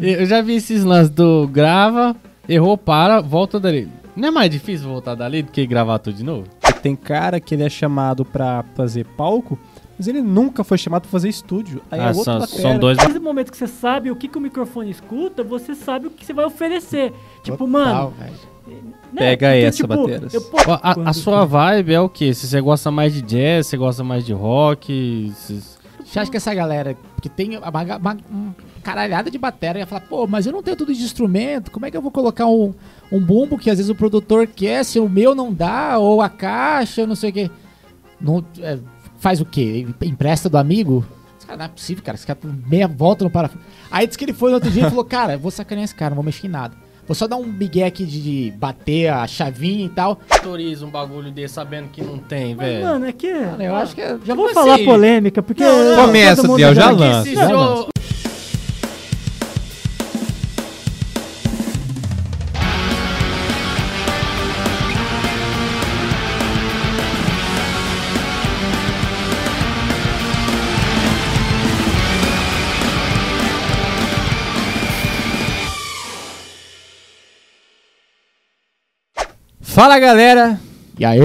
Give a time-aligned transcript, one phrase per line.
[0.00, 2.14] Eu já vi esses lances do grava,
[2.48, 3.88] errou, para, volta dali.
[4.14, 6.44] Não é mais difícil voltar dali do que gravar tudo de novo?
[6.82, 9.58] Tem cara que ele é chamado pra fazer palco,
[9.98, 11.82] mas ele nunca foi chamado pra fazer estúdio.
[11.90, 12.96] Aí é Ah, outro são, são dois.
[12.98, 16.10] Desde o momento que você sabe o que, que o microfone escuta, você sabe o
[16.10, 17.12] que você vai oferecer.
[17.42, 18.12] Tipo, mano.
[18.66, 18.76] né,
[19.14, 20.34] Pega porque, essa, tipo, Bateiras.
[20.34, 22.32] eu Ó, A, a sua vibe é o quê?
[22.34, 25.32] Se você gosta mais de jazz, você gosta mais de rock?
[25.34, 25.75] se-
[26.16, 27.98] Você acha que essa galera, que tem uma, uma-
[28.30, 31.84] uma caralhada de bateria, ia falar, pô, mas eu não tenho tudo de instrumento, como
[31.84, 32.72] é que eu vou colocar um,
[33.12, 36.28] um bumbo que às vezes o produtor quer, se o meu não dá, ou a
[36.30, 37.50] caixa, não sei o quê.
[38.18, 38.78] Não, é,
[39.18, 39.86] faz o quê?
[40.02, 41.04] Empresta do amigo?
[41.46, 42.16] Cara, não é possível, cara.
[42.16, 43.50] Esse cara tá meia volta no para.
[43.90, 46.10] Aí disse que ele foi no outro dia e falou, cara, vou sacanear esse cara,
[46.10, 46.74] não vou mexer em nada.
[47.06, 50.18] Vou só dar um migué aqui de, de bater a chavinha e tal.
[50.28, 52.84] Autoriza um bagulho desse sabendo que não tem, velho.
[52.84, 53.32] mano, é que.
[53.32, 54.84] Cara, eu acho que é- Já vou Como falar assim?
[54.84, 55.62] polêmica, porque.
[55.62, 57.32] Não, não, começa, Biel, já lança.
[57.34, 57.86] Já lança.
[79.76, 80.58] Fala galera,
[80.98, 81.20] E aí?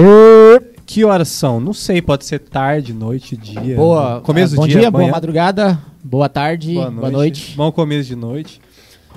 [0.84, 1.58] que horas são?
[1.58, 3.74] Não sei, pode ser tarde, noite, dia.
[3.74, 4.20] Boa.
[4.20, 7.54] começo do bom dia, dia, boa madrugada, boa tarde, boa noite.
[7.56, 8.60] Bom começo de noite.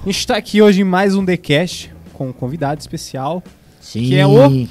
[0.02, 3.44] A gente tá aqui hoje em mais um TheCast com um convidado especial,
[3.82, 4.06] Sim.
[4.06, 4.68] Que é o Adriel.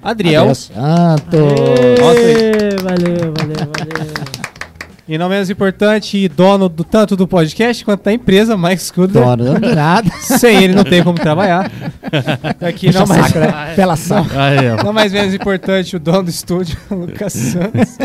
[0.00, 1.36] Adriel Santo.
[1.36, 4.61] Aê, valeu, valeu, valeu.
[5.08, 9.22] E não menos importante, e dono do, tanto do podcast quanto da empresa, Mike Scudder.
[9.22, 10.08] Dono, não de nada.
[10.22, 11.70] Sem ele não tem como trabalhar.
[12.62, 13.72] Aqui Puxa não mais, saco, né?
[13.74, 14.26] Pelação.
[14.34, 14.84] Aí, ó.
[14.84, 17.98] não mais menos importante, o dono do estúdio, Lucas Santos.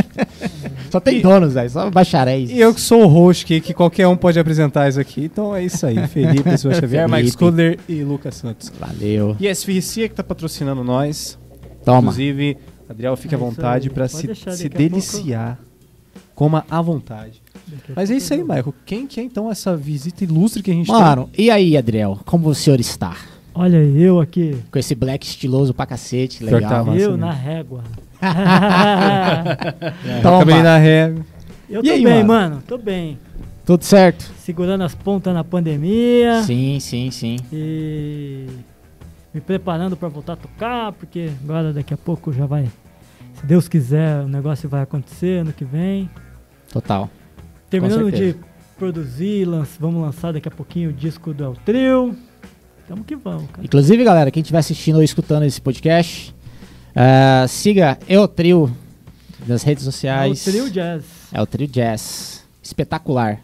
[0.90, 1.70] Só tem donos, velho.
[1.70, 2.50] Só bacharéis.
[2.50, 5.26] E eu que sou o host, que, que qualquer um pode apresentar isso aqui.
[5.26, 6.08] Então é isso aí.
[6.08, 7.30] Felipe, Silva Xavier, Mike.
[7.32, 8.72] Scudder e Lucas Santos.
[8.80, 9.36] Valeu.
[9.40, 11.38] E a SFRC que tá patrocinando nós.
[11.86, 12.00] Toma.
[12.00, 12.58] Inclusive,
[12.90, 15.60] Adriel, fique à É isso vontade para se, se a pouco- deliciar.
[16.38, 17.42] Coma à vontade.
[17.96, 18.42] Mas é isso aí.
[18.44, 18.72] Michael.
[18.86, 22.20] Quem que é então essa visita ilustre que a gente Mano, e aí, Adriel?
[22.28, 23.18] Como o senhor está?
[23.56, 24.56] Olha eu aqui.
[24.72, 26.62] Com esse black estiloso pra cacete, legal.
[26.70, 27.18] tá massa eu mesmo.
[27.18, 27.82] na régua.
[28.22, 28.30] tem?
[30.22, 30.38] Toma.
[30.40, 31.14] Cabelinho na ré.
[31.68, 32.28] eu E tô aí, bem, mano?
[32.28, 32.64] mano.
[32.68, 33.18] Tô bem.
[33.66, 34.32] Tudo certo?
[34.38, 36.44] Segurando as pontas na pandemia.
[36.44, 37.38] Sim, sim, sim.
[37.52, 38.46] E
[39.34, 42.70] me preparando pra voltar a tocar, porque agora daqui a pouco já vai.
[43.40, 46.08] Se Deus quiser, o negócio vai acontecer ano que vem.
[46.82, 47.10] Total.
[47.72, 48.36] Terminando de
[48.78, 52.16] produzir, lanç- vamos lançar daqui a pouquinho o disco do El Trio.
[52.88, 53.66] Tamo que vamos, cara.
[53.66, 56.34] Inclusive, galera, quem estiver assistindo ou escutando esse podcast,
[56.96, 58.72] ah, siga Eu Trio
[59.48, 60.44] nas redes É o sociais.
[60.44, 61.04] Trio Jazz.
[61.34, 62.46] É o Trio Jazz.
[62.62, 63.40] Espetacular.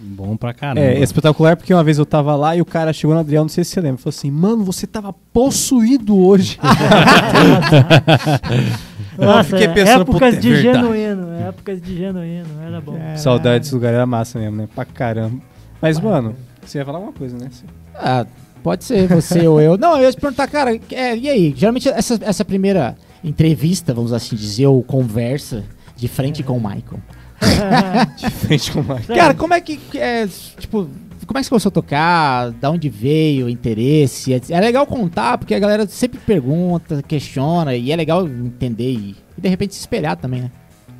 [0.00, 0.80] Bom pra caramba.
[0.86, 3.48] É, espetacular porque uma vez eu tava lá e o cara chegou no Adriel, não
[3.48, 6.56] sei se você lembra, falou assim: Mano, você tava possuído hoje.
[9.18, 10.78] Nossa, fiquei é, pensando, épocas é de verdade.
[10.78, 12.98] genuíno, épocas de genuíno, era bom.
[13.16, 14.68] Saudade desse lugar, era massa mesmo, né?
[14.74, 15.42] Pra caramba.
[15.80, 17.48] Mas, mano, você ia falar alguma coisa, né?
[17.94, 18.24] Ah,
[18.62, 19.76] pode ser você ou eu.
[19.76, 21.54] Não, eu ia te perguntar, cara, é, e aí?
[21.56, 25.64] Geralmente essa, essa primeira entrevista, vamos assim dizer, ou conversa
[25.96, 27.00] de frente com o Michael.
[28.16, 29.06] De frente com o Mike.
[29.06, 30.26] Cara, como é que é,
[30.58, 30.88] tipo,
[31.28, 32.50] como é que você começou a tocar?
[32.52, 34.32] Da onde veio o interesse?
[34.32, 39.16] É, é legal contar, porque a galera sempre pergunta, questiona, e é legal entender e,
[39.36, 40.50] e de repente se espelhar também, né?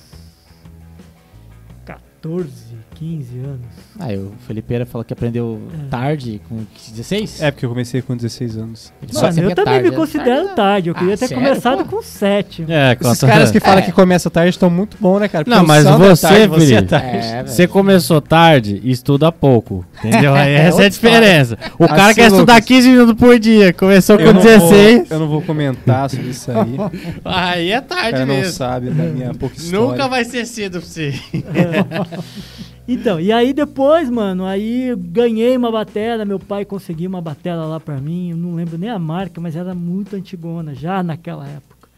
[1.85, 3.61] 14, 15 anos.
[3.99, 5.89] Ah, o Felipeira falou que aprendeu É.
[5.89, 7.41] tarde, com 16?
[7.43, 8.93] É, porque eu comecei com 16 anos.
[9.15, 9.97] Mano, sempre eu é também tarde, me né?
[9.97, 10.89] considero Tarde, tarde.
[10.91, 11.97] Eu Ah, queria ter sério, começado pô?
[11.97, 12.67] com 7.
[12.69, 13.83] É, Esses conta- caras que falam É.
[13.83, 15.45] que começa tarde estão muito bons, né, cara?
[15.47, 17.17] Não, Porque o mas é você, tarde, você é Felipe, tarde.
[17.27, 17.45] É.
[17.47, 19.83] Você começou tarde e estuda pouco.
[20.05, 20.37] Entendeu?
[20.37, 21.57] É essa é a diferença.
[21.79, 22.67] O cara Assim, quer estudar Lucas.
[22.69, 23.73] 15 minutos por dia.
[23.73, 25.09] Começou Eu com não 16.
[25.09, 26.77] Vou, eu não vou comentar sobre isso aí.
[27.25, 28.53] Aí é tarde cara não mesmo.
[28.53, 29.87] sabe da minha pouca história.
[29.87, 31.15] Nunca vai ser cedo pra você.
[32.89, 37.79] Então, e aí depois, mano, aí ganhei uma batera, meu pai conseguiu uma batera lá
[37.79, 41.89] pra mim, eu não lembro nem a marca, mas era muito antigona, já naquela época.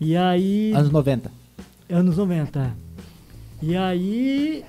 [0.00, 1.30] E aí, Anos 90.
[1.90, 2.72] anos 90, é.
[3.62, 4.64] E aí,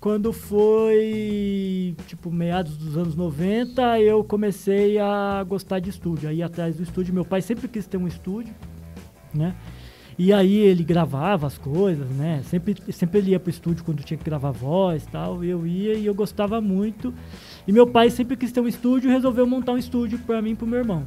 [0.00, 6.76] quando foi, tipo, meados dos anos 90, eu comecei a gostar de estúdio, aí atrás
[6.76, 8.54] do estúdio, meu pai sempre quis ter um estúdio,
[9.32, 9.54] né?
[10.18, 12.42] E aí ele gravava as coisas, né?
[12.44, 15.44] Sempre, sempre ele ia pro estúdio quando tinha que gravar voz e tal.
[15.44, 17.12] Eu ia e eu gostava muito.
[17.66, 20.52] E meu pai sempre quis ter um estúdio e resolveu montar um estúdio pra mim
[20.52, 21.06] e pro meu irmão.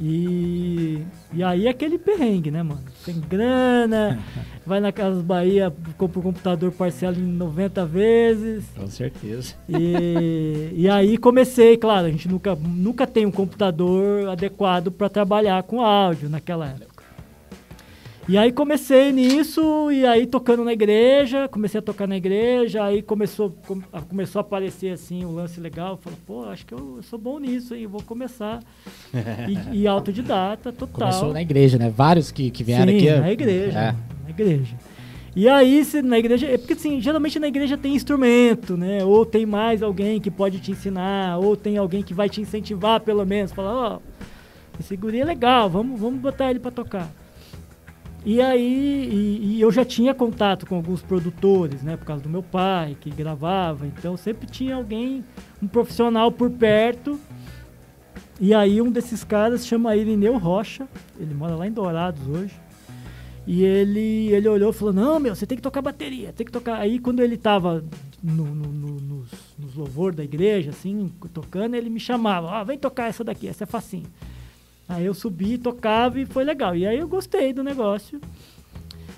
[0.00, 1.02] E,
[1.32, 2.82] e aí aquele perrengue, né, mano?
[3.04, 4.18] Sem grana,
[4.66, 8.64] vai na Casas Bahia, compra o computador parcela em 90 vezes.
[8.76, 9.54] Com certeza.
[9.68, 15.62] E, e aí comecei, claro, a gente nunca, nunca tem um computador adequado para trabalhar
[15.62, 16.91] com áudio naquela época.
[18.28, 23.02] E aí comecei nisso, e aí tocando na igreja, comecei a tocar na igreja, aí
[23.02, 23.52] começou,
[24.08, 27.74] começou a aparecer assim um lance legal, falei, pô, acho que eu sou bom nisso,
[27.74, 28.62] hein, eu vou começar.
[29.72, 31.08] E, e autodidata, total.
[31.08, 31.90] Começou na igreja, né?
[31.94, 33.20] Vários que, que vieram Sim, aqui.
[33.20, 33.94] na igreja, É.
[34.22, 34.76] na igreja.
[35.34, 39.02] E aí, se na igreja, é porque assim, geralmente na igreja tem instrumento, né?
[39.04, 43.00] Ou tem mais alguém que pode te ensinar, ou tem alguém que vai te incentivar
[43.00, 43.98] pelo menos, falar, ó,
[44.78, 47.10] esse guri é legal, vamos, vamos botar ele pra tocar.
[48.24, 49.08] E aí,
[49.42, 51.96] e, e eu já tinha contato com alguns produtores, né?
[51.96, 53.86] Por causa do meu pai, que gravava.
[53.86, 55.24] Então sempre tinha alguém,
[55.60, 57.18] um profissional por perto.
[58.40, 60.86] E aí um desses caras chama Irineu Rocha.
[61.18, 62.54] Ele mora lá em Dourados hoje.
[63.44, 66.52] E ele, ele olhou e falou, não, meu, você tem que tocar bateria, tem que
[66.52, 66.76] tocar.
[66.78, 67.84] Aí quando ele tava
[68.22, 69.28] no, no, no- nos,
[69.58, 73.64] nos louvor da igreja, assim, tocando, ele me chamava, ó, vem tocar essa daqui, essa
[73.64, 74.06] é facinho.
[74.88, 76.76] Aí eu subi, tocava e foi legal.
[76.76, 78.20] E aí eu gostei do negócio.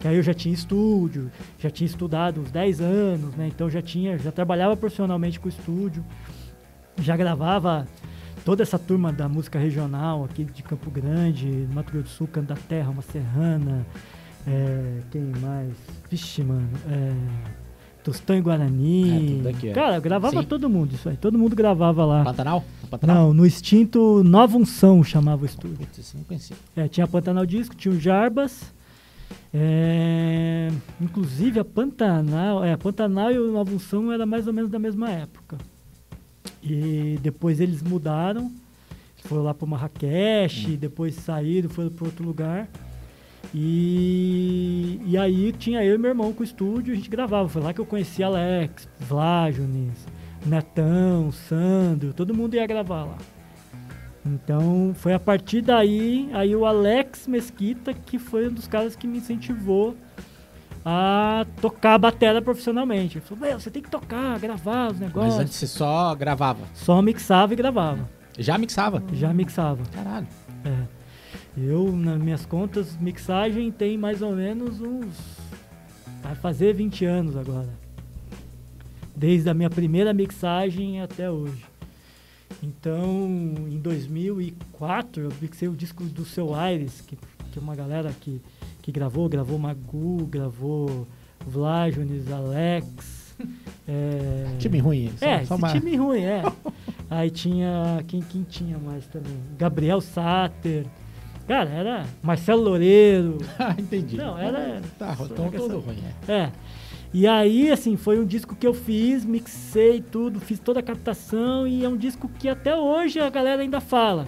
[0.00, 3.48] Que aí eu já tinha estúdio, já tinha estudado uns 10 anos, né?
[3.48, 6.02] Então já tinha, já trabalhava profissionalmente com estúdio.
[6.98, 7.86] Já gravava
[8.42, 12.46] toda essa turma da música regional aqui de Campo Grande, Mato Grosso do Sul, Canto
[12.46, 13.86] da Terra, uma serrana,
[14.46, 15.72] é, quem mais?
[16.10, 17.12] Vixe, mano, é,
[18.06, 19.42] Tostão e Guarani.
[19.44, 19.72] É, é.
[19.72, 20.46] Cara, gravava Sim.
[20.46, 22.22] todo mundo isso aí, todo mundo gravava lá.
[22.22, 22.64] Pantanal?
[22.88, 23.16] Pantanal?
[23.16, 25.78] Não, no extinto Nova Unção chamava o estúdio.
[25.78, 26.56] Putz, isso não conhecia.
[26.76, 28.72] É, tinha Pantanal Disco, tinha o Jarbas.
[29.52, 30.68] é,
[31.00, 34.78] inclusive a Pantanal, é, a Pantanal e o Nova Unção era mais ou menos da
[34.78, 35.58] mesma época.
[36.62, 38.52] E depois eles mudaram,
[39.24, 42.68] foram lá para Marrakech, depois saíram, foram para outro lugar.
[43.54, 47.48] E, e aí tinha eu e meu irmão com o estúdio, a gente gravava.
[47.48, 50.06] Foi lá que eu conheci Alex, Vlájones,
[50.44, 53.18] Netão, Sandro, todo mundo ia gravar lá.
[54.24, 59.06] Então foi a partir daí, aí o Alex Mesquita, que foi um dos caras que
[59.06, 59.96] me incentivou
[60.84, 63.18] a tocar a bateria profissionalmente.
[63.18, 65.38] Ele falou, meu, você tem que tocar, gravar os Mas negócios.
[65.38, 66.60] antes você só gravava.
[66.74, 68.08] Só mixava e gravava.
[68.38, 69.02] Já mixava?
[69.12, 69.82] Já mixava.
[69.92, 70.26] Caralho.
[70.64, 70.95] É.
[71.56, 75.16] Eu, nas minhas contas, mixagem tem mais ou menos uns.
[76.22, 77.70] Vai fazer 20 anos agora.
[79.14, 81.64] Desde a minha primeira mixagem até hoje.
[82.62, 87.16] Então, em 2004, eu mixei o disco do Seu Aires, que,
[87.50, 88.40] que é uma galera que,
[88.82, 91.06] que gravou, gravou Magu, gravou
[91.46, 93.34] Vlájones, Alex.
[93.88, 95.12] é, Time ruim.
[95.16, 96.42] Só, é, só time ruim, é.
[97.08, 98.04] Aí tinha.
[98.06, 99.38] Quem, quem tinha mais também?
[99.56, 100.84] Gabriel Sater.
[101.46, 103.38] Cara, era Marcelo Loureiro.
[103.58, 104.16] Ah, entendi.
[104.16, 104.82] Não, era.
[104.98, 106.32] Tá, então todo ruim, é.
[106.32, 106.52] É.
[107.14, 111.66] E aí, assim, foi um disco que eu fiz, mixei tudo, fiz toda a captação
[111.66, 114.26] e é um disco que até hoje a galera ainda fala.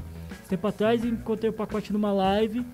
[0.48, 2.64] Tempo atrás encontrei o pacote numa live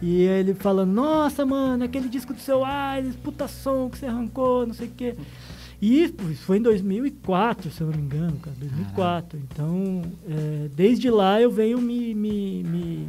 [0.00, 4.66] e ele falando, nossa, mano, aquele disco do seu Aires, puta som que você arrancou,
[4.66, 5.14] não sei o quê.
[5.80, 9.38] E isso foi em 2004, se eu não me engano, cara, 2004.
[9.38, 13.08] Então, é, desde lá eu venho me, me, me,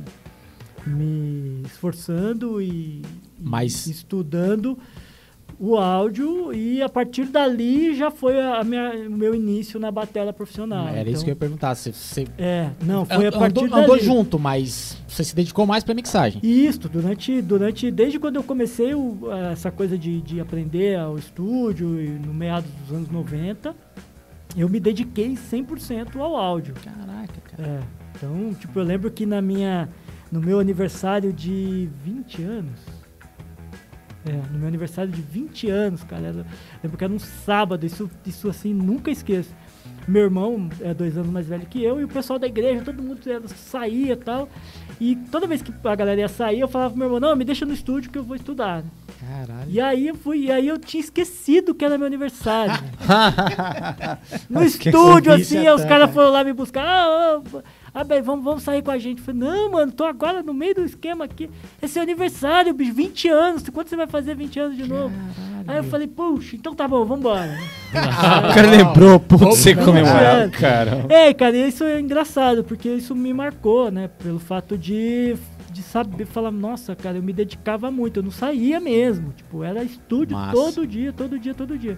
[0.86, 3.04] me esforçando e, e
[3.40, 4.78] Mas- estudando
[5.60, 8.34] o áudio e a partir dali já foi
[9.08, 10.88] o meu início na bateria profissional.
[10.88, 11.76] Era isso que eu ia perguntar.
[11.76, 14.00] Você, você É, não, foi a andou, partir andou dali.
[14.02, 16.40] junto, mas você se dedicou mais pra mixagem.
[16.44, 19.20] Isso, durante, durante, desde quando eu comecei o-
[19.52, 21.88] essa coisa de, de aprender ao estúdio,
[22.26, 23.76] no meados dos anos 90,
[24.56, 26.74] eu me dediquei 100% ao áudio.
[26.84, 27.70] Caraca, cara.
[27.70, 27.80] É,
[28.16, 29.90] então, tipo, eu lembro que na minha,
[30.32, 32.80] no meu aniversário de 20 anos,
[34.26, 36.46] é, no meu aniversário de 20 anos, cara, era,
[36.84, 39.54] lembro que era um sábado, isso, isso assim, nunca esqueço.
[40.08, 43.02] Meu irmão é dois anos mais velho que eu, e o pessoal da igreja, todo
[43.02, 44.50] mundo era- saía e tal.
[45.00, 47.46] E toda vez que a galera ia sair, eu falava pro meu irmão, não, me
[47.46, 48.84] deixa no estúdio que eu vou estudar.
[49.20, 49.70] Caralho.
[49.70, 52.74] E aí eu fui, e aí eu tinha esquecido que era meu aniversário.
[54.50, 56.08] no estúdio, assim, aí os caras cara.
[56.08, 56.84] foram lá me buscar.
[56.84, 57.62] Ah, ah,
[57.94, 59.20] ah, bem, vamos, vamos sair com a gente.
[59.20, 61.50] Eu falei, não, mano, tô agora no meio do esquema aqui.
[61.82, 63.70] Esse é o aniversário, bicho, 20 anos.
[63.70, 65.14] Quando você vai fazer 20 anos de novo?
[65.68, 67.58] Aí eu falei, puxa, então tá bom, vambora.
[67.90, 71.06] O cara lembrou, putz, você comemorar, cara.
[71.10, 74.08] É, cara, isso é engraçado, porque isso me marcou, né?
[74.08, 75.36] Pelo fato de,
[75.72, 79.34] de saber falar, nossa, cara, eu me dedicava muito, eu não saía mesmo.
[79.34, 80.54] Tipo, era estúdio Massa.
[80.54, 81.98] todo dia, todo dia, todo dia.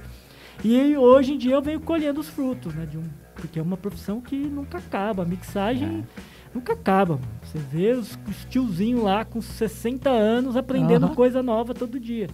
[0.64, 2.86] E hoje em dia eu venho colhendo os frutos, né?
[2.86, 3.04] De um,
[3.42, 5.24] porque é uma profissão que nunca acaba.
[5.24, 6.06] A mixagem
[6.54, 7.16] nunca acaba.
[7.16, 7.28] Mano.
[7.44, 11.16] Você vê os, os tiozinhos lá com 60 anos aprendendo Aham.
[11.16, 12.30] coisa nova todo dia.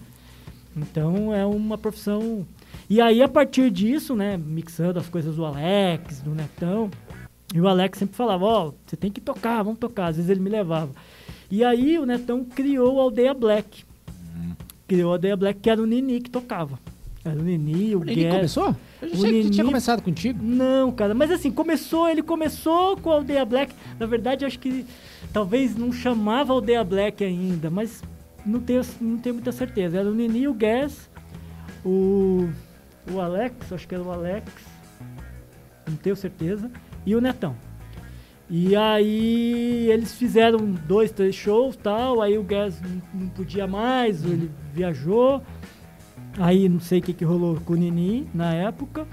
[0.76, 2.46] Então é uma profissão.
[2.90, 6.92] E aí, a partir disso, né, mixando as coisas do Alex, do Netão,
[7.54, 10.08] e o Alex sempre falava, ó, você tem que tocar, vamos tocar.
[10.08, 10.92] Às vezes ele me levava.
[11.50, 13.86] E aí o Netão criou o Aldeia Black.
[14.88, 16.78] Criou a Aldeia Black, que era o Nini que tocava.
[17.34, 18.36] O Nini, o O Nini Guedes.
[18.36, 18.75] começou?
[19.01, 20.39] Eu já O achei que tinha começado contigo.
[20.41, 23.74] Não, cara, mas assim, começou, ele começou com a Aldeia Black.
[24.00, 24.86] Na verdade, acho que
[25.34, 28.03] talvez não chamava Aldeia Black ainda, mas
[28.46, 29.98] não tenho, não tenho muita certeza.
[30.00, 31.10] Era o Nini, o Gas,
[31.86, 32.50] o,
[33.12, 34.51] o Alex, acho que era o Alex,
[35.88, 36.69] não tenho certeza,
[37.05, 37.55] e o Netão.
[38.50, 44.24] E aí eles fizeram dois, três shows tal, aí o Gas não, não podia mais,
[44.24, 45.41] ele viajou.
[46.38, 49.06] Aí não sei o que, que rolou com o Nini na época.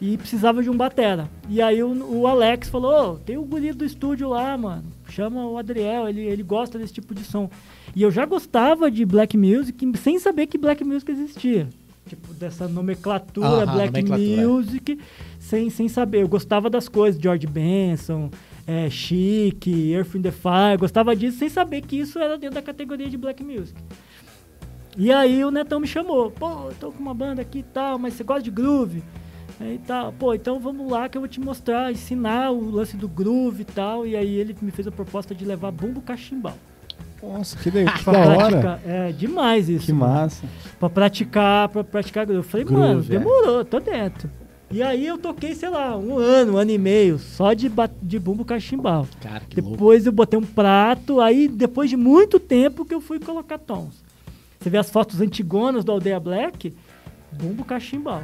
[0.00, 1.30] E precisava de um batera.
[1.48, 1.88] E aí o,
[2.20, 4.84] o Alex falou, "Ô, tem o guri do estúdio lá, mano.
[5.08, 7.48] Chama o Adriel, ele, ele gosta desse tipo de som.
[7.94, 11.68] E eu já gostava de black music sem saber que black music existia.
[12.06, 14.46] Tipo, dessa nomenclatura Aham, black nomenclatura.
[14.48, 14.98] music,
[15.38, 16.22] sem, sem saber.
[16.22, 18.30] Eu gostava das coisas, George Benson,
[18.66, 22.62] é, Chic, Earth in the Fire, gostava disso sem saber que isso era dentro da
[22.62, 23.80] categoria de black music.
[24.96, 27.98] E aí o Netão me chamou, pô, eu tô com uma banda aqui e tal,
[27.98, 29.02] mas você gosta de groove?
[29.60, 33.08] Aí tal, pô, então vamos lá que eu vou te mostrar, ensinar o lance do
[33.08, 34.06] groove e tal.
[34.06, 36.56] E aí ele me fez a proposta de levar bumbo cachimbal.
[37.22, 37.84] Nossa, que, de...
[37.90, 38.80] que da hora.
[38.84, 39.86] É demais isso.
[39.86, 40.12] Que mano.
[40.12, 40.46] massa.
[40.78, 42.40] Pra praticar, pra praticar groove.
[42.40, 43.18] Eu falei, Groove, mano, é.
[43.18, 44.30] demorou, tô dentro.
[44.70, 47.70] E aí eu toquei, sei lá, um ano, um ano e meio, só de,
[48.02, 49.06] de bumbo cachimbal.
[49.20, 49.76] Cara, que louco.
[49.76, 54.03] Depois eu botei um prato, aí depois de muito tempo que eu fui colocar tons.
[54.64, 56.74] Você vê as fotos antigonas do Aldeia Black,
[57.30, 58.22] bumbo cachimbal.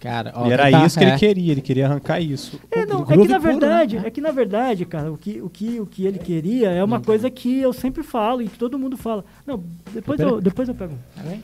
[0.00, 1.08] Cara, ó, e era tá- isso que é.
[1.08, 2.58] ele queria, ele queria arrancar isso.
[2.70, 3.38] É, não, é que na puro, né?
[3.38, 6.82] verdade, é que na verdade, cara, o que, o que, o que ele queria é
[6.82, 9.22] uma coisa que eu sempre falo e que todo mundo fala.
[9.46, 10.94] Não, depois eu, depois eu pego.
[10.94, 10.98] um.
[11.14, 11.42] Tá bem?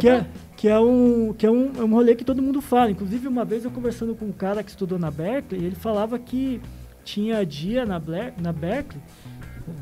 [0.00, 0.26] Que é,
[0.56, 2.90] que é, um, que é um, é um rolê que todo mundo fala.
[2.90, 6.60] Inclusive, uma vez eu conversando com um cara que estudou na Berkeley, ele falava que
[7.04, 9.00] tinha dia na, Black, na Berkeley,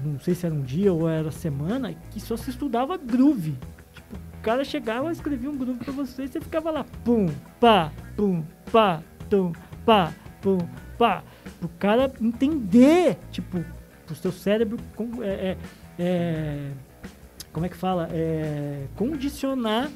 [0.04, 3.56] não sei se era um dia ou era semana, que só se estudava groove.
[3.92, 7.26] Tipo, o cara chegava escrevia um groove pra você e você ficava lá, pum,
[7.60, 9.52] pá, pum, pá, tum,
[9.84, 10.58] pá, pum,
[10.98, 11.22] pá.
[11.58, 13.64] Pro cara entender, tipo,
[14.06, 14.78] pro seu cérebro
[15.22, 15.56] é, é,
[15.98, 16.70] é,
[17.52, 18.08] como é que fala?
[18.12, 19.90] É, condicionar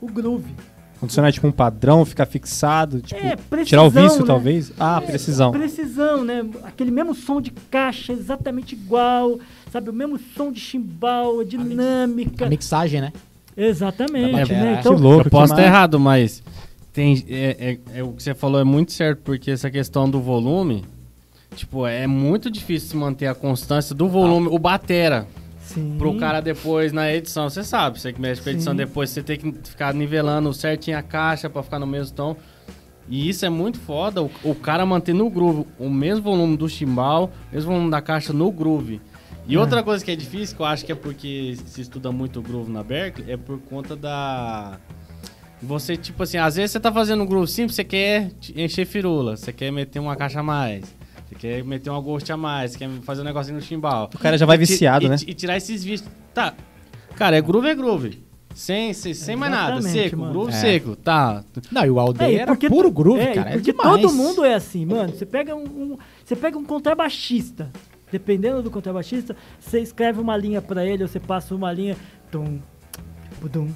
[0.00, 0.54] o groove.
[1.00, 4.26] Condicionar tipo um padrão, ficar fixado, tipo, é, precisão, tirar o vício né?
[4.26, 4.70] talvez.
[4.78, 5.50] Ah, É, precisão.
[5.50, 6.44] Precisão, né?
[6.64, 9.38] Aquele mesmo som de caixa exatamente igual,
[9.72, 9.88] sabe?
[9.88, 12.44] O mesmo som de chimbal, a dinâmica.
[12.44, 13.12] A mixagem, né?
[13.56, 14.74] Exatamente, bateria, né?
[14.76, 14.80] é.
[14.80, 15.26] Então, Que louco.
[15.26, 16.42] eu posso estar errado, mas
[16.92, 20.20] tem, é, é- é o que você falou é muito certo, porque essa questão do
[20.20, 20.84] volume,
[21.56, 25.26] tipo, é muito difícil se manter a constância do volume, o batera,
[25.74, 25.96] sim.
[25.98, 27.48] pro cara depois na edição.
[27.48, 30.98] Você sabe, você que mexe com a edição depois, você tem que ficar nivelando certinho
[30.98, 32.36] a caixa pra ficar no mesmo tom.
[33.08, 36.68] E isso é muito foda, o, o cara manter no groove o mesmo volume do
[36.68, 39.00] chimbal, o mesmo volume da caixa no groove.
[39.48, 39.58] E É.
[39.58, 42.70] outra coisa que é difícil, que eu acho que é porque se estuda muito groove
[42.70, 44.78] na Berkeley, é por conta da.
[45.62, 49.36] Você, tipo assim, às vezes você tá fazendo um groove simples, você quer encher firula,
[49.36, 50.84] você quer meter uma caixa a mais,
[51.30, 54.10] você quer meter uma ghost a mais, você quer fazer um negocinho no chimbal.
[54.14, 55.16] O cara já vai E viciado, e né?
[55.16, 56.10] ti- E tirar esses vícios.
[56.34, 56.54] Tá.
[57.16, 58.22] Cara, é groove, é groove.
[58.54, 60.32] Sem, sem, sem mais nada, seco, mano.
[60.32, 60.54] groove É.
[60.56, 61.44] seco, tá.
[61.70, 63.50] Não, e o aldeia É, e era puro groove, é, e cara.
[63.50, 64.02] É porque demais.
[64.02, 65.12] todo mundo é assim, mano.
[65.14, 67.70] Você pega um, um- você pega um contrabaixista,
[68.10, 71.96] dependendo do contrabaixista, você escreve uma linha pra ele, ou você passa uma linha,
[72.30, 72.58] tum,
[73.40, 73.68] pudum,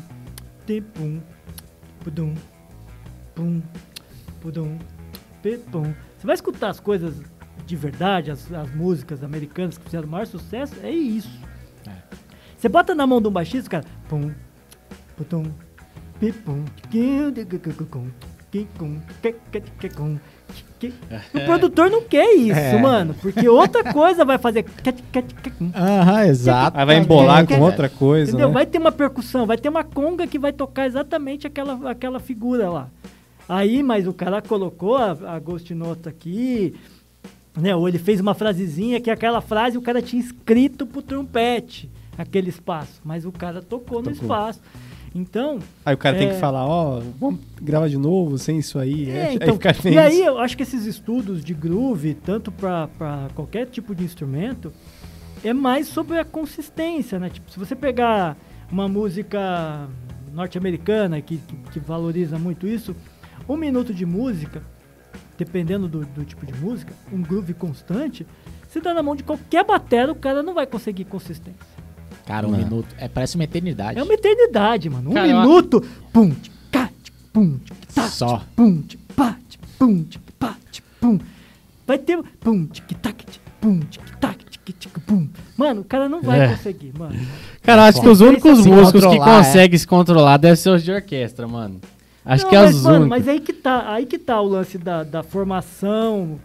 [0.67, 1.21] tim, pum,
[2.03, 2.35] pudum,
[3.35, 3.63] pum,
[4.41, 4.77] pudum,
[5.41, 5.95] pi, pum.
[6.19, 7.15] Você vai escutar as coisas
[7.67, 11.31] de verdade, as, as músicas americanas que fizeram o maior sucesso, é isso.
[12.59, 14.31] Você bota na mão de um baixista, cara, pum,
[15.17, 15.45] pudum,
[16.19, 18.07] pi, pum, quim, digugugugum,
[18.51, 20.19] quim, cum, que, que, que, cum,
[20.79, 20.95] que, que.
[21.39, 22.79] O produtor não quer isso, É.
[22.81, 24.65] mano, porque outra coisa vai fazer.
[25.75, 26.79] Aham, exato.
[26.79, 28.49] Aí vai embolar com outra coisa, Entendeu?
[28.49, 28.55] né?
[28.55, 32.71] Vai ter uma percussão, vai ter uma conga que vai tocar exatamente aquela, aquela figura
[32.71, 32.89] lá.
[33.47, 36.75] Aí, mas o cara colocou a, a Ghost Note aqui,
[37.57, 37.75] né?
[37.75, 42.49] Ou ele fez uma frasezinha que aquela frase o cara tinha escrito pro trompete, aquele
[42.51, 43.01] espaço.
[43.05, 44.23] Mas o cara tocou, no Tocou.
[44.23, 44.61] espaço.
[45.17, 46.33] Então, Aí o cara tem É.
[46.35, 49.09] que falar, ó, vamos gravar de novo sem isso aí.
[49.09, 52.89] É, aí então, fica e aí eu acho que esses estudos de groove, tanto para
[53.33, 54.73] qualquer tipo de instrumento,
[55.45, 57.31] é mais sobre a consistência, né?
[57.31, 58.37] Tipo, se você pegar
[58.73, 59.87] uma música
[60.35, 62.97] norte-americana que, que, que valoriza muito isso,
[63.49, 64.63] um minuto de música,
[65.37, 68.27] dependendo do, do tipo de música, um groove constante,
[68.69, 71.61] se dá na mão de qualquer batera, o cara não vai conseguir consistência.
[72.27, 72.59] Cara, um Não.
[72.59, 72.95] minuto.
[72.99, 73.99] É, parece uma eternidade.
[73.99, 75.11] É uma eternidade, mano.
[75.11, 77.59] Um Cara, eu- minuto, pum, tch, cá, tch, pum,
[77.95, 78.43] tá, Só.
[78.57, 78.83] pum,
[79.15, 80.05] pá, tch, pum,
[80.39, 81.19] pá, tch, pum.
[81.87, 84.39] Vai ter pum, tic, tac, tch, pum, tic, tac,
[85.07, 85.29] pum.
[85.57, 86.49] Mano, o cara não vai É.
[86.49, 87.15] conseguir, mano.
[87.63, 89.19] Cara, acho que os únicos músicos que é.
[89.19, 91.81] conseguem se controlar devem ser os de orquestra, mano.
[92.25, 94.47] Acho Não, que é mas, os mano, mas aí que tá, aí que tá o
[94.49, 96.39] lance da, da formação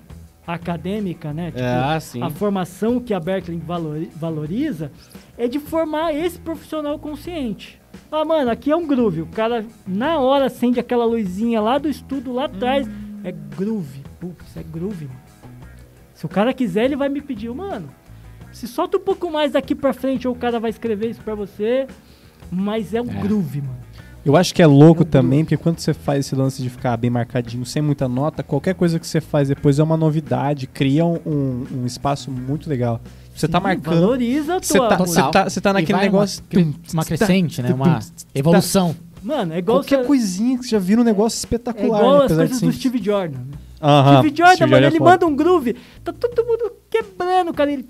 [0.45, 1.51] acadêmica, né?
[1.51, 2.21] Tipo, Ah, sim.
[2.23, 4.91] a formação que a Berkeley valori- valoriza
[5.37, 7.79] é de formar esse profissional consciente.
[8.11, 9.21] Ah, mano, aqui é um groove.
[9.21, 12.87] O cara, na hora, acende aquela luzinha lá do estudo lá atrás.
[13.23, 14.01] É groove.
[14.19, 15.19] Putz, é groove, mano.
[16.13, 17.89] Se o cara quiser, ele vai me pedir, mano.
[18.51, 21.35] Se solta um pouco mais daqui pra frente, ou o cara vai escrever isso pra
[21.35, 21.87] você.
[22.51, 23.13] Mas é um É.
[23.21, 23.77] groove, mano.
[24.25, 26.95] Eu acho que é louco É também, porque quando você faz esse lance de ficar
[26.97, 31.05] bem marcadinho, sem muita nota, qualquer coisa que você faz depois é uma novidade, cria
[31.05, 32.99] um, um- um espaço muito legal.
[33.33, 33.95] Você tá Sim, marcando.
[34.01, 36.43] Valoriza a Você tua tá, você tá, você tá E naquele vai negócio.
[36.53, 37.73] Uma, uma crescente, né?
[37.73, 37.99] Uma
[38.35, 38.93] evolução.
[39.23, 41.99] Mano, é igual, Qualquer você- coisinha que você já vira um negócio é espetacular.
[41.99, 43.39] igual né, as coisas do Steve Jordan.
[43.81, 45.11] Aham, Steve Jordan, Steve mano, é ele foda.
[45.11, 47.71] manda um groove, tá todo mundo quebrando, cara.
[47.71, 47.85] Ele.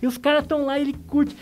[0.00, 1.36] E os caras estão lá, ele curte.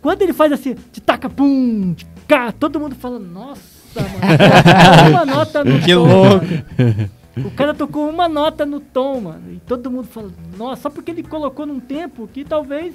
[0.00, 4.14] Quando ele faz assim, te taca, pum, te cá, todo mundo fala, nossa, mano,
[5.10, 6.46] uma nota no Que tom, louco.
[6.46, 7.10] mano.
[7.44, 9.52] O cara tocou uma nota no tom, mano.
[9.52, 12.94] E todo mundo fala, nossa, só porque ele colocou num tempo que talvez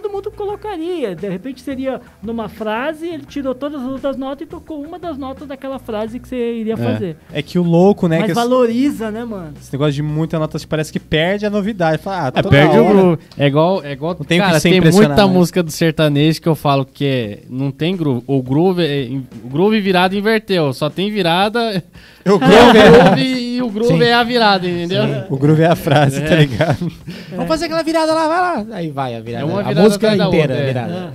[0.00, 1.14] todo mundo colocaria.
[1.14, 5.16] De repente seria numa frase, ele tirou todas as outras notas e tocou uma das
[5.16, 7.16] notas daquela frase que você iria fazer.
[7.32, 8.16] É que o louco, né?
[8.18, 9.52] Mas que esse- valoriza, né, mano?
[9.60, 12.02] esse negócio de muita nota parece que perde a novidade.
[12.02, 12.94] Fala, ah, É, toda perde o hora.
[12.94, 13.18] groove.
[13.38, 15.32] É igual, é igual Não tem cara, tem muita né?
[15.32, 18.24] música do sertanejo que eu falo que é, não tem groove.
[18.26, 19.08] O groove, é,
[19.44, 20.72] o groove virado inverteu.
[20.72, 21.82] Só tem virada.
[22.30, 24.02] O O groove é, groove e o groove Sim.
[24.02, 25.02] é a virada, entendeu?
[25.28, 26.36] o groove é a frase, tá É.
[26.36, 26.90] ligado?
[27.30, 28.76] Vamos fazer aquela virada lá, vai lá.
[28.76, 29.42] Aí vai a virada.
[29.44, 30.66] É uma a virada música atrás da inteira, outra, a é.
[30.66, 31.14] virada.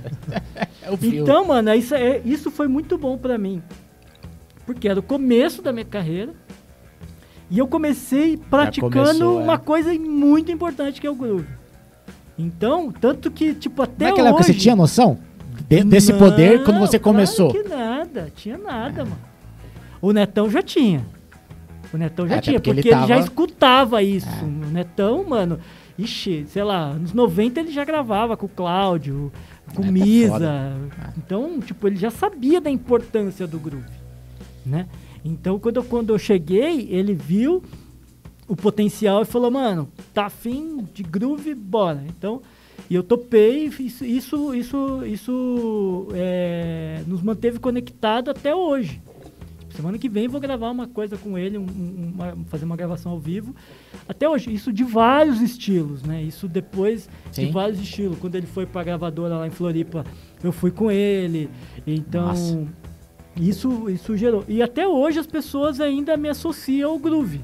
[0.82, 0.98] É o.
[1.02, 3.60] Então, mano, isso, é, isso foi muito bom pra mim.
[4.64, 6.32] Porque era o começo da minha carreira.
[7.50, 9.42] E eu comecei praticando começou, é.
[9.42, 11.46] uma coisa muito importante que é o groove.
[12.38, 14.52] Então, tanto que, tipo, até Naquela época hoje...
[14.52, 15.18] você tinha noção
[15.68, 17.50] de- desse Não, poder quando você claro começou?
[17.52, 19.29] que nada, tinha nada, mano.
[20.00, 21.04] O Netão já tinha.
[21.92, 24.44] O Netão já É, até tinha, porque porque, ele ele, já tava- escutava isso.
[24.44, 25.58] O Netão, mano,
[25.98, 29.32] ixi, sei lá, nos 90 ele já gravava com o Cláudio,
[29.74, 30.30] com É, tá Misa.
[30.32, 30.76] foda.
[31.18, 33.84] Então, tipo, ele já sabia da importância do groove,
[34.64, 34.86] né?
[35.24, 37.62] Então, quando eu, quando eu cheguei, ele viu
[38.48, 42.02] o potencial e falou, mano, tá afim de groove, bora.
[42.08, 42.40] Então,
[42.88, 49.00] e eu topei, isso, isso, isso, isso é, nos manteve conectado até hoje.
[49.80, 53.12] Semana que vem vou gravar uma coisa com ele, um- um- uma- fazer uma gravação
[53.12, 53.54] ao vivo.
[54.06, 56.22] Até hoje, isso de vários estilos, né?
[56.22, 57.46] Isso depois Sim.
[57.46, 58.18] de vários estilos.
[58.18, 60.04] Quando ele foi pra gravadora lá em Floripa,
[60.44, 61.48] eu fui com ele.
[61.86, 62.66] Então, Nossa.
[63.36, 64.44] isso, isso gerou.
[64.46, 67.40] E até hoje as pessoas ainda me associam ao groove.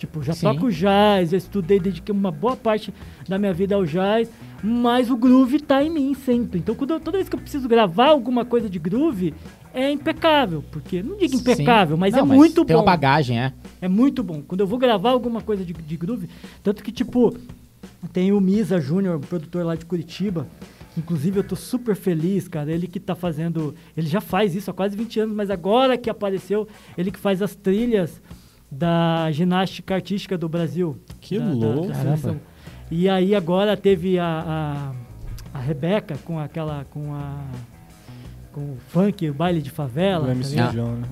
[0.00, 0.46] Tipo, já Sim.
[0.46, 2.90] toco jazz, já estudei, dediquei uma boa parte
[3.28, 4.30] da minha vida ao jazz,
[4.64, 6.58] mas o groove tá em mim sempre.
[6.58, 9.34] Então, quando eu- toda vez que eu preciso gravar alguma coisa de groove,
[9.74, 10.64] é impecável.
[10.70, 12.00] Porque, não digo impecável, Sim.
[12.00, 12.80] mas Não, é muito tem bom.
[12.80, 13.52] uma bagagem, é.
[13.78, 14.40] É muito bom.
[14.48, 16.30] Quando eu vou gravar alguma coisa de, de groove,
[16.62, 17.36] tanto que, tipo,
[18.14, 20.46] Tem o Misa Júnior, um produtor lá de Curitiba.
[20.96, 22.72] Inclusive, eu tô super feliz, cara.
[22.72, 23.74] Ele que tá fazendo.
[23.94, 27.42] Ele já faz isso há quase 20 anos, mas agora que apareceu, ele que faz
[27.42, 28.20] as trilhas
[28.70, 30.98] da ginástica artística do Brasil.
[31.20, 31.88] Que da- da- louco.
[31.88, 32.40] da seleção.
[32.90, 34.92] E aí agora teve a,
[35.54, 36.84] a, a Rebeca com aquela.
[36.90, 37.38] com a.
[38.52, 40.24] com o funk, o baile de favela.
[40.24, 40.72] O tá MC ligado?
[40.74, 41.08] João, né?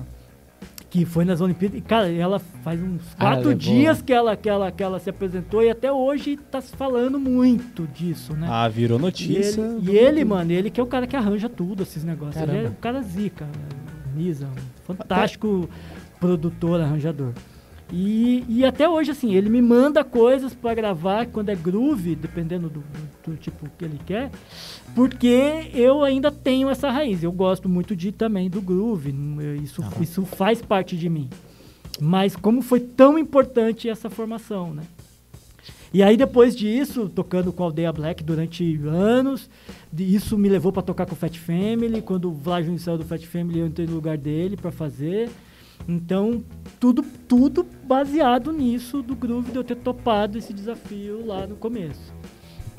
[0.89, 1.77] que foi nas Olimpíadas.
[1.77, 3.53] E, cara, ela faz uns Ah, quatro levou.
[3.53, 7.19] dias que ela, que, ela, que ela se apresentou e até hoje tá se falando
[7.19, 8.47] muito disso, né?
[8.49, 9.61] Ah, virou e notícia.
[9.61, 12.41] ele, do- e ele, mano, ele que é o cara que arranja tudo, esses negócios.
[12.41, 12.71] Ele é Caramba.
[12.75, 13.47] o cara zica?
[14.15, 15.69] Misa, um fantástico
[16.19, 17.33] produtor, arranjador.
[17.91, 22.69] E, e até hoje, assim, ele me manda coisas pra gravar quando é groove, dependendo
[22.69, 22.83] do,
[23.25, 24.29] do- tipo que ele quer,
[24.95, 27.23] porque eu ainda tenho essa raiz.
[27.23, 31.29] Eu gosto muito de também do groove, não- eu- isso, isso faz parte de mim.
[31.99, 34.83] Mas como foi tão importante essa formação, né?
[35.91, 39.49] E aí depois disso, tocando com a Aldeia Black durante anos,
[39.97, 42.03] isso me levou pra tocar com o Fat Family.
[42.03, 45.29] Quando o Vlad saiu do Fat Family, eu entrei no lugar dele pra fazer.
[45.87, 46.43] Então,
[46.79, 52.13] tudo, tudo baseado nisso do groove de eu ter topado esse desafio lá no começo.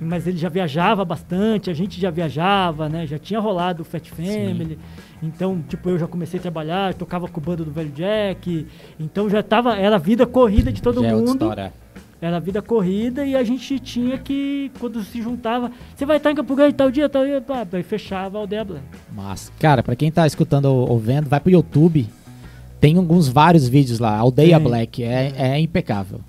[0.00, 3.06] mas ele já viajava bastante, a gente já viajava, né?
[3.06, 4.78] Já tinha rolado o Fat Family.
[5.22, 8.66] Então, tipo, eu já comecei a trabalhar, tocava com o bando do Velho Jack.
[9.00, 11.28] Então já tava, era a vida corrida de todo Já é mundo.
[11.30, 11.72] história.
[12.20, 16.30] Era a vida corrida e a gente tinha que, quando se juntava, você vai estar
[16.30, 18.82] em Campo Grande tal dia, tal dia, pá, aí fechava a aldeia Black.
[19.12, 22.06] Mas, cara, pra quem tá escutando ou, vendo, vai pro YouTube.
[22.80, 24.16] Tem alguns vários vídeos lá.
[24.16, 24.66] Aldeia Tem.
[24.68, 25.02] Black.
[25.02, 26.20] É, é impecável.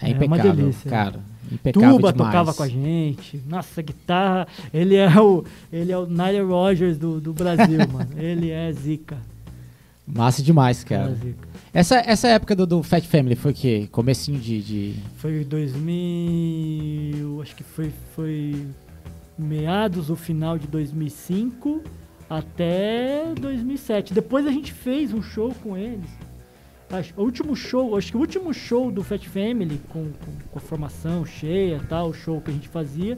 [0.00, 0.90] É, É uma impecável, delícia.
[0.90, 1.20] cara.
[1.50, 2.30] Impecável Tuba demais.
[2.30, 3.42] tocava com a gente.
[3.46, 4.46] Nossa, guitarra.
[4.72, 8.10] Ele é o, ele é o Nile Rogers do, do Brasil, mano.
[8.16, 9.18] Ele é zica.
[10.06, 11.14] Massa demais, Cara.
[11.14, 11.34] cara.
[11.74, 13.88] Essa, essa época do, do Fat Family foi o quê?
[13.90, 14.62] Comecinho de...
[14.62, 14.94] de...
[15.16, 18.66] Foi 2000, acho que foi, foi
[19.38, 21.82] meados ou final de 2005
[22.28, 24.12] até 2007.
[24.12, 26.10] Depois a gente fez um show com eles.
[26.92, 30.58] Acho, o último show, acho que o último show do Fat Family com, com, com
[30.58, 33.16] a formação cheia, tal, o show que a gente fazia,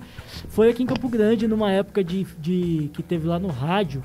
[0.49, 4.03] foi aqui em Campo Grande numa época de, de que teve lá no rádio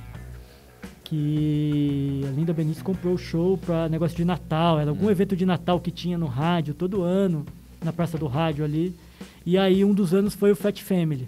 [1.04, 5.46] que a Linda Benício comprou o show para negócio de Natal, era algum evento de
[5.46, 7.46] Natal que tinha no rádio todo ano,
[7.84, 8.96] na Praça do Rádio ali.
[9.46, 11.28] E aí um dos anos foi o Fat Family.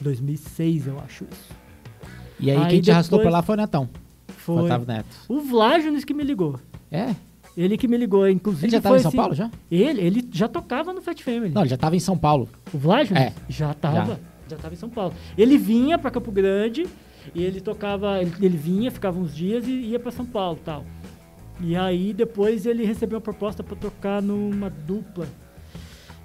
[0.00, 1.50] 2006, eu acho isso.
[2.40, 3.88] E aí, Aí quem te arrastou pra lá foi o Netão.
[4.28, 5.16] Foi Otávio Neto.
[5.28, 6.58] o Vlágiones que me ligou.
[6.90, 7.14] É?
[7.56, 9.50] Ele que me ligou, inclusive Ele já tava foi em São assim- Paulo já?
[9.70, 11.50] Ele, ele já tocava no Fat Family.
[11.52, 12.48] Não, ele já tava em São Paulo.
[12.72, 13.32] O Vlágiones É.
[13.48, 15.12] já tava, já tava em São Paulo.
[15.36, 16.86] Ele vinha para Campo Grande
[17.34, 20.84] e ele tocava, ele, ele vinha, ficava uns dias e ia para São Paulo, tal.
[21.60, 25.26] E aí depois ele recebeu uma proposta para tocar numa dupla.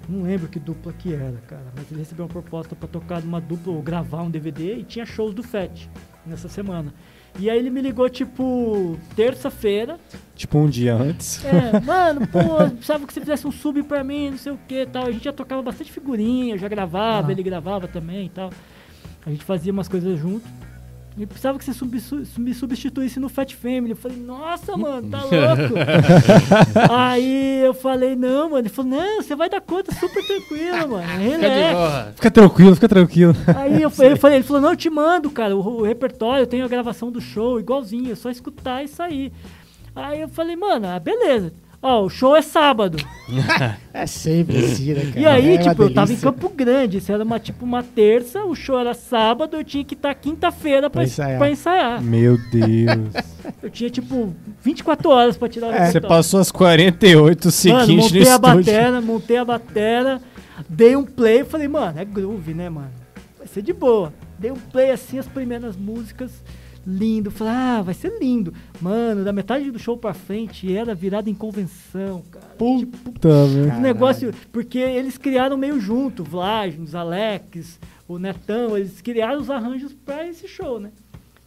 [0.08, 3.40] Não lembro que dupla que era, cara, mas ele recebeu uma proposta para tocar numa
[3.40, 5.86] dupla ou gravar um DVD e tinha shows do Fat
[6.24, 6.94] nessa semana.
[7.38, 9.98] E aí ele me ligou tipo terça-feira
[10.34, 11.44] Tipo um dia antes.
[11.44, 14.86] é, mano, pô, precisava que você fizesse um sub pra mim, não sei o que
[14.86, 15.06] tal.
[15.06, 17.32] A gente já tocava bastante figurinha, eu já gravava, Ah.
[17.32, 18.50] ele gravava também e tal.
[19.26, 20.44] A gente fazia umas coisas junto.
[21.18, 22.00] E precisava que você sub-
[22.38, 23.90] me substituísse no Fat Family.
[23.90, 25.74] Eu falei, nossa, mano, tá louco.
[26.90, 28.58] Aí eu falei, não, mano.
[28.58, 31.08] Ele falou, não, você vai dar conta super tranquilo, mano.
[31.08, 32.14] Fica de Relax.
[32.16, 33.34] Fica tranquilo, fica tranquilo.
[33.56, 36.46] Aí eu, eu falei, ele falou, não, eu te mando, cara, o, o repertório, eu
[36.46, 39.32] tenho a gravação do show, igualzinho, é só escutar e sair.
[39.94, 41.52] Aí eu falei, mano, ah, beleza.
[41.80, 42.98] Ó, o show é sábado.
[43.92, 45.20] É sempre assim, né, cara?
[45.20, 46.16] E aí, É tipo, eu tava em.
[46.16, 49.94] Campo Grande, isso era uma, tipo, uma terça, o show era sábado, eu tinha que
[49.94, 51.38] estar quinta-feira pra, Pra ensaiar.
[51.38, 52.02] pra ensaiar.
[52.02, 53.12] Meu Deus.
[53.62, 57.96] Eu tinha, tipo, 24 horas pra tirar o Você passou as 48 Mano, seguintes no
[57.96, 60.20] montei a batera, montei a batera,
[60.68, 62.90] dei um play, falei, mano, é groove, né, mano?
[63.36, 64.12] Vai ser de boa.
[64.38, 66.30] Dei um play assim, as primeiras músicas,
[66.86, 67.30] lindo.
[67.30, 68.52] Falei, ah, vai ser lindo.
[68.80, 72.46] Mano, da metade do show pra frente era virada em convenção, cara.
[72.78, 74.32] Tipo, Puta, um negócio.
[74.52, 80.48] Porque eles criaram meio junto, Vlagens, Alex, o Netão, eles criaram os arranjos pra esse
[80.48, 80.90] show, né?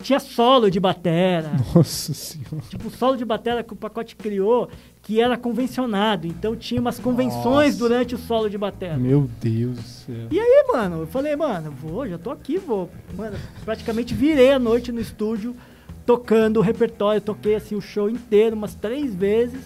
[0.02, 1.52] Tinha solo de batera.
[1.76, 2.64] Nossa senhora.
[2.70, 4.70] Tipo, solo de batera que o pacote criou,
[5.12, 6.26] que era convencionado.
[6.26, 7.78] Então tinha umas convenções Nossa.
[7.78, 8.96] durante o solo de batera.
[8.96, 10.28] Meu Deus do céu.
[10.32, 12.90] E aí, mano, eu falei, mano, vou, já tô aqui, vou.
[13.18, 15.54] Mano, praticamente virei a noite no estúdio
[16.06, 19.60] tocando o repertório, toquei assim o show inteiro umas três vezes.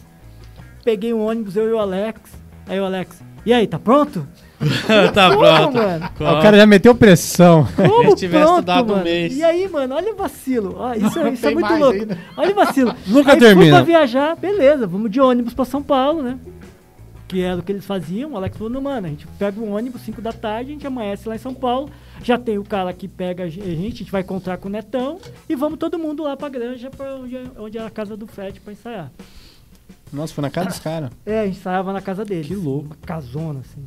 [0.84, 2.22] Peguei um ônibus, eu e o Alex.
[2.66, 4.26] Aí o Alex, e aí, tá pronto?
[5.14, 5.74] tá Como, pronto.
[5.78, 6.06] mano?
[6.20, 7.68] O cara já meteu pressão.
[7.76, 9.04] Como Se tivesse pronto, estudado um mano?
[9.04, 9.36] mês.
[9.38, 10.76] E aí, mano, olha o vacilo.
[10.80, 12.00] Ó, isso, é- isso é muito louco.
[12.00, 12.18] ainda.
[12.38, 12.96] Olha o vacilo.
[13.08, 13.76] Nunca aí Fui termina.
[13.78, 16.38] pra viajar, beleza, vamos de ônibus pra São Paulo, né?
[17.28, 18.32] Que era o que eles faziam.
[18.34, 20.88] O Alex falou, não, mano, a gente pega um ônibus 5 da tarde, a gente
[20.88, 21.90] amanhece lá em São Paulo.
[22.24, 25.18] Já tem o cara que pega a gente, a gente vai encontrar com o Netão
[25.50, 28.26] e vamos todo mundo lá pra granja, pra onde, é- onde é a casa do
[28.26, 29.12] Fred pra ensaiar.
[30.16, 31.10] Nossa, foi na cara dos caras.
[31.26, 32.48] É, a gente ensaiava na casa dele.
[32.48, 32.88] Que louco.
[32.88, 33.84] Uma casona, assim.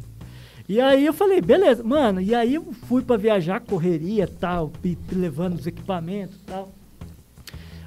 [0.68, 4.70] E aí eu falei, beleza, mano, e aí eu fui pra viajar, correria tal,
[5.10, 6.68] levando os equipamentos e tal.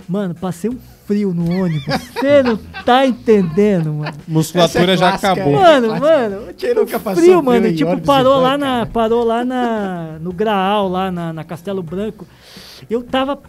[0.09, 1.85] Mano, passei um frio no ônibus.
[2.11, 4.17] Você não tá entendendo, mano.
[4.27, 5.53] Musculatura é já clássica, acabou.
[5.53, 5.61] é.
[5.61, 6.07] Mano, clássico.
[6.09, 7.73] mano, tipo, nunca passou frio, frio mano.
[7.73, 12.27] Tipo, parou lá, na, parou lá na, no Graal, lá na, na Castelo Branco.
[12.89, 13.39] Eu tava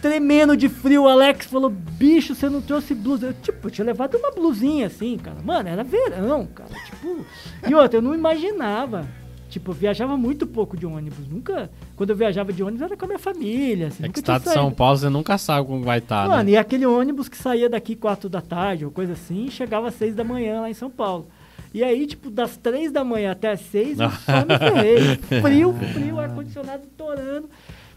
[0.00, 1.04] tremendo de frio.
[1.04, 3.28] O Alex falou, bicho, você não trouxe blusa.
[3.28, 5.38] Eu, tipo, eu tinha levado uma blusinha assim, cara.
[5.44, 6.70] Mano, era verão, cara.
[6.86, 7.24] Tipo,
[7.68, 9.06] e outra, eu não imaginava.
[9.48, 11.26] Tipo, eu viajava muito pouco de ônibus.
[11.28, 11.68] Nunca.
[11.96, 13.88] Quando eu viajava de ônibus era com a minha família.
[13.88, 14.70] Assim, É que estado de São.
[14.70, 16.50] Paulo, você nunca sabe como vai estar, Mano, né?
[16.52, 19.94] e aquele ônibus que saía daqui 4 da tarde, ou coisa assim, e chegava às
[19.94, 21.26] 6 da manhã lá em São Paulo.
[21.74, 25.16] E aí, tipo, das 3 da manhã até as 6, eu só me ferrei.
[25.42, 27.48] Frio, frio, ar-condicionado torando.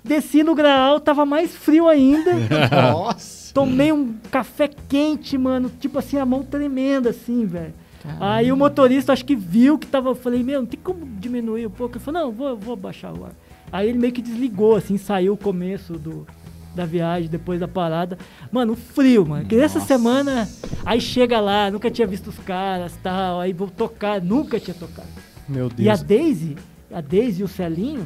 [0.04, 2.34] Desci no graal, tava mais frio ainda.
[2.92, 3.54] Nossa.
[3.54, 5.72] Tomei um café quente, mano.
[5.80, 7.74] Tipo assim, a mão tremenda, assim, velho.
[8.20, 10.10] Aí o motorista acho que viu que tava.
[10.10, 11.98] Eu falei, meu, não tem como diminuir um pouco.
[11.98, 13.32] Ele falou, não, vou, vou baixar o ar.
[13.72, 16.28] Aí ele meio que desligou, assim, saiu o começo do,
[16.76, 18.18] da viagem, depois da parada.
[18.52, 19.46] Mano, frio, mano.
[19.46, 20.50] Que essa semana,
[20.86, 23.40] aí chega lá, nunca tinha visto os caras tal.
[23.40, 25.08] Aí vou tocar, nunca tinha tocado.
[25.48, 26.04] Meu E a Deus.
[26.04, 26.56] Daisy,
[26.92, 28.06] a Daisy e o Celinho,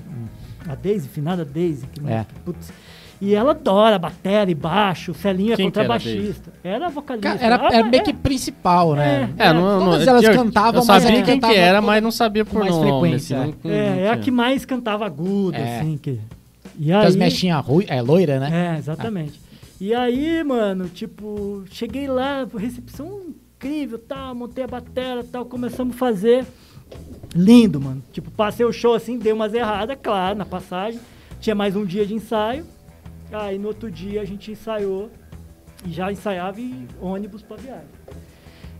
[0.67, 2.25] a Daisy, finada Daisy, que, É.
[2.45, 2.71] putz,
[3.19, 6.53] e ela adora bateria e baixo, o Celinho é contrabaixista.
[6.63, 7.30] Era vocalista.
[7.30, 9.34] Cara, era, Ah, era meio é- que principal, né?
[9.38, 12.45] É, não, Todas não, elas eu, cantavam, eu sabia quem que era, mas não sabia
[12.45, 12.89] por mais nome.
[12.91, 13.67] frequência, assim, é.
[13.67, 15.80] não- É, não é a que mais cantava agudo, É.
[15.80, 15.97] assim.
[15.97, 16.19] Que...
[16.80, 18.75] E As aí, mechinhas rui, é, loira, né?
[18.75, 19.41] É, exatamente.
[19.82, 23.21] E aí, mano, tipo, cheguei lá, recepção
[23.56, 26.45] incrível, tal, montei a batera, tal, começamos a fazer.
[27.38, 28.02] Lindo, mano.
[28.12, 31.00] Tipo, passei o show assim, dei umas erradas, claro, na passagem.
[31.39, 32.65] Tinha mais um dia de ensaio.
[33.32, 35.12] Aí no outro dia a gente ensaiou
[35.86, 36.60] e já ensaiava
[37.00, 37.86] ônibus pra viagem.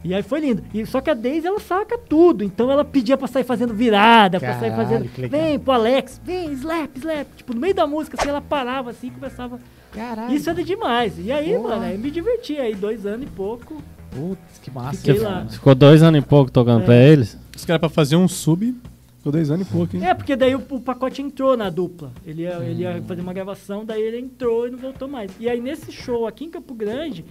[0.04, 0.64] E aí foi lindo.
[0.74, 2.44] E, só que a Daisy, ela saca tudo.
[2.44, 5.30] Então ela pedia pra sair fazendo virada, pra sair Caralho, fazendo.
[5.30, 7.28] Vem pro Alex, vem, slap, slap.
[7.36, 9.60] Tipo, no meio da música, assim, ela parava assim e começava.
[9.92, 10.34] Caralho.
[10.34, 11.14] Isso era demais.
[11.20, 13.82] E aí, mano, aí me diverti aí, dois anos e pouco.
[14.20, 14.98] Putz, que massa.
[15.00, 15.46] Fiquei lá.
[15.48, 16.86] ficou dois anos e pouco tocando É.
[16.86, 17.38] pra eles?
[17.56, 18.76] Os caras pra fazer um sub,
[19.18, 20.06] ficou dois anos e pouco, hein?
[20.06, 22.12] É, porque daí o, o pacote entrou na dupla.
[22.26, 25.32] Ele ia, ele ia fazer uma gravação, daí ele entrou e não voltou mais.
[25.40, 27.24] E aí nesse show aqui em Campo Grande,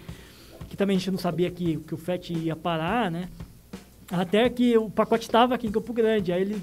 [0.68, 3.28] que também a gente não sabia que, que o FET ia parar, né?
[4.10, 6.62] Até que o pacote estava aqui em Campo Grande, aí ele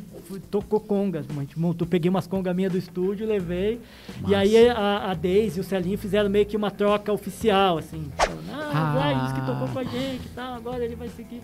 [0.49, 1.25] tocou congas.
[1.57, 3.81] Montou, peguei umas congas minhas do estúdio, levei.
[4.27, 8.09] E aí a, a Daisy e o Celinho fizeram meio que uma troca oficial, assim.
[8.15, 8.93] Falando, ah, Ah.
[8.93, 11.41] Vlad que tocou com a gente e tal, agora ele vai seguir.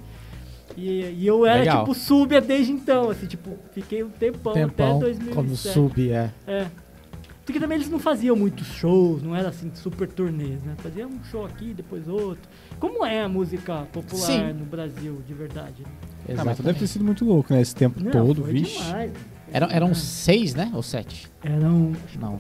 [0.77, 1.79] E, e eu era Legal.
[1.79, 5.35] tipo sub desde então, assim, tipo, fiquei um tempão, Tempão até 2007.
[5.35, 6.31] como sub, é.
[6.47, 6.67] É.
[7.49, 10.75] Porque também eles não faziam muitos shows, não era assim super turnês, né?
[10.83, 12.47] Faziam um show aqui, depois outro.
[12.79, 14.53] Como é a música popular Sim.
[14.53, 15.81] no Brasil, de verdade?
[15.81, 16.35] né?
[16.37, 17.59] Ah, mas tu deve ter sido muito louco, né?
[17.59, 18.77] Esse tempo Não, todo, foi vixe.
[18.83, 19.11] demais.
[19.51, 20.69] Eram, eram seis, né?
[20.75, 21.27] Ou sete?
[21.43, 21.93] Eram.
[22.19, 22.39] Não.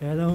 [0.00, 0.34] Eram.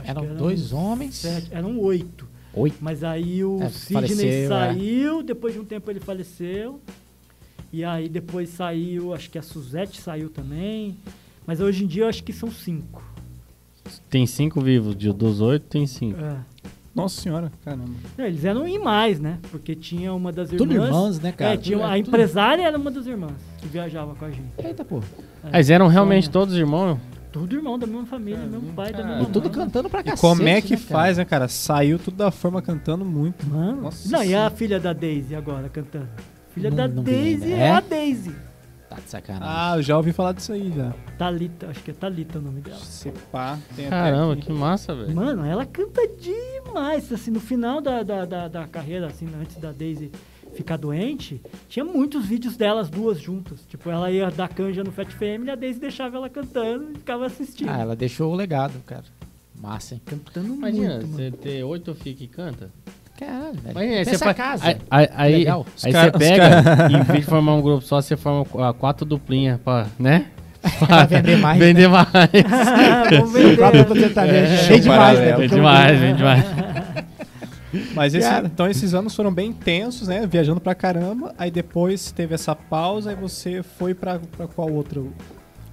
[0.00, 1.16] que Eram dois homens.
[1.16, 2.28] sete, eram oito.
[2.54, 2.76] Oito.
[2.80, 4.46] Mas aí o É, Sidney faleceu, é.
[4.48, 6.80] saiu, depois de um tempo ele faleceu.
[7.72, 10.96] E aí depois saiu, acho que a Suzette saiu também.
[11.46, 13.02] Mas hoje em dia eu acho que são cinco.
[14.10, 16.18] Tem cinco vivos, de, dos oito tem cinco.
[16.20, 16.36] É.
[16.94, 17.90] Nossa senhora, caramba.
[18.16, 19.38] Não, eles eram em mais, né?
[19.50, 20.58] Porque tinha uma das irmãs.
[20.58, 21.52] Tudo irmãos, né, cara?
[21.54, 24.48] É, tinha, a é tudo- empresária era uma das irmãs que viajava com a gente.
[24.58, 25.02] Eita, pô.
[25.52, 26.98] Eles eram realmente todos irmãos?
[27.30, 30.20] Tudo irmão da mesma família, mesmo pai, da mesma E tudo cantando pra E cacete,
[30.22, 30.88] como é que né, cara?
[30.88, 31.48] faz, né, cara?
[31.48, 33.46] Saiu tudo da forma cantando muito.
[33.46, 33.82] Mano.
[33.82, 36.08] Nossa não, e a filha da Daisy agora cantando?
[36.56, 37.56] Filha Não- da não Daisy é?
[37.58, 37.70] É?
[37.70, 38.34] a Daisy.
[38.88, 39.46] Tá de sacanagem.
[39.54, 40.94] Ah, eu já ouvi falar disso aí já.
[41.18, 42.78] Thalita, acho que é Thalita o nome dela.
[42.78, 45.14] Se pá, tem Caramba, que massa, velho.
[45.14, 47.12] Mano, ela canta demais.
[47.12, 50.10] Assim, no final da, da, da, da carreira, assim, antes da Daisy
[50.54, 53.60] ficar doente, tinha muitos vídeos delas duas juntas.
[53.68, 56.94] Tipo, ela ia dar canja no Fat Family e a Daisy deixava ela cantando e
[56.94, 57.68] ficava assistindo.
[57.68, 59.04] Ah, ela deixou o legado, cara.
[59.60, 60.00] Massa, hein?
[60.06, 61.36] Cantando Imagina, muito, você mano.
[61.36, 62.70] ter oito filhos que canta.
[63.18, 63.74] Caralho, velho.
[64.04, 64.66] Pensa você a faz- casa.
[64.66, 65.66] Aí, aí, aí, Legal.
[65.82, 69.04] aí cara- você pega, em vez de formar um grupo só, você forma ah, quatro
[69.06, 70.26] duplinhas pra, né?
[70.84, 71.58] Pra vender mais.
[71.60, 72.08] Vender mais.
[73.10, 74.00] Vamos vender.
[74.00, 74.50] Sertanejas.
[74.50, 75.32] É, Cheio demais, né?
[75.36, 76.44] Vende demais, vende demais.
[77.94, 80.26] Mas esse- então esses anos foram bem intensos, né?
[80.26, 81.34] Viajando pra caramba.
[81.38, 85.12] Aí depois teve essa pausa e você foi pra, pra qual outro?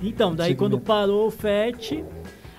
[0.02, 0.60] Então, daí Segmento.
[0.78, 2.04] quando parou o FET,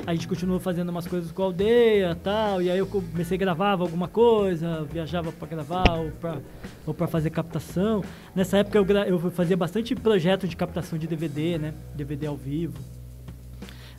[0.07, 3.37] a gente continuou fazendo umas coisas com a aldeia e tal, e aí eu comecei
[3.37, 6.39] a gravar alguma coisa, viajava pra gravar ou pra,
[6.87, 8.05] ou pra fazer captação.
[8.35, 11.75] Nessa época eu, eu fazia bastante projeto de captação de DVD, né?
[11.95, 12.79] DVD ao vivo.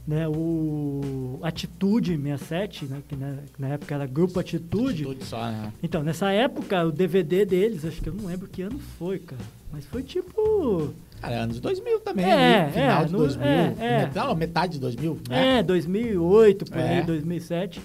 [0.08, 5.74] Né, o Atitude 67, né, que na, na época era Grupo Atitude, Tudo só, né?
[5.82, 9.42] então, nessa época, o DVD deles, acho que eu não lembro que ano foi, cara.
[9.72, 10.94] Mas foi tipo.
[11.26, 13.46] Cara, anos 2000 também, É, ali, final é, de no- 2000.
[13.48, 13.98] é, é.
[14.06, 15.60] Met- Não, metade de 2000, né?
[15.60, 17.00] É, 2008, por É.
[17.00, 17.82] aí, 2007.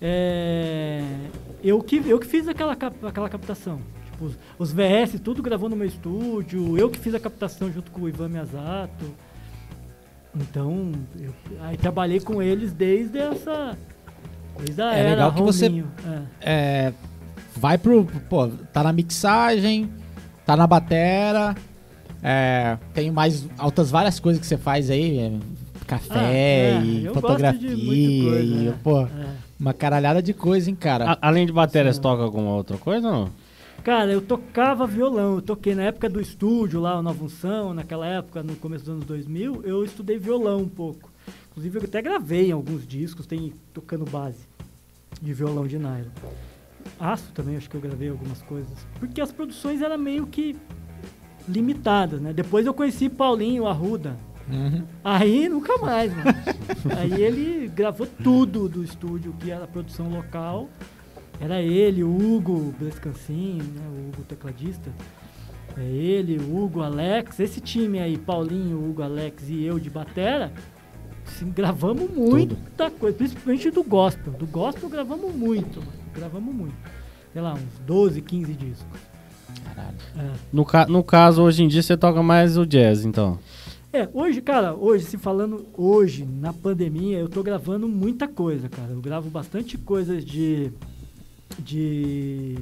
[0.00, 1.02] É,
[1.62, 3.78] eu, que, eu que fiz aquela, cap- aquela captação.
[4.10, 6.76] Tipo, os, os VS, tudo gravou no meu estúdio.
[6.76, 9.04] Eu que fiz a captação junto com o Ivan Miyazato.
[10.34, 13.76] Então, eu, aí trabalhei com eles desde essa.
[14.58, 15.90] Desde a É legal que você- Rominho,
[16.40, 16.88] é.
[16.88, 16.92] É,
[17.56, 18.04] vai pro.
[18.28, 19.90] Pô, tá na mixagem,
[20.46, 21.54] tá na batera.
[22.22, 25.18] É, tem mais altas várias coisas que você faz aí.
[25.18, 25.32] é,
[25.86, 27.76] café Ah, é, e eu gosto de fotografia.
[27.76, 28.72] muita coisa, e, é.
[28.82, 29.08] pô, É.
[29.58, 31.12] uma caralhada de coisa, hein, cara.
[31.12, 33.30] A- além de bateria, você toca alguma outra coisa ou não?
[33.82, 35.34] Cara, eu tocava violão.
[35.34, 38.94] Eu toquei na época do estúdio lá, o Nova Unção, naquela época, no começo dos
[38.94, 41.10] anos 2000, eu estudei violão um pouco.
[41.50, 44.38] Inclusive, eu até gravei em alguns discos, tem tocando base
[45.20, 46.08] de violão de nylon.
[46.98, 48.86] Aço também, acho que eu gravei algumas coisas.
[49.00, 50.56] Porque as produções eram meio que
[51.48, 52.32] limitadas, né?
[52.32, 54.16] Depois eu conheci Paulinho Arruda.
[54.50, 54.82] Uhum.
[55.04, 56.30] Aí nunca mais, mano.
[56.98, 60.68] Aí ele gravou tudo do estúdio, que era a produção local.
[61.40, 63.82] Era ele, o Hugo Brescancin, né?
[63.88, 64.90] O Hugo tecladista.
[65.76, 67.40] É ele, o Hugo, Alex.
[67.40, 70.52] Esse time aí, Paulinho, Hugo, Alex e eu de batera,
[71.26, 73.16] assim, gravamos muita coisa.
[73.16, 74.32] Principalmente do gospel.
[74.34, 75.92] Do gospel gravamos muito, mano.
[76.14, 76.76] Gravamos muito.
[77.32, 79.11] Sei lá, uns 12, 15 discos.
[79.64, 79.96] Caralho.
[80.18, 80.30] É.
[80.52, 83.38] No, ca- no caso, hoje em dia, você toca mais o jazz, então.
[83.92, 88.90] É, hoje, cara, hoje, se falando hoje, na pandemia, eu tô gravando muita coisa, cara.
[88.92, 90.70] Eu gravo bastante coisas de.
[91.58, 92.56] de.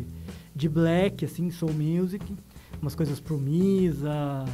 [0.54, 2.24] de black, assim, soul music.
[2.82, 4.44] Umas coisas pro Misa.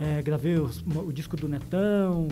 [0.00, 2.26] é, gravei os- o disco do Netão.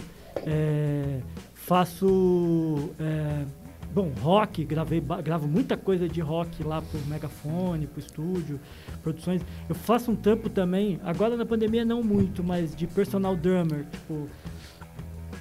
[0.47, 1.21] é,
[1.55, 2.91] faço.
[2.99, 3.45] é,
[3.93, 8.59] bom, rock, gravei, gravo muita coisa de rock lá pro megafone, pro estúdio,
[9.03, 9.43] produções.
[9.69, 14.29] Eu faço um tampo também, agora na pandemia não muito, mas de personal drummer, tipo,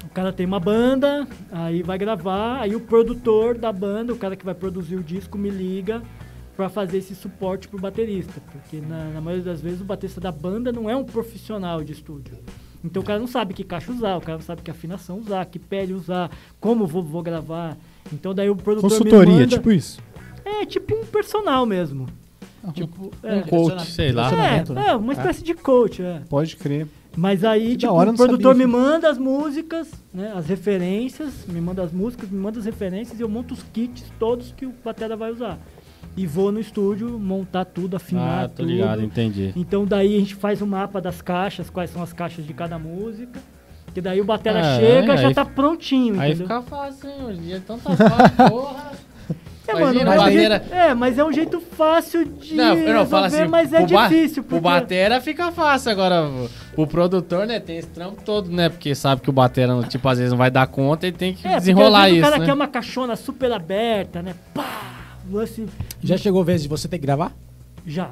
[0.04, 4.36] o cara tem uma banda, aí vai gravar, aí o produtor da banda, o cara
[4.36, 6.02] que vai produzir o disco, me liga
[6.56, 10.32] pra fazer esse suporte pro baterista, porque na, na maioria das vezes o baterista da
[10.32, 12.38] banda não é um profissional de estúdio.
[12.84, 15.46] Então o cara não sabe que caixa usar, o cara não sabe que afinação usar,
[15.46, 17.78] que pele usar, como vou, vou gravar.
[18.14, 20.00] Então daí o produtor me Consultoria, manda- tipo isso.
[20.44, 22.08] É tipo um personal mesmo.
[22.74, 24.30] Tipo, é, Um coach, sei lá.
[24.30, 24.86] Direcionamento, né?
[24.86, 26.22] é, é, uma espécie de coach, é.
[26.30, 26.88] Pode crer.
[27.18, 31.46] Mas aí, Que tipo, hora, o produtor sabia me manda as músicas, né, as referências,
[31.48, 34.66] me manda as músicas, me manda as referências e eu monto os kits todos que
[34.66, 35.58] o batera vai usar.
[36.16, 38.68] E vou no estúdio montar tudo, afinar Ah, tô tudo.
[38.72, 39.52] ligado, entendi.
[39.56, 42.78] Então daí a gente faz o mapa das caixas, quais são as caixas de cada
[42.78, 43.40] música.
[43.94, 46.48] Que daí o batera Ah, chega, é, já aí tá prontinho, Aí entendeu?
[46.48, 47.16] fica fácil, hein?
[47.26, 48.92] Hoje em dia é tanta fácil, porra.
[49.68, 52.56] É, Imagina, mano, mas é um batera- jeito- é, mas é um jeito fácil de
[52.56, 54.44] Não, eu não falo resolver, assim, mas é ba- difícil.
[54.44, 54.60] Porque...
[54.60, 56.28] batera fica fácil, agora
[56.76, 60.18] o produtor, né, tem esse trampo todo, né, porque sabe que o batera, tipo, às
[60.18, 62.46] vezes não vai dar conta e tem que É, desenrolar isso, o cara né.
[62.48, 64.34] quer uma caixona super aberta, né?
[64.54, 65.16] Pá!
[65.32, 65.66] Lance...
[66.04, 67.32] Já chegou a vez de você ter que gravar?
[67.86, 68.10] Já.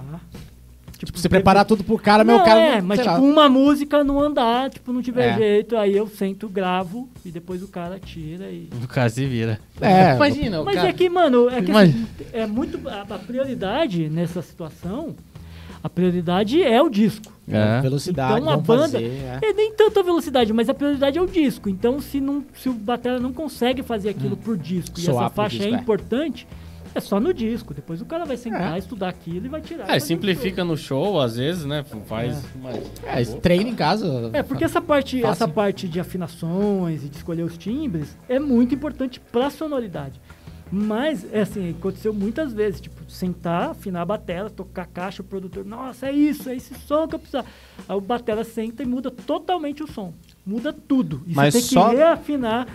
[1.06, 2.60] Tipo, você preparar tudo pro cara, meu não, cara.
[2.60, 3.20] é, não- mas tipo, lá.
[3.20, 5.38] uma música não andar, tipo, não tiver É.
[5.38, 8.68] jeito, aí eu sento, gravo e depois o cara tira e...
[8.84, 9.60] O cara se vira.
[9.80, 10.90] É, Imagina, o Mas cara...
[10.90, 12.88] é que, mano, é que assim, é muito...
[12.90, 15.16] A, a prioridade nessa situação,
[15.82, 17.32] a prioridade é o disco.
[17.48, 17.80] É.
[17.82, 19.40] Velocidade, Então, a banda- fazer, é.
[19.42, 21.70] É nem tanto a velocidade, mas a prioridade é o disco.
[21.70, 25.30] Então, se, não, se o batera não consegue fazer aquilo por disco e Soar essa
[25.30, 25.80] por faixa disco, é é.
[25.82, 26.69] importante, é
[27.00, 27.74] só no disco.
[27.74, 29.90] Depois o cara vai sentar, estudar aquilo e vai tirar.
[29.90, 31.84] É, simplifica no show, às vezes, né?
[32.06, 32.44] Faz.
[33.06, 34.30] É, esse treino em casa.
[34.34, 35.32] É, porque essa parte, Fácil.
[35.32, 40.20] essa parte de afinações e de escolher os timbres é muito importante pra sonoridade.
[40.72, 45.26] Mas, é assim, aconteceu muitas vezes, tipo, sentar, afinar a batera, tocar a caixa, o
[45.26, 47.44] produtor, nossa, é isso, é esse som que eu preciso.
[47.88, 50.14] Aí o batera senta e muda totalmente o som.
[50.46, 51.24] Muda tudo.
[51.26, 52.68] E Mas você tem só- que reafinar,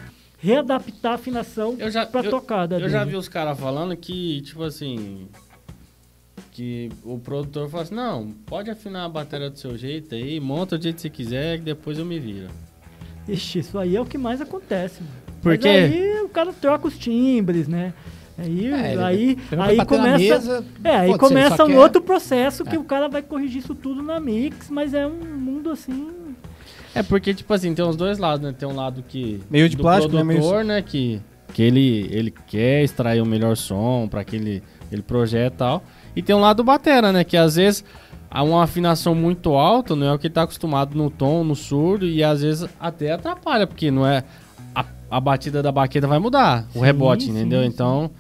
[0.44, 4.40] readaptar a afinação Eu já, pra eu, tocada eu já vi os caras falando que,
[4.42, 5.28] tipo assim.
[6.52, 10.76] Que o produtor fala assim: não, pode afinar a bateria do seu jeito aí, monta
[10.78, 12.48] do jeito que você quiser, que depois eu me viro.
[13.28, 15.00] Ixi, isso aí é o que mais acontece.
[15.02, 15.14] Mano.
[15.42, 17.92] Porque- Mas aí o cara troca os timbres, né?
[18.36, 22.78] Aí, É, aí, aí começa, mesa, é, aí começa um quer- outro processo que É.
[22.78, 26.08] o cara vai corrigir isso tudo na mix, mas é um mundo assim.
[26.94, 28.54] É porque, tipo assim, tem os dois lados, né?
[28.56, 29.40] Tem um lado que.
[29.50, 30.22] Meio de do plástico, né?
[30.24, 30.82] produtor, Meio- né?
[30.82, 31.20] Que,
[31.52, 35.82] que ele, ele quer extrair o melhor som pra aquele, aquele projeto e tal.
[36.14, 37.24] E tem um lado do batera, né?
[37.24, 37.84] Que às vezes
[38.30, 41.56] há uma afinação muito alta, não é o que ele tá acostumado no tom, no
[41.56, 44.22] surdo, e às vezes até atrapalha, porque não é.
[44.74, 47.60] A, a batida da baqueta vai mudar, o Sim, rebote, sim, entendeu?
[47.62, 47.66] sim.
[47.68, 48.10] Então.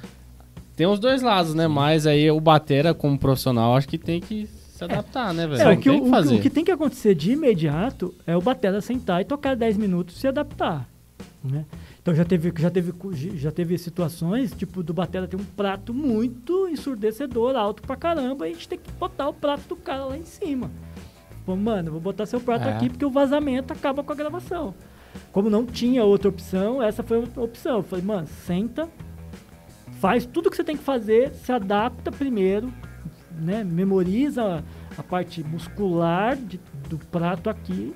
[0.76, 1.68] Tem os dois lados, né?
[1.68, 5.62] Mas aí o batera, como profissional, acho que tem que se adaptar, né, velho?
[5.62, 6.34] É, o que, tem o, que fazer.
[6.34, 10.16] o que tem que acontecer de imediato é o batera sentar e tocar 10 minutos
[10.16, 10.88] e se adaptar.
[11.44, 11.64] Né?
[12.02, 12.92] Então já teve, já, teve,
[13.36, 18.50] já teve situações, tipo, do batera ter um prato muito ensurdecedor, alto pra caramba, e
[18.50, 20.68] a gente tem que botar o prato do cara lá em cima.
[21.46, 22.72] Pô, mano, vou botar seu prato É.
[22.72, 24.74] aqui porque o vazamento acaba com a gravação.
[25.30, 27.76] Como não tinha outra opção, essa foi a opção.
[27.76, 28.88] Eu falei, mano, senta,
[30.00, 32.72] faz tudo que você tem que fazer, se adapta primeiro,
[33.40, 33.64] né?
[33.64, 34.62] Memoriza
[34.98, 37.92] a, parte muscular de- do prato aqui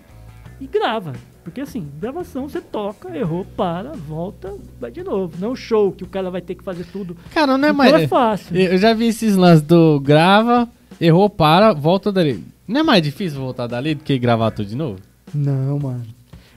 [0.60, 1.12] e grava.
[1.44, 5.34] Porque assim, gravação você toca, errou, para, volta, vai de novo.
[5.38, 7.16] Não show que o cara vai ter que fazer tudo.
[7.32, 7.94] Cara, não é Então mais.
[7.94, 8.54] é fácil.
[8.56, 10.68] Eu já vi esses lances do grava,
[11.00, 12.44] errou, para, volta dali.
[12.66, 14.98] Não é mais difícil voltar dali do que gravar tudo de novo?
[15.34, 16.04] Não, mano.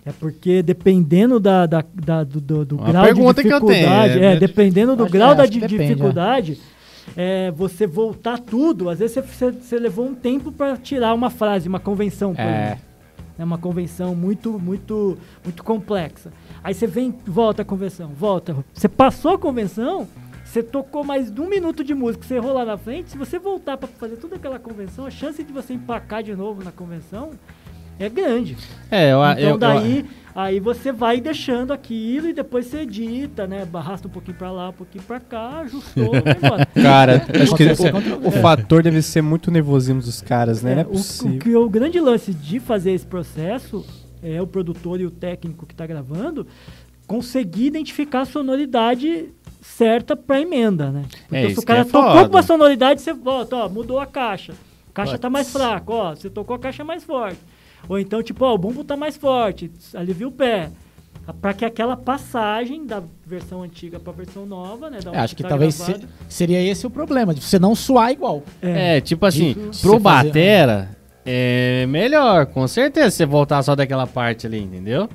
[0.03, 4.19] É porque dependendo da, da- da- do, do- grau de pergunta que eu tenho, dificuldade,
[4.19, 6.80] é, é, dependendo do grau é, da depende, dificuldade, é,
[7.55, 11.79] você voltar tudo, às vezes você, você- levou um tempo para tirar uma frase, uma
[11.79, 12.63] convenção, por É.
[12.65, 12.91] exemplo.
[13.39, 16.31] É uma convenção muito, muito, muito complexa.
[16.63, 18.55] Aí você vem, volta a convenção, volta.
[18.73, 20.07] Você passou a convenção,
[20.45, 23.09] você tocou mais um minuto de música, você errou lá na frente.
[23.09, 26.63] Se você voltar para fazer toda aquela convenção, a chance de você empacar de novo
[26.63, 27.31] na convenção
[27.97, 28.55] é grande.
[28.91, 30.05] É, eu, Então eu, daí,
[30.35, 33.67] aí você vai deixando aquilo e depois você edita, né?
[33.73, 36.11] Arrasta um pouquinho pra lá, um pouquinho pra cá, ajustou.
[36.81, 37.63] Cara, acho que
[38.27, 40.71] o, fator deve ser muito nervosismo dos caras, né?
[40.71, 41.39] É, Não é o- o, possível.
[41.39, 43.85] que o grande lance de fazer esse processo
[44.23, 46.45] é o produtor e o técnico que está gravando
[47.07, 49.29] conseguir identificar a sonoridade
[49.61, 51.03] certa para emenda, né?
[51.27, 53.99] Porque É, se o cara que é tocou com uma sonoridade, você volta, ó, mudou
[53.99, 54.53] a caixa.
[54.89, 57.37] A caixa tá mais fraca, ó, você tocou a caixa mais forte.
[57.89, 60.69] Ou então, tipo, ó, o bumbo tá mais forte, alivia o pé.
[61.39, 64.99] Para que aquela passagem da versão antiga para a versão nova, né?
[65.03, 68.11] Da É, acho que tá talvez se- seria esse o problema, de você não suar
[68.11, 68.43] igual.
[68.61, 69.81] é, É, tipo assim, Isso.
[69.81, 70.89] pro Você fazer- Batera
[71.25, 75.07] é melhor, com certeza, você voltar só daquela parte ali, entendeu?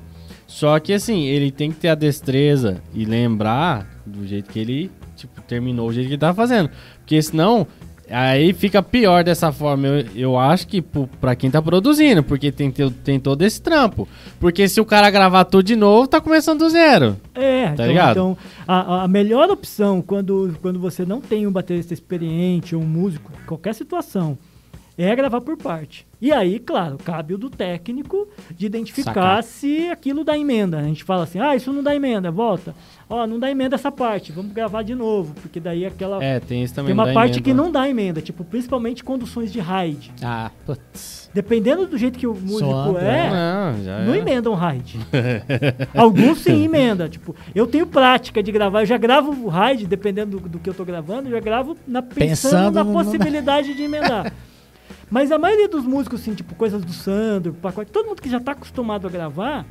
[0.47, 4.89] Só que assim, ele tem que ter a destreza e lembrar do jeito que ele,
[5.15, 6.69] tipo, terminou o jeito que ele tava fazendo.
[6.99, 7.67] Porque senão,
[8.09, 9.87] aí fica pior dessa forma.
[9.87, 10.81] Eu, eu acho que
[11.19, 14.07] pra quem tá produzindo, porque tem, te- tem todo esse trampo.
[14.39, 17.17] Porque se o cara gravar tudo de novo, tá começando do zero.
[17.35, 18.11] É, Tá então, ligado?
[18.11, 18.37] então,
[18.67, 23.31] a, a melhor opção quando, quando você não tem um baterista experiente ou um músico,
[23.45, 24.37] qualquer situação,
[25.03, 26.07] é gravar por parte.
[26.19, 29.43] E aí, claro, cabe o do técnico de identificar Sacar.
[29.43, 30.79] se aquilo dá emenda.
[30.79, 32.73] A gente fala assim, ah, isso não dá emenda, volta.
[33.07, 36.21] Ó, não dá emenda essa parte, vamos gravar de novo, porque daí aquela...
[36.23, 36.87] É, tem isso também.
[36.87, 37.41] tem uma parte emenda.
[37.41, 40.11] que não dá emenda, tipo, principalmente conduções de ride.
[40.23, 41.29] Ah, putz.
[41.33, 44.17] Dependendo do jeito que o músico Soando, é, Não, já não é.
[44.17, 44.99] emendam raid.
[45.95, 47.07] Alguns sim emenda.
[47.07, 50.69] Tipo, eu tenho prática de gravar, eu já gravo o raid, dependendo do, do que
[50.69, 54.33] eu tô gravando, eu já gravo na, pensando, Pensando na no- possibilidade de emendar.
[55.09, 58.39] Mas a maioria dos músicos, assim, tipo, coisas do Sandro, pacote, todo mundo que já
[58.39, 59.65] tá acostumado a gravar,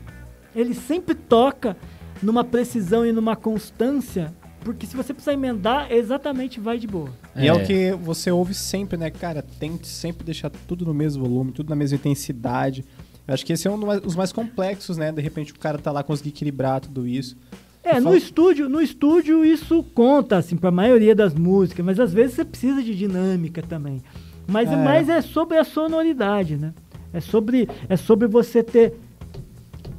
[0.55, 1.76] ele sempre toca
[2.22, 7.11] numa precisão e numa constância, porque se você precisar emendar, exatamente vai de boa.
[7.37, 7.53] E é.
[7.53, 7.64] o É.
[7.64, 9.43] que você ouve sempre, né, cara?
[9.61, 12.82] Tente sempre deixar tudo no mesmo volume, tudo na mesma intensidade.
[13.28, 15.12] Eu acho que esse é um dos mais complexos, né?
[15.12, 17.37] De repente o cara tá lá conseguir equilibrar tudo isso.
[17.82, 22.34] É, no estúdio, no estúdio isso conta, assim, pra maioria das músicas, mas às vezes
[22.34, 24.03] você precisa de dinâmica também.
[24.47, 24.77] Mas é, É.
[24.77, 26.73] mais é sobre a sonoridade, né?
[27.13, 28.95] É sobre, é sobre você ter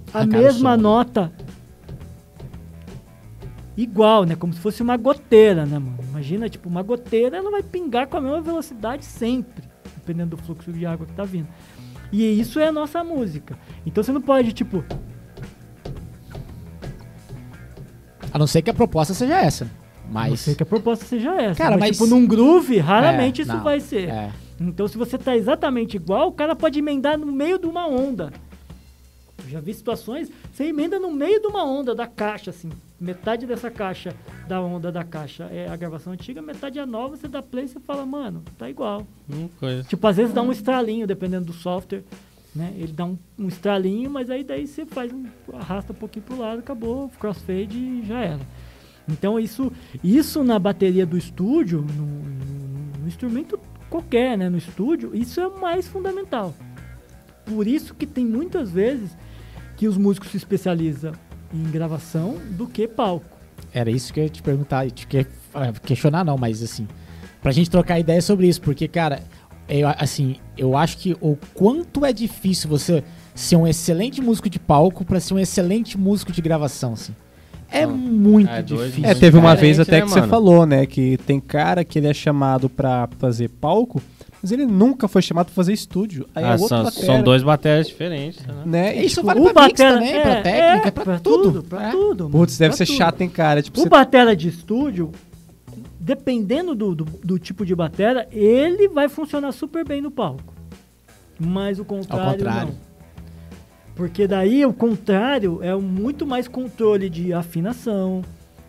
[0.10, 0.82] a cara, mesma som.
[0.82, 1.32] nota
[3.76, 4.36] igual, né?
[4.36, 5.98] Como se fosse uma goteira, né, mano?
[6.10, 9.64] Imagina, tipo, uma goteira, ela vai pingar com a mesma velocidade sempre,
[9.96, 11.48] dependendo do fluxo de água que tá vindo.
[12.12, 13.58] E isso é a nossa música.
[13.86, 14.84] Então você não pode, tipo,
[18.32, 19.68] A não ser que a proposta seja essa.
[20.10, 20.40] A não Mas.
[20.42, 21.62] ser que a proposta seja essa.
[21.62, 24.10] Cara, mas- tipo, num groove, raramente É, isso não, vai ser.
[24.10, 24.32] É.
[24.60, 28.32] Então, se você tá exatamente igual, o cara pode emendar no meio de uma onda.
[29.44, 32.70] Eu já vi situações, você emenda no meio de uma onda da caixa, assim.
[33.00, 34.14] Metade dessa caixa,
[34.48, 37.68] da onda da caixa é a gravação antiga, metade é nova, você dá play e
[37.68, 39.06] você fala, mano, tá igual.
[39.60, 39.84] Coisa.
[39.84, 42.04] Tipo, às vezes dá um estralinho, dependendo do software,
[42.56, 42.74] né?
[42.76, 46.40] Ele dá um, um estralinho, mas aí daí você faz um, arrasta um pouquinho pro
[46.40, 48.40] lado, acabou, crossfade e já era.
[49.10, 49.72] Então isso,
[50.04, 54.50] isso na bateria do estúdio, no, no- no instrumento qualquer, né?
[54.50, 56.54] No estúdio, isso é mais fundamental.
[57.46, 59.16] Por isso que tem muitas vezes
[59.78, 61.14] que os músicos se especializam
[61.54, 63.26] em gravação do que palco.
[63.74, 66.86] Era isso que eu ia te perguntar, te que- ah, questionar não, mas assim,
[67.42, 69.24] pra gente trocar ideia sobre isso, porque, cara,
[69.70, 73.04] eu, assim, eu acho que o quanto é difícil você
[73.34, 77.16] ser um excelente músico de palco pra ser um excelente músico de gravação, assim.
[77.70, 77.96] É Não.
[77.98, 79.04] muito É doido, difícil.
[79.04, 80.30] É, Muito teve uma diferente, vez até né, que você mano?
[80.32, 80.86] falou, né?
[80.86, 84.02] Que tem cara que ele é chamado pra fazer palco,
[84.42, 86.26] mas ele nunca foi chamado pra fazer estúdio.
[86.34, 88.54] Aí é Ah, outro são, batera, são dois batérias diferentes, né?
[88.66, 88.98] Né?
[88.98, 91.64] E, Isso tipo, vale o pra mix batera- também, pra é, técnica, é, pra, tudo.
[91.64, 91.92] pra É.
[91.92, 92.24] tudo.
[92.26, 92.96] mano, Putz, deve pra ser tudo.
[92.98, 93.62] chato, hein, cara?
[93.62, 93.90] Tipo, O você...
[93.90, 95.12] batera de estúdio,
[96.00, 100.54] dependendo do, do, do tipo de batera, ele vai funcionar super bem no palco.
[101.40, 102.68] Mas o contrário, contrário.
[102.70, 102.87] não.
[103.98, 108.22] Porque daí o contrário é muito mais controle de afinação,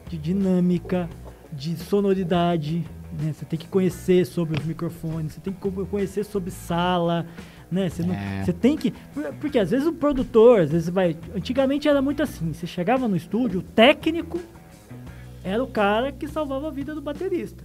[0.08, 1.08] de dinâmica,
[1.52, 2.82] de sonoridade.
[3.12, 3.32] Né?
[3.34, 7.26] Você tem que conhecer sobre os microfones, você tem que co- conhecer sobre sala.
[7.70, 7.90] Né?
[7.90, 8.42] Você, não- É.
[8.42, 8.90] você tem que.
[9.12, 11.14] por- Porque às vezes o produtor, às vezes vai.
[11.34, 14.40] Antigamente era muito assim: você chegava no estúdio, o técnico
[15.44, 17.62] era o cara que salvava a vida do baterista.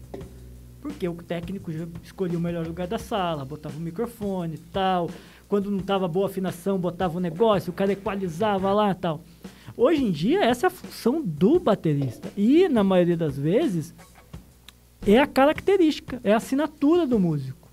[0.82, 5.10] Porque o técnico já escolhia o melhor lugar da sala, botava o microfone e tal.
[5.54, 9.22] Quando não tava boa afinação, botava o negócio, o cara equalizava lá e tal.
[9.78, 12.28] Hoje em dia, essa é a função do baterista.
[12.36, 13.94] E, na maioria das vezes,
[15.06, 17.70] é a característica, é a assinatura do músico.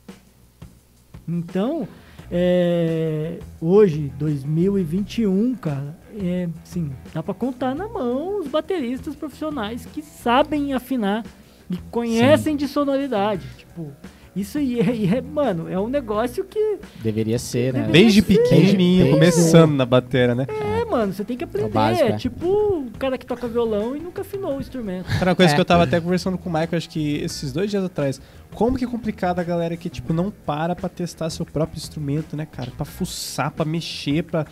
[1.26, 1.88] Então,
[2.30, 10.02] é, hoje, 2021, cara, é, sim, dá pra contar na mão os bateristas profissionais que
[10.02, 11.24] sabem afinar
[11.70, 13.48] e conhecem de sonoridade.
[13.56, 13.90] Tipo,
[14.34, 17.80] isso aí é, e é- mano, é um negócio que Deveria ser, né?
[17.80, 18.26] Deveria Desde ser.
[18.38, 20.46] pequenininho, Desde- começando na batera, né?
[20.48, 21.68] é, mano, você tem que aprender.
[21.70, 22.16] básico, É é.
[22.16, 25.06] tipo o cara que toca violão e nunca afinou o instrumento.
[25.20, 25.54] Era uma coisa É.
[25.54, 28.20] que eu tava até conversando com o Michael, acho que esses dois dias atrás.
[28.54, 32.36] Como que é complicado a galera que, tipo, não para pra testar seu próprio instrumento,
[32.36, 32.70] né, cara?
[32.76, 34.44] Pra fuçar, pra mexer, pra.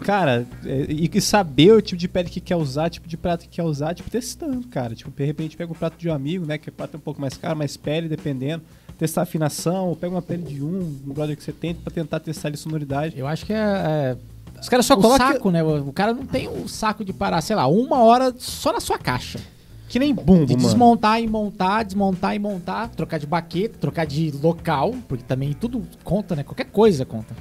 [0.00, 3.48] Cara, é, e, saber o tipo de pele que quer usar, tipo de prato que
[3.48, 4.94] quer usar, tipo, testando, cara.
[4.94, 6.58] Tipo, de repente pega o prato de um amigo, né?
[6.58, 8.62] Que é prato um pouco mais caro, mais pele, dependendo.
[8.98, 11.92] Testar a afinação, ou pega uma pele de um, um brother que você tem, pra
[11.92, 13.18] tentar testar ali sonoridade.
[13.18, 14.16] Eu acho que é, é
[14.60, 15.32] Os caras só o colocam.
[15.32, 15.62] saco, né?
[15.62, 18.80] O o cara não tem o saco de parar, sei lá, uma hora só na
[18.80, 19.40] sua caixa.
[19.88, 20.66] Que nem bumbo, De mano.
[20.66, 25.82] desmontar e montar, desmontar e montar, trocar de baqueta, trocar de local, porque também tudo
[26.02, 26.42] conta, né?
[26.42, 27.34] Qualquer coisa conta.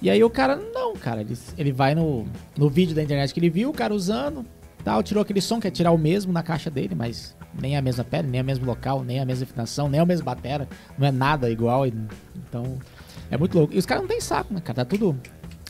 [0.00, 2.24] E aí o cara, não, cara, ele, ele vai no,
[2.56, 4.44] no vídeo da internet que ele viu, o cara usando,
[4.84, 8.04] tal, tirou aquele som, quer tirar o mesmo na caixa dele, mas nem a mesma
[8.04, 11.10] pele, nem o mesmo local, nem a mesma afinação, nem a mesma batera, não é
[11.10, 12.78] nada igual, então
[13.30, 13.74] é muito louco.
[13.74, 14.76] E os caras não tem saco, né, cara?
[14.76, 15.18] Tá tudo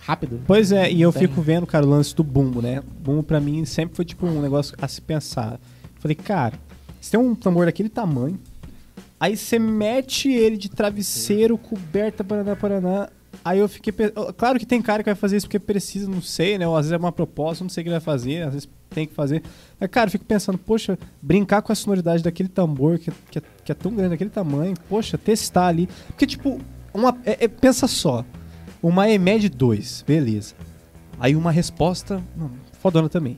[0.03, 0.41] rápido.
[0.47, 1.23] Pois é, e eu Tem.
[1.23, 2.83] fico vendo, cara, o lance do bumbo, né?
[3.01, 5.61] Bumbo pra mim sempre foi tipo um negócio a se pensar.
[5.97, 6.55] Falei, cara,
[7.01, 8.39] você tem um tambor daquele tamanho,
[9.19, 13.09] aí você mete ele de travesseiro, coberta, paraná, paraná.
[13.45, 13.93] Aí eu fiquei.
[14.37, 16.67] Claro que tem cara que vai fazer isso porque precisa, não sei, né?
[16.67, 18.69] Ou às vezes é uma proposta, não sei o que ele vai fazer, às vezes
[18.91, 19.43] tem que fazer.
[19.79, 23.43] Mas, cara, eu fico pensando, poxa, brincar com a sonoridade daquele tambor que, que, é,
[23.65, 25.89] que é tão grande, daquele tamanho, poxa, testar ali.
[26.09, 26.59] Porque, tipo,
[26.93, 28.25] uma, é- é- pensa só,
[28.83, 30.55] uma EMED 2, beleza.
[31.21, 32.51] Aí uma resposta, não,
[32.81, 33.37] fodona também.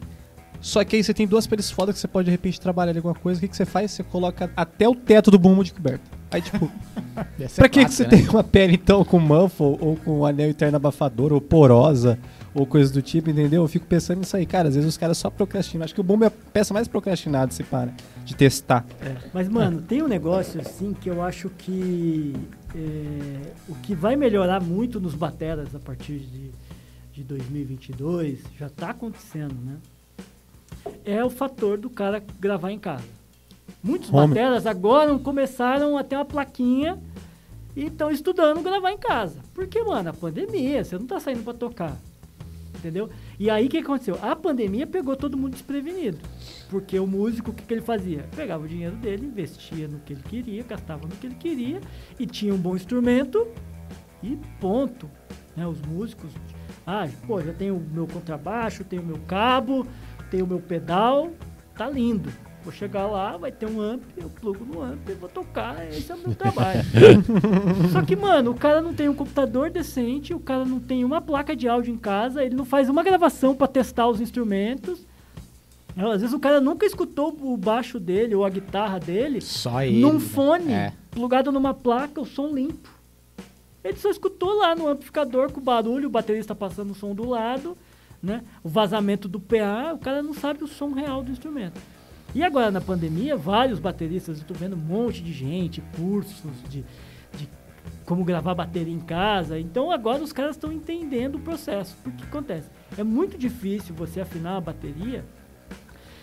[0.61, 3.15] Só que aí você tem duas peles fodas que você pode de repente trabalhar alguma
[3.15, 3.39] coisa.
[3.39, 3.91] O que, que você faz?
[3.93, 6.05] Você coloca até o teto do bumbo de coberta.
[6.31, 6.71] Aí, tipo,
[7.41, 8.11] Essa é pra que, que você né?
[8.11, 12.19] tem uma pele então com muffle ou com anel interno abafador ou porosa
[12.55, 13.63] ou coisa do tipo, entendeu?
[13.63, 14.69] Eu fico pensando nisso aí, cara.
[14.69, 15.85] Às vezes os caras só procrastinam.
[15.85, 17.93] Acho que o bumbo é a peça mais procrastinada, se para,
[18.25, 18.85] de testar.
[19.33, 22.35] Mas, mano, tem um negócio assim que eu acho que
[22.75, 26.51] é, o que vai melhorar muito nos bateras a partir de,
[27.13, 29.77] de 2022 já tá acontecendo, né?
[31.05, 33.05] É o fator do cara gravar em casa.
[33.83, 34.29] Muitos Home.
[34.29, 36.99] bateras agora começaram a ter uma plaquinha
[37.75, 39.41] e estão estudando gravar em casa.
[39.55, 41.97] Porque, mano, a pandemia, você não tá saindo pra tocar.
[42.77, 43.11] Entendeu?
[43.39, 44.19] E aí o que aconteceu?
[44.23, 46.19] A pandemia pegou todo mundo desprevenido.
[46.71, 48.27] Porque o músico, o que, que ele fazia?
[48.35, 51.81] Pegava o dinheiro dele, investia no que ele queria, gastava no que ele queria
[52.19, 53.47] e tinha um bom instrumento
[54.23, 55.11] e ponto.
[55.55, 55.67] Né?
[55.67, 56.33] Os músicos,
[56.87, 59.87] ah, pô, já tenho o meu contrabaixo, tenho o meu cabo,
[60.31, 61.31] tenho o meu pedal,
[61.77, 62.31] tá lindo.
[62.63, 66.13] Vou chegar lá, vai ter um amp, eu plugo no amp e vou tocar, esse
[66.13, 66.83] é o meu trabalho.
[67.91, 71.23] Só que, mano, o cara não tem um computador decente, o cara não tem uma
[71.23, 75.07] placa de áudio em casa, ele não faz uma gravação para testar os instrumentos.
[75.97, 80.01] Às vezes o cara nunca escutou o baixo dele ou a guitarra dele Só ele.
[80.01, 80.21] num né?
[80.21, 80.93] fone, É.
[81.11, 82.91] plugado numa placa, o som limpo.
[83.83, 87.27] Ele só escutou lá no amplificador com o barulho, o baterista passando o som do
[87.27, 87.75] lado,
[88.23, 88.43] né?
[88.63, 91.81] O vazamento do PA, o cara não sabe o som real do instrumento.
[92.35, 96.85] E agora na pandemia, vários bateristas, eu tô vendo um monte de gente, cursos de,
[97.37, 97.49] de
[98.05, 99.59] como gravar bateria em casa.
[99.59, 101.97] Então agora os caras estão entendendo o processo.
[102.07, 102.69] O que acontece?
[102.97, 105.25] É muito difícil você afinar a bateria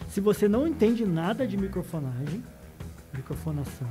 [0.08, 2.43] se você não entende nada de microfonagem,
[3.14, 3.89] microfonação,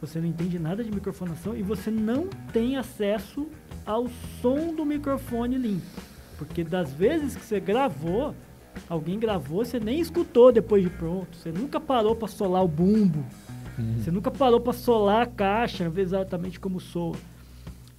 [0.00, 3.48] você não entende nada de microfonação e você não tem acesso
[3.84, 4.08] ao
[4.40, 6.09] som do microfone limpo.
[6.40, 8.34] Porque das vezes que você gravou,
[8.88, 11.36] alguém gravou, você nem escutou depois de pronto.
[11.36, 13.22] Você nunca parou para solar o bumbo.
[13.98, 17.14] Você nunca parou para solar a caixa, ver exatamente como soa.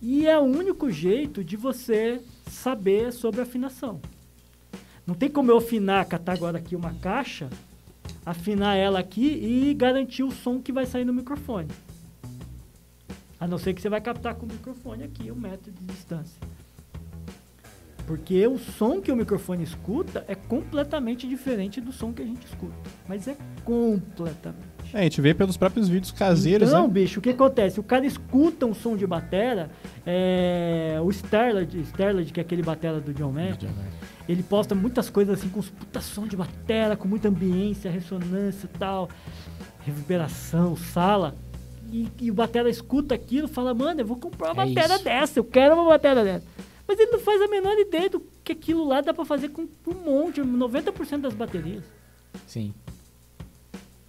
[0.02, 4.02] E é o único jeito de você saber sobre afinação.
[5.06, 7.48] Não tem como eu afinar, catar agora aqui uma caixa,
[8.26, 11.68] afinar ela aqui e garantir o som que vai sair no microfone.
[13.40, 16.42] A não ser que você vai captar com o microfone aqui, um metro de distância.
[18.12, 22.46] Porque o som que o microfone escuta é completamente diferente do som que a gente
[22.46, 22.74] escuta.
[23.08, 24.66] Mas é completamente.
[24.94, 26.94] É, a gente vê pelos próprios vídeos caseiros, Então, né?
[26.94, 27.80] bicho, o que acontece?
[27.80, 29.70] O cara escuta um som de batera,
[30.06, 33.56] é, o Sterled, que é aquele batera do John Mayer,
[34.28, 38.66] ele posta muitas coisas assim com os puta som de batera, com muita ambiência, ressonância
[38.74, 39.08] e tal,
[39.86, 41.34] reverberação, sala.
[41.90, 44.96] E, e o batera escuta aquilo e fala, mano, eu vou comprar uma É batera
[44.96, 45.04] isso.
[45.06, 46.46] dessa, eu quero uma batera dessa.
[46.92, 49.62] Mas ele não faz a menor ideia do que aquilo lá dá pra fazer com
[49.88, 51.86] um monte, 90% das baterias.
[52.46, 52.74] Sim.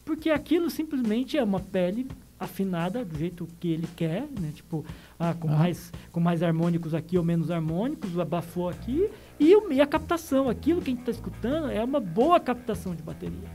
[0.04, 2.08] Porque aquilo simplesmente é uma pele
[2.40, 4.50] afinada do jeito que ele quer, né?
[4.52, 4.84] Tipo,
[5.16, 5.58] ah, com, Ah.
[5.58, 9.08] mais, com mais harmônicos aqui ou menos harmônicos, abafou aqui.
[9.38, 13.02] E, e a captação, aquilo que a gente está escutando é uma boa captação de
[13.04, 13.48] bateria.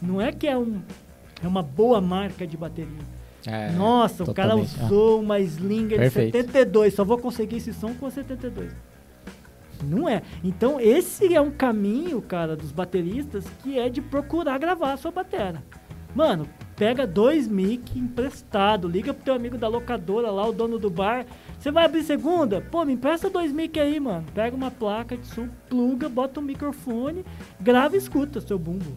[0.00, 0.80] Não é que é, um,
[1.42, 3.04] é uma boa marca de bateria.
[3.46, 4.84] É, Nossa, o cara totalmente.
[4.84, 6.32] Usou uma Slinger Perfeito.
[6.32, 8.72] de 72, só vou conseguir esse som com a 72.
[9.82, 10.22] Não é.
[10.44, 15.10] Então, esse é um caminho, cara, dos bateristas que é de procurar gravar a sua
[15.10, 15.62] batera.
[16.14, 20.90] Mano, pega dois mic emprestado, liga pro teu amigo da locadora lá, o dono do
[20.90, 21.24] bar.
[21.58, 22.60] Você vai abrir segunda?
[22.60, 24.24] Pô, me empresta dois mic aí, mano.
[24.34, 27.24] Pega uma placa de som, pluga, bota um microfone,
[27.58, 28.96] grava e escuta seu bumbo.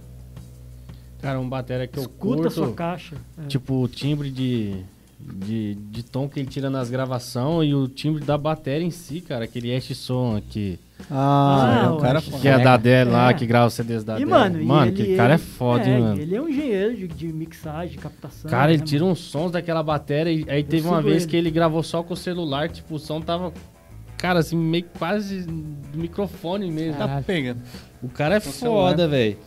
[1.21, 3.15] Cara, um batera que eu escuta curto, sua caixa.
[3.43, 3.47] É.
[3.47, 4.75] tipo o timbre de,
[5.19, 9.21] de, de tom que ele tira nas gravações e o timbre da bateria em si,
[9.21, 10.77] cara, aquele Ash Som aqui,
[11.09, 13.33] Ah, Ah, é um cara eu que é da Dell lá, É.
[13.33, 14.29] que grava os CDs da E, Dell.
[14.29, 16.21] mano, e mano ele- aquele cara é ele- foda, é, hein, mano.
[16.21, 18.49] Ele é um engenheiro de, de mixagem, de captação.
[18.51, 19.13] Cara, ele né, tira mano?
[19.13, 21.31] uns sons daquela bateria e aí teve uma vez ele.
[21.31, 23.51] que ele gravou só com o celular, tipo, o som tava,
[24.17, 26.97] cara, assim, meio quase do microfone mesmo.
[26.99, 27.57] Tá pega.
[28.03, 29.37] O cara é o foda, velho.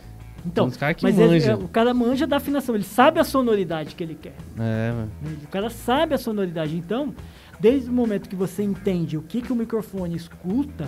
[0.45, 1.51] Então, uns cara que mas ele- manja.
[1.51, 4.35] é, o cara manja da afinação, ele sabe a sonoridade que ele quer.
[4.59, 5.11] É, mano.
[5.43, 6.75] O cara sabe a sonoridade.
[6.75, 7.13] Então,
[7.59, 10.87] desde o momento que você entende o que, que o microfone escuta,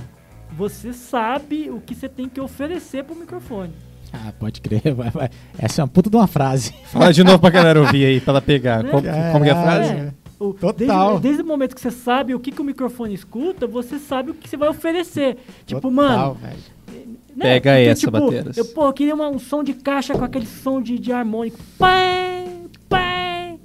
[0.57, 3.73] você sabe o que você tem que oferecer pro microfone.
[4.13, 4.81] Ah, pode crer.
[4.93, 5.29] Vai, vai.
[5.57, 6.73] Essa é uma puta de uma frase.
[6.85, 8.83] Fala de novo pra galera ouvir aí, pra ela pegar.
[8.83, 8.89] Né?
[8.91, 9.85] Como, como que é a Caralho.
[9.85, 9.99] frase?
[10.01, 11.09] É, o- Total.
[11.11, 14.31] Desde, desde o momento que você sabe o que, que o microfone escuta, você sabe
[14.31, 15.37] o que você vai oferecer.
[15.65, 16.57] Tipo, Total, mano, velho.
[17.05, 17.15] Né?
[17.59, 18.57] Pega Porque, essa, tipo, Bateiras.
[18.57, 21.57] Eu, pô, eu queria uma- um som de caixa com aquele som de, de harmônico.
[21.79, 22.45] Pé,
[22.89, 23.57] pé.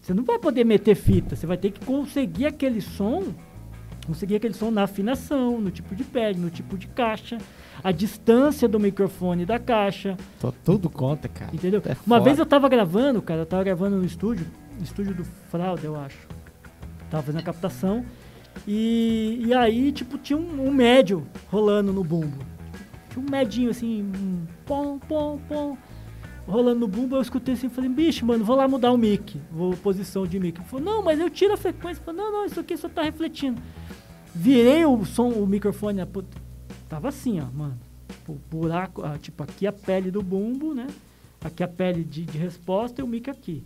[0.00, 3.24] Você não vai poder meter fita, você vai ter que conseguir aquele som,
[4.06, 7.36] conseguir aquele som na afinação, no tipo de pele, no tipo de caixa,
[7.84, 11.50] a distância do microfone da caixa, Tô- Tudo conta, cara.
[11.54, 11.82] entendeu?
[11.84, 12.20] É Uma foda.
[12.22, 14.46] vez eu tava gravando, cara, eu tava gravando no estúdio,
[14.78, 16.18] no estúdio do Frauda, eu acho.
[17.10, 18.04] Tava fazendo a captação.
[18.66, 22.38] E, e aí, tipo, tinha um, um médio rolando no bumbo.
[23.10, 25.76] Tinha um medinho assim, um pom, pom, pom.
[26.46, 29.76] Rolando no bumbo, eu escutei assim falei, bicho, mano, vou lá mudar o mic, vou
[29.76, 30.58] posição de mic.
[30.58, 32.02] Ele falou, não, mas eu tiro a frequência.
[32.02, 33.60] Falei, não, não, isso aqui só tá refletindo.
[34.34, 36.26] Virei o som, o microfone, put-
[36.88, 37.78] tava assim, ó, mano.
[38.08, 40.86] Tipo, buraco, tipo, aqui a pele do bumbo, né?
[41.44, 43.62] Aqui a pele de, de resposta e o mic aqui.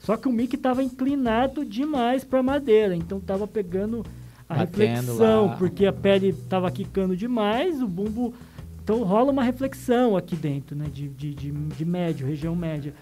[0.00, 4.04] Só que o mic tava inclinado demais pra madeira, então tava pegando
[4.48, 5.56] a Batendo reflexão, lá.
[5.56, 8.32] porque a pele tava quicando demais, o bumbo.
[8.82, 10.86] Então rola uma reflexão aqui dentro, né?
[10.92, 12.94] De, de, de, de médio, região média.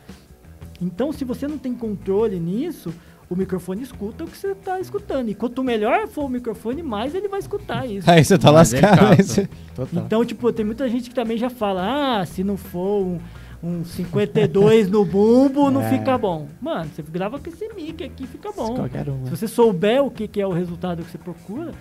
[0.81, 2.93] Então, se você não tem controle nisso,
[3.29, 5.29] o microfone escuta o que você está escutando.
[5.29, 8.11] E quanto melhor for o microfone, mais ele vai escutar isso.
[8.11, 9.17] Aí você tá ele lascado.
[9.17, 9.49] você-.
[9.93, 13.19] Então, tipo, tem muita gente que também já fala, ah, se não for um,
[13.65, 15.89] um 52 no bumbo, não É.
[15.99, 16.49] fica bom.
[16.61, 18.75] Mano, você grava com esse mic aqui, fica bom.
[18.75, 19.25] Qualquer um.
[19.25, 19.37] Se né?
[19.37, 21.73] você souber o que, que é o resultado que você procura,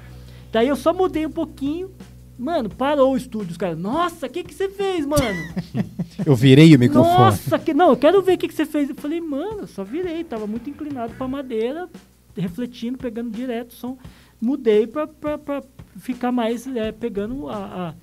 [0.51, 1.91] daí eu só mudei um pouquinho.
[2.39, 3.51] Mano, parou o estúdio.
[3.51, 5.53] Os caras, nossa, o que, que você fez, mano?
[6.25, 7.15] Eu virei o microfone.
[7.17, 8.87] Nossa, que, não, eu quero ver o que, que você fez.
[8.89, 11.89] Eu falei, mano, só virei, tava muito inclinado pra madeira,
[12.37, 13.97] refletindo, pegando direto o som.
[14.39, 15.63] Mudei pra, pra, pra
[15.97, 17.93] ficar mais é, pegando a,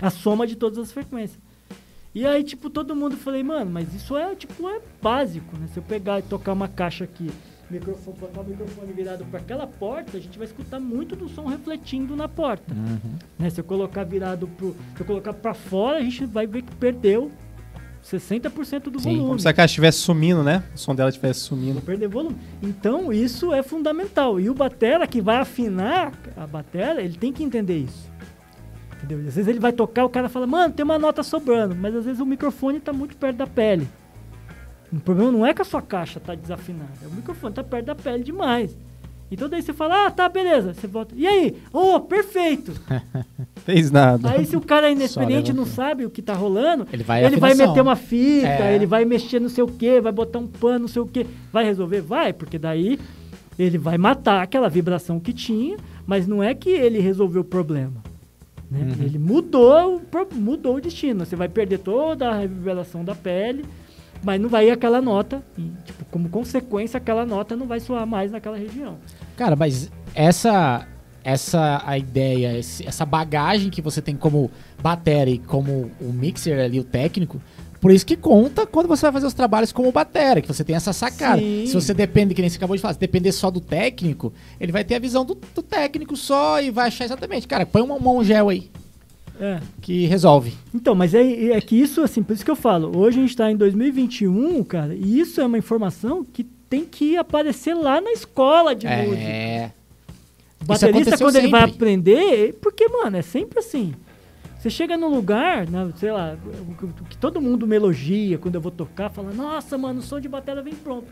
[0.00, 1.38] a, a soma de todas as frequências.
[2.14, 5.66] E aí, tipo, todo mundo falei, mano, mas isso é, tipo, é básico, né?
[5.72, 7.30] Se eu pegar e tocar uma caixa aqui,
[7.70, 11.46] microfone, botar o microfone virado para aquela porta, a gente vai escutar muito do som
[11.46, 12.74] refletindo na porta.
[12.74, 13.16] Uhum.
[13.38, 13.48] Né?
[13.50, 14.76] Se eu colocar virado pro.
[14.94, 17.30] Se eu colocar para fora, a gente vai ver que perdeu
[18.04, 19.28] 60% do Sim, volume.
[19.28, 20.62] Como se a caixa estivesse sumindo, né?
[20.74, 21.80] O som dela estivesse Vou sumindo.
[21.80, 22.36] perder volume.
[22.62, 24.40] Então, isso é fundamental.
[24.40, 28.11] E o batera que vai afinar a batera, ele tem que entender isso.
[29.02, 29.18] Entendeu?
[29.26, 31.74] Às vezes ele vai tocar, o cara fala, mano, tem uma nota sobrando.
[31.74, 33.88] Mas às vezes o microfone tá muito perto da pele.
[34.92, 36.90] O problema não é que a sua caixa tá desafinada.
[37.02, 38.76] É o microfone tá perto da pele demais.
[39.30, 40.74] Então daí você fala, ah, tá, beleza.
[40.74, 41.14] Você volta.
[41.16, 41.56] E aí?
[41.72, 42.72] Oh, perfeito!
[43.64, 44.30] Fez nada.
[44.30, 47.36] Aí se o cara é inexperiente não sabe o que tá rolando, Ele vai ele
[47.38, 48.74] vai meter uma fita, É.
[48.74, 51.26] ele vai mexer não sei o que, vai botar um pano, não sei o que.
[51.50, 52.02] Vai resolver?
[52.02, 52.98] Vai, porque daí
[53.58, 58.11] ele vai matar aquela vibração que tinha, mas não é que ele resolveu o problema.
[58.72, 58.80] Né?
[58.80, 59.04] Uhum.
[59.04, 60.02] Ele mudou
[60.34, 61.26] mudou o destino.
[61.26, 63.66] Você vai perder toda a reverberação da pele,
[64.24, 65.42] mas não vai ir aquela nota.
[65.58, 68.96] E, tipo, como consequência, aquela nota não vai soar mais naquela região.
[69.36, 70.88] Cara, mas essa
[71.24, 74.50] essa a ideia, essa bagagem que você tem como
[74.82, 77.40] bateria e como o mixer ali, o técnico,
[77.82, 80.76] por isso que conta quando você vai fazer os trabalhos como bateria, que você tem
[80.76, 81.40] essa sacada.
[81.42, 81.66] Sim.
[81.66, 84.70] Se você depende, que nem você acabou de falar, se depender só do técnico, ele
[84.70, 87.48] vai ter a visão do, do técnico só e vai achar exatamente.
[87.48, 88.70] Cara, põe um, um gel aí,
[89.40, 89.58] É.
[89.80, 90.54] que resolve.
[90.72, 93.30] Então, mas é, é que isso, assim, por isso que eu falo, hoje a gente
[93.30, 98.12] está em 2021, cara, e isso é uma informação que tem que aparecer lá na
[98.12, 99.16] escola de música.
[99.20, 99.72] É.
[100.62, 101.74] O baterista, quando ele vai sempre.
[101.74, 103.92] aprender, porque, mano, é sempre assim.
[104.62, 106.36] Você chega num lugar, né, sei lá,
[107.10, 110.28] que todo mundo me elogia quando eu vou tocar, fala, nossa, mano, o som de
[110.28, 111.08] bateria vem pronto.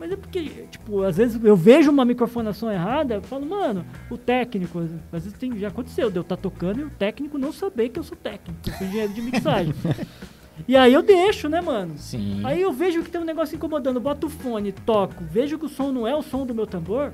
[0.00, 4.16] Mas é porque, tipo, às vezes eu vejo uma microfonação errada, eu falo, mano, o
[4.16, 4.78] técnico,
[5.12, 7.98] às vezes tem, já aconteceu, de eu estar tocando e o técnico não saber que
[7.98, 9.74] eu sou técnico, eu sou engenheiro de mixagem.
[10.66, 11.98] e aí eu deixo, né, mano?
[11.98, 12.40] Sim.
[12.46, 15.68] Aí eu vejo que tem um negócio incomodando, boto o fone, toco, vejo que o
[15.68, 17.12] som não é o som do meu tambor.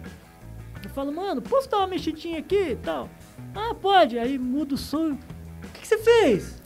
[0.84, 3.08] Eu falo, mano, posso dar uma mexidinha aqui e tal?
[3.54, 4.18] Ah, pode.
[4.18, 5.16] Aí muda o som.
[5.92, 6.62] Você fez?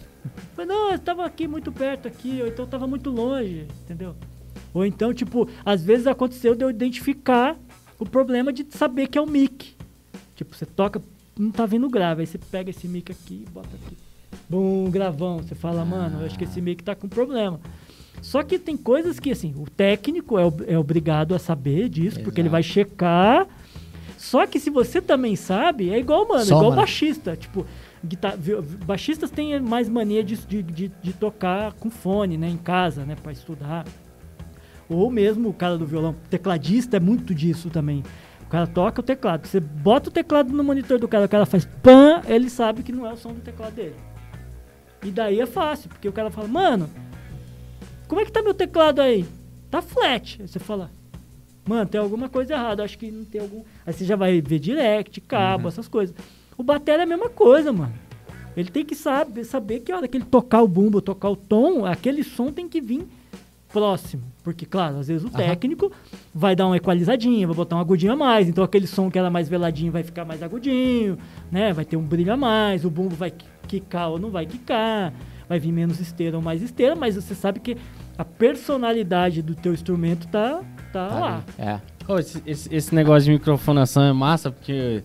[0.54, 4.14] Falei, não, eu tava aqui muito perto aqui, ou então eu tava muito longe, entendeu?
[4.72, 7.56] Ou então, tipo, às vezes aconteceu de eu identificar
[7.98, 9.74] o problema de saber que é o mic.
[10.34, 11.02] Tipo, você toca,
[11.38, 13.96] não tá vindo grave, aí você pega esse mic aqui e bota aqui.
[14.48, 15.38] Bum, gravão.
[15.38, 17.58] Você fala, mano, eu acho que esse mic tá com problema.
[18.22, 22.20] Só que tem coisas que, assim, o técnico é, ob- é obrigado a saber disso,
[22.22, 22.52] porque ele Exato.
[22.52, 23.46] vai checar.
[24.18, 26.76] Só que se você também sabe, é igual, mano, Soma, igual né?
[26.76, 27.36] baixista.
[27.36, 27.66] Tipo,
[28.06, 28.36] guitar-
[28.84, 33.32] baixistas têm mais mania de, de, de, tocar com fone, né, em casa, né, pra
[33.32, 33.84] estudar.
[34.88, 38.02] Ou mesmo o cara do violão, tecladista é muito disso também.
[38.42, 39.46] O cara toca o teclado.
[39.46, 42.92] Você bota o teclado no monitor do cara, o cara faz pan, ele sabe que
[42.92, 43.96] não é o som do teclado dele.
[45.02, 46.88] E daí é fácil, porque o cara fala, mano,
[48.08, 49.26] como é que tá meu teclado aí?
[49.70, 50.40] Tá flat.
[50.40, 50.90] Aí você fala,
[51.66, 53.64] mano, tem alguma coisa errada, acho que não tem algum.
[53.84, 56.14] Aí você já vai ver direct, cabo, essas coisas.
[56.56, 57.92] O batera é a mesma coisa, mano.
[58.56, 61.36] Ele tem que saber, saber que a hora que ele tocar o bumbo, tocar o
[61.36, 63.06] tom, aquele som tem que vir
[63.70, 64.22] próximo.
[64.42, 65.36] Porque, claro, às vezes o Aham.
[65.36, 65.92] técnico
[66.34, 68.48] vai dar uma equalizadinha, vai botar um agudinho a mais.
[68.48, 71.18] Então aquele som que era mais veladinho vai ficar mais agudinho,
[71.50, 71.72] né?
[71.72, 75.12] Vai ter um brilho a mais, o bumbo vai qui- quicar ou não vai quicar,
[75.48, 77.76] vai vir menos esteira ou mais esteira, mas você sabe que
[78.16, 81.44] a personalidade do teu instrumento tá, tá, Tá lá.
[81.58, 81.80] É.
[82.10, 85.02] Ô, esse, esse- esse negócio de microfonação é massa, porque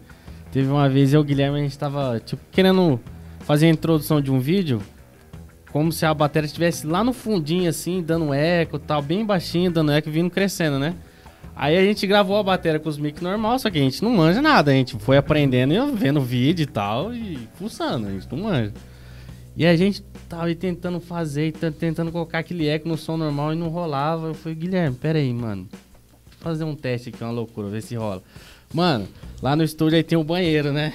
[0.52, 3.00] teve uma vez eu e o Guilherme, a gente tava, tipo, querendo
[3.42, 4.82] fazer a introdução de um vídeo,
[5.72, 9.92] como se a bateria estivesse lá no fundinho, assim, dando eco tal, bem baixinho, dando
[9.92, 10.96] eco e vindo crescendo, né?
[11.56, 14.12] Aí a gente gravou a bateria com os mic normal, só que a gente não
[14.12, 18.28] manja nada, a gente foi aprendendo e vendo vídeo e tal, e fuçando, a gente
[18.32, 18.74] não manja.
[19.56, 23.54] E a gente tava aí tentando fazer, tan- tentando colocar aquele eco no som normal
[23.54, 24.28] e não rolava.
[24.28, 25.68] Eu falei, Guilherme, pera aí, mano
[26.42, 28.22] fazer um teste aqui, uma loucura, ver se rola.
[28.74, 29.08] Mano,
[29.42, 30.94] lá no estúdio aí tem um banheiro, né?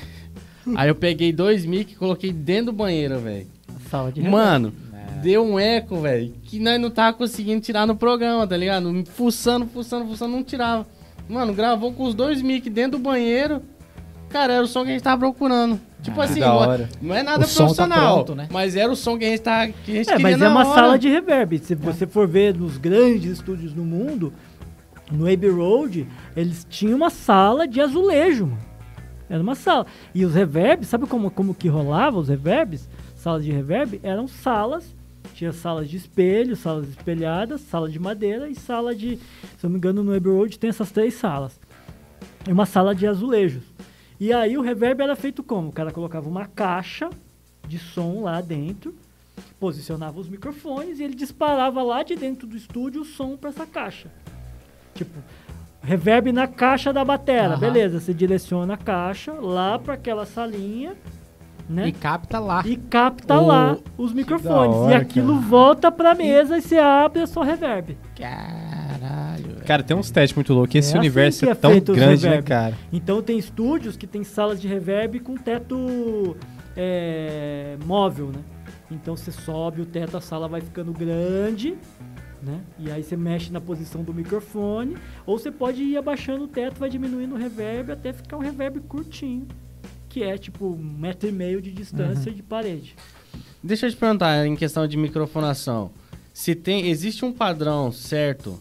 [0.75, 3.47] Aí eu peguei dois mic e coloquei dentro do banheiro, velho.
[3.91, 4.37] Sala de reverb.
[4.37, 4.73] Mano,
[5.23, 9.05] deu um eco, velho, que nós não tava conseguindo tirar no programa, tá ligado?
[9.15, 10.87] Fuçando, fuçando, fuçando, não tirava.
[11.29, 13.63] Mano, gravou com os dois mic dentro do banheiro.
[14.29, 15.81] Cara, era o som que a gente tava procurando.
[16.03, 16.89] Tipo que assim, da não é- hora.
[17.01, 18.49] não é nada O tá profissional, pronto, né?
[18.51, 20.47] mas era o som que a gente, tava, que a gente É, queria mas na
[20.47, 20.75] é uma hora.
[20.75, 21.59] sala de reverb.
[21.59, 24.33] Se você for ver nos grandes estúdios no mundo,
[25.11, 26.07] no Abbey Road,
[26.37, 28.67] eles tinham uma sala de azulejo, mano.
[29.29, 29.87] Era uma sala.
[30.15, 32.89] E os reverbs, sabe como, como que rolava os reverbs?
[33.17, 34.95] Salas de reverb eram salas,
[35.35, 39.71] tinha salas de espelho, salas espelhadas, sala de madeira e sala de, se eu não
[39.71, 41.59] me engano, no Abbey Road tem essas três salas.
[42.47, 43.65] E uma sala de azulejos.
[44.21, 45.71] E aí o reverb era feito como?
[45.71, 47.11] O cara colocava uma caixa
[47.67, 48.95] de som lá dentro,
[49.59, 53.67] posicionava os microfones e ele disparava lá de dentro do estúdio o som para essa
[53.67, 54.11] caixa.
[54.95, 55.19] Tipo,
[55.87, 57.61] reverb na caixa da batera, Aham.
[57.61, 58.01] beleza?
[58.01, 60.95] Você direciona a caixa lá para aquela salinha,
[61.69, 61.89] né?
[61.89, 62.63] E capta lá.
[62.67, 64.77] E capta Oh, lá os microfones.
[64.77, 65.47] hora, e aquilo cara.
[65.47, 67.97] volta pra mesa e você abre a sua reverb.
[68.17, 69.45] Caralho.
[69.55, 69.65] velho.
[69.65, 70.75] Cara, tem uns testes muito loucos.
[70.75, 72.75] Esse É assim universo que é, é tão grande, né, cara?
[72.93, 76.37] Então tem estúdios que tem salas de reverb com teto
[76.77, 78.41] é, móvel, né?
[78.91, 81.75] Então você sobe o teto, a sala vai ficando grande,
[82.47, 82.61] né?
[82.79, 86.79] E aí você mexe na posição do microfone, ou você pode ir abaixando o teto,
[86.79, 89.49] vai diminuindo o reverb até ficar um reverb curtinho,
[90.09, 92.95] que é tipo um metro e meio de distância de parede.
[93.63, 95.91] Deixa eu te perguntar, em questão de microfonação.
[96.33, 98.61] Se tem, existe um padrão certo?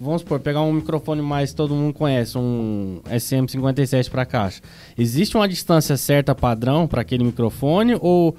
[0.00, 4.60] Vamos supor, pegar um microfone mais que todo mundo conhece, um SM57 para caixa.
[4.98, 8.36] Existe uma distância certa padrão para aquele microfone ou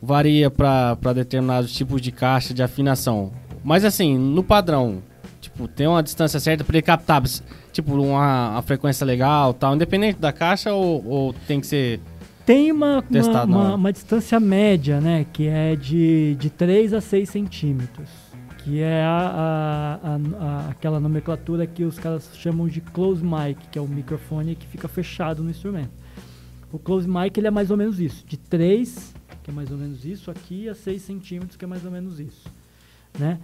[0.00, 3.32] varia para determinados tipos de caixa de afinação?
[3.64, 5.02] Mas assim, no padrão,
[5.40, 7.22] tipo, tem uma distância certa para ele captar,
[7.72, 11.98] tipo, uma, uma frequência legal, tal, independente da caixa ou, ou tem que ser
[12.44, 13.74] Tem uma, uma, Testado uma, hora.
[13.76, 15.24] uma distância média, né?
[15.32, 18.08] Que é de, de 3 a 6 centímetros.
[18.58, 23.58] Que é a, a- a- a- aquela nomenclatura que os caras chamam de close mic,
[23.70, 25.90] que é o microfone que fica fechado no instrumento.
[26.72, 29.76] O close mic ele é mais ou menos isso, de 3, que é mais ou
[29.76, 32.48] menos isso, aqui a 6 centímetros, que é mais ou menos isso.
[33.18, 33.38] Né?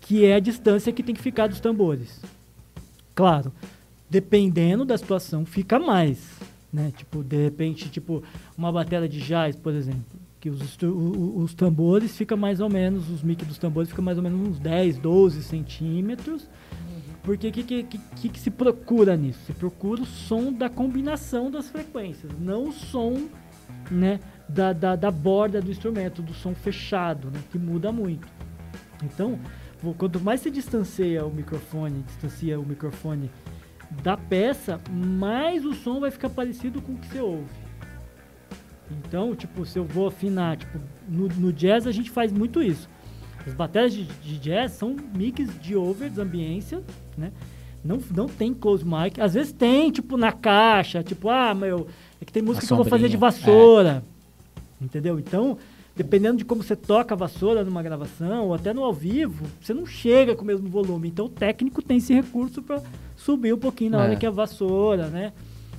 [0.00, 2.20] Que é a distância que tem que ficar dos tambores.
[3.14, 3.52] Claro,
[4.08, 6.18] dependendo da situação, fica mais.
[6.72, 6.92] Né?
[6.96, 8.22] Tipo, de repente, tipo,
[8.56, 10.04] uma bateria de jazz, por exemplo,
[10.38, 13.88] que os, estru- o- o- os tambores fica mais ou menos, os mic dos tambores
[13.88, 16.48] fica mais ou menos uns 10, 12 centímetros.
[17.22, 19.40] Porque o que, que, que, que se procura nisso?
[19.46, 23.26] Se procura o som da combinação das frequências, não o som
[23.90, 28.28] né, da, da, da borda do instrumento, do som fechado, né, que muda muito.
[29.02, 29.38] Então,
[29.96, 33.30] quanto mais se distancia o microfone, distancia o microfone
[34.02, 37.66] da peça, mais o som vai ficar parecido com o que você ouve.
[38.90, 40.78] Então, tipo, se eu vou afinar, tipo,
[41.08, 42.88] no, no jazz a gente faz muito isso.
[43.46, 46.82] As baterias de, de jazz são mix de over, de ambiência,
[47.16, 47.32] né?
[47.84, 49.20] Não, não tem close mic.
[49.20, 51.86] Às vezes tem, tipo, na caixa, tipo, ah, meu,
[52.20, 54.02] é que tem música que eu vou fazer de vassoura.
[54.80, 55.18] Entendeu?
[55.18, 55.56] Então,
[55.96, 59.72] dependendo de como você toca a vassoura numa gravação ou até no ao vivo, você
[59.72, 61.08] não chega com o mesmo volume.
[61.08, 62.82] Então, o técnico tem esse recurso para
[63.16, 64.06] subir um pouquinho na É.
[64.08, 65.32] hora que a vassoura, né?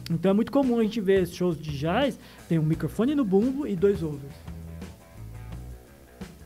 [0.09, 2.17] Então, é muito comum a gente ver shows de jazz,
[2.49, 4.33] tem um microfone no bumbo e dois overs.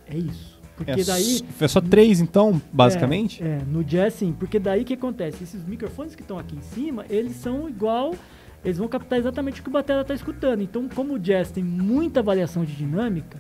[0.08, 0.60] É isso.
[0.76, 3.42] Porque É, daí é só três, então, basicamente?
[3.44, 5.44] é, é, no jazz sim, porque daí o que acontece?
[5.44, 8.16] Esses microfones que estão aqui em cima, eles são igual,
[8.66, 10.62] eles vão captar exatamente o que o batera está escutando.
[10.62, 13.40] Então, como o jazz tem muita variação de dinâmica,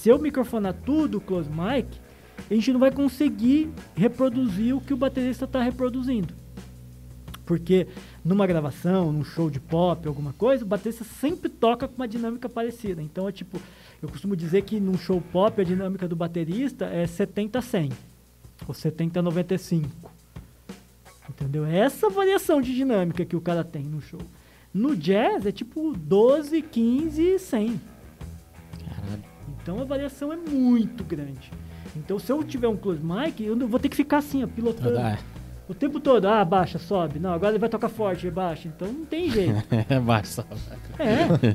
[0.00, 1.86] se eu microfonar tudo close mic,
[2.50, 6.32] a gente não vai conseguir reproduzir o que o baterista está reproduzindo.
[7.44, 7.86] Porque
[8.24, 12.48] numa gravação, num show de pop, alguma coisa, o baterista sempre toca com uma dinâmica
[12.48, 13.02] parecida.
[13.02, 13.60] Então é tipo,
[14.00, 17.92] eu costumo dizer que num show pop a dinâmica do baterista é 70-100
[18.66, 19.84] ou 70-95.
[21.28, 21.66] Entendeu?
[21.66, 24.22] É essa variação de dinâmica que o cara tem no show.
[24.72, 27.89] No jazz é tipo 12, 15 100.
[29.70, 31.52] Então a variação é muito grande.
[31.96, 34.46] Então se eu tiver um close mic, eu não- vou ter que ficar assim, ó,
[34.48, 34.98] pilotando.
[34.98, 35.16] Ah,
[35.68, 37.20] O tempo todo, ah, baixa, sobe.
[37.20, 38.66] Não, agora ele vai tocar forte, baixa.
[38.66, 39.52] Então não tem jeito.
[39.88, 40.44] é basta.
[40.98, 41.54] É,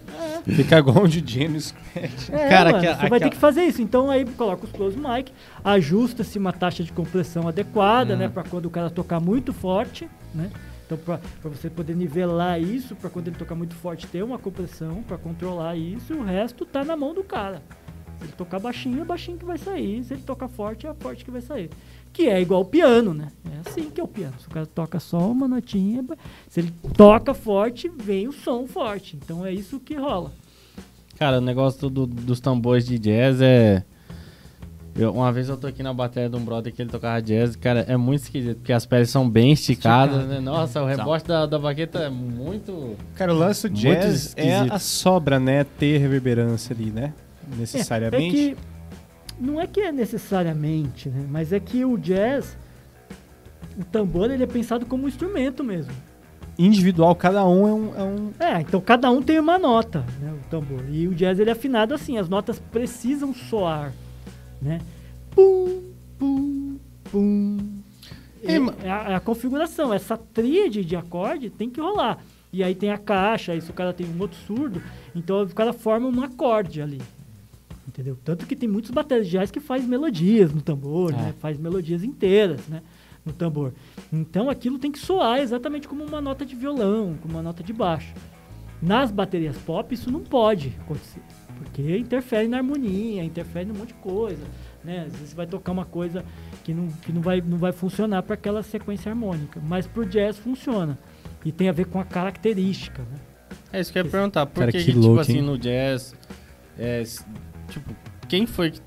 [0.50, 2.30] Fica igual um DJ no Scratch.
[2.32, 3.82] é Cara, mano, aquela- você vai aquela- ter que fazer isso.
[3.82, 8.20] Então aí coloca os close mic, ajusta-se uma taxa de compressão adequada, Uhum.
[8.20, 8.30] né?
[8.30, 10.50] Pra quando o cara tocar muito forte, né?
[10.86, 14.38] Então pra, pra você poder nivelar isso, pra quando ele tocar muito forte ter uma
[14.40, 17.62] compressão pra controlar isso, e o resto tá na mão do cara.
[18.20, 20.04] Se ele tocar baixinho, é baixinho que vai sair.
[20.04, 21.70] Se ele tocar forte, é forte que vai sair.
[22.14, 23.28] que é igual o piano, né?
[23.46, 24.34] É assim que é o piano.
[24.40, 26.02] Se o cara toca só uma notinha,
[26.48, 29.18] se ele toca forte, vem o som forte.
[29.22, 30.32] Então é isso que rola.
[31.20, 33.84] Cara, o negócio do- dos tambores de jazz é.
[34.98, 37.54] eu- uma vez eu tô aqui na bateria de um brother que ele tocava jazz,
[37.58, 40.34] cara, é muito esquisito, porque as peles são bem esticadas, Esticado.
[40.36, 40.40] né?
[40.40, 42.96] Nossa, o rebote da, da baqueta é muito.
[43.16, 45.66] Cara, o lance do jazz é a sobra, né?
[45.66, 47.14] Ter reverberância ali, né?
[47.52, 48.52] É, Necessariamente.
[48.52, 48.58] É que
[49.40, 51.26] não é que é necessariamente, né?
[51.30, 52.58] Mas é que o jazz,
[53.78, 55.92] o tambor, ele é pensado como um instrumento mesmo.
[56.58, 57.96] Individual, cada um é um.
[57.96, 58.32] É um...
[58.40, 60.86] É, então cada um tem uma nota, né, o tambor.
[60.90, 63.92] E o jazz ele é afinado assim, as notas precisam soar,
[64.62, 64.80] né?
[65.32, 65.82] Pum,
[66.18, 66.78] pum,
[67.12, 67.58] pum.
[68.42, 72.20] É, É, é a, é a configuração, essa tríade de acorde tem que rolar.
[72.54, 74.82] E aí tem a caixa, aí se o cara tem um outro surdo,
[75.14, 77.02] então o cara forma um acorde ali.
[77.96, 78.18] Entendeu?
[78.26, 78.92] Tanto que tem muitos
[79.26, 81.16] jazz que faz melodias no tambor, É.
[81.16, 81.34] né?
[81.40, 82.82] Faz melodias inteiras, né?
[83.26, 83.72] No tambor.
[84.12, 87.72] Então aquilo tem que soar exatamente como uma nota de violão, como uma nota de
[87.72, 88.14] baixo.
[88.82, 91.22] Nas baterias pop isso não pode acontecer,
[91.58, 94.44] porque interfere na harmonia, interfere num monte de coisa,
[94.84, 95.06] né?
[95.08, 96.26] Às vezes você vai tocar uma coisa
[96.66, 100.38] que não, que não, vai, não vai funcionar para aquela sequência harmônica, mas pro jazz
[100.38, 101.00] funciona.
[101.46, 103.20] E tem a ver com a característica, né?
[103.72, 104.46] É isso que eu ia perguntar.
[104.48, 105.42] Por Cara, que, que que, tipo louco, assim, hein?
[105.44, 106.14] no jazz.
[106.78, 107.02] é,
[107.70, 107.94] tipo,
[108.28, 108.82] quem foi que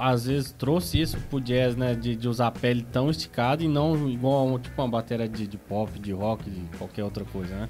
[0.00, 1.94] às vezes trouxe isso pro jazz, né?
[1.94, 5.28] De, de usar a pele tão esticada e não igual a um- tipo uma bateria
[5.28, 7.68] de, de pop, de rock, de qualquer outra coisa, né?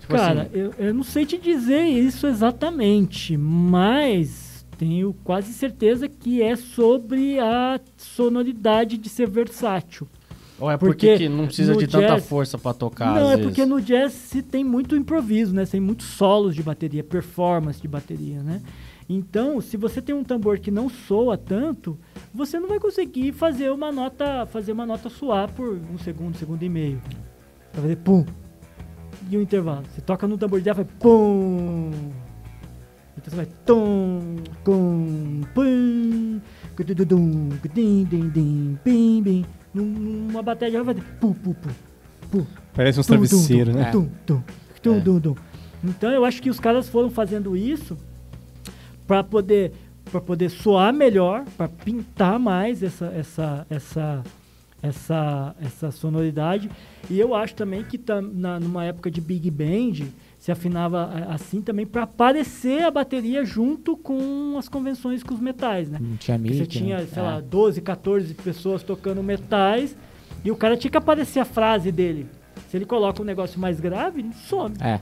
[0.00, 6.08] Tipo Cara, assim, eu, eu não sei te dizer isso exatamente, mas tenho quase certeza
[6.08, 10.06] que é sobre a sonoridade de ser versátil.
[10.58, 13.36] ou é porque, porque que não precisa de tanta jazz- força pra tocar, não, é
[13.36, 13.44] vezes.
[13.44, 15.64] porque no jazz se tem muito improviso, né?
[15.66, 18.60] Tem muitos solos de bateria, performance de bateria, né?
[19.08, 21.98] Então, se você tem um tambor que não soa tanto,
[22.32, 26.62] você não vai conseguir fazer uma nota, fazer uma nota soar por um segundo, segundo
[26.62, 27.00] e meio.
[27.72, 28.24] Vai fazer pum.
[29.30, 29.84] E o intervalo.
[29.92, 31.90] Você toca no tambor de jazz, vai pum.
[33.16, 36.40] Então você vai tum, tum, pum,
[36.76, 39.44] cudududum, cudim, dim, dim, bim, bim.
[39.74, 41.70] Num- Numa bateria vai fazer pum, pum, pum,
[42.30, 42.46] pum.
[42.74, 43.90] Parece uns travesseiros, tum, né?
[43.90, 44.42] tum, tum,
[44.82, 45.00] tum, É.
[45.00, 45.34] tum, tum.
[45.84, 47.96] Então eu acho que os caras foram fazendo isso
[49.12, 49.72] para poder
[50.10, 54.22] para poder soar melhor, para pintar mais essa essa essa
[54.82, 56.70] essa essa sonoridade.
[57.10, 60.06] E eu acho também que tá na, numa época de big band
[60.38, 65.40] se afinava a- assim também para aparecer a bateria junto com as convenções com os
[65.40, 65.98] metais, né?
[66.00, 67.06] Não tinha mic, você tinha, né?
[67.12, 67.26] sei É.
[67.26, 69.94] lá, 12, 14 pessoas tocando metais
[70.42, 72.26] e o cara tinha que aparecer a frase dele.
[72.70, 74.74] Se ele coloca um negócio mais grave, ele some.
[74.80, 74.98] É.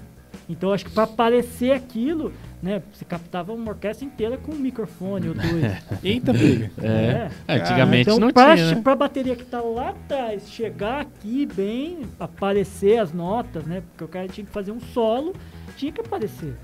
[0.48, 5.28] Então acho que para aparecer aquilo, né, você captava uma orquestra inteira com um microfone
[5.28, 5.64] ou dois.
[6.02, 6.70] Eita, briga.
[6.82, 7.30] É.
[7.48, 8.80] Antigamente então, não pra, tinha, né?
[8.82, 13.82] pra bateria que tá lá atrás chegar aqui bem, aparecer as notas, né?
[13.90, 15.34] Porque o cara tinha que fazer um solo,
[15.76, 16.54] tinha que aparecer.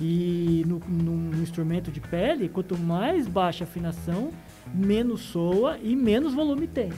[0.00, 4.30] E no, no instrumento de pele, quanto mais baixa a afinação,
[4.74, 6.90] menos soa e menos volume tem.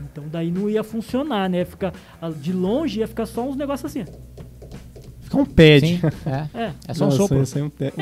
[0.00, 1.64] Então daí não ia funcionar, né?
[1.64, 1.92] Fica,
[2.36, 4.04] de longe ia ficar só uns negócios assim.
[5.30, 5.80] Fica um pad.
[5.80, 6.58] Sim, é.
[6.60, 7.36] É, É só um sopro.
[7.38, 7.44] um, um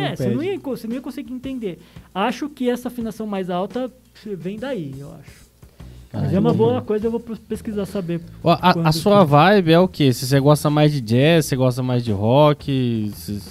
[0.01, 1.79] é, você não, ia, você não ia conseguir entender.
[2.15, 3.91] Acho que essa afinação mais alta
[4.25, 5.47] vem daí, eu acho.
[6.11, 8.23] Mas é uma boa coisa, eu vou pes- pesquisar saber.
[8.43, 10.11] Ó, A, a sua que- vibe é o quê?
[10.11, 13.13] Se você gosta mais de jazz, você gosta mais de rock?
[13.15, 13.43] se-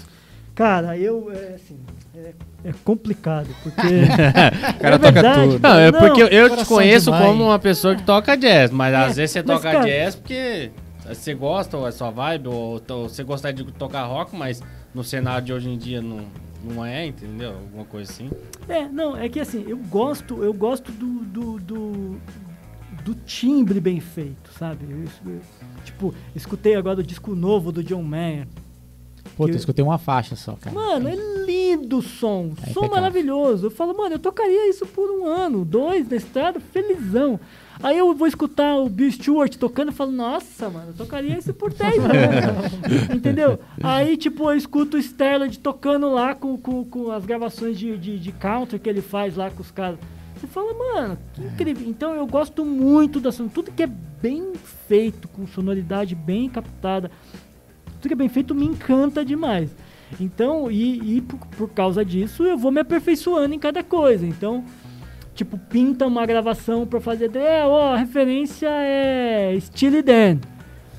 [0.56, 1.78] Cara, eu, é, assim,
[2.16, 2.34] é,
[2.66, 3.80] é complicado, porque...
[4.76, 5.60] O cara é toca verdade, tudo.
[5.62, 7.28] Não, é porque eu, eu te conheço de mãe.
[7.28, 10.16] como uma pessoa que toca jazz, mas É, às vezes você mas, toca cara- jazz
[10.16, 10.72] porque
[11.14, 14.62] você gosta, ou é sua vibe, ou, ou você gosta de tocar rock, mas
[14.94, 16.26] no cenário de hoje em dia não,
[16.64, 17.52] não é, entendeu?
[17.54, 18.30] Alguma coisa assim.
[18.68, 22.18] É, não, é que assim, eu gosto, eu gosto do, do, do,
[23.04, 24.86] do timbre bem feito, sabe?
[24.90, 25.42] Eu, eu-
[25.86, 28.48] tipo, escutei agora o disco novo do John Mayer.
[29.36, 30.74] Puta, Que- eu escutei uma faixa só, cara.
[30.74, 32.54] Mano, é lindo o som.
[32.62, 32.90] É som impecável.
[32.90, 33.68] maravilhoso.
[33.68, 37.40] Eu falo, mano, eu tocaria isso por um ano, dois na estrada, felizão.
[37.82, 41.54] Aí eu vou escutar o Bill Stewart tocando e falo, nossa, mano, eu tocaria isso
[41.54, 43.10] por 10 anos.
[43.14, 43.60] Entendeu?
[43.84, 48.20] Aí, tipo, eu escuto o Sterling tocando lá com, com, com as gravações de, de,
[48.20, 50.00] de counter que ele faz lá com os caras.
[50.36, 51.88] Você fala, mano, que incrível.
[51.88, 53.48] Então eu gosto muito da som.
[53.48, 54.54] Tudo que é bem
[54.88, 57.12] feito, com sonoridade bem captada,
[58.00, 59.70] tudo que é bem feito me encanta demais.
[60.20, 64.26] Então, e, e por, por causa disso, eu vou me aperfeiçoando em cada coisa.
[64.26, 64.64] Então,
[65.38, 67.34] tipo, pinta uma gravação pra fazer.
[67.38, 70.40] É, ó, a referência é Steely Dan.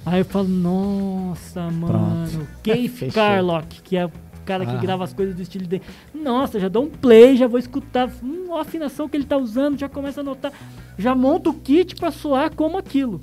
[0.06, 3.10] Aí eu falo, nossa, mano, Keith.
[3.12, 4.12] Carlock, que é o
[4.46, 4.78] cara que Ah.
[4.78, 5.78] grava as coisas do Steely Dan.
[6.14, 9.78] Nossa, já dou um play, já vou escutar hum, a afinação que ele tá usando,
[9.78, 10.52] já começa a notar.
[10.96, 13.20] já monta o kit para soar como aquilo.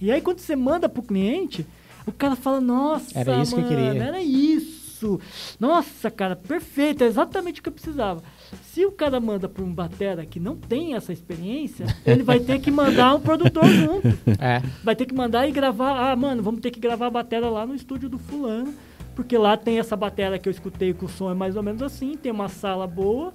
[0.00, 1.66] E aí quando você manda pro cliente,
[2.06, 5.20] o cara fala, nossa, Era isso que eu mano, queria." era isso.
[5.60, 8.22] Nossa, cara, perfeito, é exatamente o que eu precisava.
[8.62, 12.60] Se o cara manda para um batera que não tem essa experiência, ele vai ter
[12.60, 14.08] que mandar um produtor junto.
[14.40, 14.62] É.
[14.84, 16.10] Vai ter que mandar e gravar.
[16.10, 18.72] Ah, mano, vamos ter que gravar a batera lá no estúdio do fulano.
[19.16, 21.82] Porque lá tem essa batera que eu escutei que o som é mais ou menos
[21.82, 23.32] assim, tem uma sala boa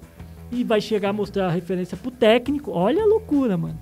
[0.50, 2.70] e vai chegar a mostrar a referência pro técnico.
[2.70, 3.78] Olha a loucura, mano.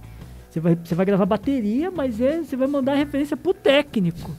[0.51, 4.31] Você vai, você vai gravar bateria, mas é, você vai mandar a referência pro técnico.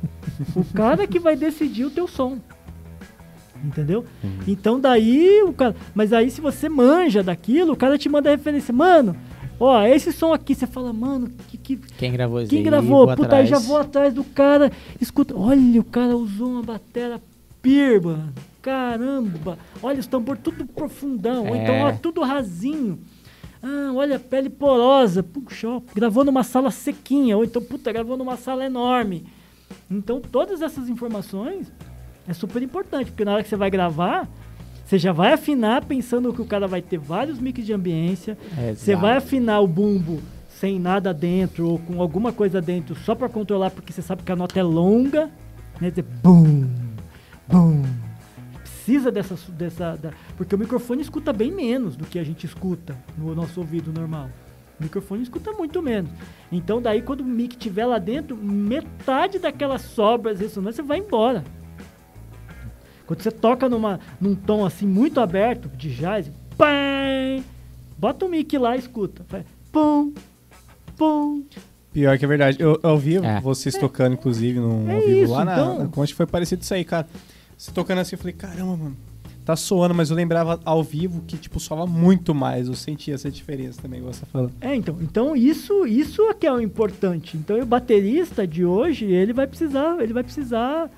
[0.54, 2.38] o cara que vai decidir o teu som.
[3.64, 4.04] Entendeu?
[4.46, 5.74] Então daí o cara.
[5.94, 8.72] Mas aí se você manja daquilo, o cara te manda a referência.
[8.72, 9.16] Mano,
[9.58, 13.06] ó, esse som aqui, você fala, mano, que, que, Quem gravou isso quem gravou?
[13.06, 14.70] vou Puta, aí já vou atrás do cara.
[15.00, 17.20] Escuta, olha, o cara usou uma batera
[17.62, 18.32] pir, mano.
[18.62, 19.58] Caramba.
[19.82, 21.46] Olha os tambores tudo profundão.
[21.48, 21.84] Ou então, É.
[21.84, 22.98] ó, tudo rasinho.
[23.62, 25.22] Ah, olha a pele porosa.
[25.22, 27.36] Puxa, ó, gravou numa sala sequinha.
[27.36, 29.24] Ou então, puta, gravou numa sala enorme.
[29.90, 31.72] Então, todas essas informações
[32.28, 34.28] é super importante, porque na hora que você vai gravar,
[34.84, 38.36] você já vai afinar pensando que o cara vai ter vários mix de ambiência,
[38.74, 38.98] você Exato.
[39.00, 43.70] vai afinar o bumbo sem nada dentro ou com alguma coisa dentro só para controlar,
[43.70, 45.30] porque você sabe que a nota é longa,
[45.80, 45.90] né?
[45.90, 46.66] Dizer bum,
[47.48, 47.82] bum.
[48.62, 52.96] Precisa dessa, dessa da- porque o microfone escuta bem menos do que a gente escuta
[53.18, 54.28] no nosso ouvido normal.
[54.78, 56.10] O microfone escuta muito menos.
[56.52, 61.42] Então daí quando o mic estiver lá dentro, metade daquelas sobras ressonâncias vai embora.
[63.06, 67.42] Quando você toca numa, num tom assim muito aberto de jazz, pam,
[67.98, 69.24] bota o mic lá e escuta.
[69.28, 70.12] Faz pum,
[70.96, 71.44] pum.
[71.92, 72.58] Pior que é verdade.
[72.60, 73.40] Eu, eu ouvi É.
[73.40, 75.78] vocês tocando, inclusive, no É ao vivo isso, lá na, então.
[75.80, 77.06] na Conte, foi parecido isso aí, cara.
[77.56, 78.96] Você tocando assim, eu falei, caramba, mano.
[79.46, 82.66] Tá soando, mas eu lembrava ao vivo que, tipo, soava muito mais.
[82.66, 84.52] Eu sentia essa diferença também, igual você tá falando.
[84.60, 87.36] É, então, então isso, isso é que é o importante.
[87.36, 90.90] Então o baterista de hoje, ele vai precisar, ele vai precisar,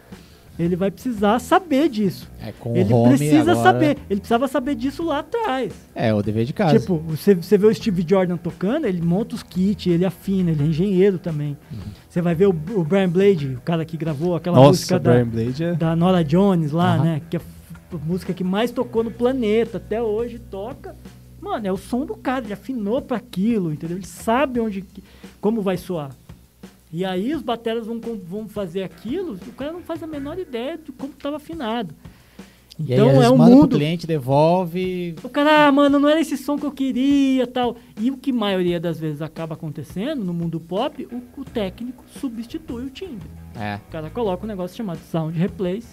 [0.59, 2.29] ele vai precisar saber disso.
[2.43, 5.73] É, com ele o home precisa agora- saber, ele precisava saber disso lá atrás.
[5.95, 6.79] É, o dever de casa.
[6.79, 10.63] Tipo, você, você vê o Steve Jordan tocando, ele monta os kits, ele afina, ele
[10.63, 11.57] é engenheiro também.
[11.71, 11.79] Uhum.
[12.09, 15.15] Você vai ver o, o Brian Blade, o cara que gravou aquela Nossa, música da,
[15.19, 15.75] é...
[15.75, 17.05] da Nora Jones lá, Aham.
[17.05, 17.23] né?
[17.31, 20.95] Que é a música que mais tocou no planeta, até hoje toca.
[21.41, 23.97] Mano, é o som do cara, ele afinou para aquilo, entendeu?
[23.97, 24.85] Ele sabe onde,
[25.41, 26.11] como vai soar.
[26.93, 30.79] E aí os bateras vão, vão fazer aquilo, o cara não faz a menor ideia
[30.79, 31.95] de como estava afinado.
[32.79, 33.77] E aí, Então às é um mundo.
[33.77, 35.17] cliente, devolve.
[35.23, 37.77] O cara, ah, mano, não era esse som que eu queria tal.
[38.01, 42.05] E o que a maioria das vezes acaba acontecendo no mundo pop, o, o técnico
[42.21, 43.29] substitui o timbre.
[43.57, 43.81] É.
[43.89, 45.89] O cara coloca um negócio chamado sound replace.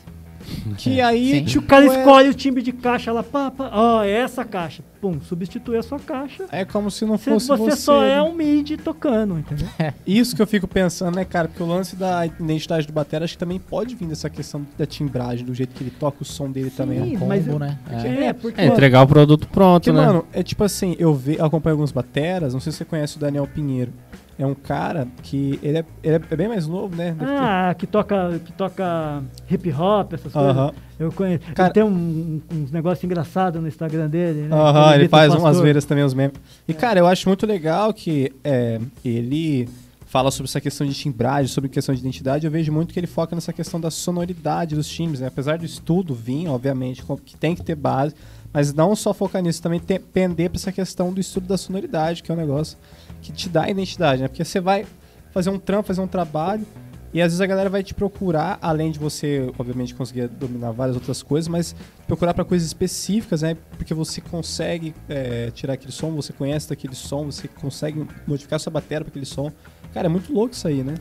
[0.77, 4.03] Que aí, tipo, O cara é- escolhe o timbre de caixa lá, pá, pá, ó,
[4.03, 4.83] é essa caixa.
[5.01, 6.45] Pum, substitui a sua caixa.
[6.51, 7.75] É como se não fosse você você.
[7.77, 8.21] só é né?
[8.23, 9.67] um MIDI tocando, entendeu?
[10.05, 11.47] Isso que eu fico pensando, né, cara?
[11.47, 14.85] Porque o lance da identidade do batera acho que também pode vir dessa questão da
[14.85, 16.99] timbragem, do jeito que ele toca o som dele também.
[17.03, 17.19] Sim, né?
[17.19, 17.77] Combo, mas- né?
[17.91, 18.23] É.
[18.25, 18.61] É, porque.
[18.61, 20.05] É, entregar o produto pronto, Porque, né?
[20.05, 23.17] mano, é tipo assim, eu, ve, eu acompanho alguns bateras, não sei se você conhece
[23.17, 23.91] o Daniel Pinheiro.
[24.37, 27.15] É um cara que ele é, ele é bem mais novo, né?
[27.17, 30.53] Deve ter- Ah, que toca, que toca hip hop, essas Aham.
[30.53, 30.75] coisas.
[30.99, 31.43] Eu conheço.
[31.53, 34.55] Cara- Ele tem um- uns negócios engraçados no Instagram dele, né?
[34.55, 36.35] Aham, ele imita o faz umas veiras também, os memes.
[36.67, 39.69] E, cara, eu acho muito legal que é, ele
[40.05, 42.45] fala sobre essa questão de timbragem, sobre questão de identidade.
[42.45, 45.27] Eu vejo muito que ele foca nessa questão da sonoridade dos timbres, né?
[45.27, 48.13] Apesar do estudo vir, obviamente, que tem que ter base,
[48.53, 52.21] mas não só focar nisso, também ter, pender pra essa questão do estudo da sonoridade,
[52.23, 52.77] que é um negócio
[53.25, 54.27] que te dá identidade, né?
[54.27, 54.85] Porque você vai
[55.31, 56.65] fazer um trampo, fazer um trabalho,
[57.13, 60.97] e às vezes a galera vai te procurar, além de você, obviamente, conseguir dominar várias
[60.97, 61.73] outras coisas, mas
[62.05, 63.55] procurar para coisas específicas, né?
[63.77, 68.71] Porque você consegue é, tirar aquele som, você conhece daquele som, você consegue modificar sua
[68.71, 69.49] bateria para aquele som.
[69.93, 70.95] Cara, é muito louco isso aí, né?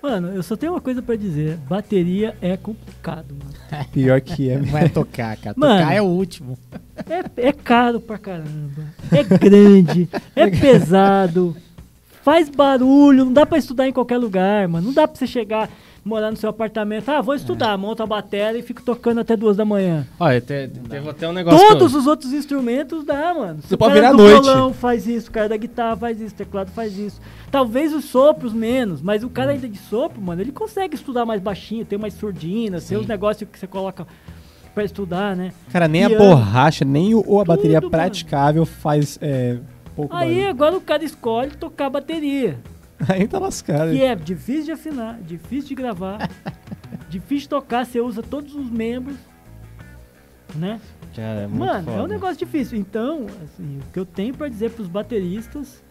[0.00, 1.56] Mano, eu só tenho uma coisa pra dizer.
[1.68, 3.86] Bateria é complicado, mano.
[3.90, 4.58] Pior que é.
[4.58, 5.56] Não é tocar, cara.
[5.58, 5.80] Mano.
[5.80, 6.56] Tocar é o último.
[7.08, 8.84] É, é caro pra caramba.
[9.10, 10.08] É grande.
[10.36, 11.56] é pesado.
[12.26, 13.24] Faz barulho.
[13.26, 14.88] Não dá pra estudar em qualquer lugar, mano.
[14.88, 15.70] Não dá pra você chegar,
[16.04, 17.08] morar no seu apartamento.
[17.08, 17.78] Ah, vou estudar.
[17.78, 20.04] Monta a bateria e fico tocando até duas da manhã.
[20.18, 21.64] Olha, te- teve até um negócio.
[21.68, 23.60] Todos eu- os outros instrumentos dá, mano.
[23.62, 24.42] Você O pode virar do noite.
[24.42, 27.20] violão faz isso, o cara da guitarra faz isso, o teclado faz isso.
[27.48, 31.40] Talvez os sopros menos, mas o cara ainda de sopro, mano, ele consegue estudar mais
[31.40, 34.04] baixinho, tem mais surdina, tem os negócios que você coloca
[34.74, 35.52] pra estudar, né?
[35.72, 36.24] Cara, nem a Piano.
[36.24, 38.02] borracha, nem o, a bateria Tudo, mano.
[38.02, 39.58] praticável faz é,
[39.96, 40.48] pouco Aí barulho.
[40.50, 42.58] agora o cara escolhe tocar bateria,
[43.08, 43.90] Aí tá lascado.
[43.90, 46.30] que é difícil de afinar, difícil de gravar,
[47.10, 49.16] difícil de tocar, você usa todos os membros,
[50.54, 50.80] né?
[51.14, 52.08] Cara, é muito Mano, é um foda.
[52.08, 52.78] negócio difícil.
[52.78, 55.82] Então, assim, o que eu tenho pra dizer pros bateristas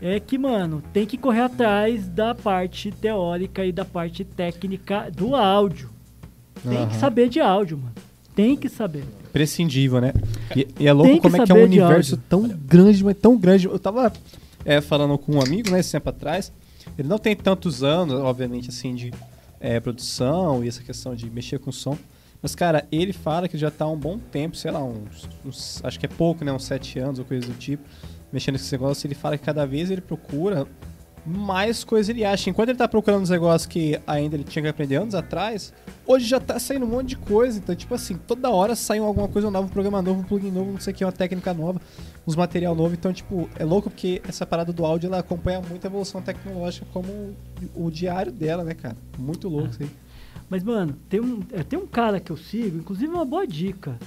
[0.00, 5.34] é que, mano, tem que correr atrás da parte teórica e da parte técnica do
[5.34, 5.90] áudio.
[6.62, 7.00] Tem que Aham.
[7.00, 7.94] saber de áudio, mano.
[8.38, 9.02] Tem que saber.
[9.32, 10.12] Prescindível, né?
[10.54, 13.66] E, e é louco como é que é um universo tão grande, mas tão grande.
[13.66, 14.12] Eu tava
[14.64, 16.52] é, falando com um amigo, né, esse tempo atrás.
[16.96, 19.12] Ele não tem tantos anos, obviamente, assim, de
[19.58, 21.98] é, produção e essa questão de mexer com som.
[22.40, 25.80] Mas, cara, ele fala que já tá há um bom tempo, sei lá, uns, uns-
[25.84, 26.52] acho que é pouco, né?
[26.52, 27.82] Uns sete anos ou coisa do tipo,
[28.32, 29.04] mexendo com esse negócio.
[29.04, 30.64] Ele fala que cada vez ele procura
[31.26, 32.48] mais coisas ele acha.
[32.48, 35.72] Enquanto ele tá procurando os negócios que ainda ele tinha que aprender anos atrás,
[36.08, 37.58] hoje já tá saindo um monte de coisa.
[37.58, 40.72] Então, tipo assim, toda hora sai alguma coisa nova, um programa novo, um plugin novo,
[40.72, 41.80] não sei o que, uma técnica nova,
[42.26, 42.94] uns material novo.
[42.94, 46.86] Então, tipo, é louco porque essa parada do áudio ela acompanha muito a evolução tecnológica
[46.92, 47.36] como
[47.76, 48.96] o, diário dela, né, cara?
[49.18, 49.90] Muito louco isso aí.
[50.48, 53.98] Mas, mano, tem um, é, tem um cara que eu sigo, inclusive uma boa dica.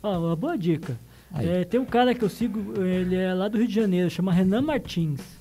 [0.00, 0.96] Ó, uma boa dica.
[1.34, 4.32] É, tem um cara que eu sigo, ele é lá do Rio de Janeiro, chama
[4.32, 5.39] Renan Martins.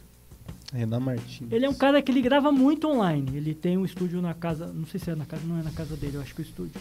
[0.73, 1.47] Renan Martins.
[1.51, 3.31] Ele é um cara que ele grava muito online.
[3.35, 5.71] Ele tem um estúdio na casa, não sei se é na casa, não é na
[5.71, 6.79] casa dele, eu acho que é o estúdio.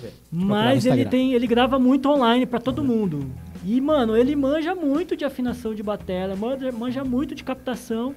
[0.00, 0.12] ver.
[0.30, 3.30] Mas ele tem, ele grava muito online pra todo mundo.
[3.64, 8.14] E mano, ele manja muito de afinação de bateria, manja, manja muito de captação.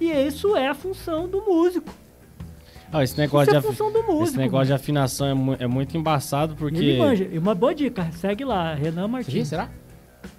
[0.00, 1.92] E isso é a função do músico.
[2.92, 4.24] Ó, esse negócio, Isso é a de, afi- função do músico.
[4.24, 6.76] esse negócio de afinação é, mu- é muito embaçado porque.
[6.78, 7.24] Ele manja.
[7.30, 9.48] E uma boa dica, segue lá, Renan Aqui, Martins.
[9.48, 9.68] será?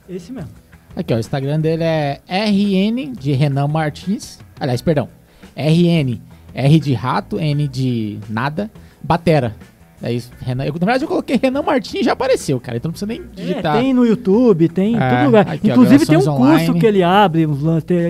[0.10, 0.50] Esse mesmo.
[0.96, 4.40] Aqui, ó, o Instagram dele é RN de Renan Martins.
[4.60, 5.10] Aliás, perdão.
[5.56, 6.22] RN,
[6.54, 8.72] R de rato, N de nada,
[9.04, 9.56] batera.
[10.02, 10.66] É isso, Renan.
[10.66, 12.78] Eu, na verdade, eu coloquei Renan Martins e já apareceu, cara.
[12.78, 13.80] Então não precisa nem É, digitar.
[13.80, 15.48] tem no YouTube, tem em É, todo lugar.
[15.50, 16.80] aqui, Inclusive tem um gravações curso online.
[16.80, 17.46] que ele abre,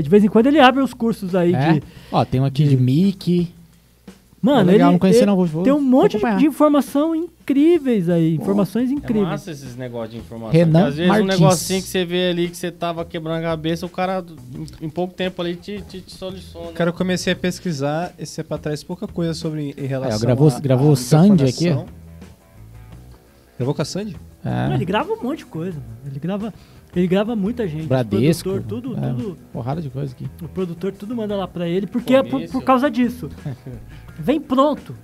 [0.03, 1.73] de vez em quando ele abre os cursos aí É.
[1.73, 1.83] de.
[2.11, 3.53] Ó, tem um aqui de Mickey.
[4.45, 8.09] Mano, legal, ele, não conhecia ele não, vou- vou- tem um monte de, informação incríveis
[8.09, 9.27] aí, informações É incríveis.
[9.27, 10.51] massa esses negócios de informação.
[10.53, 11.25] Renan às vezes Martins.
[11.25, 14.23] um negocinho que você vê ali que você tava quebrando a cabeça, o cara
[14.81, 16.71] em, em pouco tempo ali te, te, te soluciona.
[16.73, 20.59] Cara, eu comecei a pesquisar esse tempo atrás pouca coisa sobre em relação gravou- a,
[20.59, 21.75] gravou a o Sandy aqui.
[23.57, 24.15] Gravou com a Sandy?
[24.43, 25.99] É, Não, ele grava um monte de coisa, mano.
[26.05, 26.53] Ele grava,
[26.95, 27.87] ele grava muita gente.
[27.87, 28.49] Bradesco.
[28.49, 30.29] O produtor, tudo, é, tudo, Porrada de coisa aqui.
[30.41, 33.29] o produtor tudo manda lá pra ele, porque é por, por causa disso.
[34.17, 34.95] Vem pronto.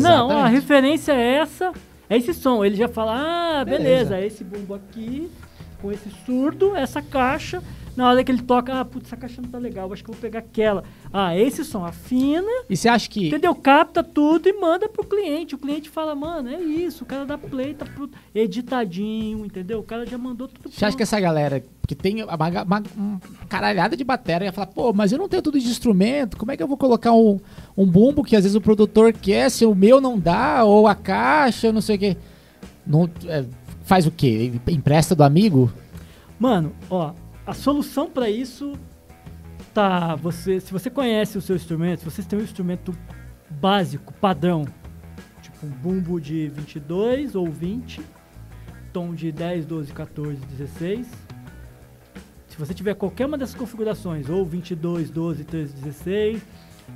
[0.00, 1.72] Não, a referência é essa,
[2.08, 2.64] é esse som.
[2.64, 4.20] Ele já fala, ah, beleza, Beleza.
[4.20, 5.30] esse bumbo aqui,
[5.80, 7.62] com esse surdo, essa caixa.
[7.96, 10.14] Na hora que ele toca, ah, putz, essa caixa não tá legal, acho que eu
[10.14, 10.82] vou pegar aquela.
[11.12, 13.28] Ah, esse som afina, E você acha que.
[13.28, 13.54] entendeu?
[13.54, 15.54] Capta tudo e manda pro cliente.
[15.54, 19.80] O cliente fala, mano, é isso, o cara dá play, tá pro- editadinho, entendeu?
[19.80, 23.20] O cara já mandou tudo Você acha que essa galera que tem uma, uma- uma
[23.48, 26.56] caralhada de bateria ia falar, pô, mas eu não tenho tudo de instrumento, como é
[26.56, 27.38] que eu vou colocar um,
[27.76, 30.94] um bumbo que às vezes o produtor quer, se o meu não dá, ou a
[30.94, 32.16] caixa, não sei o quê.
[32.86, 33.44] Não, é,
[33.84, 34.52] faz o quê?
[34.68, 35.70] Empresta do amigo?
[36.38, 37.12] Mano, ó,
[37.46, 38.72] a solução pra isso
[39.72, 42.96] tá, você, se você conhece o seu instrumento, se vocês têm um instrumento
[43.50, 44.64] básico, padrão,
[45.42, 48.00] tipo um bumbo de 22 ou 20,
[48.92, 51.06] tom de 10, 12, 14, 16.
[52.48, 56.42] Se você tiver qualquer uma dessas configurações, ou 22, 12, 13, 16,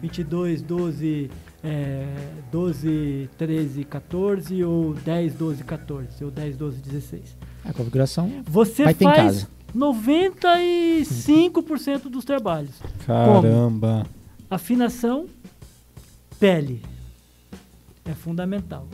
[0.01, 1.31] 22, 12,
[1.65, 2.07] é,
[2.53, 7.37] 12, 13, 14, ou 10, 12, 14, ou 10, 12, 16.
[7.65, 9.58] A configuração Você vai ter em faz casa.
[9.75, 12.81] 95% dos trabalhos.
[13.07, 14.07] Caramba.
[14.51, 15.27] Afinação,
[16.39, 16.83] pele.
[18.05, 18.87] É fundamental.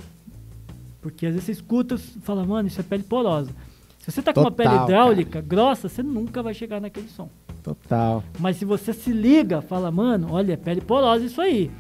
[1.00, 3.50] Porque às vezes você escuta e fala, mano, isso é pele porosa.
[3.98, 7.28] Se você tá com uma pele Total, hidráulica grossa, você nunca vai chegar naquele som.
[7.62, 8.22] Total.
[8.38, 11.70] Mas se você se liga, fala, mano, olha, é pele porosa isso aí.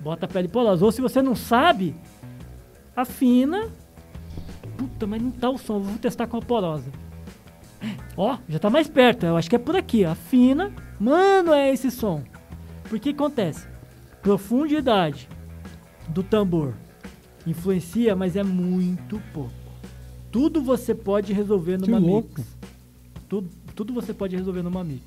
[0.00, 0.84] Bota a pele porosa.
[0.84, 1.94] Ou se você não sabe,
[2.94, 3.68] afina.
[4.76, 6.90] Puta, mas não tá o som, vou testar com a porosa.
[8.16, 10.04] Ó, já tá mais perto, eu acho que é por aqui.
[10.04, 12.22] Afina, mano, é esse som.
[12.88, 13.66] Porque acontece?
[14.22, 15.28] Profundidade
[16.08, 16.74] do tambor
[17.46, 19.52] influencia, mas é muito pouco.
[20.30, 22.28] Tudo você pode resolver Que numa louco.
[22.38, 22.56] mix.
[23.28, 25.02] Tudo, tudo você pode resolver numa mix.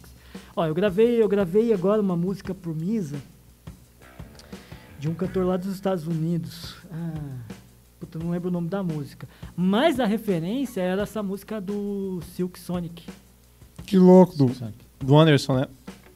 [0.56, 3.18] Ó, eu gravei, eu gravei agora uma música pro Misa
[5.00, 6.76] de um cantor lá dos Estados Unidos.
[6.92, 7.54] Ah,
[8.06, 9.28] puta, não lembro o nome da música.
[9.56, 13.08] Mas a referência era essa música do Silk Sonic,
[13.86, 14.36] Que louco.
[14.36, 14.52] Do,
[15.00, 15.68] do Anderson, né?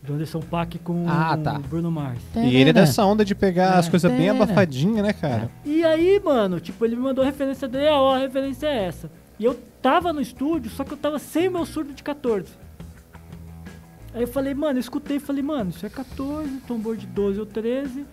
[0.03, 1.57] do Anderson Paak com Ah, tá.
[1.57, 2.19] o Bruno Mars.
[2.35, 3.79] E ele é dessa onda de pegar É.
[3.79, 5.49] as coisas bem abafadinhas, né, cara?
[5.65, 9.11] E aí, mano, tipo, ele me mandou a referência dele, ó, a referência é essa.
[9.39, 12.47] E eu tava no estúdio, só que eu tava sem o meu surdo de 14.
[14.13, 17.39] Aí eu falei, mano, eu escutei e falei, mano, isso é 14, tambor de 12
[17.39, 18.05] ou 13.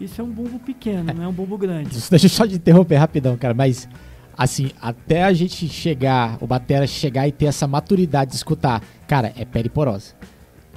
[0.00, 1.90] Isso é um bumbo pequeno, não é um bumbo grande.
[2.10, 3.88] Deixa eu só te interromper rapidão, cara, mas
[4.36, 9.32] assim, até a gente chegar, o Batera chegar e ter essa maturidade de escutar, cara,
[9.36, 10.14] é pele porosa.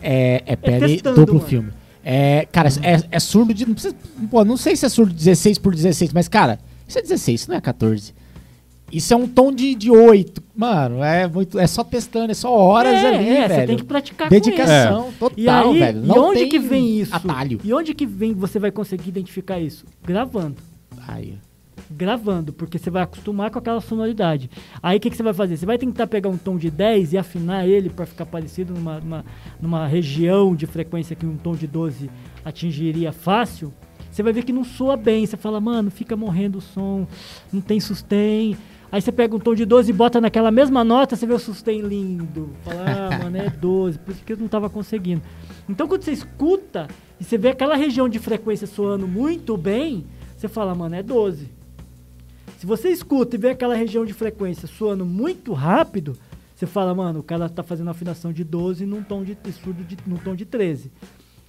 [0.02, 1.48] É, é pele testando, duplo mano.
[1.48, 1.72] filme.
[2.04, 3.66] É, cara, é, é surdo de.
[3.66, 3.96] Não, precisa,
[4.32, 7.50] pô, não sei se é surdo 16 por 16, mas, cara, isso é 16, isso
[7.52, 8.16] não é 14.
[8.92, 10.44] Isso é um tom de, de 8.
[10.56, 13.62] Mano, é, muito, é só testando, é só horas é, ali, é, velho.
[13.62, 14.36] você tem que praticar com.
[14.36, 16.04] Dedicação total, E aí, velho.
[16.04, 17.16] e Não onde tem que vem isso?
[17.16, 17.60] Atalho.
[17.64, 19.86] E onde que vem você vai conseguir identificar isso?
[20.04, 20.58] Gravando.
[21.08, 21.38] Aí.
[21.90, 24.50] Gravando, porque você vai acostumar com aquela sonoridade.
[24.82, 25.58] Aí o que, que você vai fazer?
[25.58, 29.00] Você vai tentar pegar um tom de 10 e afinar ele para ficar parecido numa,
[29.00, 29.26] numa,
[29.60, 32.10] numa região de frequência que um tom de 12
[32.46, 33.74] atingiria fácil.
[34.12, 35.26] Você vai ver que não soa bem.
[35.26, 37.08] Você fala, mano, fica morrendo o som,
[37.52, 38.58] não tem sustain.
[38.92, 41.40] Aí você pega um tom de 12 e bota naquela mesma nota, você vê o
[41.40, 42.50] sustain lindo.
[42.64, 45.22] Fala, ah, mano, é 12, por isso que eu não tava conseguindo.
[45.70, 46.88] Então quando você escuta
[47.20, 50.06] e você vê aquela região de frequência soando muito bem,
[50.36, 51.50] você fala, mano, é 12.
[52.58, 56.18] Se você escuta e vê aquela região de frequência soando muito rápido,
[56.54, 59.98] você fala, mano, o cara tá fazendo afinação de 12 num tom de surdo de,
[60.06, 60.92] num tom de 13.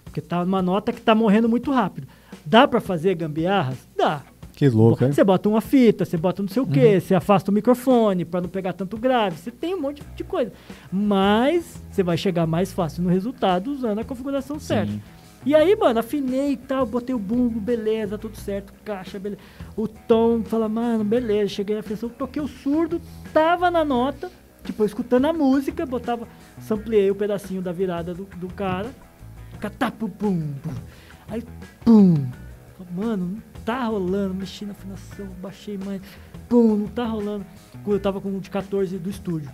[0.05, 2.07] Porque tá numa nota que tá morrendo muito rápido.
[2.47, 3.77] Dá pra fazer gambiarras?
[3.97, 4.23] Dá.
[4.63, 5.11] Que louco, é?
[5.11, 8.41] Você bota uma fita, você bota não sei o quê, você afasta o microfone pra
[8.41, 10.53] não pegar tanto grave, você tem um monte de coisa.
[10.93, 14.93] Mas você vai chegar mais fácil no resultado usando a configuração certa.
[15.45, 19.43] E aí, mano, afinei e tal, botei o bumbo, beleza, tudo certo, caixa, beleza.
[19.77, 23.01] O tom, fala, mano, beleza, cheguei na afinação, toquei o surdo,
[23.33, 24.31] tava na nota,
[24.63, 26.29] tipo, escutando a música, botava,
[26.61, 28.93] sampleei o pedacinho da virada do, do cara,
[29.59, 30.71] catapu, pum, pum.
[31.29, 31.43] Aí,
[31.85, 32.15] pum,
[32.95, 36.01] mano, não tá rolando, mexi na afinação, baixei mais,
[36.49, 37.45] pum, não tá rolando.
[37.87, 39.51] Eu tava com um de 14 do estúdio.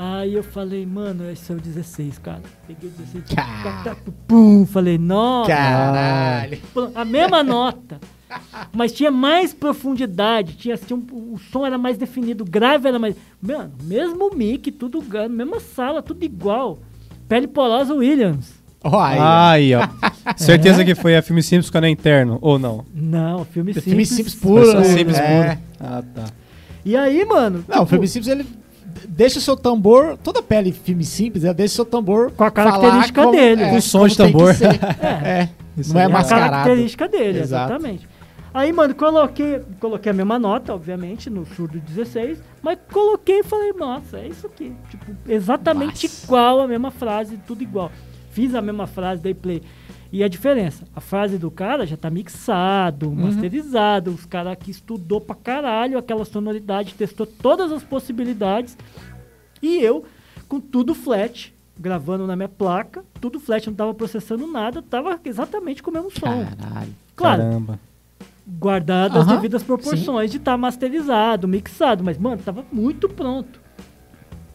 [0.00, 2.42] Aí eu falei, mano, esse é o 16, cara.
[2.68, 3.82] Peguei o 16, Cara.
[3.82, 5.50] catapu, pum, falei, nossa.
[5.50, 6.58] Caralho.
[6.94, 8.00] A mesma nota.
[8.72, 12.98] Mas tinha mais profundidade, tinha, tinha um- o som era mais definido, o grave era
[12.98, 13.16] mais.
[13.42, 16.78] Mano, mesmo mic, tudo mesma sala, tudo igual.
[17.26, 18.57] Pele porosa Williams.
[18.84, 19.18] Ó, aí.
[19.20, 19.88] Aí, ó.
[20.36, 22.84] Certeza que foi a filme simples quando é interno, ou não?
[22.94, 23.84] Não, filme simples.
[23.84, 24.64] filme simples puro.
[24.64, 24.84] Foi só né?
[24.84, 25.42] simples É.
[25.56, 25.58] puro.
[25.80, 26.24] Ah, tá.
[26.84, 27.64] E aí, mano.
[27.66, 28.46] Não, o tipo, filme simples ele
[29.08, 32.50] deixa o seu tambor, toda pele filme simples, ela deixa o seu tambor Com a
[32.50, 33.62] característica como- dele.
[33.62, 34.54] é, Com som como de tambor.
[35.02, 35.28] É.
[35.42, 36.50] É, Isso não é É a mascarado.
[36.50, 37.72] característica dele, Exato.
[37.72, 38.08] exatamente.
[38.54, 43.72] Aí, mano, coloquei, coloquei a mesma nota, obviamente, no surdo 16, mas coloquei e falei,
[43.74, 44.72] nossa, é isso aqui.
[44.90, 46.24] Tipo, exatamente Nossa.
[46.24, 47.92] igual a mesma frase, tudo igual.
[48.38, 49.60] Fiz a mesma frase, dei play.
[50.12, 55.20] E a diferença, a frase do cara já tá mixado, masterizado, os caras que estudou
[55.20, 58.78] pra caralho aquela sonoridade, testou todas as possibilidades.
[59.60, 60.04] E eu,
[60.48, 65.82] com tudo flat, gravando na minha placa, tudo flat, não tava processando nada, tava exatamente
[65.82, 66.20] com o mesmo som.
[66.20, 66.94] Caralho.
[67.16, 67.80] Claro, Caramba.
[68.46, 73.60] guardado as Aham, devidas proporções de estar masterizado, mixado, mas, mano, tava muito pronto.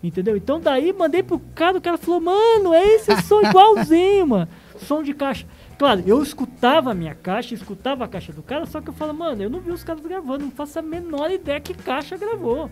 [0.04, 0.36] Entendeu?
[0.36, 4.48] Então daí mandei pro cara, o cara falou, mano, é esse som igualzinho, mano.
[4.78, 5.46] Som de caixa.
[5.78, 9.14] Claro, eu escutava a minha caixa, escutava a caixa do cara, só que eu falo,
[9.14, 12.70] mano, eu não vi os caras gravando, não faço a menor ideia que caixa gravou.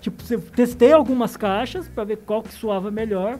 [0.00, 3.38] Tipo, eu testei algumas caixas pra ver qual que soava melhor.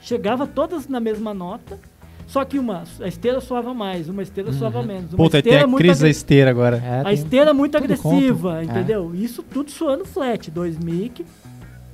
[0.00, 1.78] Chegava todas na mesma nota.
[2.26, 5.12] Só que uma, a esteira soava mais, uma esteira soava menos.
[5.12, 6.76] Uma Puta, aí tem esteira a muito crise da esteira agora.
[6.76, 8.60] É, a esteira muito tudo agressiva, conta.
[8.60, 8.64] É.
[8.64, 9.12] entendeu?
[9.14, 11.26] Isso tudo suando flat, dois mic.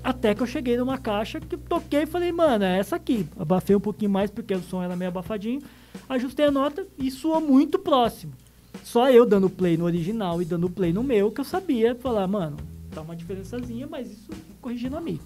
[0.06, 3.26] Até que eu cheguei numa caixa que toquei e falei, mano, é essa aqui.
[3.36, 5.60] Abafei um pouquinho mais porque o som era meio abafadinho.
[6.08, 8.32] Ajustei a nota e soou muito próximo.
[8.84, 12.28] Só eu dando play no original e dando play no meu que eu sabia falar,
[12.28, 12.56] mano,
[12.94, 14.30] tá uma diferençazinha, mas isso
[14.60, 15.24] corrigindo a mix.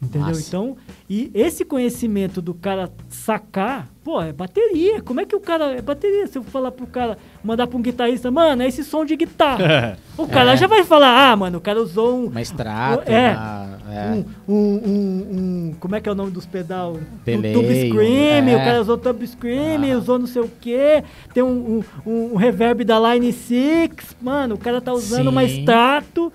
[0.00, 0.28] Entendeu?
[0.28, 0.48] Massa.
[0.48, 0.76] Então,
[1.08, 5.00] e esse conhecimento do cara sacar, pô, é bateria.
[5.02, 5.76] Como é que o cara.
[5.76, 6.26] É bateria.
[6.26, 9.98] Se eu falar pro cara, mandar pra um guitarrista, mano, é esse som de guitarra.
[10.18, 10.56] o cara É.
[10.58, 12.26] já vai falar, ah, mano, o cara usou um.
[12.26, 13.32] Uma extrato, É.
[13.32, 14.24] uma- é.
[14.48, 15.38] Um, um, um,
[15.70, 16.92] um- Como é que é o nome dos pedal?
[16.94, 18.56] Um tube scream, é.
[18.56, 19.96] o cara usou tube scream, Ah.
[19.98, 21.02] usou não sei o que.
[21.32, 23.90] Tem um, um, reverb da Line 6,
[24.20, 25.58] mano, o cara tá usando uma Sim.
[25.60, 26.32] extrato.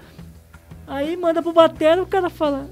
[0.87, 2.67] Aí manda pro batera, o cara fala.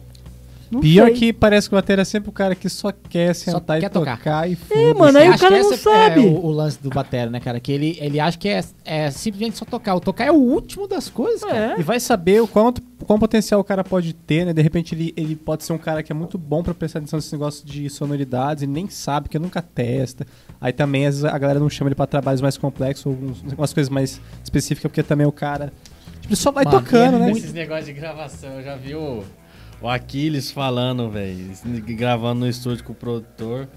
[0.70, 1.14] Não Pior sei.
[1.16, 3.90] que parece que o batera é sempre o cara que só quer sentar quer e
[3.90, 4.18] tocar.
[4.18, 4.94] tocar, e É, foda-se.
[5.00, 6.20] mano, aí o cara que não esse sabe.
[6.26, 7.60] É o, o lance do batera, né, cara?
[7.60, 9.96] Que ele, ele acha que é, é simplesmente só tocar.
[9.96, 11.76] O tocar é o último das coisas, cara.
[11.76, 11.80] É.
[11.80, 14.52] E vai saber o quanto, quão potencial o cara pode ter, né?
[14.52, 17.18] De repente ele, ele pode ser um cara que é muito bom pra prestar atenção
[17.18, 20.28] nesse negócio de sonoridades e nem sabe, porque nunca testa.
[20.60, 23.42] Aí também, às vezes, a galera não chama ele pra trabalhos mais complexos ou uns-
[23.58, 25.72] umas coisas mais específicas, porque também o cara
[26.20, 27.26] tipo, ele só vai Mano, tocando, é né?
[27.26, 28.96] muito- Esses negócios de gravação, já vi
[29.82, 31.52] o, Aquiles falando, velho,
[31.96, 33.68] gravando no estúdio com o produtor.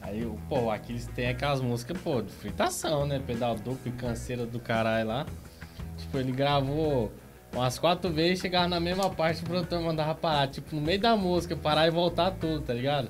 [0.00, 3.20] Aí, pô, o Aquiles tem aquelas músicas, pô, de fritação, né?
[3.26, 5.26] Pedal duplo e canseira do caralho lá.
[5.96, 7.12] Tipo, ele gravou
[7.52, 10.48] umas quatro vezes, chegava na mesma parte, o produtor mandava parar.
[10.48, 13.08] Tipo, no meio da música, parar e voltar tudo, tá ligado?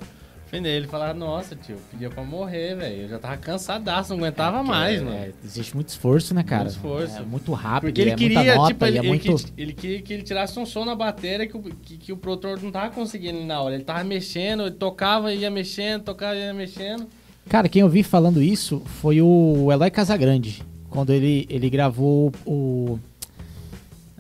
[0.56, 3.02] Ele falava, nossa, tio, pedia pra morrer, velho.
[3.02, 5.34] Eu já tava cansadaço, não aguentava Porque, mais, é, mano.
[5.44, 6.64] existe muito esforço, né, cara?
[6.64, 7.16] Muito esforço.
[7.16, 9.22] É muito rápido, Porque ele é queria, muita nota, tipo, ele, é ele muito...
[9.22, 12.16] queria, ele queria que ele tirasse um som na bateria que o, que, que o
[12.16, 13.74] produtor não tava conseguindo na hora.
[13.74, 17.06] Ele tava mexendo, ele tocava e ia mexendo, tocava e ia mexendo.
[17.48, 22.98] Cara, quem eu vi falando isso foi o Eloy Casagrande, quando ele, ele gravou o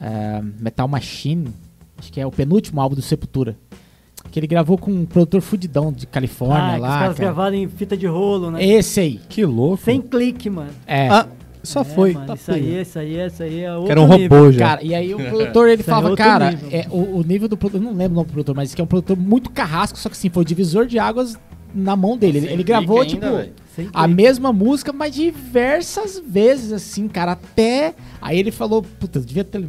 [0.00, 1.48] é, Metal Machine,
[1.96, 3.56] acho que é o penúltimo álbum do Sepultura.
[4.30, 6.88] Que ele gravou com um produtor fudidão de Califórnia Ah, que os lá.
[6.98, 7.28] caras cara.
[7.28, 8.64] gravaram em fita de rolo, né?
[8.64, 9.20] Esse aí.
[9.28, 9.84] Que louco.
[9.84, 10.70] Sem clique, mano.
[10.86, 11.08] É.
[11.08, 11.26] Ah,
[11.62, 12.12] só É, foi.
[12.14, 14.38] mano, Tá isso aí, isso aí, isso aí é outro Que era um nível.
[14.38, 14.68] robô já.
[14.70, 16.68] Cara, e aí o produtor ele é falava, outro cara, nível.
[16.72, 18.80] é, o, o nível do produtor, eu não lembro o nome do produtor, mas que
[18.80, 21.38] é um produtor muito carrasco, só que assim, foi o divisor de águas
[21.72, 22.38] na mão dele.
[22.38, 23.52] Ele, ele gravou, ainda, tipo, velho.
[23.74, 27.94] Sem a mesma música, mas diversas vezes, assim, cara, até.
[28.20, 29.64] Aí ele falou, puta, devia ter.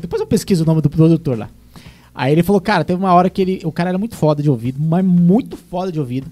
[0.00, 1.48] Depois eu pesquiso o nome do produtor lá.
[2.14, 3.60] Aí ele falou, cara, teve uma hora que ele.
[3.64, 6.30] O cara era muito foda de ouvido, mas muito foda de ouvido.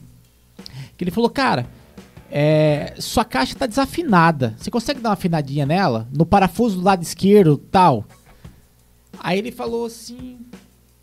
[0.97, 1.67] Que ele falou, cara,
[2.31, 4.55] é, sua caixa tá desafinada.
[4.57, 6.07] Você consegue dar uma afinadinha nela?
[6.13, 8.05] No parafuso do lado esquerdo tal.
[9.19, 10.39] Aí ele falou assim.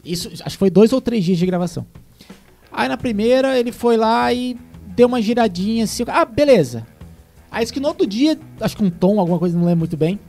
[0.04, 1.86] Isso, acho que foi dois ou três dias de gravação.
[2.72, 4.58] Aí na primeira ele foi lá e
[4.88, 6.04] deu uma giradinha assim.
[6.08, 6.88] Ah, beleza.
[7.52, 9.98] Aí disse que no outro dia, acho que um tom, alguma coisa, não lembro muito
[9.98, 10.20] bem.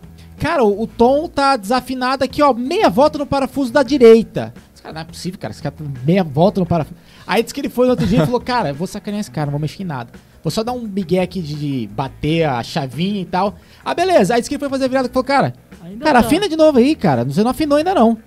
[0.40, 4.52] Cara, o, o tom tá desafinado aqui, ó, meia volta no parafuso da direita.
[4.74, 5.52] Esse cara, não é possível, cara.
[5.52, 6.98] Esse cara tá meia volta no parafuso.
[7.26, 9.46] Aí disse que ele foi no outro dia e falou: Cara, vou sacanear esse cara,
[9.46, 10.10] não vou mexer em nada.
[10.42, 13.54] Vou só dar um migué aqui de, de bater a chavinha e tal.
[13.84, 14.34] Ah, beleza.
[14.34, 16.26] Aí disse que ele foi fazer a virada e falou: Cara, Ainda Cara, tá.
[16.26, 17.24] afina de novo aí, cara.
[17.24, 18.18] Você não afinou ainda não.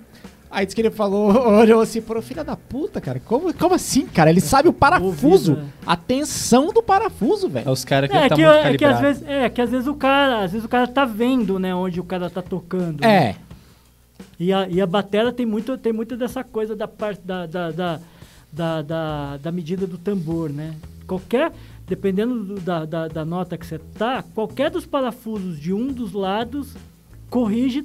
[0.54, 3.20] Aí disse que ele falou, olhou assim, pô, filha da puta, cara.
[3.20, 4.30] Como, como assim, cara?
[4.30, 5.70] Ele sabe o parafuso, Ouvido, né?
[5.86, 7.72] a tensão do parafuso, É velho.
[7.72, 9.88] os caras que É, tá que, muito é, que às vezes, é que às vezes
[9.88, 13.02] o cara, às vezes o cara tá vendo, né, onde o cara tá tocando.
[13.02, 13.08] né?
[13.30, 13.36] É,
[14.40, 17.72] E a, e a batera tem muito, tem muito dessa coisa da parte da, da,
[17.72, 18.00] da,
[18.52, 20.76] da, da, da medida do tambor, né?
[21.08, 21.52] Qualquer,
[21.88, 26.14] dependendo do- da, da, da nota que você tá, qualquer dos parafusos de um dos
[26.14, 26.76] lados
[27.30, 27.84] corrige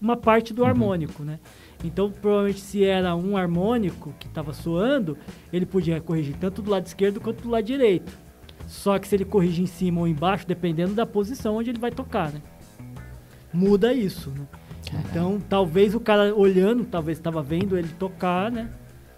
[0.00, 1.38] uma parte do harmônico, né?
[1.84, 5.16] Então, provavelmente, se era um harmônico que estava soando,
[5.52, 8.12] ele podia corrigir tanto do lado esquerdo quanto do lado direito.
[8.66, 11.90] Só que se ele corrige em cima ou embaixo, dependendo da posição onde ele vai
[11.90, 12.42] tocar, né?
[13.52, 14.46] Muda isso, né?
[15.10, 18.70] Então, talvez o cara olhando, talvez estava vendo ele tocar, né?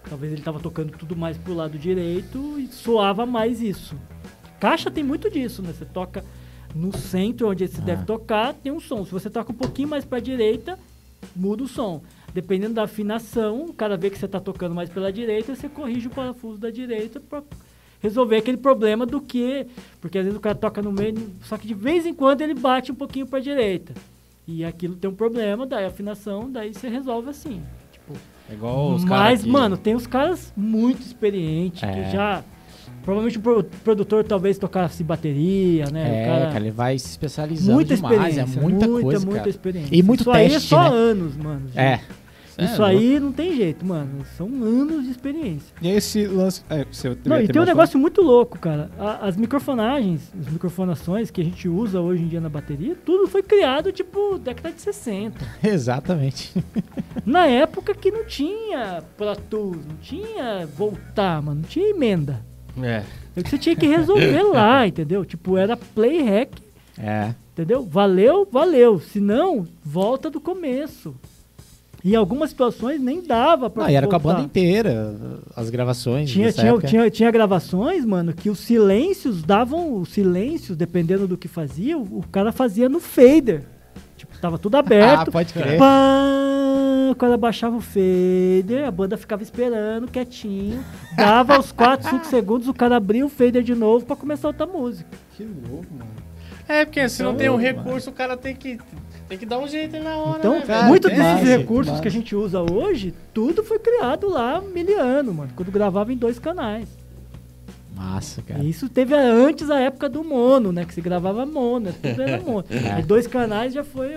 [0.07, 3.95] Talvez ele estava tocando tudo mais pro lado direito e soava mais isso.
[4.59, 5.73] Caixa tem muito disso, né?
[5.73, 6.23] Você toca
[6.75, 9.05] no centro onde você deve tocar, tem um som.
[9.05, 10.77] Se você toca um pouquinho mais para direita,
[11.35, 12.01] muda o som.
[12.33, 16.11] Dependendo da afinação, cara vê que você está tocando mais pela direita, você corrige o
[16.11, 17.43] parafuso da direita para
[17.99, 19.67] resolver aquele problema do que,
[19.99, 22.53] porque às vezes o cara toca no meio, só que de vez em quando ele
[22.53, 23.93] bate um pouquinho para direita.
[24.47, 27.61] E aquilo tem um problema, daí a afinação, daí você resolve assim.
[27.91, 28.13] Tipo,
[28.49, 31.91] É igual os caras mas, mano, tem uns caras muito experientes É.
[31.91, 32.43] que já.
[33.03, 36.23] Provavelmente o pro- produtor talvez tocasse bateria, né?
[36.23, 39.37] é, cara, cara, ele vai se especializando muita demais, é experiência, muita, muita, coisa, muita
[39.39, 39.49] cara.
[39.49, 39.95] experiência.
[39.95, 40.95] E muito Isso aí é teste, só né?
[40.95, 41.69] anos, mano.
[41.75, 41.99] É,
[42.61, 44.25] é Isso aí não tem jeito, mano.
[44.37, 45.73] São anos de experiência.
[45.81, 46.61] E esse lance.
[46.69, 48.89] É, você Não, e tem um negócio muito louco, cara.
[48.99, 53.27] A- as microfonagens, as microfonações que a gente usa hoje em dia na bateria, tudo
[53.27, 55.45] foi criado, tipo, década de 60.
[55.63, 56.53] exatamente.
[57.25, 62.45] Na época que não tinha Pro Tools, não tinha voltar, mano, não tinha emenda.
[62.81, 63.03] É.
[63.35, 65.25] É que você tinha que resolver lá, entendeu?
[65.25, 66.51] Tipo, era play hack,
[66.97, 67.33] É.
[67.53, 67.83] entendeu?
[67.85, 68.99] Valeu, valeu.
[68.99, 71.15] Se não, volta do começo.
[72.03, 75.15] E em algumas situações nem dava pra Não, e era com a banda inteira,
[75.55, 76.29] as gravações.
[76.31, 76.87] Tinha, dessa tinha, época.
[76.87, 82.01] tinha, tinha gravações, mano, que os silêncios davam os silêncios, dependendo do que fazia, o,
[82.19, 83.63] o cara fazia no fader.
[84.17, 85.31] Tipo, tava tudo Ah, aberto.
[85.31, 85.77] pode crer.
[85.77, 90.83] Pã, quando abaixava o fader, a banda ficava esperando, quietinho.
[91.15, 94.65] Dava os 4, 5 segundos, o cara abria o fader de novo pra começar outra
[94.65, 95.09] música.
[95.37, 96.09] Que louco, mano.
[96.67, 97.63] É, porque se não Então, tem um mano.
[97.63, 98.79] recurso, o cara tem que,
[99.31, 101.47] tem que dar um jeito aí na hora, Então, né, cara, muitos tem desses mais,
[101.57, 102.01] recursos mais.
[102.01, 106.37] que a gente usa hoje, tudo foi criado lá miliano, mano, quando gravava em dois
[106.37, 106.85] canais.
[107.95, 108.61] Massa, cara.
[108.61, 110.83] E Isso teve antes a época do mono, né?
[110.83, 112.65] Que se gravava mono, tudo era mono.
[112.71, 112.99] É.
[112.99, 114.09] E dois canais já foi,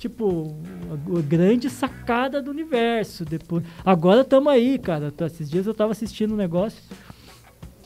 [0.00, 0.56] tipo,
[0.90, 3.24] a, a grande sacada do universo.
[3.24, 5.12] Depois, agora estamos aí, cara.
[5.12, 6.82] Tô- Esses dias eu tava assistindo um negócio.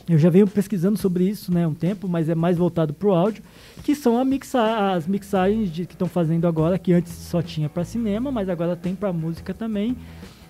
[0.09, 3.43] Eu já venho pesquisando sobre isso, né, um tempo, mas é mais voltado pro áudio,
[3.83, 7.83] que são mixa, as mixagens de, que estão fazendo agora, que antes só tinha para
[7.83, 9.95] cinema, mas agora tem para música também,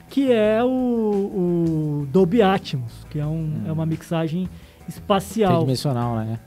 [0.10, 3.64] que é o, o Dolby Atmos, que é, um, hum.
[3.68, 3.88] é uma hum.
[3.88, 4.50] mixagem
[4.88, 5.58] espacial.
[5.58, 6.40] Tridimensional, né?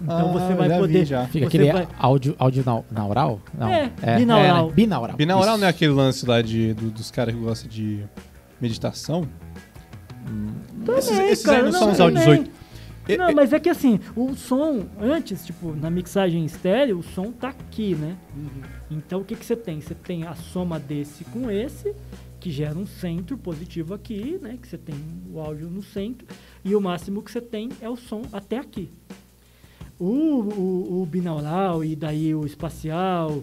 [0.00, 1.04] Então ah, você vai poder.
[1.04, 1.26] Já.
[1.26, 1.88] Fica aquele vai...
[1.98, 3.40] áudio, áudio na, naural?
[3.58, 3.68] Não.
[3.68, 4.68] É, é binaural.
[4.68, 4.72] É.
[4.72, 5.08] Binaural.
[5.08, 5.16] Né?
[5.16, 5.52] Binaural né?
[5.52, 5.60] Isso.
[5.60, 8.04] não é aquele lance lá de, do, dos caras que gostam de
[8.60, 9.26] meditação?
[10.84, 12.50] Também, esses, esses cara, aí não, não são os áudios 8.
[13.16, 17.50] Não, mas é que assim, o som, antes, tipo, na mixagem estéreo, o som tá
[17.50, 18.16] aqui, né?
[18.90, 19.80] Então o que, que você tem?
[19.80, 21.94] Você tem a soma desse com esse,
[22.40, 24.58] que gera um centro positivo aqui, né?
[24.60, 24.96] Que você tem
[25.32, 26.26] o áudio no centro,
[26.64, 28.90] e o máximo que você tem é o som até aqui.
[29.98, 33.42] O, o, o binaural e daí o espacial,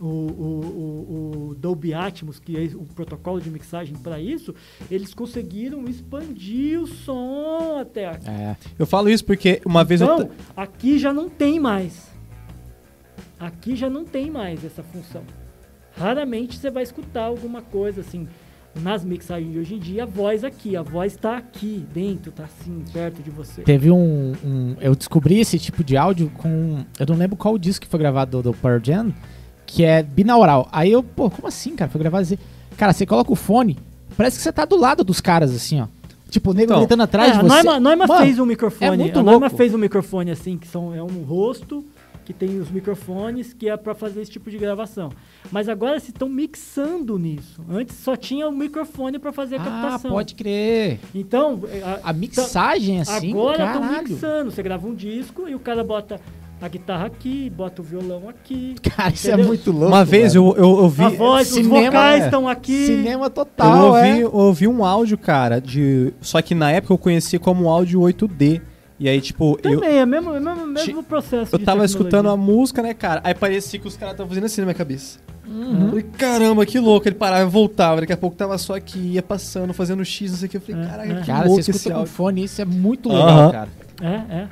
[0.00, 4.54] o, o, o, o Dolby Atmos, que é o protocolo de mixagem para isso,
[4.90, 8.28] eles conseguiram expandir o som até aqui.
[8.28, 8.56] É.
[8.78, 10.06] Eu falo isso porque uma vez eu.
[10.14, 12.08] Então, aqui já não tem mais.
[13.38, 15.22] Aqui já não tem mais essa função.
[15.96, 18.26] Raramente você vai escutar alguma coisa assim.
[18.82, 22.44] Nas mixagens de hoje em dia, a voz aqui, a voz está aqui dentro, tá
[22.44, 23.62] assim, perto de você.
[23.62, 26.84] Teve um, um- Eu descobri esse tipo de áudio com.
[26.98, 29.12] Eu não lembro qual disco que foi gravado do, do Pearl Jam,
[29.72, 30.68] que é binaural.
[30.72, 31.90] Aí eu, pô, como assim, cara?
[31.90, 32.38] Foi gravado assim.
[32.76, 33.78] Cara, você coloca o fone,
[34.16, 35.86] parece que você tá do lado dos caras, assim, ó.
[36.28, 37.48] Tipo, o nego Então, gritando atrás É, de a você.
[37.62, 38.94] Norma, Norma Mano, fez um microfone.
[38.94, 39.56] é muito a Norma louco.
[39.56, 41.84] fez um microfone assim, que são, é um rosto
[42.24, 45.10] que tem os microfones que é para fazer esse tipo de gravação.
[45.50, 47.60] Mas agora se estão mixando nisso.
[47.68, 50.10] Antes só tinha o microfone para fazer a Ah, captação.
[50.12, 51.00] pode crer.
[51.12, 54.50] Então, é, A mixagem, assim, Agora estão mixando.
[54.52, 56.20] Você grava um disco e o cara bota
[56.60, 58.74] a guitarra aqui, bota o violão aqui.
[58.96, 59.88] Cara, isso é muito louco.
[59.88, 61.04] uma vez eu, eu, eu vi.
[61.04, 62.24] a voz, cinema, os vocais é.
[62.26, 62.86] estão aqui.
[62.86, 64.22] Cinema Eu total, ouvi, é.
[64.24, 66.12] eu ouvi um áudio, cara, de.
[66.20, 68.60] Só que na época eu conhecia como áudio 8D.
[68.98, 71.54] E aí, tipo, eu, Também, é o mesmo, é o mesmo, mesmo processo.
[71.54, 71.84] eu de tava tecnologia.
[71.86, 73.22] escutando a música, né, cara?
[73.24, 75.18] Aí parecia que os caras estavam fazendo assim na minha cabeça.
[75.48, 75.84] Uhum.
[75.84, 77.08] Eu falei, caramba, que louco.
[77.08, 78.00] Ele parava e voltava.
[78.02, 80.56] Daqui a pouco tava só aqui, ia passando, fazendo X, não sei o que.
[80.58, 81.20] Eu falei, É, caraca, é.
[81.20, 83.50] que Cara, louco você esse escuta com fone, isso é muito legal, Aham.
[83.50, 83.68] cara.
[84.02, 84.48] É, é.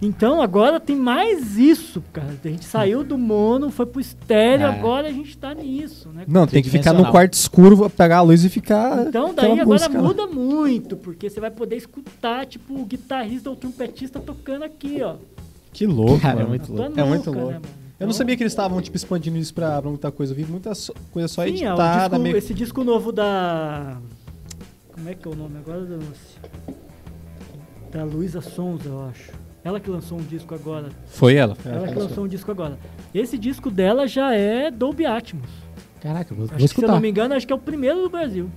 [0.00, 2.28] Então agora tem mais isso, cara.
[2.44, 4.68] A gente saiu do mono, foi pro estéreo, É.
[4.68, 6.24] agora a gente tá nisso, né?
[6.28, 9.08] Não, tem que ficar no quarto escuro, pegar a luz e ficar.
[9.08, 10.00] Então daí agora lá.
[10.00, 15.02] muda muito, porque você vai poder escutar, tipo, o guitarrista ou o trompetista tocando aqui,
[15.02, 15.16] ó.
[15.72, 16.48] Que louco, Cara, é mano.
[16.50, 17.00] muito Na tua louco.
[17.00, 17.50] É muito louco.
[17.50, 17.56] né?
[17.56, 20.32] Eu não Então- sabia que eles estavam, tipo, expandindo isso pra, pra muita coisa.
[20.32, 22.08] Eu vi muita so- coisa só Sim, é, editada.
[22.10, 22.36] disco- meio...
[22.36, 23.96] esse disco novo da.
[24.92, 25.84] Como é que é o nome agora?
[27.90, 29.32] Da Luísa Sonza, eu acho.
[29.64, 30.88] Ela que lançou um disco agora.
[31.06, 31.54] Foi ela.
[31.54, 32.78] Foi Ela que que lançou um disco agora.
[33.14, 35.50] Esse disco dela já é Dolby Atmos.
[36.00, 36.92] Caraca, eu vou, vou Acho que, se eu escutar.
[36.92, 38.48] não me engano, acho que é o primeiro do Brasil.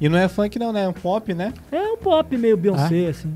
[0.00, 0.84] E não é funk, não, né?
[0.84, 1.52] É um pop, né?
[1.72, 3.32] É um pop meio Beyoncé, assim.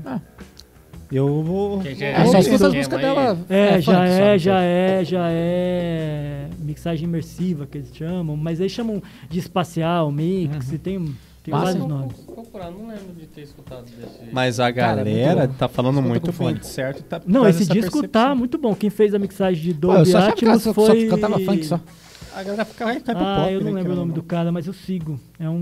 [1.11, 1.79] Eu vou.
[1.79, 3.37] Que É, é só esse escuta as músicas dela.
[3.49, 8.71] É, já funk é, já é, já é mixagem imersiva que eles chamam, mas eles
[8.71, 10.75] chamam de espacial, mix, Uhum.
[10.75, 12.15] e tem, tem vários nomes.
[12.21, 14.31] procurar, não lembro de ter escutado desse.
[14.31, 17.03] Mas a Cara, é galera tá falando Escuta muito com bem certo.
[17.03, 18.09] Tá, Não, esse disco percepção.
[18.09, 18.73] tá muito bom.
[18.73, 21.09] Quem fez a mixagem de Pô, eu Dolby só achava que ela Atmos só, foi...
[21.09, 21.79] só cantava funk só.
[22.35, 24.23] A galera fica, cai pro Ah, pop, eu não né, lembro o nome ou do
[24.23, 25.19] cara, mas eu sigo.
[25.39, 25.53] É um,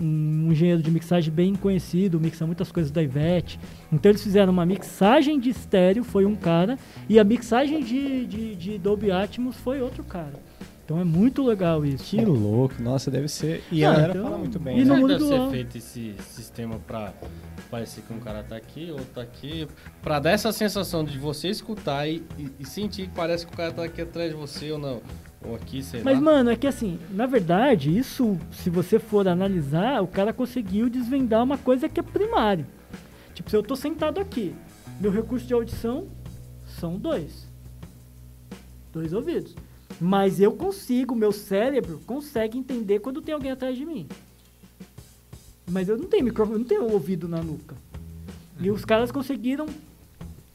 [0.00, 3.60] um- um engenheiro de mixagem bem conhecido, mixa muitas coisas da Ivete.
[3.92, 6.78] Então eles fizeram uma mixagem de estéreo, foi um cara,
[7.10, 10.32] e a mixagem de, de, de Dolby Atmos foi outro cara.
[10.88, 12.02] Então é muito legal isso.
[12.02, 13.62] Que louco, nossa, deve ser.
[13.70, 14.84] E Ah, a galera então- fala muito e bem.
[14.86, 15.00] no né?
[15.00, 17.12] Mundo deve do ser feito esse sistema pra
[17.70, 19.68] parecer que um cara tá aqui, outro tá aqui,
[20.00, 23.56] pra dar essa sensação de você escutar e, e- e sentir que parece que o
[23.58, 25.02] cara tá aqui atrás de você ou não.
[25.44, 26.20] Ou aqui, sei Mas, lá.
[26.22, 31.42] mano, é que assim, na verdade, isso, se você for analisar, o cara conseguiu desvendar
[31.44, 32.64] uma coisa que é primário.
[33.34, 34.54] Tipo, se eu tô sentado aqui,
[34.98, 36.06] meu recurso de audição
[36.66, 37.46] são dois.
[38.90, 39.54] Dois ouvidos.
[40.00, 44.06] Mas eu consigo, meu cérebro consegue entender quando tem alguém atrás de mim.
[45.70, 47.76] Mas eu não tenho microfone, não tenho ouvido na nuca.
[48.60, 49.66] E os caras conseguiram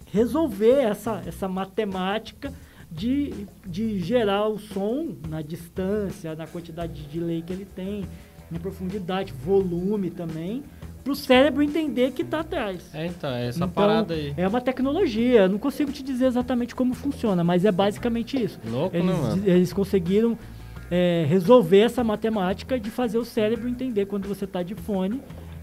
[0.06, 2.54] resolver essa, essa matemática
[2.92, 8.06] de, de gerar o som na distância, na quantidade de delay que ele tem,
[8.52, 10.64] na profundidade, volume também,
[11.04, 12.82] para o cérebro entender que está atrás.
[12.94, 14.34] É, então, é essa Então, parada aí.
[14.38, 18.60] É uma tecnologia, não consigo te dizer exatamente como funciona, mas é basicamente isso.
[18.66, 19.44] Louco, né, Eles, mano?
[19.46, 20.38] eles conseguiram
[20.90, 25.20] é, resolver essa matemática de fazer o cérebro entender quando você está de fone,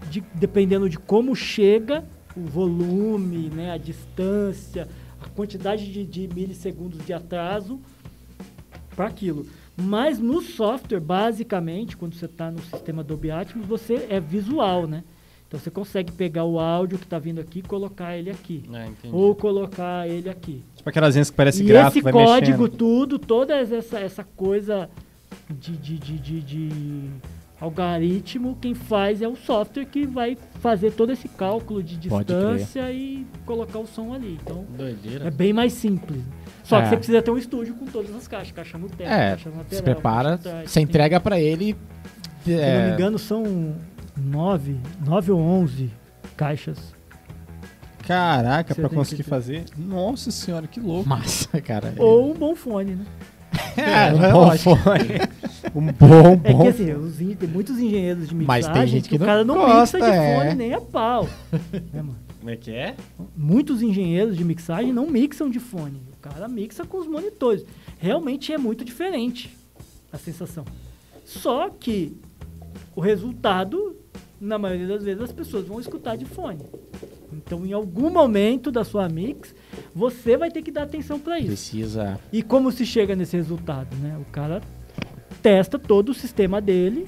[0.09, 2.03] de- dependendo de como chega
[2.35, 4.87] o volume, né, a distância,
[5.21, 7.79] a quantidade de, de milissegundos de atraso
[8.95, 9.45] para aquilo.
[9.75, 15.03] Mas no software, basicamente, quando você está no sistema Dolby Atmos, você é visual, né?
[15.51, 18.63] Então você consegue pegar o áudio que está vindo aqui e colocar ele aqui.
[18.73, 18.87] É.
[19.11, 20.63] Ou colocar ele aqui.
[20.77, 22.77] Tipo aquelas vezes que parece E gráfico, esse vai código mexendo.
[22.77, 24.89] tudo, toda essa, essa coisa
[25.49, 27.09] de, de, de, de, de
[27.59, 33.27] algoritmo, quem faz é o software que vai fazer todo esse cálculo de distância e
[33.45, 34.39] colocar o som ali.
[34.41, 35.27] Então Doideira.
[35.27, 36.21] é bem mais simples.
[36.63, 36.83] Só É.
[36.83, 39.49] que você precisa ter um estúdio com todas as caixas, caixa no teto, É, caixa
[39.49, 41.75] lateral, se prepara, você entrega pra ele.
[42.43, 43.75] Se é, não me engano, são
[44.15, 45.91] nove, nove ou onze
[46.35, 46.93] caixas.
[48.05, 49.65] Caraca, tem conseguir que fazer.
[49.77, 51.07] Nossa senhora, que louco.
[51.07, 51.93] Massa, cara.
[51.97, 53.05] Ou um bom fone, né?
[53.77, 54.75] É, um é bom lógico.
[54.75, 55.41] fone.
[55.73, 59.09] Um bom, É bom que assim, os tem muitos engenheiros de Mas mixagem tem gente
[59.09, 60.35] que o não cara não gosta, mixa de é.
[60.35, 61.29] fone nem a pau.
[61.93, 62.19] né, mano?
[62.39, 62.95] Como é que é?
[63.37, 66.01] Muitos engenheiros de mixagem não mixam de fone.
[66.11, 67.63] O cara mixa com os monitores.
[67.99, 69.55] Realmente é muito diferente
[70.11, 70.65] a sensação.
[71.23, 72.17] Só que
[72.95, 73.95] o resultado,
[74.41, 76.65] na maioria das vezes, as pessoas vão escutar de fone.
[77.31, 79.53] Então, em algum momento da sua mix,
[79.93, 81.47] você vai ter que dar atenção para isso.
[81.47, 82.19] Precisa.
[82.33, 84.17] E como se chega nesse resultado, né?
[84.19, 84.61] O cara
[85.43, 87.07] testa todo o sistema dele,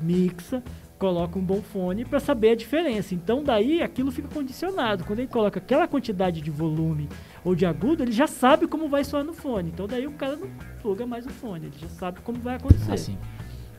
[0.00, 0.62] mixa,
[0.98, 3.14] coloca um bom fone para saber a diferença.
[3.14, 5.04] Então daí aquilo fica condicionado.
[5.04, 7.08] Quando ele coloca aquela quantidade de volume
[7.44, 9.70] ou de agudo, ele já sabe como vai soar no fone.
[9.70, 10.48] Então daí o cara não
[10.80, 12.92] pluga mais o fone, ele já sabe como vai acontecer.
[12.92, 13.18] Assim.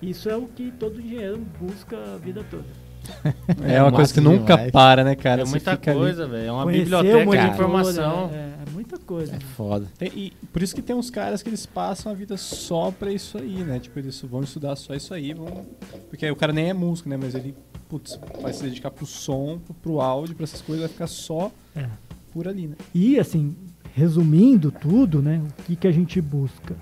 [0.02, 2.64] Isso é o que todo engenheiro busca a vida toda.
[3.64, 4.72] É uma coisa que nunca demais.
[4.72, 5.42] para, né, cara?
[5.42, 6.48] é Você muita coisa, velho.
[6.48, 8.32] É uma Conhecer o biblioteca de monitor, informação.
[8.34, 9.36] É, é muita coisa.
[9.36, 9.86] É foda.
[9.98, 13.12] Tem- e por isso que tem uns caras que eles passam a vida só pra
[13.12, 13.80] isso aí, né?
[13.80, 15.66] Tipo, eles vão estudar só isso aí, vão...
[16.10, 17.16] Porque aí o cara nem é músico, né?
[17.16, 17.56] Mas ele,
[17.88, 21.52] putz, vai se dedicar pro som, pro, pro áudio, pra essas coisas, vai ficar só
[21.76, 21.86] É.
[22.34, 22.76] por ali, né?
[22.94, 23.56] E assim,
[23.94, 25.44] resumindo tudo, né?
[25.60, 26.76] O que, que a gente busca?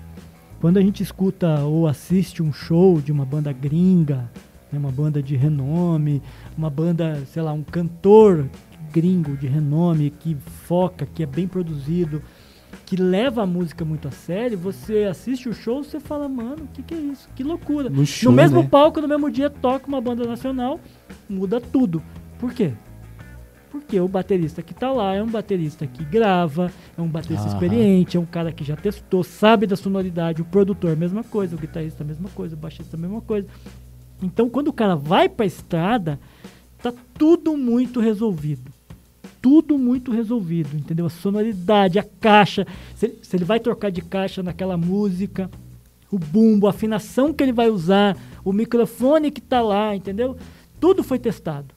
[0.64, 4.30] Quando a gente escuta ou assiste um show de uma banda gringa,
[4.72, 6.22] né, uma banda de renome,
[6.56, 8.48] uma banda, sei lá, um cantor
[8.90, 12.22] gringo de renome que foca, que é bem produzido,
[12.86, 16.68] que leva a música muito a sério, você assiste o show, você fala, mano, o
[16.68, 17.28] que, que é isso?
[17.36, 17.90] Que loucura.
[17.90, 18.68] No show, no mesmo né?
[18.70, 20.80] palco, no mesmo dia, toca uma banda nacional,
[21.28, 22.02] muda tudo.
[22.38, 22.72] Por quê?
[23.74, 27.54] Porque o baterista que tá lá é um baterista que grava, é um baterista Aham.
[27.54, 31.58] experiente, é um cara que já testou, sabe da sonoridade, o produtor, mesma coisa, o
[31.58, 33.48] guitarrista, mesma coisa, o baixista, mesma coisa.
[34.22, 36.20] Então, quando o cara vai pra estrada,
[36.80, 38.70] tá tudo muito resolvido.
[39.42, 41.06] Tudo muito resolvido, entendeu?
[41.06, 42.64] A sonoridade, a caixa,
[42.94, 45.50] se, ele- se ele vai trocar de caixa naquela música,
[46.12, 50.36] o bumbo, a afinação que ele vai usar, o microfone que tá lá, entendeu?
[50.78, 51.74] Tudo foi testado.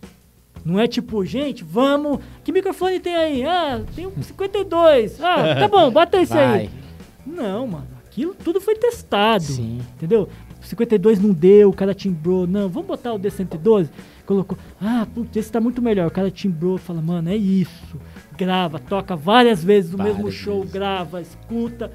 [0.67, 2.19] Não é tipo, gente, vamos.
[2.43, 3.43] Que microfone tem aí?
[3.45, 5.21] Ah, tem um 52.
[5.23, 6.69] Ah, tá bom, bota esse aí.
[7.25, 7.87] Não, mano.
[8.05, 9.43] Aquilo tudo foi testado.
[9.43, 9.79] Sim.
[9.95, 10.27] Entendeu?
[10.59, 12.45] 52 não deu, o cara timbrou.
[12.45, 13.89] Não, vamos botar o D112.
[14.25, 14.57] Colocou.
[14.81, 16.07] Ah, putz, esse tá muito melhor.
[16.07, 17.97] O cara timbrou, fala, mano, é isso.
[18.37, 20.73] Grava, toca várias vezes o mesmo Várias show, vezes.
[20.73, 21.91] grava, escuta.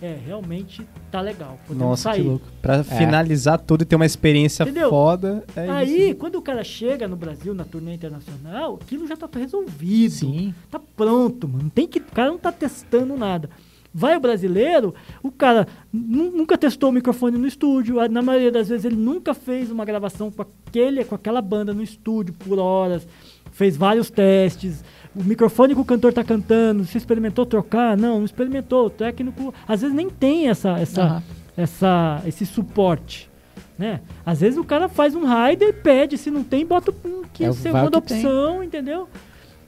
[0.00, 1.58] É, realmente tá legal.
[1.66, 2.22] Podemos Nossa, sair.
[2.22, 2.46] que louco.
[2.60, 4.88] Pra finalizar tudo e ter uma experiência Entendeu?
[4.90, 6.14] foda, é Aí, isso.
[6.16, 10.12] quando o cara chega no Brasil, na turnê internacional, aquilo já tá resolvido.
[10.12, 10.54] Sim.
[10.70, 11.64] Tá pronto, mano.
[11.64, 13.50] Não tem que, o cara não tá testando nada.
[13.94, 18.00] Vai o brasileiro, o cara nu- nunca testou o microfone no estúdio.
[18.00, 21.74] a- Na maioria das vezes ele nunca fez uma gravação com, aquele, com aquela banda
[21.74, 23.06] no estúdio por horas.
[23.50, 24.82] Fez vários testes.
[25.14, 27.96] O microfone que o cantor tá cantando, você experimentou trocar?
[27.96, 28.86] Não, não experimentou.
[28.86, 31.22] O técnico, às vezes nem tem essa, essa, Aham.
[31.56, 33.30] essa, esse suporte.
[33.78, 34.00] Né?
[34.24, 37.52] Às vezes o cara faz um rider, pede, se não tem, bota um que É
[37.52, 38.18] segunda que tem.
[38.24, 39.08] opção, entendeu?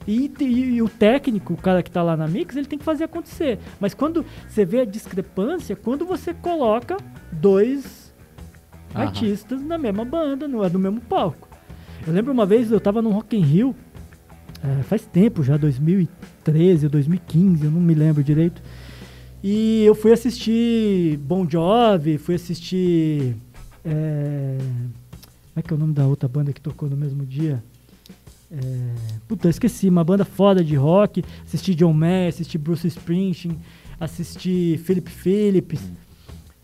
[0.07, 0.45] E, e-
[0.75, 3.59] e o técnico, o cara que tá lá na mix, ele tem que fazer acontecer.
[3.79, 6.97] Mas quando você vê a discrepância, quando você coloca
[7.31, 8.13] dois
[8.93, 9.03] Aham.
[9.05, 11.47] artistas na mesma banda, no, no mesmo palco.
[12.07, 13.75] Eu lembro uma vez, eu tava no Rock in Rio,
[14.65, 18.61] é, faz tempo já, 2013 ou 2015, eu não me lembro direito.
[19.43, 23.35] E eu fui assistir Bon Jovi, fui assistir...
[23.83, 27.63] é, como é que é o nome da outra banda que tocou no mesmo dia?
[28.51, 28.57] É,
[29.27, 31.23] puta, esqueci, uma banda foda de rock.
[31.45, 33.57] Assisti John Mayer, assisti Bruce Springsteen,
[33.99, 35.81] assisti Philip Phillips.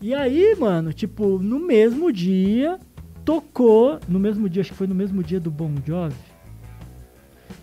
[0.00, 2.80] E aí, mano, tipo, no mesmo dia,
[3.24, 6.31] tocou, no mesmo dia, acho que foi no mesmo dia do Bon Jovi.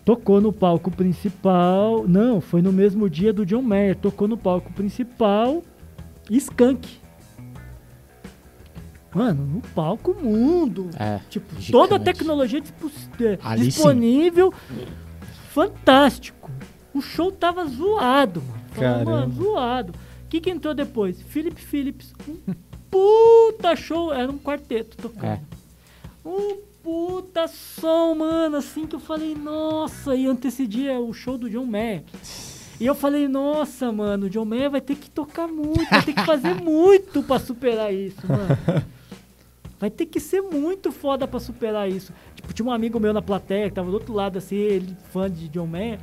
[0.06, 2.07] Tocou no palco principal.
[2.07, 3.95] Não, foi no mesmo dia do John Mayer.
[3.95, 5.64] Tocou no palco principal
[6.30, 6.99] Skank.
[9.14, 10.90] Mano, no palco mundo.
[10.98, 11.20] É.
[11.30, 11.72] Tipo, Gigante.
[11.72, 13.64] toda a tecnologia é, sim.
[13.64, 14.53] disponível.
[15.49, 16.49] Fantástico.
[16.94, 18.64] O show tava zoado, mano.
[18.74, 19.11] Caramba.
[19.11, 19.94] mano, zoado.
[20.26, 21.22] O que, que entrou depois?
[21.24, 22.14] Philip Phillips.
[22.28, 22.53] Um
[22.90, 24.14] puta show.
[24.14, 25.26] Era um quarteto tocando.
[25.26, 25.41] É.
[26.24, 28.57] Um puta som, mano.
[28.57, 30.15] Assim que eu falei, nossa.
[30.15, 32.03] E antecedia o show do John Mayer.
[32.80, 36.14] E eu falei, nossa, mano, o John Mayer vai ter que tocar muito, vai ter
[36.14, 38.85] que fazer muito pra superar isso, mano.
[39.77, 42.14] Vai ter que ser muito foda pra superar isso.
[42.35, 45.30] Tipo, tinha um amigo meu na plateia que tava do outro lado, assim, ele fã
[45.30, 45.99] de John Mayer.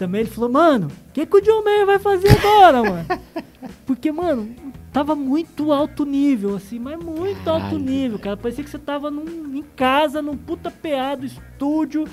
[0.00, 3.06] Também ele falou, mano, o que, que o John Mayer vai fazer agora, mano?
[3.84, 4.48] Porque, mano,
[4.90, 7.78] tava muito alto nível, assim, mas muito alto Caralho.
[7.78, 8.34] nível, cara.
[8.34, 12.06] Parecia que você tava num, em casa, num puta PA do estúdio.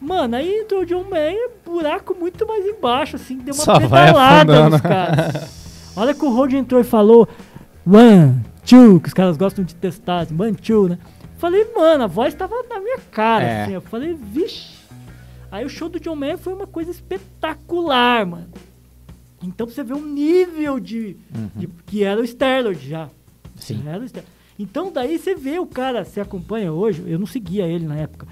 [0.00, 4.70] Mano, aí entrou o John Mayer, buraco muito mais embaixo, assim, deu uma Só pedalada
[4.70, 5.92] nos caras.
[5.94, 7.28] Olha que o Rod entrou e falou
[7.86, 10.98] one, two, que os caras gostam de testar, assim, one, two, né?
[11.36, 13.62] Falei, mano, a voz tava na minha cara, É.
[13.64, 13.72] assim.
[13.74, 14.75] Eu falei, vixe.
[15.56, 18.48] Aí o show do John Mayer foi uma coisa espetacular, mano.
[19.42, 21.16] Então você ver o nível de,
[21.54, 23.08] de- que era o Sterlord já.
[23.56, 23.82] Sim.
[23.86, 24.32] Era o Sterlord.
[24.58, 28.26] Então daí você vê o cara, você acompanha hoje, eu não seguia ele na época.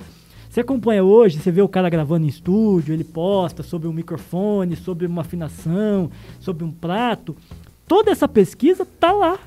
[0.49, 4.77] Você acompanha hoje, você vê o cara gravando em estúdio, ele posta sobre um microfone,
[4.77, 6.11] sobre uma afinação,
[6.41, 7.37] sobre um prato.
[7.87, 9.39] Toda essa pesquisa tá lá.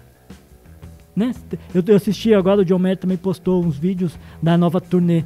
[1.15, 1.33] Né?
[1.73, 5.23] Eu, eu assisti agora, o John Mayer também postou uns vídeos da nova turnê.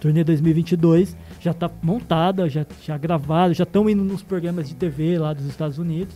[0.00, 1.16] Turnê 2022.
[1.40, 5.46] Já tá montada, já, já gravaram, já estão indo nos programas de TV lá dos
[5.46, 6.14] Estados Unidos.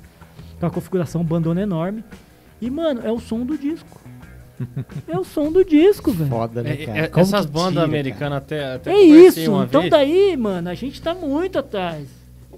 [0.60, 2.04] Com a configuração bandona enorme.
[2.60, 4.00] E, mano, é o som do disco.
[5.08, 6.30] é o som do disco, velho.
[6.30, 6.98] Foda, né, É, cara?
[6.98, 9.50] é, Como essas bandas americanas até, até É isso.
[9.50, 9.90] uma Então vez.
[9.90, 12.06] daí, mano, a gente tá muito atrás.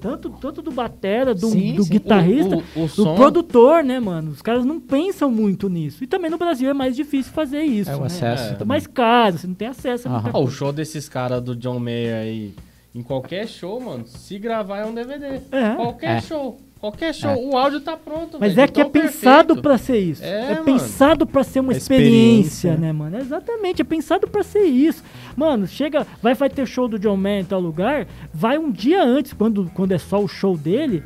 [0.01, 1.90] Tanto, tanto do batera, do, Sim, do sim.
[1.90, 4.31] guitarrista, O- o- o do som- produtor, né, mano?
[4.31, 6.02] Os caras não pensam muito nisso.
[6.05, 7.90] E também no Brasil é mais difícil fazer isso.
[7.90, 8.06] É o né?
[8.06, 8.64] acesso É.
[8.64, 12.16] Mais caro, você não tem acesso a Ah, o show desses caras do John Mayer
[12.23, 12.55] aí,
[12.94, 15.40] em qualquer show, mano, se gravar é um DVD.
[15.52, 15.74] É.
[15.77, 16.20] Qualquer É.
[16.20, 16.60] show.
[16.78, 17.31] Qualquer show.
[17.31, 17.36] É.
[17.36, 20.23] O áudio tá pronto, Mas velho, é que é tão pensado pra ser isso.
[20.23, 22.77] É, É, pensado pra ser uma experiência, experiência.
[22.77, 23.16] né, mano?
[23.18, 25.02] Exatamente, é pensado pra ser isso.
[25.36, 29.04] Mano, chega, vai, vai ter show do John Mayer em tal lugar, vai um dia
[29.04, 31.04] antes, quando, quando é só o show dele,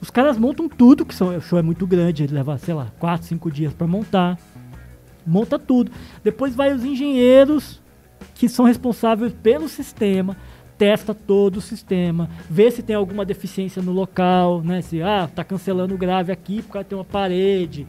[0.00, 2.92] os caras montam tudo, que são, o show é muito grande, ele leva, sei lá,
[2.98, 4.36] 4, 5 dias pra montar.
[5.24, 5.92] Monta tudo.
[6.24, 7.80] Depois vai os engenheiros
[8.34, 10.36] que são responsáveis pelo sistema,
[10.76, 14.82] testa todo o sistema, vê se tem alguma deficiência no local, né?
[14.82, 17.86] Se ah, tá cancelando grave aqui porque tem uma parede.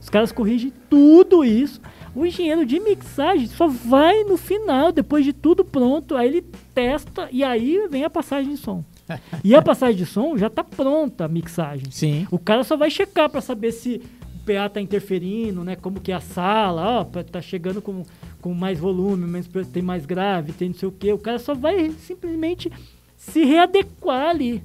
[0.00, 1.80] Os caras corrigem tudo isso.
[2.14, 7.28] O engenheiro de mixagem só vai no final, depois de tudo pronto, aí ele testa
[7.30, 8.84] e aí vem a passagem de som.
[9.42, 11.90] E a passagem de som já tá pronta a mixagem.
[11.90, 12.28] Sim.
[12.30, 14.00] O cara só vai checar pra saber se
[14.36, 15.74] o PA tá interferindo, né?
[15.74, 18.04] Como que é a sala, ó, tá chegando com,
[18.40, 21.12] com mais volume, menos, tem mais grave, tem não sei o quê.
[21.12, 22.70] O cara só vai simplesmente
[23.16, 24.62] se readequar ali.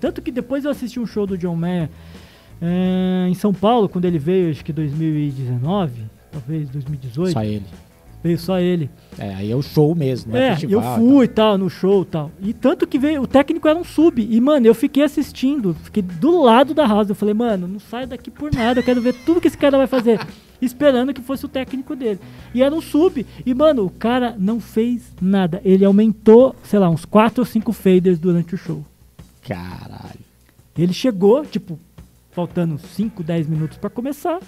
[0.00, 1.88] Tanto que depois eu assisti um show do John Mayer
[2.60, 7.32] eh, em São Paulo, quando ele veio, acho que 2019, talvez 2018.
[7.32, 7.64] Só ele.
[8.22, 8.90] Veio só ele.
[9.16, 10.48] É, aí é o show mesmo, né?
[10.48, 12.30] É, Festival, eu fui e tal, no show e tal.
[12.40, 14.20] E tanto que veio, o técnico era um sub.
[14.20, 17.08] E, mano, eu fiquei assistindo, fiquei do lado da house.
[17.08, 19.78] Eu falei, mano, não sai daqui por nada, eu quero ver tudo que esse cara
[19.78, 20.20] vai fazer.
[20.60, 22.18] Esperando que fosse o técnico dele.
[22.52, 23.24] E era um sub.
[23.46, 25.60] E, mano, o cara não fez nada.
[25.64, 28.84] Ele aumentou, sei lá, uns 4 ou 5 faders durante o show.
[29.42, 30.18] Caralho.
[30.76, 31.78] Ele chegou, tipo,
[32.32, 34.40] faltando 5, 10 minutos pra começar.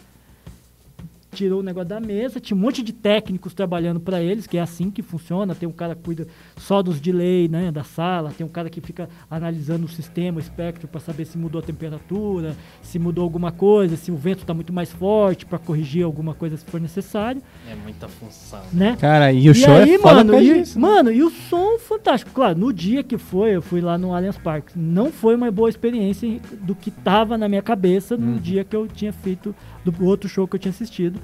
[1.32, 4.60] Tirou o negócio da mesa, tinha um monte de técnicos trabalhando pra eles, que é
[4.60, 5.54] assim que funciona.
[5.54, 6.26] Tem um cara que cuida
[6.56, 10.40] só dos delay, né, da sala, tem um cara que fica analisando o sistema, o
[10.40, 14.52] espectro pra saber se mudou a temperatura, se mudou alguma coisa, se o vento tá
[14.52, 17.40] muito mais forte pra corrigir alguma coisa se for necessário,
[17.70, 18.60] É muita função.
[18.72, 18.96] né?
[19.00, 20.80] Cara, e o E show aí, é foda mano, por e, isso.
[20.80, 20.88] né?
[20.88, 22.32] mano, e o som fantástico.
[22.32, 24.72] Claro, no dia que foi, eu fui lá no Allianz Parque.
[24.76, 28.38] Não foi uma boa experiência do que tava na minha cabeça no Uhum.
[28.38, 29.54] dia que eu tinha feito
[29.84, 31.20] do outro show que eu tinha assistido.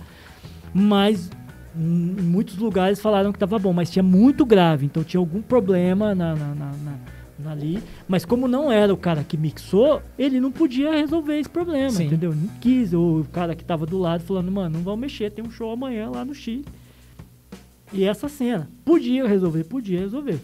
[0.74, 1.30] Mas
[1.74, 1.78] em
[2.22, 6.34] muitos lugares falaram que tava bom, mas tinha muito grave, então tinha algum problema na,
[6.34, 7.82] na- na- na- ali.
[8.08, 12.06] Mas como não era o cara que mixou, ele não podia resolver esse problema, Sim.
[12.06, 12.34] entendeu?
[12.34, 12.92] Não quis.
[12.94, 15.70] Ou o cara que tava do lado falando, mano, não vamos mexer, tem um show
[15.70, 16.64] amanhã lá no Chile.
[17.92, 18.68] E essa cena.
[18.84, 20.38] Podia resolver, podia resolver.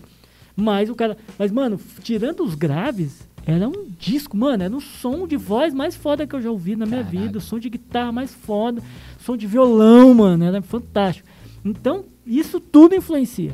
[0.55, 1.17] Mas o cara.
[1.39, 5.97] Mas, mano, tirando os graves, era um disco, mano, era um som de voz mais
[5.97, 7.21] foda que eu já ouvi na minha Caralho.
[7.21, 7.41] vida.
[7.41, 8.83] Som de guitarra mais foda.
[9.19, 11.29] Som de violão, mano, era fantástico.
[11.65, 13.53] Então, isso tudo influencia.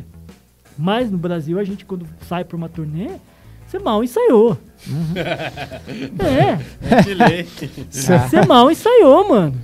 [0.76, 3.10] Mas no Brasil, a gente, quando sai pra uma turnê,
[3.66, 4.56] você mal ensaiou.
[6.18, 7.46] é, De lei.
[7.90, 9.54] você mal ensaiou, mano.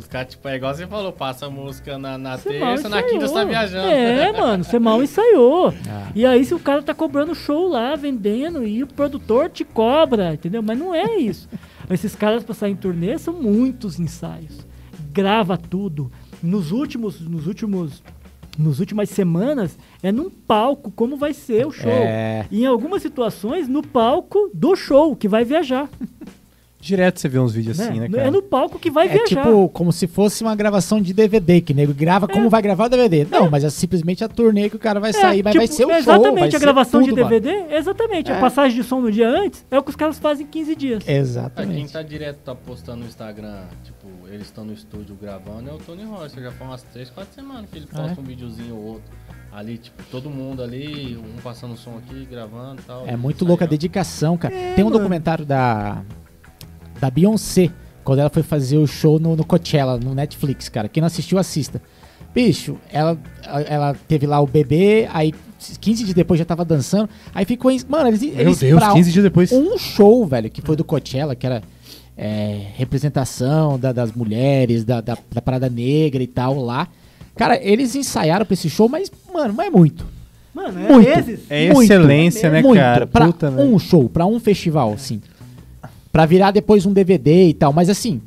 [0.00, 3.28] Os caras, tipo, é igual você falou, passa a música na, na terça, na quinta
[3.28, 3.86] você tá viajando.
[3.86, 5.74] É, mano, você mal ensaiou.
[5.90, 6.12] Ah.
[6.14, 10.34] E aí, se o cara tá cobrando show lá, vendendo, e o produtor te cobra,
[10.34, 10.62] entendeu?
[10.62, 11.48] Mas não é isso.
[11.90, 14.66] Esses caras pra sair em turnê são muitos ensaios.
[15.12, 16.10] Grava tudo.
[16.42, 18.02] Nos últimos, nos últimos,
[18.56, 21.90] nos últimas semanas, é num palco como vai ser o show.
[21.90, 22.46] É.
[22.50, 25.88] E em algumas situações, no palco do show, que vai viajar.
[26.80, 28.28] Direto você vê uns vídeos assim, né, cara?
[28.28, 29.26] É no palco que vai é viajar.
[29.26, 32.88] tipo como se fosse uma gravação de DVD, que nego grava como vai gravar o
[32.88, 33.26] DVD.
[33.30, 35.84] Não, mas é simplesmente a turnê que o cara vai sair, mas vai tipo, ser
[35.84, 35.98] o show.
[35.98, 37.38] Exatamente, vai a gravação tudo, de mano.
[37.38, 38.30] DVD, exatamente.
[38.30, 38.34] É.
[38.34, 40.74] A passagem de som no dia antes é o que os caras fazem em 15
[40.74, 41.02] dias.
[41.02, 41.92] Ah, Quem Exatamente.
[41.92, 46.04] tá direto, tá postando no Instagram, tipo, eles estão no estúdio gravando, é o Tony
[46.04, 46.40] Rossi.
[46.40, 49.12] Já foi umas 3, 4 semanas que ele posta um videozinho ou outro.
[49.52, 53.06] Ali, tipo, todo mundo ali, um passando som aqui, gravando e tal.
[53.06, 54.54] É muito louca a dedicação, cara.
[54.54, 54.98] É, Tem um mano.
[54.98, 56.02] documentário da
[57.00, 57.70] da Beyoncé,
[58.04, 60.88] quando ela foi fazer o show no, no Coachella, no Netflix, cara.
[60.88, 61.80] Quem não assistiu, assista.
[62.34, 63.18] Bicho, ela,
[63.66, 65.34] ela teve lá o bebê, aí
[65.80, 67.70] 15 dias depois já tava dançando, aí ficou...
[67.70, 69.50] Em, mano, eles, Meu eles Deus, pra 15 dias depois.
[69.52, 71.60] um show, velho, que foi do Coachella, que era
[72.16, 76.86] é, representação da- das mulheres, da, da, da parada negra e tal lá.
[77.34, 80.06] Cara, eles ensaiaram pra esse show, mas, mano, não é muito.
[80.54, 81.08] Mano, é Muito.
[81.08, 81.40] meses.
[81.48, 82.78] É Muito, excelência, né, muito.
[82.78, 83.06] cara?
[83.06, 85.20] Pra Puta, um show, pra um festival, assim.
[86.12, 87.72] Pra virar depois um DVD e tal.
[87.72, 88.20] Mas assim,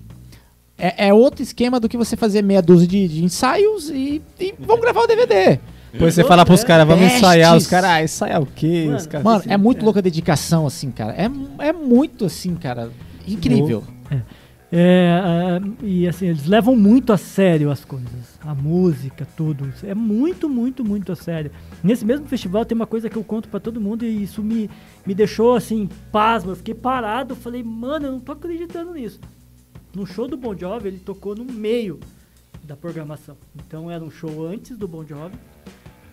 [0.78, 4.54] é, é outro esquema do que você fazer meia dúzia de, de ensaios e, e
[4.60, 5.60] vamos gravar o DVD.
[5.92, 7.22] Depois você fala pros caras, vamos Testes.
[7.22, 7.56] ensaiar.
[7.56, 8.86] Os caras, ah, ensaiar o quê?
[8.86, 9.84] Mano, Os caras- Mano, Sim, é muito é.
[9.84, 11.14] louca a dedicação, assim, cara.
[11.14, 11.30] É,
[11.68, 12.90] é muito assim, cara.
[13.28, 13.84] Incrível.
[14.76, 18.40] É, ah, e assim, eles levam muito a sério as coisas.
[18.44, 19.72] A música, tudo.
[19.84, 21.52] É muito, muito, muito a sério.
[21.84, 24.68] Nesse mesmo festival tem uma coisa que eu conto pra todo mundo e isso me,
[25.06, 26.52] me deixou assim, pasmo.
[26.52, 29.20] Eu fiquei parado, falei, mano, eu não tô acreditando nisso.
[29.96, 32.00] No show do Bon Jovi, ele tocou no meio
[32.64, 33.36] da programação.
[33.56, 35.36] Então era um show antes do Bon Jovi.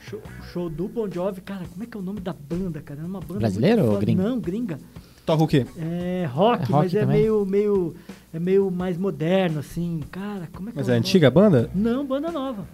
[0.01, 0.21] Show,
[0.53, 3.01] show do Bon Jovi, cara, como é que é o nome da banda, cara?
[3.01, 4.23] Era uma banda Brasileira muito ou gringa?
[4.23, 4.79] Não, gringa.
[5.25, 5.65] Toca o quê?
[5.79, 7.21] É rock, É rock mas é também?
[7.21, 7.95] meio, meio,
[8.33, 10.01] é meio mais moderno, assim.
[10.11, 11.71] Cara, como é que Mas é é antiga a banda?
[11.75, 12.67] Não, banda nova.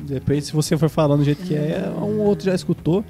[0.00, 3.04] Depois, se você for falando do jeito que é, um outro já escutou.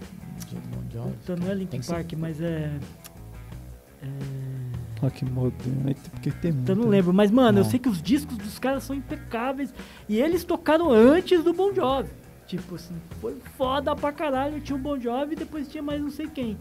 [1.27, 1.93] Puta, não é Linkin que ser.
[1.94, 2.70] Park, mas é...
[4.03, 4.07] é...
[5.01, 5.82] Rock moderno.
[5.89, 6.90] aí tem- Porque tem Puta, eu não muito.
[6.93, 7.70] lembro, mas mano, eu Não.
[7.70, 9.73] sei que os discos dos caras são impecáveis
[10.09, 12.09] e eles tocaram antes do Bon Jovi.
[12.47, 14.61] Tipo assim, foi foda pra caralho.
[14.61, 16.57] Tinha o Bon Jovi e depois tinha mais não sei quem.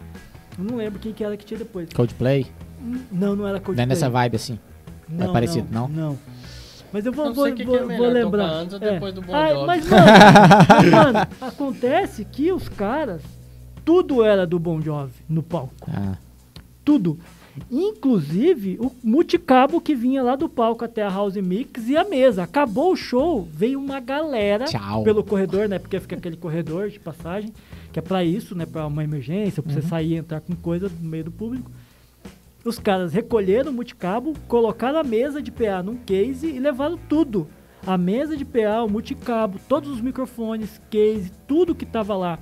[0.58, 1.90] Eu não lembro quem que era que tinha depois.
[1.94, 2.48] Coldplay.
[2.82, 3.86] Hum, Não, não era Não é Coldplay.
[3.86, 4.60] nessa vibe, assim.
[5.08, 5.88] Não, parecido, não?
[5.88, 6.18] Não.
[6.92, 8.46] Mas eu vou, Não vou, que que vou, é vou lembrar.
[8.48, 8.94] antes ou É.
[8.94, 9.68] depois do Bon Ai, Jovi?
[9.68, 10.06] mas, mano,
[10.70, 13.22] mas, mano, acontece que os caras,
[13.86, 15.74] tudo era do Bon Jovi no palco.
[15.88, 16.18] Ah,
[16.84, 17.18] Tudo.
[17.72, 22.44] Inclusive o multicabo que vinha lá do palco até a House Mix e a mesa.
[22.44, 25.04] Acabou o show, veio uma galera Tchau.
[25.04, 25.80] pelo corredor, né?
[25.80, 27.54] Porque fica aquele corredor de passagem,
[27.94, 28.66] que é pra isso, né?
[28.66, 31.72] Pra uma emergência, pra você sair e entrar com coisa no meio do público.
[32.66, 37.48] Os caras recolheram o multicabo, colocaram a mesa de PA num case e levaram tudo.
[37.86, 42.40] A mesa de PA, o multicabo, todos os microfones, case, tudo que tava lá.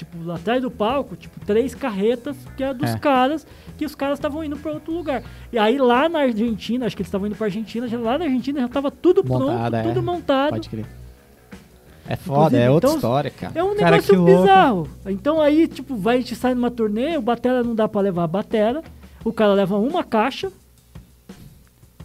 [0.00, 2.98] Tipo, lá atrás do palco, tipo, três carretas que é dos É.
[2.98, 3.46] caras,
[3.76, 5.22] que os caras estavam indo pra outro lugar.
[5.52, 8.24] E aí lá na Argentina, acho que eles estavam indo pra Argentina, já, lá na
[8.24, 9.82] Argentina já tava tudo Montada, pronto, é.
[9.92, 10.50] tudo montado.
[10.52, 10.86] pode crer.
[12.08, 13.52] É foda, é Inclusive, outra então, história, cara.
[13.54, 14.40] É um Cara, negócio que louco.
[14.40, 14.88] bizarro.
[15.06, 18.24] Então aí, tipo, vai, a gente sai numa turnê, o batera não dá pra levar
[18.24, 18.82] a batera,
[19.22, 20.50] o cara leva uma caixa,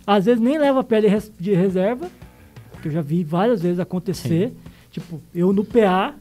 [0.05, 1.07] às vezes nem leva a pele
[1.39, 2.09] de reserva,
[2.81, 4.53] que eu já vi várias vezes acontecer.
[4.91, 6.13] Tipo, eu no PA,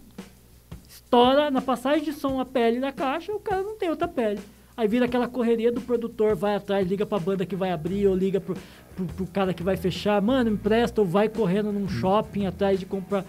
[1.15, 4.41] estoura na passagem de som a pele da caixa, o cara não tem outra pele.
[4.77, 8.15] Aí vira aquela correria do produtor, vai atrás, liga pra banda que vai abrir, ou
[8.15, 8.57] liga pro,
[8.97, 12.85] pro, pro cara que vai fechar, mano, empresta, ou vai correndo num shopping atrás de
[12.85, 13.25] comprar.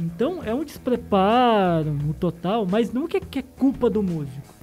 [0.00, 4.54] Então é um despreparo no total, mas não é, que é culpa do músico.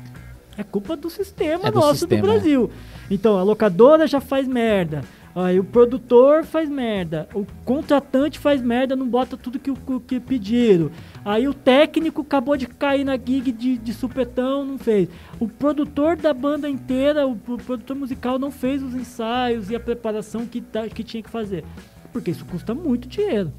[0.57, 2.71] É culpa do sistema É do nosso sistema, do Brasil.
[3.09, 5.03] Então a locadora já faz merda.
[5.39, 7.29] Aí o produtor faz merda.
[7.31, 10.89] O contratante faz merda, não bota tudo que, o- que pediram.
[11.23, 15.07] Aí o técnico acabou de cair na gig de, de supetão, não fez.
[15.39, 19.79] O produtor da banda inteira, o, o produtor musical não fez os ensaios e a
[19.79, 21.63] preparação que, tá- que tinha que fazer.
[22.11, 23.51] Porque isso custa muito dinheiro.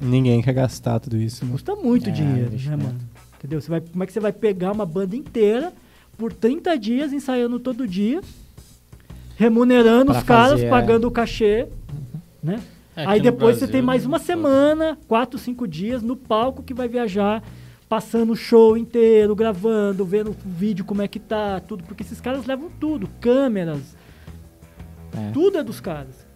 [0.00, 1.44] Ninguém quer gastar tudo isso.
[1.44, 1.52] né?
[1.52, 2.76] Custa muito É, dinheiro, bicho, né?
[2.76, 2.98] mano?
[3.38, 3.60] Entendeu?
[3.60, 5.72] Você vai, como é que você vai pegar uma banda inteira
[6.18, 8.20] por 30 dias ensaiando todo dia,
[9.36, 10.70] remunerando Pra os caras, fazer, é.
[10.70, 11.68] pagando o cachê,
[12.42, 12.60] né?
[12.94, 14.26] É, Aí depois você Brasil, tem mais uma foda.
[14.26, 17.42] semana, quatro, cinco dias no palco que vai viajar,
[17.88, 22.20] passando o show inteiro, gravando, vendo o vídeo como é que tá, tudo, porque esses
[22.20, 23.96] caras levam tudo, câmeras,
[25.16, 25.30] É.
[25.32, 26.26] tudo é dos caras.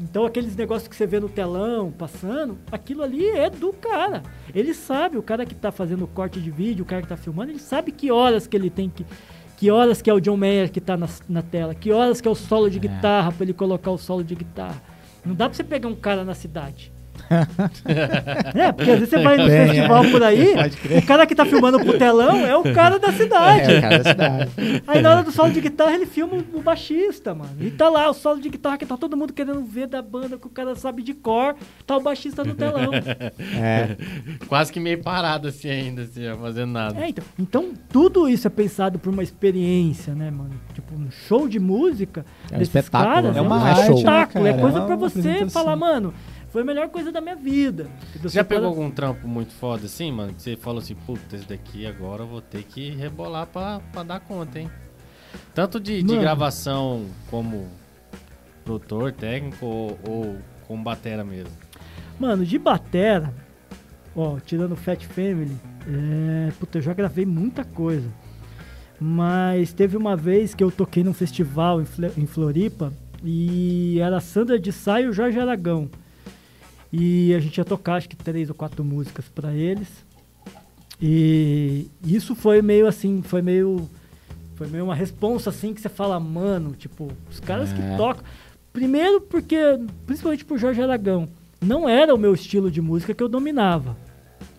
[0.00, 4.22] Então aqueles negócios que você vê no telão passando, aquilo ali é do cara.
[4.52, 7.16] Ele sabe, o cara que tá fazendo o corte de vídeo, o cara que tá
[7.16, 9.06] filmando, ele sabe que horas que ele tem que.
[9.56, 12.28] Que horas que é o John Mayer que tá na, na tela, que horas que
[12.28, 12.80] é o solo de É.
[12.80, 14.82] guitarra pra ele colocar o solo de guitarra.
[15.24, 16.92] Não dá pra você pegar um cara na cidade.
[18.54, 20.10] é, porque às vezes você vai no Bem, festival é.
[20.10, 20.54] por aí,
[20.98, 23.72] o cara que tá filmando pro telão é o cara da cidade.
[23.72, 24.50] É, o cara da cidade.
[24.86, 27.50] Aí na hora do solo de guitarra ele filma o baixista, mano.
[27.60, 30.36] E tá lá o solo de guitarra que tá todo mundo querendo ver da banda,
[30.38, 31.54] que o cara sabe de cor,
[31.86, 32.90] tá o baixista no telão.
[32.94, 33.96] É.
[34.46, 37.00] Quase que meio parado assim ainda, assim, fazendo nada.
[37.00, 40.50] É, então, então tudo isso é pensado por uma experiência, né, mano?
[40.74, 43.36] Tipo, um show de música É um desses espetáculo, caras né?
[43.36, 44.44] é É um uma né, espetáculo.
[44.44, 44.48] cara?
[44.56, 46.12] é coisa É uma pra você falar, mano,
[46.54, 47.90] foi a melhor coisa da minha vida.
[48.12, 50.32] Você já Você pegou para- algum trampo muito foda assim, mano?
[50.34, 54.04] Que você falou assim, puta, esse daqui agora eu vou ter que rebolar pra, pra
[54.04, 54.70] dar conta, hein?
[55.52, 57.66] Tanto de, de gravação como
[58.64, 60.36] produtor, técnico ou, ou
[60.68, 61.50] como batera mesmo.
[62.20, 63.34] Mano, de batera,
[64.14, 65.56] ó, tirando Fat Family,
[65.88, 68.08] é, puta, eu já gravei muita coisa.
[69.00, 72.92] Mas teve uma vez que eu toquei num festival em, Floripa
[73.24, 75.90] e era Sandra de Sá e o Jorge Aragão.
[76.96, 79.88] E a gente ia tocar acho que três ou quatro músicas pra eles.
[81.02, 83.88] E isso foi meio assim, foi meio
[84.54, 87.74] foi meio uma responsa assim que você fala, mano, tipo, os caras É.
[87.74, 88.22] que tocam.
[88.72, 89.56] Primeiro porque,
[90.06, 91.28] principalmente por Jorge Aragão,
[91.60, 93.96] não era o meu estilo de música que eu dominava.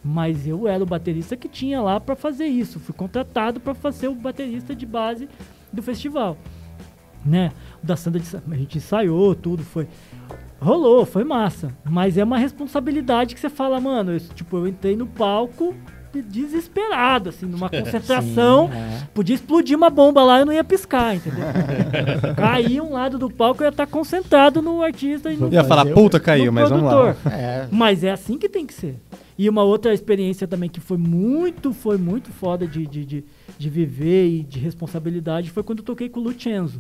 [0.03, 2.80] Mas eu era o baterista que tinha lá pra fazer isso.
[2.82, 5.30] Fui contratado pra fazer o baterista de base
[5.72, 6.38] do festival.
[7.26, 7.52] Né?
[7.82, 8.22] O da Sandra
[8.52, 9.88] a gente ensaiou, tudo foi
[10.66, 14.96] rolou, foi massa, mas é uma responsabilidade que você fala, mano, eu, tipo, eu entrei
[14.96, 15.76] no palco
[16.30, 19.08] desesperado assim, numa concentração, Sim, é.
[19.14, 21.44] podia explodir uma bomba lá, eu não ia piscar, entendeu?
[22.36, 25.86] Caía um lado do palco, eu ia estar concentrado no artista e no, Ia falar,
[25.86, 27.04] puta, caiu, mas vamos lá.
[27.14, 27.32] produtor.
[27.34, 27.68] É.
[27.70, 28.96] Mas é assim que tem que ser.
[29.38, 33.26] E uma outra experiência também que foi muito, foi muito foda de, de, de,
[33.58, 36.80] de viver e de responsabilidade foi quando eu toquei com o Lucenzo.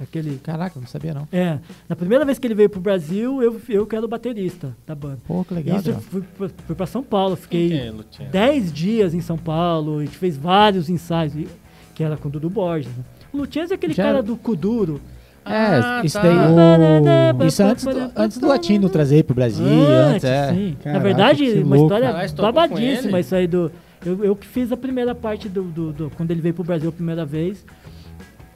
[0.00, 0.38] Aquele.
[0.38, 1.26] Caraca, não sabia não.
[1.32, 1.58] É,
[1.88, 4.94] na primeira vez que ele veio pro Brasil, eu, eu que era o baterista da
[4.94, 5.18] banda.
[5.26, 5.78] Pô, que legal.
[5.78, 6.10] Isso eu Adriano.
[6.10, 8.30] fui, pra- fui pra São Paulo, fiquei que é, Luciano?
[8.30, 11.48] 10 dias em São Paulo, a gente fez vários ensaios, e-
[11.94, 12.88] que era com o Dudu Borges.
[12.96, 13.04] Né?
[13.32, 15.00] O Lucenzo é aquele Já- cara do Kuduro.
[15.44, 16.22] É, Ah, isso tá.
[16.22, 16.36] daí.
[16.36, 19.64] Ah, Isso antes do, antes do latino trazer pro Brasil.
[19.66, 20.52] antes, é.
[20.52, 20.70] sim.
[20.78, 23.72] Na Caraca, verdade, uma história Caralho, com babadíssima isso aí do.
[24.04, 26.88] Eu, eu que fiz a primeira parte do, do- do- Quando ele veio pro Brasil
[26.88, 27.64] a primeira vez.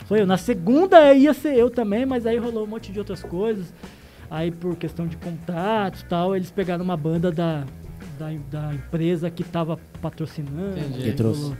[0.06, 0.26] Foi eu.
[0.26, 3.72] Na segunda ia ser eu também, mas aí rolou um monte de outras coisas.
[4.30, 7.64] Aí por questão de contatos e tal, eles pegaram uma banda da,
[8.18, 10.78] da, da empresa que tava patrocinando.
[10.78, 11.02] Entendi.
[11.02, 11.52] Que trouxe.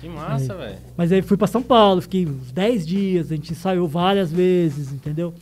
[0.00, 0.78] Que massa, velho.
[0.96, 4.92] Mas aí fui pra São Paulo, fiquei uns 10 dias, a gente ensaiou várias vezes,
[4.92, 5.34] entendeu?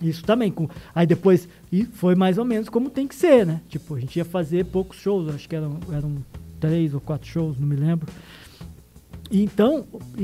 [0.00, 0.50] Isso também.
[0.50, 0.68] Com...
[0.94, 3.60] Aí depois, e foi mais ou menos como tem que ser, né?
[3.68, 6.16] Tipo, a gente ia fazer poucos shows, acho que eram, eram
[6.58, 8.08] três ou quatro shows, não me lembro.
[9.30, 9.84] Então,
[10.18, 10.22] e,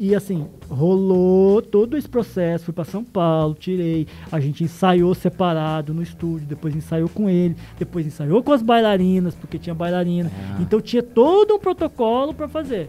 [0.00, 5.14] e- e, assim, rolou todo esse processo, fui pra São Paulo, tirei, a gente ensaiou
[5.14, 10.30] separado no estúdio, depois ensaiou com ele, depois ensaiou com as bailarinas, porque tinha bailarina.
[10.34, 10.58] Ah.
[10.62, 12.88] Então tinha todo um protocolo pra fazer.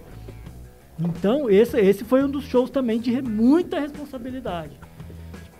[0.99, 4.71] Então, esse, esse foi um dos shows também de muita responsabilidade.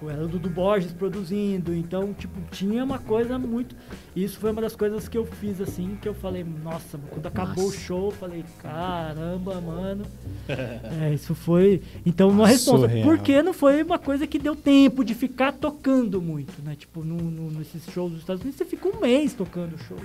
[0.03, 3.75] Era o Dudu Borges produzindo, então, tipo, tinha uma coisa muito...
[4.15, 7.63] Isso foi uma das coisas que eu fiz, assim, que eu falei, nossa, quando acabou
[7.63, 7.79] o Nossa.
[7.79, 10.05] show, eu falei, caramba, mano.
[10.47, 11.81] é, isso foi...
[12.05, 12.87] Então, uma resposta.
[12.87, 13.07] Surreal.
[13.07, 16.75] Porque não foi uma coisa que deu tempo de ficar tocando muito, né?
[16.75, 19.97] Tipo, no, no- nesses shows dos Estados Unidos, você fica um mês tocando o show.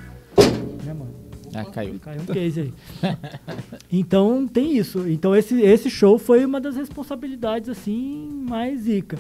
[0.84, 1.14] Né, mano?
[1.54, 1.98] Ah, caiu.
[2.00, 2.72] Caiu um case aí.
[3.92, 5.06] então tem isso.
[5.08, 9.18] Então esse, esse show foi uma das responsabilidades assim mais zica.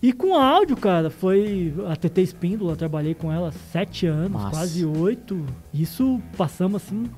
[0.00, 5.44] E com áudio, cara, foi a TT Espíndola, trabalhei com ela sete anos, quase oito.
[5.72, 7.08] Isso passamos assim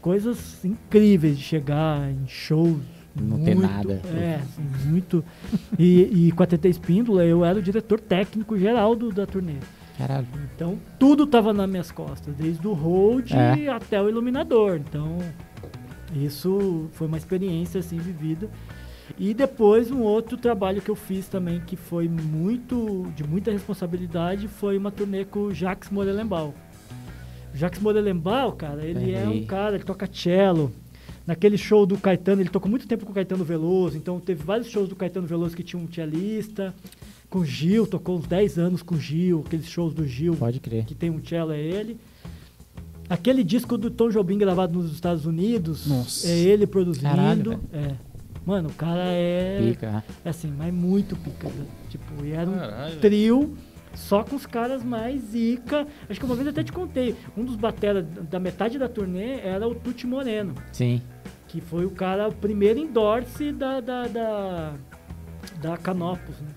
[0.00, 2.82] coisas incríveis de chegar em shows.
[3.20, 4.00] Não ter muito, nada.
[4.12, 5.24] É, assim, muito.
[5.78, 9.54] E, e com a TT Espíndola eu era o diretor técnico geral do, da turnê.
[9.96, 10.26] Caralho.
[10.54, 13.68] Então, tudo tava nas minhas costas, desde o hold É.
[13.68, 14.76] até o iluminador.
[14.76, 15.18] Então,
[16.14, 18.50] isso foi uma experiência assim vivida.
[19.18, 24.48] E depois um outro trabalho que eu fiz também que foi muito de muita responsabilidade
[24.48, 26.52] foi uma turnê com o Jacques Morelenbaum.
[27.52, 30.72] O Jacques Morelenbaum, cara, ele é um cara, ele toca cello.
[31.26, 34.68] Naquele show do Caetano, ele tocou muito tempo com o Caetano Veloso, então teve vários
[34.68, 36.74] shows do Caetano Veloso que tinha um cellista.
[37.30, 40.60] Com o Gil, tocou uns 10 anos com o Gil, aqueles shows do Gil Pode
[40.60, 40.84] crer.
[40.84, 41.98] que tem um cello é ele.
[43.08, 46.26] Aquele disco do Tom Jobim gravado nos Estados Unidos, Nossa.
[46.28, 47.08] é ele produzindo.
[47.08, 47.94] Caralho, é.
[48.46, 50.04] Mano, o cara é, Pica.
[50.24, 51.48] é assim, mas muito pica.
[51.48, 51.66] né?
[51.88, 53.00] Tipo, e era um Caralho.
[53.00, 53.56] trio
[53.94, 55.86] só com os caras mais zica.
[56.10, 59.38] Acho que uma vez eu até te contei, um dos bateras da metade da turnê
[59.40, 61.00] era o Tuti Moreno, Sim.
[61.48, 64.72] que foi o cara, o primeiro endorse da, da, da,
[65.62, 66.48] da Canopus, né?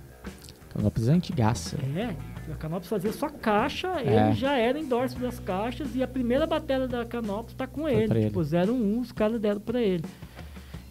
[0.73, 1.77] Canopus é antigaça.
[1.95, 2.15] É,
[2.51, 4.25] a Canopus fazia só caixa, É.
[4.27, 8.07] ele já era endorse das caixas e a primeira bateria da Canopus tá com ele.
[8.07, 8.27] pra ele.
[8.29, 10.03] Tipo, 01 os caras deram pra ele.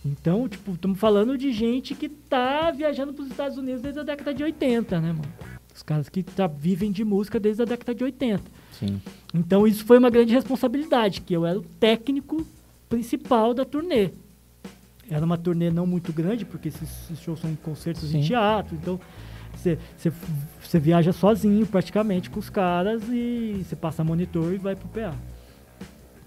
[0.07, 4.33] Então, tipo, estamos falando de gente que tá viajando pros Estados Unidos desde a década
[4.33, 5.33] de 80, né, mano?
[5.75, 8.43] Os caras que tá, vivem de música desde a década de 80.
[8.73, 9.01] Sim.
[9.35, 12.47] Então isso foi uma grande responsabilidade, que eu era o técnico
[12.89, 14.11] principal da turnê.
[15.11, 18.29] Era uma turnê não muito grande, porque esses, esses shows são em concertos em Sim.
[18.29, 19.01] teatro, então
[20.61, 25.15] você viaja sozinho praticamente com os caras e você passa monitor e vai pro PA.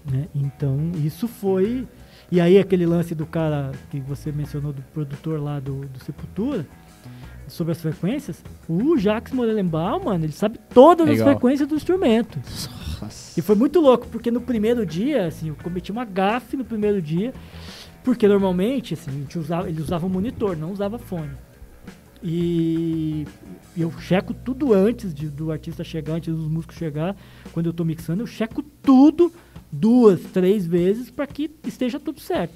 [0.04, 0.28] Né?
[0.34, 1.86] Então, isso foi.
[2.30, 6.64] E aí, aquele lance do cara que você mencionou, do produtor lá do, do Sepultura,
[7.48, 11.26] sobre as frequências, o Jacques Morelenbaum, mano, ele sabe todas Legal.
[11.26, 12.38] as frequências do instrumento.
[13.36, 17.02] E foi muito louco, porque no primeiro dia, assim, eu cometi uma gafe no primeiro
[17.02, 17.34] dia,
[18.04, 21.30] porque normalmente, assim, usava, ele usava um monitor, não usava fone.
[22.22, 23.26] E
[23.76, 27.16] eu checo tudo antes de- do artista chegar, antes dos músicos chegar,
[27.52, 29.32] quando eu tô mixando, eu checo tudo
[29.72, 32.54] duas, três vezes para que esteja tudo certo.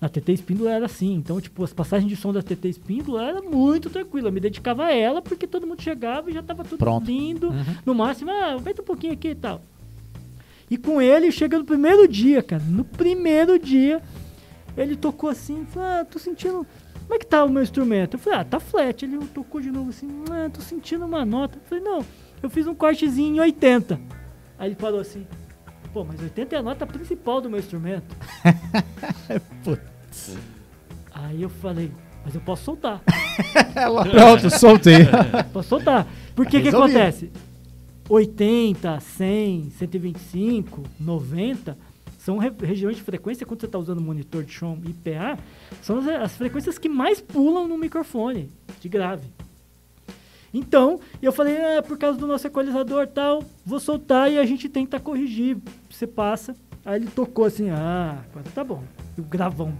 [0.00, 3.40] Na TT Espíndola era assim, então, tipo, as passagens de som da TT Espíndola era
[3.40, 4.28] muito tranquila.
[4.28, 7.06] Eu me dedicava a ela porque todo mundo chegava e já tava tudo Pronto.
[7.06, 7.48] lindo.
[7.48, 7.64] Uhum.
[7.86, 9.62] No máximo, ah, aumenta um pouquinho aqui e tal.
[10.70, 12.62] E com ele, chega no primeiro dia, cara.
[12.64, 14.02] No primeiro dia,
[14.76, 16.66] ele tocou assim, ah, tô sentindo.
[17.04, 18.14] Como é que tá o meu instrumento?
[18.14, 19.04] Eu falei, ah, tá flat.
[19.04, 21.58] Ele tocou de novo assim, ah, tô sentindo uma nota.
[21.58, 22.04] Eu falei, não,
[22.42, 24.00] eu fiz um cortezinho em 80.
[24.58, 25.26] Aí ele falou assim,
[25.92, 28.16] pô, mas 80 é a nota principal do meu instrumento.
[31.14, 31.92] Aí eu falei,
[32.24, 33.00] mas eu posso soltar.
[34.10, 35.06] Pronto, soltei.
[35.52, 36.06] Posso soltar.
[36.34, 37.30] Por que que acontece?
[38.08, 41.76] 80, 100, 125, 90
[42.24, 45.38] são re- regiões de frequência quando você está usando monitor de som IPA,
[45.82, 49.28] são as, as frequências que mais pulam no microfone de grave.
[50.52, 54.70] Então, eu falei, ah, por causa do nosso equalizador tal, vou soltar e a gente
[54.70, 55.58] tenta corrigir.
[55.90, 56.56] Você passa.
[56.82, 58.24] Aí ele tocou assim, ah,
[58.54, 58.82] tá bom.
[59.18, 59.74] E o gravão.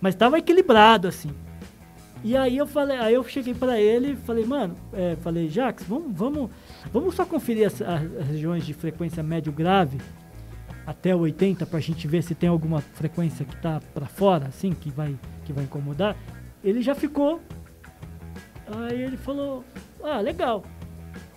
[0.00, 1.30] Mas tava equilibrado, assim.
[2.24, 5.84] E aí eu falei, aí eu cheguei pra ele e falei, mano, é, falei, Jax,
[5.84, 6.50] vamos, vamos,
[6.92, 9.98] vamos só conferir as, as regiões de frequência médio grave
[10.86, 14.90] até 80 pra gente ver se tem alguma frequência que tá pra fora, assim, que
[14.90, 16.16] vai, que vai incomodar.
[16.62, 17.40] Ele já ficou.
[18.66, 19.64] Aí ele falou,
[20.02, 20.64] ah, legal.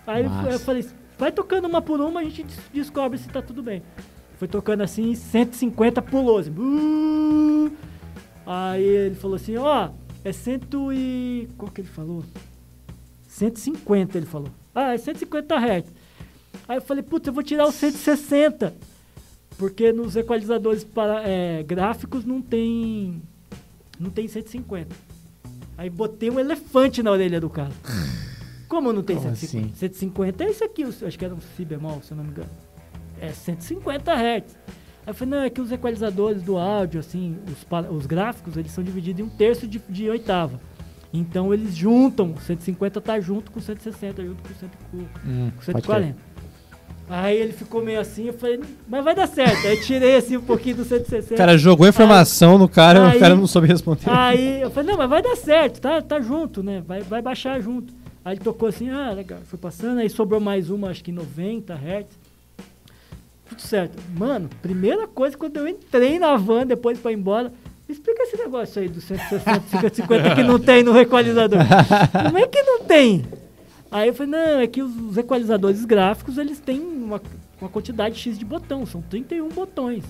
[0.06, 0.50] Aí Massa.
[0.50, 0.86] eu falei,
[1.18, 3.82] vai tocando uma por uma, a gente des- descobre se tá tudo bem.
[4.38, 6.38] Foi tocando assim, 150 pulou.
[6.38, 7.70] Assim, "Buh".
[8.46, 9.90] Aí ele falou assim, ó,
[10.24, 11.48] é cento e...
[11.56, 12.22] Qual que ele falou?
[13.28, 14.48] 150 ele falou.
[14.74, 15.84] Ah, é 150 Hz.
[16.68, 18.74] Aí eu falei, putz, eu vou tirar o 160.
[19.58, 23.22] Porque nos equalizadores para, é, gráficos não tem...
[23.98, 24.94] Não tem 150.
[25.78, 27.72] Aí botei um elefante na orelha do cara.
[28.68, 29.66] Como não tem Como 150?
[29.68, 29.74] assim?
[29.76, 32.50] 150 é isso aqui, acho que era um si bemol, se eu não me engano.
[33.20, 34.18] É 150 Hz.
[34.18, 34.42] Aí
[35.06, 38.82] eu falei, não, é que os equalizadores do áudio, assim, os, os gráficos, eles são
[38.82, 40.60] divididos em um terço de, de oitava.
[41.12, 45.86] Então eles juntam, 150 tá junto com 160, junto com, 100, com, Hum, com pode
[45.86, 46.14] crer.
[46.14, 46.16] 140.
[47.08, 49.66] Aí ele ficou meio assim, eu falei, mas vai dar certo.
[49.66, 51.34] Aí tirei assim um pouquinho do 160.
[51.34, 54.02] O cara jogou informação no cara, Aí- o cara não soube responder.
[54.10, 56.82] Aí eu falei, não, mas vai dar certo, tá, tá junto, né?
[56.86, 57.94] Vai, vai baixar junto.
[58.24, 61.74] Aí ele tocou assim, ah, legal, foi passando, aí sobrou mais uma, acho que 90
[61.74, 62.06] Hz.
[63.48, 64.02] Tudo certo.
[64.18, 67.52] Mano, primeira coisa, quando eu entrei na van depois pra ir embora,
[67.88, 71.60] explica esse negócio aí do 160, 150 que não tem no equalizador.
[72.24, 73.24] Como é que não tem?
[73.90, 77.20] Aí eu falei, não, é que os, os equalizadores gráficos, eles têm uma,
[77.60, 80.04] uma quantidade X de botão, são 31 botões.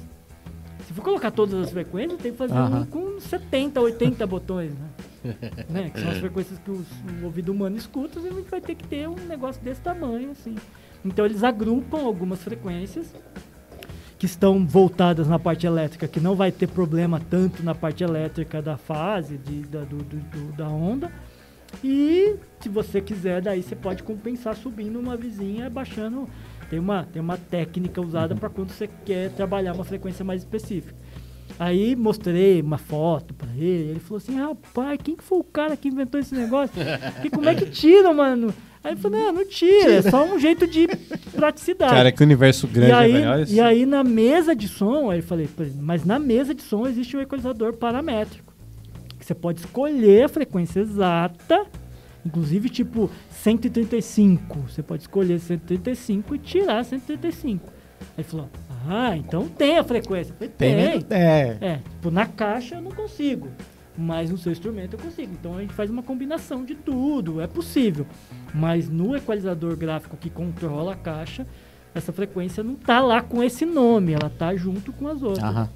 [0.86, 2.80] Se for colocar todas as frequências, tem que fazer Aham.
[2.82, 5.34] um com 70, 80 botões, né?
[5.68, 5.90] né?
[5.92, 6.86] Que são as frequências que os-
[7.20, 10.30] o ouvido humano escuta, e a gente vai ter que ter um negócio desse tamanho,
[10.30, 10.54] assim.
[11.04, 13.12] Então eles agrupam algumas frequências
[14.18, 18.62] que estão voltadas na parte elétrica, que não vai ter problema tanto na parte elétrica
[18.62, 21.10] da fase, de, da, do- do- da onda.
[21.82, 26.28] E se você quiser, daí você pode compensar subindo uma vizinha, baixando.
[26.68, 30.94] Tem uma, tem uma técnica usada para quando você quer trabalhar uma frequência mais específica.
[31.58, 35.76] Aí mostrei uma foto pra ele, ele falou assim, rapaz, quem que foi o cara
[35.76, 36.74] que inventou esse negócio?
[37.22, 38.52] Que, como é que tira, mano?
[38.84, 40.86] Aí ele falou, não, não tira, é só um jeito de
[41.34, 41.92] praticidade.
[41.94, 43.54] Cara, que universo grande E aí, é melhor isso.
[43.54, 45.48] e aí na mesa de som, aí eu falei,
[45.80, 48.45] mas na mesa de som existe um equalizador paramétrico.
[49.26, 51.66] Você pode escolher a frequência exata,
[52.24, 54.56] inclusive tipo 135.
[54.68, 57.72] Você pode escolher 135 e tirar 135.
[58.16, 58.48] Aí falou,
[58.88, 60.32] ah, então tem a frequência.
[60.32, 61.00] Falei, tem.
[61.02, 61.58] Tem, é.
[61.60, 63.48] É, tipo, na caixa eu não consigo,
[63.98, 65.32] mas no seu instrumento eu consigo.
[65.32, 68.06] Então a gente faz uma combinação de tudo, é possível.
[68.54, 71.44] Mas no equalizador gráfico que controla a caixa,
[71.92, 75.42] essa frequência não tá lá com esse nome, ela tá junto com as outras.
[75.42, 75.68] Aham.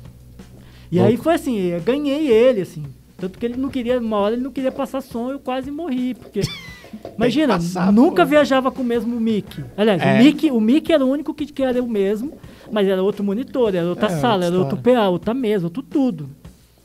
[0.93, 2.85] E aí foi assim, eu ganhei ele, assim.
[3.21, 6.15] Tanto que ele não queria, uma hora ele não queria passar som, eu quase morri,
[6.15, 6.41] porque.
[7.17, 8.31] Imagina, passar, nunca pô.
[8.31, 9.63] viajava com o mesmo mic.
[9.77, 10.15] Aliás, É.
[10.15, 12.33] o, mic, o mic era o único que, que era o mesmo,
[12.73, 15.83] mas era outro monitor, era outra É, sala, outra era outro PA, outra mesa, outro
[15.83, 16.29] tudo.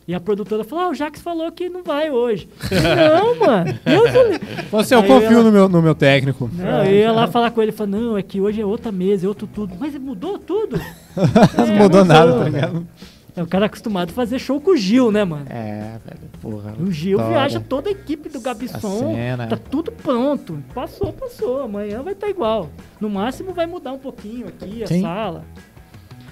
[0.07, 2.48] E a produtora falou, ah, o Jax falou que não vai hoje.
[2.70, 3.80] Eu não, mano.
[3.84, 4.40] Deus.
[4.70, 6.48] Você, eu Aí confio ela- no, meu, no meu técnico.
[6.53, 9.26] Não, eu ia lá falar com ele, falou, não, é que hoje é outra mesa,
[9.26, 9.74] é outro tudo.
[9.80, 10.78] Mas mudou tudo?
[11.57, 12.44] Não É, mudou nada, mudou.
[12.44, 12.88] tá ligado?
[13.36, 15.45] É, o cara acostumado a fazer show com o Gil, né, mano?
[15.49, 16.74] É, velho, porra.
[16.80, 19.14] O Gil viaja toda a equipe do Gabson.
[19.14, 19.48] cena.
[19.48, 20.64] Tá tudo pronto.
[20.74, 21.64] Passou, passou.
[21.64, 22.70] Amanhã vai estar igual.
[22.99, 25.02] No máximo vai mudar um pouquinho aqui, a Sim.
[25.02, 25.44] sala.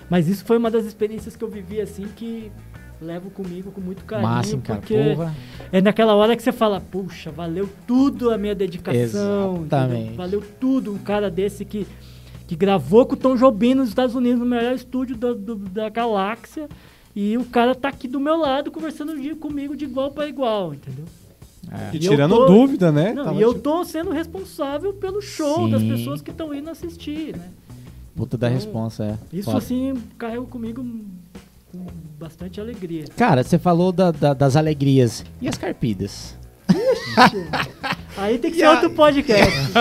[0.09, 2.49] Mas isso foi uma das experiências que eu vivi assim que
[3.01, 4.29] levo comigo com muito carinho.
[4.29, 4.79] Máximo, cara.
[4.79, 5.35] porque Porra.
[5.73, 9.57] é naquela hora que você fala, puxa, valeu tudo a minha dedicação.
[9.65, 9.99] Exatamente.
[10.01, 10.15] entendeu?
[10.15, 11.85] Valeu tudo um cara desse que,
[12.47, 15.89] que gravou com o Tom Jobim nos Estados Unidos, no melhor estúdio do- do- da
[15.89, 16.69] galáxia.
[17.15, 20.73] E o cara tá aqui do meu lado conversando de- comigo de igual para igual,
[20.73, 21.05] entendeu?
[21.91, 23.13] E, E tirando tô- dúvida, né?
[23.13, 25.89] Não, Tava e eu tipo- tô sendo responsável pelo show das Sim.
[25.89, 27.49] pessoas que estão indo assistir, né?
[28.15, 29.37] Puta da Então, responsa, é.
[29.37, 30.85] Isso assim carrego comigo
[31.71, 31.85] com
[32.19, 33.05] bastante alegria.
[33.17, 35.23] Cara, você falou da- da- das alegrias.
[35.41, 36.35] E as carpidas?
[38.17, 39.51] Aí tem que ser outro podcast.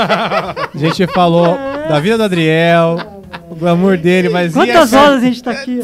[0.75, 1.47] A gente falou
[1.89, 2.97] da vida do Adriel,
[3.51, 5.81] o glamour dele, mas e Quantas horas a gente tá aqui?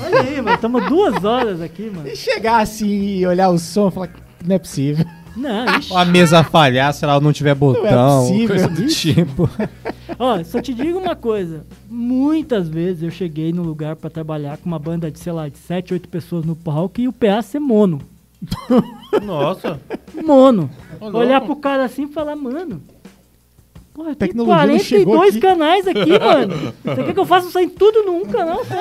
[0.00, 0.54] Olha aí, mano.
[0.54, 2.08] Estamos duas horas aqui, mano.
[2.08, 5.04] E chegar assim e olhar o som e falar que não é possível.
[5.36, 5.94] Não, ixi.
[5.94, 8.48] a mesa falhar, se ela não tiver botão, possível.
[8.48, 9.48] coisa do tipo.
[10.18, 11.64] Ó, só te digo uma coisa.
[11.88, 15.56] Muitas vezes eu cheguei num lugar pra trabalhar com uma banda de, sei lá, de
[15.58, 18.00] 7, 8 pessoas no palco e o PA ser mono.
[19.22, 19.80] Nossa.
[20.24, 20.70] Mono.
[21.00, 22.82] Olhar pro cara assim e falar, mano.
[23.98, 25.40] Porra, tem Tecnologia não chegou 42 aqui.
[25.40, 26.72] canais aqui, mano.
[26.84, 28.76] Você quer que eu faça isso aí tudo num canal só?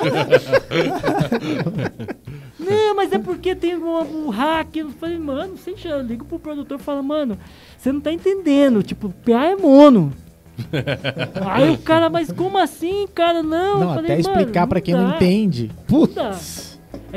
[2.60, 4.76] Não, mas é porque tem o, o hack.
[4.76, 7.36] Eu falei, mano, você já liga pro produtor e fala, mano,
[7.76, 8.84] você não tá entendendo.
[8.84, 10.14] Tipo, PA é mono.
[11.46, 13.42] Aí o cara, mas como assim, cara?
[13.42, 15.16] Não, Não, eu falei, até explicar mano, pra quem não dá.
[15.16, 15.72] entende.
[15.88, 16.32] Puta.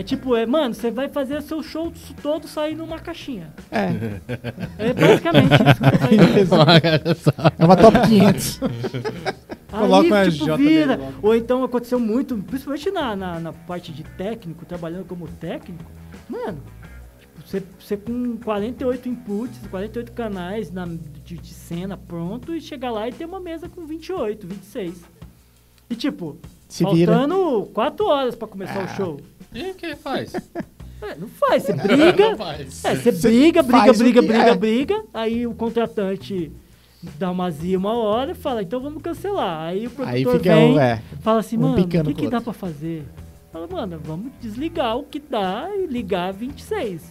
[0.00, 3.52] É tipo, é, mano, você vai fazer seu show todo sair numa caixinha.
[3.70, 3.90] É.
[4.78, 6.32] É basicamente isso.
[6.32, 7.24] que faz.
[7.60, 8.60] É uma top 500.
[9.70, 10.96] Coloca uma Aí, tipo, J vira.
[10.96, 11.14] dele.
[11.20, 15.84] Ou então aconteceu muito, principalmente na, na, na parte de técnico, trabalhando como técnico.
[16.26, 16.62] Mano,
[17.20, 22.90] tipo, você, você com 48 inputs, 48 canais na, de, de cena pronto e chegar
[22.90, 24.94] lá e ter uma mesa com 28, 26.
[25.90, 27.12] E tipo, Se vira.
[27.12, 29.20] faltando 4 horas pra começar o show.
[29.54, 30.32] E o que faz?
[31.02, 32.36] É, não faz, você briga.
[32.36, 32.84] faz.
[32.84, 34.54] É, você briga, briga, briga, briga, é.
[34.54, 35.04] briga.
[35.14, 36.52] Aí o contratante
[37.18, 39.62] dá uma zia uma hora e fala, então vamos cancelar.
[39.62, 40.78] Aí o Aí produtor fica vem, o.
[40.78, 41.00] É.
[41.22, 43.06] fala assim, um mano, o que, que dá pra fazer?
[43.50, 47.02] Fala, mano, vamos desligar o que dá e ligar 26.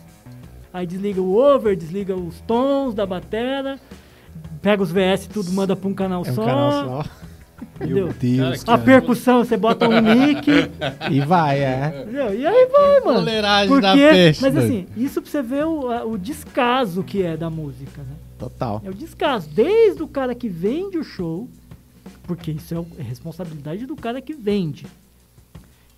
[0.72, 3.80] Aí desliga o over, desliga os tons da batera,
[4.62, 6.46] pega os VS tudo, manda pra um canal É um só.
[6.46, 6.72] canal
[7.04, 7.10] só.
[7.76, 8.06] Entendeu?
[8.06, 8.64] Meu Deus.
[8.64, 10.46] Cara, A percussão, você bota um mic,
[11.12, 12.04] E vai, é.
[12.04, 12.34] entendeu?
[12.40, 13.20] E aí vai, mano.
[13.20, 14.42] Toleragem da Porque, peste.
[14.42, 18.16] mas assim, isso pra você ver o, o descaso que é da música, né?
[18.38, 18.82] Total.
[18.86, 19.50] É o descaso.
[19.50, 21.50] Desde o cara que vende o show,
[22.24, 24.86] porque isso é o- é responsabilidade do cara que vende.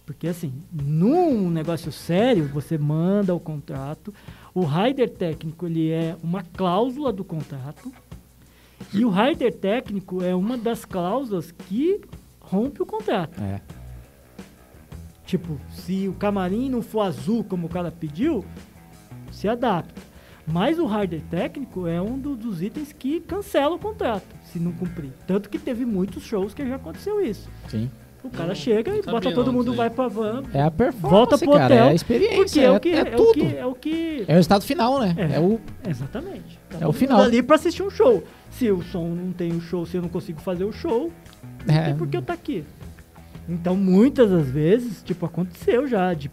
[0.05, 4.13] Porque assim, num negócio sério, você manda o contrato,
[4.53, 7.91] o rider técnico ele é uma cláusula do contrato,
[8.93, 12.01] e o rider técnico é uma das cláusulas que
[12.39, 13.41] rompe o contrato.
[13.41, 13.61] É.
[15.25, 18.43] Tipo, se o camarim não for azul como o cara pediu,
[19.31, 20.01] se adapta.
[20.45, 24.71] Mas o hardware técnico é um do- dos itens que cancela o contrato, se não
[24.73, 25.11] cumprir.
[25.25, 27.47] Tanto que teve muitos shows que já aconteceu isso.
[27.69, 27.89] Sim.
[28.23, 30.69] O cara Não, chega não e bota todo não mundo, vai pra van, É a
[30.69, 31.65] performance, volta pro cara.
[31.73, 31.85] hotel.
[31.85, 32.35] É a experiência.
[32.37, 33.33] porque é, o que, é, é, o tudo.
[33.33, 34.25] que, é o que...
[34.27, 35.15] É o resultado final, né?
[35.17, 35.35] É.
[35.37, 35.59] É, o.
[35.87, 36.59] Exatamente.
[36.69, 37.21] Tá É o mundo final.
[37.21, 38.23] ali pra assistir um show.
[38.51, 41.11] Se o som não tem o show, se eu não consigo fazer o show,
[41.65, 41.85] não É.
[41.85, 42.63] tem por que eu tá aqui.
[43.49, 46.29] Então, muitas das vezes, tipo, aconteceu já, de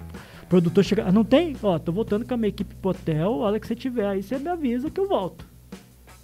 [0.49, 1.57] produtor chegar, ah, não tem?
[1.63, 4.23] Ó, tô voltando com a minha equipe pro hotel, a hora que você tiver aí,
[4.23, 5.45] você me avisa que eu volto.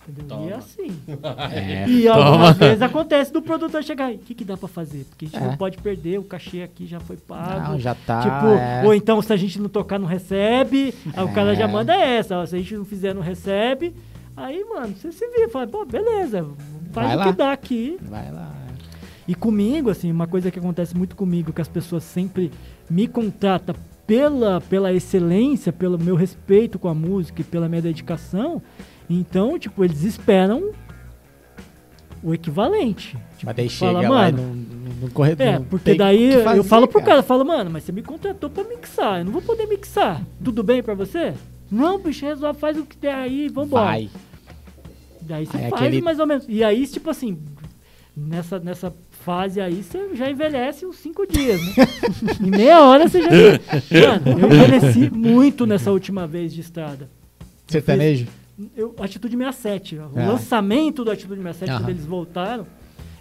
[0.07, 0.25] Entendeu?
[0.25, 0.51] E Toma.
[0.51, 0.91] é assim.
[1.55, 1.89] É.
[1.89, 5.05] E algumas vezes acontece do produtor chegar aí, o que, que dá pra fazer?
[5.09, 5.47] Porque a gente É.
[5.47, 7.73] não pode perder, o cachê aqui já foi pago.
[7.73, 8.21] Não, já tá.
[8.21, 8.83] Tipo, é.
[8.85, 10.93] ou então se a gente não tocar, não recebe.
[11.15, 11.67] Aí o cara já É.
[11.67, 13.95] manda essa, ó, se a gente não fizer, não recebe.
[14.37, 16.45] Aí, mano, você se vira, fala, pô, beleza,
[16.93, 17.25] faz Vai o lá.
[17.27, 17.99] que dá aqui.
[18.03, 18.53] Vai lá.
[19.27, 22.51] E comigo, assim, uma coisa que acontece muito comigo, que as pessoas sempre
[22.91, 23.75] me contratam
[24.07, 28.61] pela, pela excelência, pelo meu respeito com a música e pela minha dedicação.
[29.09, 30.73] Então, tipo, eles esperam
[32.23, 33.17] o equivalente.
[33.37, 36.43] Tipo, Mas daí fala, chega lá e mano, não, não, corre é, não porque daí
[36.43, 39.27] fazer, eu falo pro cara, eu falo, mano, mas você me contratou pra mixar, eu
[39.27, 40.23] não vou poder mixar.
[40.43, 41.35] Tudo bem pra você?
[41.71, 43.85] Não, bicho, resolve, faz o que der aí, vambora.
[43.85, 44.11] Vai.
[45.21, 46.45] Daí você Aí faz aquele- mais ou menos.
[46.49, 47.39] E aí, tipo assim,
[48.17, 51.75] nessa, nessa fase aí, você já envelhece uns cinco dias, né?
[52.47, 53.31] em meia hora você já.
[53.31, 57.09] Mano, eu envelheci muito nessa última vez de estrada.
[57.67, 58.27] Sertanejo?
[58.77, 60.27] Eu, Atitude 67, o Ah.
[60.29, 61.81] lançamento do Atitude 67, Aham.
[61.81, 62.67] quando eles voltaram,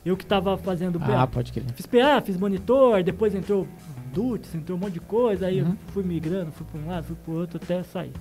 [0.05, 0.99] eu que tava fazendo.
[1.01, 1.63] Ah, pode crer.
[1.73, 3.65] Fiz PA, fiz monitor, depois entrou
[4.14, 5.69] Dutz, entrou um monte de coisa, aí Uhum.
[5.72, 8.11] eu fui migrando, fui para um lado, fui pro outro até sair.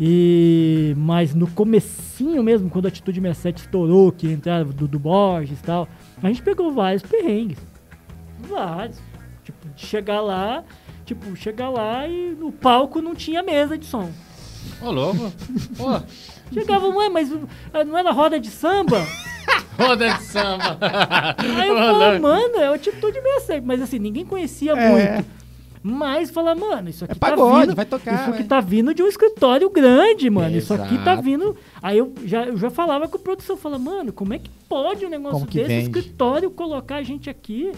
[0.00, 5.58] E mas no comecinho mesmo, quando a Atitude 67 estourou, que entraram do, do Borges
[5.58, 5.88] e tal,
[6.22, 7.58] a gente pegou vários perrengues.
[8.48, 9.00] Vários.
[9.42, 10.62] Tipo, de chegar lá,
[11.04, 14.10] tipo, chegar lá e no palco não tinha mesa de som.
[14.80, 15.32] Ô, louco.
[15.76, 16.00] Pô,
[16.52, 17.30] Chegava, ué, mas
[17.74, 19.04] ah, não era roda de samba?
[19.78, 20.76] roda de samba.
[20.80, 23.66] Aí eu falo, mano, é o atitude meio seco.
[23.66, 24.90] Mas assim, ninguém conhecia É.
[24.90, 25.38] muito.
[25.80, 27.76] Mas fala, mano, isso aqui É tá pagode, vindo.
[27.76, 28.48] vai tocar, Isso aqui né?
[28.48, 30.56] tá vindo de um escritório grande, mano.
[30.56, 31.22] Isso aqui tá Exato.
[31.22, 31.56] vindo.
[31.80, 35.06] Aí eu já, eu já falava com o produção, fala, mano, como é que pode
[35.06, 35.84] um negócio desse vende?
[35.84, 37.72] escritório colocar a gente aqui?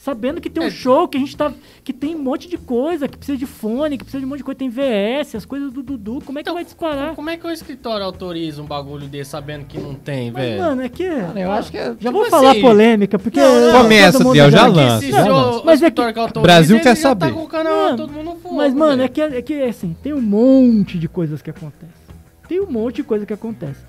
[0.00, 0.70] Sabendo que tem um É.
[0.70, 1.52] show, que a gente tá.
[1.82, 4.38] que tem um monte de coisa, que precisa de fone, que precisa de um monte
[4.38, 7.16] de coisa, tem VS, as coisas do Dudu, como é que Então, vai disparar?
[7.16, 10.62] Como é que o escritório autoriza um bagulho desse sabendo que não tem, Mas, velho?
[10.62, 11.02] mano, é que.
[11.02, 13.40] eu acho que é- Já tipo vou falar assim- polêmica, porque.
[13.40, 15.00] Não, não, Começa, Biel, já já- lança.
[15.00, 15.62] se já o, lança.
[15.64, 17.26] Mas é escritório que- autoriza, Brasil quer já saber.
[17.26, 19.02] Tá com o canal, mundo fogo, Mas, mano, velho.
[19.02, 21.88] é que, é que assim, tem um monte de coisas que acontecem.
[22.48, 23.80] Tem um monte de coisa que acontece.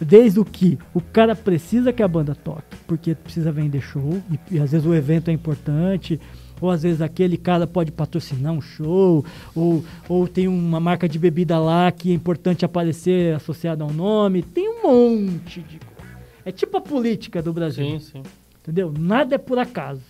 [0.00, 4.56] Desde o que o cara precisa que a banda toque, porque precisa vender show, e,
[4.56, 6.20] e às vezes o evento é importante,
[6.60, 9.24] ou às vezes aquele cara pode patrocinar um show,
[9.54, 14.42] ou, ou tem uma marca de bebida lá que é importante aparecer associada ao nome.
[14.42, 16.18] Tem um monte de coisa.
[16.44, 17.84] É tipo a política do Brasil.
[17.84, 18.22] Sim, sim.
[18.62, 18.92] Entendeu?
[18.98, 20.02] Nada é por acaso.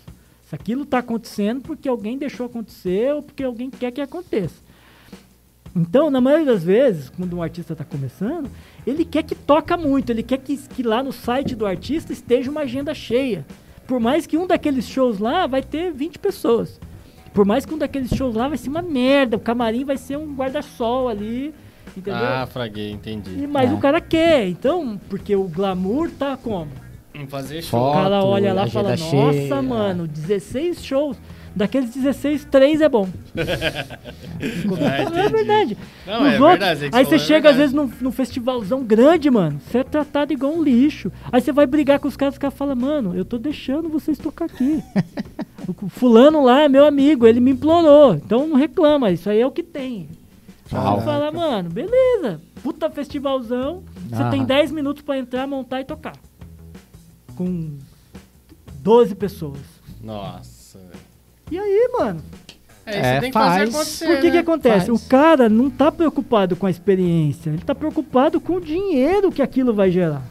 [0.49, 4.65] Se aquilo está acontecendo porque alguém deixou acontecer ou porque alguém quer que aconteça.
[5.75, 8.49] Então, na maioria das vezes, quando um artista está começando,
[8.87, 12.51] ele quer que toca muito, ele quer que, que lá no site do artista esteja
[12.51, 13.45] uma agenda cheia.
[13.87, 16.81] Por mais que um daqueles shows lá vai ter 20 pessoas.
[17.33, 20.17] Por mais que um daqueles shows lá vai ser uma merda, o camarim vai ser
[20.17, 21.55] um guarda-sol ali,
[21.97, 22.21] entendeu?
[22.25, 23.43] Ah, fraguei, entendi.
[23.43, 23.75] E, mas É.
[23.75, 26.71] o cara quer, então, porque o glamour tá como?
[27.15, 27.81] Em fazer O show.
[27.81, 31.17] Foto, cara olha lá e fala, nossa, cheia." mano, 16 shows.
[31.57, 33.09] Daqueles 16, 3 é bom.
[34.79, 35.79] Ah, é verdade.
[36.07, 39.31] Não, Nos é outros- verdade, aí você é chega às vezes num, num festivalzão grande,
[39.31, 39.59] mano.
[39.67, 41.11] Você é tratado igual um lixo.
[41.33, 44.19] Aí você vai brigar com os caras, os caras falam, mano, eu tô deixando vocês
[44.19, 44.83] tocar aqui.
[45.83, 48.15] o fulano lá é meu amigo, ele me implorou.
[48.15, 50.11] Então não reclama, isso aí é o que tem.
[50.71, 52.41] Aí fala, mano, beleza.
[52.63, 53.83] Puta festivalzão.
[54.11, 54.31] Você Aham.
[54.31, 56.15] tem 10 minutos pra entrar, montar e tocar.
[57.35, 57.79] Com
[58.83, 59.61] 12 pessoas.
[60.03, 60.56] Nossa.
[61.51, 62.21] E aí, mano?
[62.85, 63.75] É, É, você tem que fazer faz.
[63.75, 64.39] acontecer, Por que que né?
[64.39, 64.87] acontece?
[64.87, 65.03] Faz.
[65.05, 69.43] O cara não tá preocupado com a experiência, ele tá preocupado com o dinheiro que
[69.43, 70.23] aquilo vai gerar.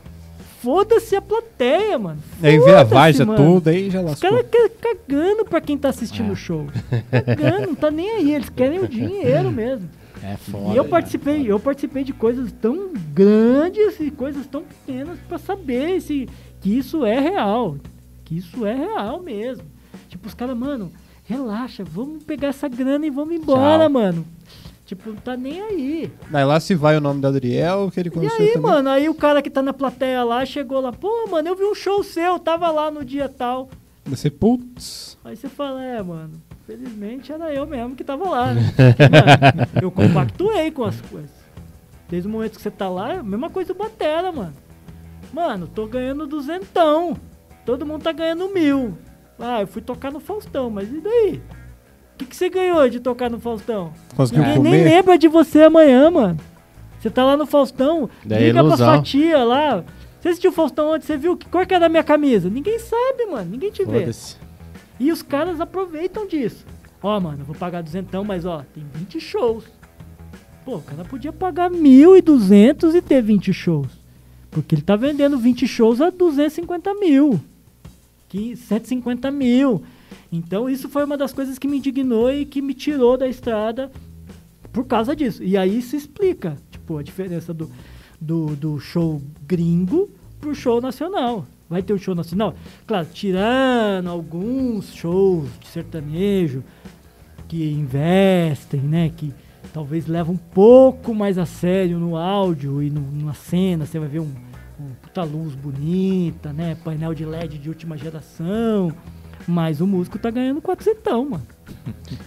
[0.62, 2.20] Foda-se a plateia, mano.
[2.42, 4.30] Aí vira Foda-se, várzea tudo, aí já Os lascou.
[4.32, 6.32] caras querem cagando pra quem tá assistindo É.
[6.32, 6.66] o show.
[7.12, 9.88] Cagando, não tá nem aí, eles querem o dinheiro mesmo.
[10.24, 10.74] É foda.
[10.74, 10.90] E eu né?
[10.90, 16.28] participei, eu participei de coisas tão grandes e coisas tão pequenas pra saber se,
[16.62, 17.76] que isso é real.
[18.24, 19.66] Que isso é real mesmo.
[20.10, 20.92] Tipo, os caras, mano,
[21.26, 23.90] relaxa, vamos pegar essa grana e vamos embora, Tchau.
[23.90, 24.26] mano.
[24.86, 26.12] Tipo, não tá nem aí.
[26.32, 28.62] Aí lá se vai o nome da Adriel, que ele E conheceu aí, também.
[28.72, 31.64] mano, aí o cara que tá na plateia lá chegou lá, pô, mano, eu vi
[31.64, 33.68] um show seu, tava lá no dia tal.
[34.06, 35.18] Você, putz.
[35.26, 38.62] Aí você fala, é, mano, felizmente era eu mesmo que tava lá, né?
[38.62, 41.32] Mano, eu compactuei com as coisas.
[42.08, 44.54] Desde o momento que você tá lá, a mesma coisa do Batera, mano.
[45.34, 47.18] Mano, tô ganhando duzentão.
[47.66, 48.96] Todo mundo tá ganhando mil.
[49.40, 51.42] Ah, eu fui tocar no Faustão, mas e daí?
[52.14, 53.92] O que, que você ganhou de tocar no Faustão?
[54.16, 54.84] Conseguiu Ninguém nem comer?
[54.84, 56.40] lembra de você amanhã, mano.
[57.00, 58.94] Você tá lá no Faustão, Daí liga pra ilusão.
[58.96, 59.84] sua tia lá.
[60.20, 62.50] Você assistiu o Faustão ontem, você viu que cor que é da minha camisa?
[62.50, 63.52] Ninguém sabe, mano.
[63.52, 64.00] Ninguém te vê.
[64.00, 64.38] Foda-se.
[65.00, 66.66] E os caras aproveitam disso.
[67.04, 69.66] Ó, mano, eu vou pagar duzentão, mas ó, tem 20 shows.
[70.64, 73.88] Pô, o cara podia pagar 1.200 e ter 20 shows.
[74.50, 77.40] Porque ele tá vendendo 20 shows a 250 mil.
[78.36, 79.82] Que 150 mil.
[80.30, 83.90] Então isso foi uma das coisas que me indignou e que me tirou da estrada
[84.74, 85.42] por causa disso.
[85.42, 87.72] E aí se explica, tipo, a diferença do,
[88.20, 90.10] do, do show gringo
[90.42, 91.48] pro show nacional.
[91.70, 92.54] Vai ter um show nacional?
[92.86, 96.62] Claro, tirando alguns shows de sertanejo
[97.48, 99.14] que investem, né?
[99.16, 99.34] Que
[99.74, 103.86] talvez levam um pouco mais a sério no áudio e no, numa cena.
[103.86, 104.34] Você vai ver um,
[104.80, 106.76] um puta luz bonita, né?
[106.84, 108.92] Painel de LED de última geração.
[109.48, 111.46] Mas o músico tá ganhando 400, mano.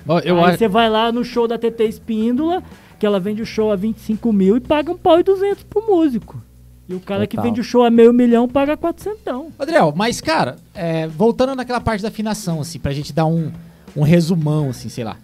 [0.07, 0.59] Ó, eu Aí acho.
[0.59, 2.63] você vai lá no show da TT Espíndola,
[2.99, 5.85] que ela vende o show a 25 mil e paga um pau e 200 pro
[5.87, 6.41] músico.
[6.89, 7.51] E o cara que Total.
[7.51, 9.53] vende o show a meio milhão paga quatrocentão.
[9.59, 13.53] Adriel, mas, cara, é, voltando naquela parte da afinação, assim, pra gente dar um,
[13.95, 15.17] um resumão, assim, sei lá.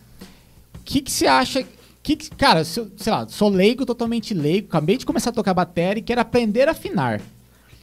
[0.75, 1.65] O que que você acha...
[2.05, 6.03] Que cara, sei lá, sou leigo, totalmente leigo, acabei de começar a tocar bateria e
[6.03, 7.19] quero aprender a afinar.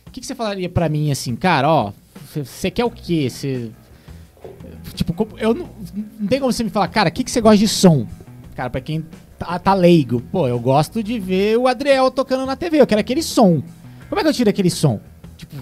[0.05, 1.91] O que que você falaria pra mim, assim, cara, ó,
[2.31, 3.27] você quer o quê?
[3.27, 3.71] Você...
[4.93, 5.67] Tipo, eu não,
[6.19, 8.05] não tem como você me falar, cara, o que que você gosta de som?
[8.55, 9.03] Cara, pra quem
[9.39, 13.01] tá, tá leigo, pô, eu gosto de ver o Adriel tocando na TV, eu quero
[13.01, 13.63] aquele som.
[14.07, 14.99] Como é que eu tiro aquele som?
[15.35, 15.55] Tipo,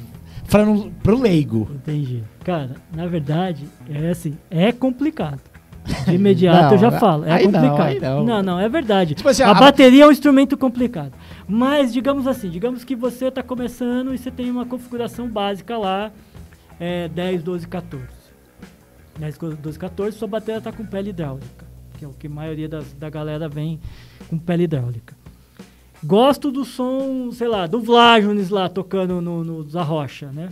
[0.43, 1.69] falando pro leigo.
[1.75, 2.25] Entendi.
[2.43, 5.39] Cara, na verdade, é assim, é complicado.
[6.07, 8.01] De imediato eu já Não, falo, é não, complicado.
[8.01, 8.23] não.
[8.25, 9.15] não, não, é verdade.
[9.15, 11.13] Tipo assim, a, a- bateria é um instrumento complicado.
[11.47, 16.11] Mas, digamos assim, digamos que você está começando e você tem uma configuração básica lá,
[16.79, 18.05] é 10, 12, 14.
[19.19, 21.65] 10, 12, 14, sua bateria está com pele hidráulica,
[21.97, 23.79] que é o que a maioria das, da galera vem
[24.29, 25.13] com pele hidráulica.
[26.01, 30.49] Gosto do som, sei lá, do Vlajones lá tocando no, no Zé Rocha, né?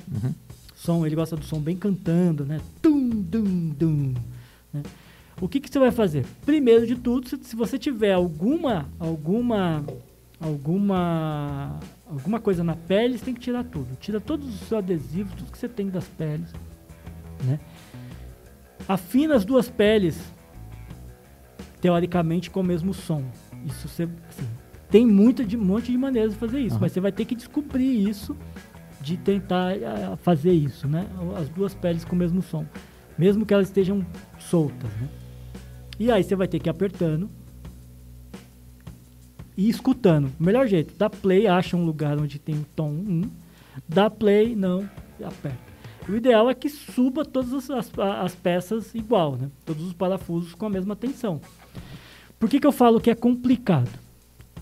[0.75, 2.59] Som, ele gosta do som bem cantando, né?
[2.81, 4.13] Tum, dum, dum.
[4.73, 4.81] né?
[5.39, 6.25] O que, que você vai fazer?
[6.45, 9.85] Primeiro de tudo, se, se você tiver alguma, alguma,
[10.39, 13.95] alguma, alguma coisa na pele, você tem que tirar tudo.
[13.99, 16.51] Tira todos os seus adesivos, tudo que você tem das peles,
[17.43, 17.59] né?
[18.87, 20.19] Afina as duas peles,
[21.79, 23.23] teoricamente, com o mesmo som.
[23.65, 24.47] Isso você, assim,
[24.89, 26.81] tem muita de, um monte de maneiras de fazer isso, Aham.
[26.81, 28.35] mas você vai ter que descobrir isso
[29.01, 29.73] de tentar
[30.23, 31.05] fazer isso, né?
[31.39, 32.65] As duas peles com o mesmo som,
[33.17, 34.03] mesmo que elas estejam
[34.39, 35.07] soltas, né?
[35.99, 37.29] E aí você vai ter que ir apertando
[39.55, 40.31] e escutando.
[40.39, 43.21] Melhor jeito, dá play, acha um lugar onde tem o tom 1,
[43.87, 44.87] dá play, não,
[45.23, 45.67] aperta.
[46.07, 49.49] O ideal é que suba todas as, as- as peças igual, né?
[49.65, 51.41] Todos os parafusos com a mesma tensão.
[52.39, 53.89] Por que, que eu falo que é complicado?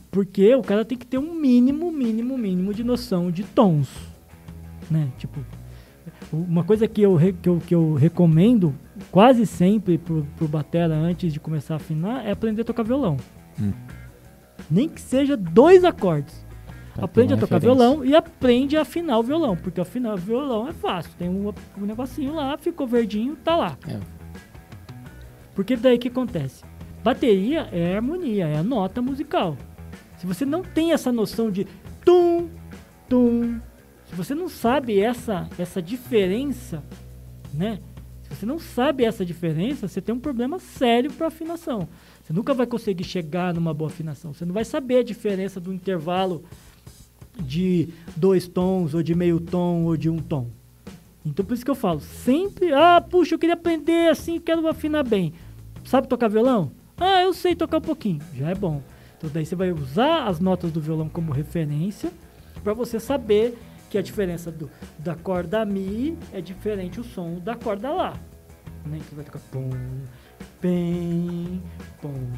[0.09, 3.89] Porque o cara tem que ter um mínimo, mínimo, mínimo de noção de tons,
[4.89, 5.11] né?
[5.19, 5.39] Tipo,
[6.31, 8.73] uma coisa que eu, que eu, que eu recomendo
[9.11, 13.17] quase sempre pro, pro batera antes de começar a afinar é aprender a tocar violão.
[13.59, 13.71] Hum.
[14.69, 16.45] Nem que seja dois acordes.
[16.93, 17.85] Pra aprende ter a tocar referência.
[17.85, 21.11] violão e aprende a afinar o violão, porque afinar o violão é fácil.
[21.17, 23.77] Tem um, um negocinho lá, ficou verdinho, tá lá.
[23.87, 23.99] É.
[25.53, 26.63] Porque daí o que acontece?
[27.03, 29.57] Bateria é harmonia, é a nota musical.
[30.17, 31.67] Se você não tem essa noção de
[32.03, 32.49] tum,
[33.09, 33.59] tum,
[34.05, 36.83] se você não sabe essa, essa diferença,
[37.53, 37.79] né?
[38.35, 41.87] Você não sabe essa diferença, você tem um problema sério para afinação.
[42.21, 44.33] Você nunca vai conseguir chegar numa boa afinação.
[44.33, 46.43] Você não vai saber a diferença do intervalo
[47.39, 50.47] de dois tons, ou de meio tom, ou de um tom.
[51.25, 55.03] Então por isso que eu falo, sempre, ah, puxa, eu queria aprender assim, quero afinar
[55.03, 55.33] bem.
[55.83, 56.71] Sabe tocar violão?
[56.97, 58.81] Ah, eu sei tocar um pouquinho, já é bom.
[59.17, 62.11] Então daí você vai usar as notas do violão como referência
[62.63, 63.57] para você saber
[63.95, 64.69] que a diferença do,
[64.99, 68.13] da corda Mi é diferente o som da corda Lá.
[68.85, 68.99] Né?
[69.07, 69.69] Que vai tocar pum,
[70.59, 71.63] pem,
[72.01, 72.33] pum,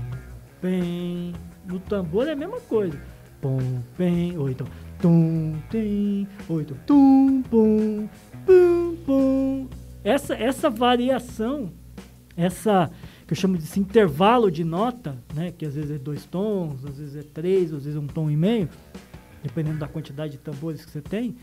[0.61, 1.33] pem.
[1.65, 3.01] No tambor é a mesma coisa.
[3.41, 4.67] Pum, pem, ou então
[5.01, 8.07] tum, tem, ou então tum, pum,
[8.45, 9.67] pum, pum.
[10.03, 11.71] Essa, essa variação,
[12.35, 12.91] essa
[13.25, 16.99] que eu chamo de intervalo de nota, né, que às vezes é dois tons, às
[16.99, 18.69] vezes é três, às vezes é um tom e meio,
[19.47, 21.35] dependendo da quantidade de tambores que você tem,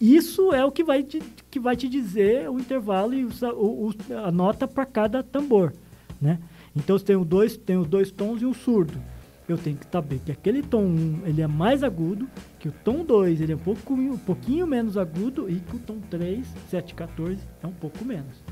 [0.00, 3.94] isso é o que vai te, que vai te dizer o intervalo e o o-
[4.24, 5.72] a nota para cada tambor,
[6.20, 6.38] né?
[6.74, 9.00] Então, você tem, o dois, os dois tons e um surdo.
[9.48, 13.04] Eu tenho que saber que aquele tom 1 ele é mais agudo, que o tom
[13.04, 16.94] 2 ele é um, pouco, um pouquinho menos agudo e que o tom 3, 7,
[16.94, 18.42] 14 é um pouco menos.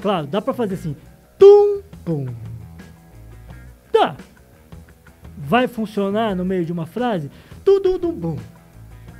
[0.00, 0.94] Claro, dá pra fazer assim,
[1.38, 2.26] tum, pum.
[3.92, 4.16] Dá.
[5.36, 7.30] Vai funcionar no meio de uma frase?
[7.64, 8.36] Tudum, dum, bum.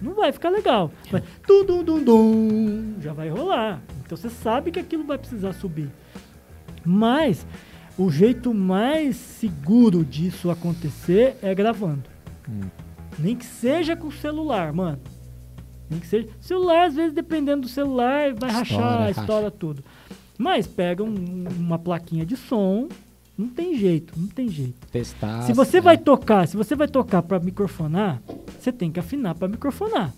[0.01, 0.91] Não vai ficar legal.
[1.13, 2.95] Mas tudum, dum, dum.
[3.01, 3.81] Já vai rolar.
[4.05, 5.89] Então você sabe que aquilo vai precisar subir.
[6.85, 7.47] Mas
[7.97, 12.03] o jeito mais seguro disso acontecer é gravando.
[13.19, 14.99] Nem que seja com o celular, mano.
[15.89, 16.29] Nem que seja.
[16.41, 19.21] Celular, às vezes, dependendo do celular, vai Estoura, rachar, racha.
[19.21, 19.85] estoura tudo.
[20.37, 22.89] Mas pega um- uma plaquinha de som.
[23.43, 24.87] Não tem jeito, não tem jeito.
[24.87, 25.43] Testar.
[25.43, 25.81] Se você é.
[25.81, 28.23] vai tocar, se você vai tocar para microfonar,
[28.57, 30.15] você tem que afinar para microfonar.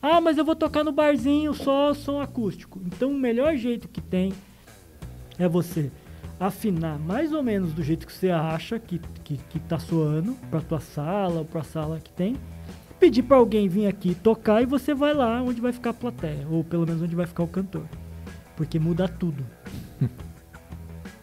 [0.00, 2.82] Ah, mas eu vou tocar no barzinho só som acústico.
[2.84, 4.34] Então o melhor jeito que tem
[5.38, 5.90] é você
[6.38, 10.60] afinar mais ou menos do jeito que você acha que, que, que tá soando para
[10.60, 12.36] tua sala ou para a sala que tem.
[13.00, 16.46] Pedir para alguém vir aqui tocar e você vai lá onde vai ficar a plateia,
[16.50, 17.86] ou pelo menos onde vai ficar o cantor.
[18.54, 19.46] Porque muda tudo.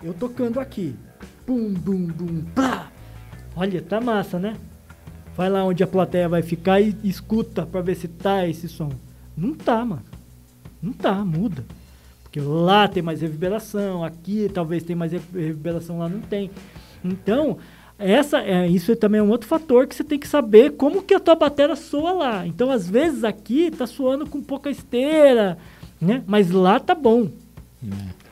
[0.04, 0.96] Eu tocando aqui.
[1.46, 2.90] Bum, bum, bum, pá.
[3.56, 4.56] Olha, tá massa, né?
[5.36, 8.90] vai lá onde a plateia vai ficar e escuta pra ver se tá esse som.
[9.36, 10.02] Não tá, mano.
[10.82, 11.66] Não tá, muda.
[12.24, 16.50] Porque lá tem mais reverberação, aqui talvez tem mais re- reverberação, lá não tem.
[17.04, 17.58] Então,
[18.00, 21.14] essa é, isso é também um outro fator que você tem que saber como que
[21.14, 22.48] a tua bateria soa lá.
[22.48, 25.58] Então, às vezes aqui tá soando com pouca esteira,
[26.00, 26.24] né?
[26.26, 27.30] Mas lá tá bom.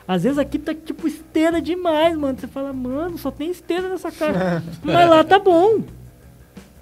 [0.07, 2.37] Às vezes aqui tá tipo esteira demais, mano.
[2.37, 4.63] Você fala, mano, só tem esteira nessa caixa.
[4.83, 5.81] Mas lá tá bom.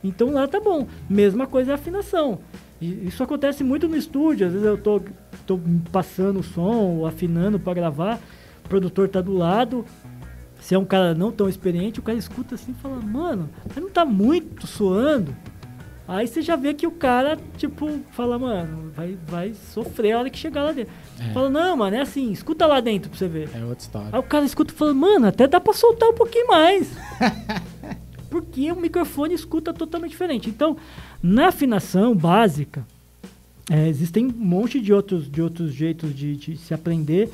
[0.03, 0.87] Então lá tá bom.
[1.09, 2.39] Mesma coisa é a afinação.
[2.81, 4.47] E isso acontece muito no estúdio.
[4.47, 5.01] Às vezes eu tô,
[5.45, 5.59] tô
[5.91, 8.19] passando o som, afinando para gravar.
[8.65, 9.85] O produtor tá do lado.
[10.59, 13.83] Se é um cara não tão experiente, o cara escuta assim e fala, mano, mas
[13.83, 15.35] não tá muito soando.
[16.07, 20.29] Aí você já vê que o cara, tipo, fala, mano, vai, vai sofrer a hora
[20.29, 20.93] que chegar lá dentro.
[21.29, 21.33] É.
[21.33, 23.49] Fala, não, mano, é assim, escuta lá dentro pra você ver.
[23.53, 24.09] É outra história.
[24.11, 26.89] Aí o cara escuta e fala, mano, até dá pra soltar um pouquinho mais.
[28.29, 30.49] Porque o microfone escuta totalmente diferente.
[30.49, 30.77] Então,
[31.21, 32.85] na afinação básica,
[33.69, 37.29] é, existem um monte de outros, de outros jeitos de, de se aprender,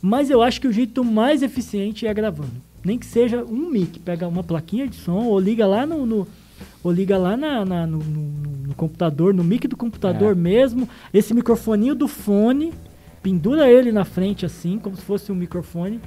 [0.00, 2.50] mas eu acho que o jeito mais eficiente é gravando.
[2.84, 6.04] Nem que seja um mic, pega uma plaquinha de som ou liga lá no.
[6.06, 6.26] no-
[6.84, 10.34] ou liga lá na, na- no, no- no computador, no mic do computador É.
[10.34, 12.72] mesmo, esse microfoninho do fone,
[13.22, 16.00] pendura ele na frente assim, como se fosse um microfone,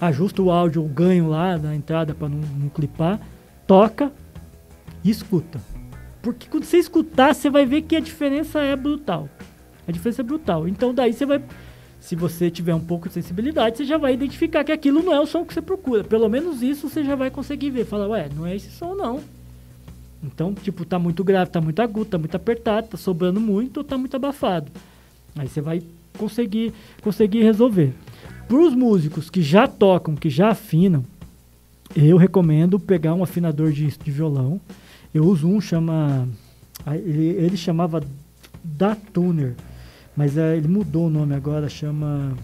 [0.00, 3.20] ajusta o áudio, o ganho lá da entrada para não, não clipar,
[3.66, 4.10] toca
[5.04, 5.60] e escuta.
[6.22, 9.28] Porque quando você escutar, você vai ver que a diferença é brutal.
[9.86, 10.66] A diferença é brutal.
[10.66, 11.42] Então daí você vai.
[12.00, 15.20] Se você tiver um pouco de sensibilidade, você já vai identificar que aquilo não é
[15.20, 16.04] o som que você procura.
[16.04, 17.84] Pelo menos isso você já vai conseguir ver.
[17.84, 19.20] Fala, ué, não é esse som não.
[20.22, 23.84] Então, tipo, tá muito grave, tá muito agudo, tá muito apertado, tá sobrando muito ou
[23.84, 24.70] tá muito abafado.
[25.36, 25.82] Aí você vai
[26.18, 27.94] conseguir, conseguir resolver.
[28.46, 31.04] Para os músicos que já tocam, que já afinam,
[31.96, 34.60] eu recomendo pegar um afinador de, de violão.
[35.12, 36.28] Eu uso um, chama.
[36.86, 38.02] Ele, ele chamava
[38.62, 39.54] Da Tuner,
[40.16, 42.34] mas eh, ele mudou o nome agora, chama.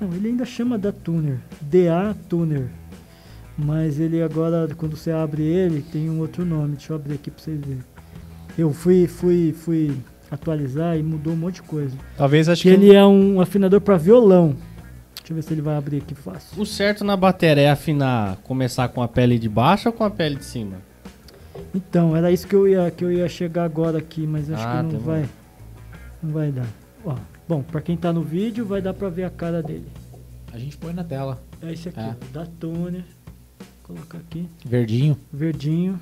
[0.00, 2.68] Não, ele ainda chama Da Tuner, DA Tuner.
[3.56, 6.76] Mas ele agora, quando você abre ele, tem um outro nome.
[6.76, 7.84] Deixa eu abrir aqui pra vocês verem.
[8.58, 9.96] Eu fui, fui, fui
[10.34, 11.96] atualizar e mudou um monte de coisa.
[12.16, 14.54] Talvez acho Que que ele é um afinador para violão.
[15.16, 16.60] Deixa eu ver se ele vai abrir aqui fácil.
[16.60, 20.10] O certo na bateria é afinar, começar com a pele de baixo ou com a
[20.10, 20.76] pele de cima?
[21.74, 24.76] Então, era isso que eu ia, que eu ia chegar agora aqui, mas acho Ah,
[24.78, 25.02] que não tá bom.
[25.04, 25.24] vai.
[26.22, 26.66] Não vai dar.
[27.04, 27.14] Ó,
[27.48, 29.86] bom, para quem tá no vídeo, vai dar para ver a cara dele.
[30.52, 31.40] A gente põe na tela.
[31.62, 32.10] É esse aqui, É.
[32.10, 33.04] ó, da Toner.
[33.86, 35.16] Vou colocar aqui, Verdinho.
[35.32, 35.98] verdinho.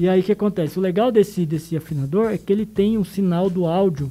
[0.00, 0.78] E aí o que acontece?
[0.78, 4.10] O legal desse, desse afinador é que ele tem um sinal do áudio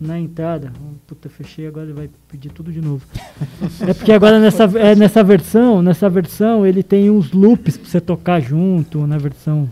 [0.00, 0.72] na entrada.
[0.80, 3.04] Oh, puta, fechei, agora ele vai pedir tudo de novo.
[3.86, 8.00] é porque agora nessa, é, nessa versão, nessa versão ele tem uns loops pra você
[8.00, 9.70] tocar junto na versão.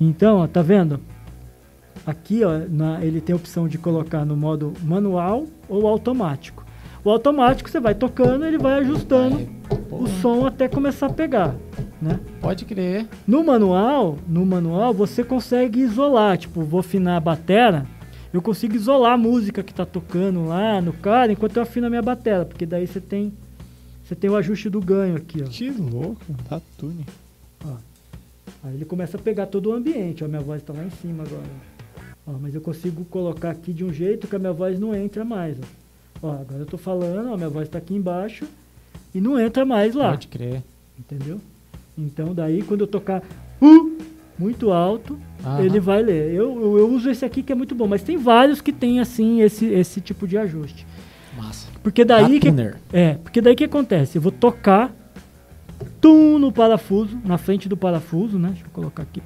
[0.00, 1.00] Então, ó, tá vendo?
[2.06, 6.64] Aqui, ó, na- ele tem a opção de colocar no modo manual ou automático.
[7.04, 9.46] O automático você vai tocando, ele vai ajustando
[9.90, 11.54] o som até começar a pegar,
[12.00, 12.20] né?
[12.40, 13.06] Pode crer.
[13.26, 17.86] No manual, no manual você consegue isolar, tipo, vou afinar a batera,
[18.32, 21.90] eu consigo isolar a música que tá tocando lá no cara enquanto eu afino a
[21.90, 23.32] minha batera, porque daí você tem
[24.04, 25.48] você tem o ajuste do ganho aqui, ó.
[25.48, 27.04] Que louco, tá tuning.
[28.62, 31.24] Aí ele começa a pegar todo o ambiente, ó, minha voz tá lá em cima
[31.24, 31.42] agora.
[32.26, 35.24] Ó, mas eu consigo colocar aqui de um jeito que a minha voz não entra
[35.24, 36.28] mais, ó.
[36.28, 38.46] Ó, agora eu tô falando, ó, minha voz tá aqui embaixo
[39.14, 40.10] e não entra mais lá.
[40.10, 40.62] Pode crer.
[40.98, 41.40] Entendeu?
[41.96, 43.22] Então daí quando eu tocar
[43.60, 43.98] uh,
[44.38, 45.62] muito alto, Aham.
[45.62, 46.34] ele vai ler.
[46.34, 49.00] Eu, eu, eu uso esse aqui que é muito bom, mas tem vários que tem
[49.00, 50.86] assim esse, esse tipo de ajuste.
[51.36, 51.68] Massa.
[51.82, 52.76] Porque daí que Tuner.
[52.92, 54.16] é, porque daí que acontece?
[54.18, 54.94] Eu vou tocar
[56.00, 58.48] tum no parafuso, na frente do parafuso, né?
[58.48, 59.22] Deixa eu colocar aqui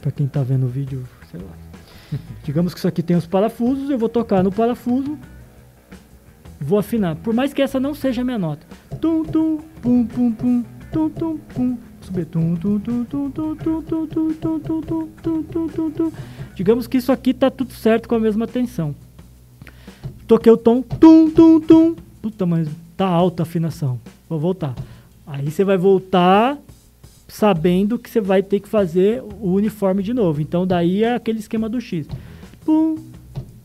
[0.00, 2.18] pra quem tá vendo o vídeo, sei lá.
[2.44, 5.18] Digamos que isso aqui tem os parafusos, eu vou tocar no parafuso,
[6.60, 7.16] vou afinar.
[7.16, 8.66] Por mais que essa não seja a minha nota.
[9.00, 10.64] Tum, tum, pum, pum, pum,
[10.96, 11.78] tum, tum, pum.
[12.00, 16.12] Tum, tum, tum, tum, tum, tum, tum, tum, tum, tum, tum, tum, tum, tum, tum.
[16.54, 18.94] Digamos que isso aqui tá tudo certo com a mesma tensão.
[20.26, 21.96] Toquei o tom, tum, tum, tum.
[22.22, 24.00] Puta, mas tá alta a afinação.
[24.28, 24.74] Vou voltar.
[25.26, 26.56] Aí você vai voltar
[27.28, 30.40] sabendo que você vai ter que fazer o uniforme de novo.
[30.40, 32.08] Então daí é aquele esquema do X.
[32.64, 32.96] Pum,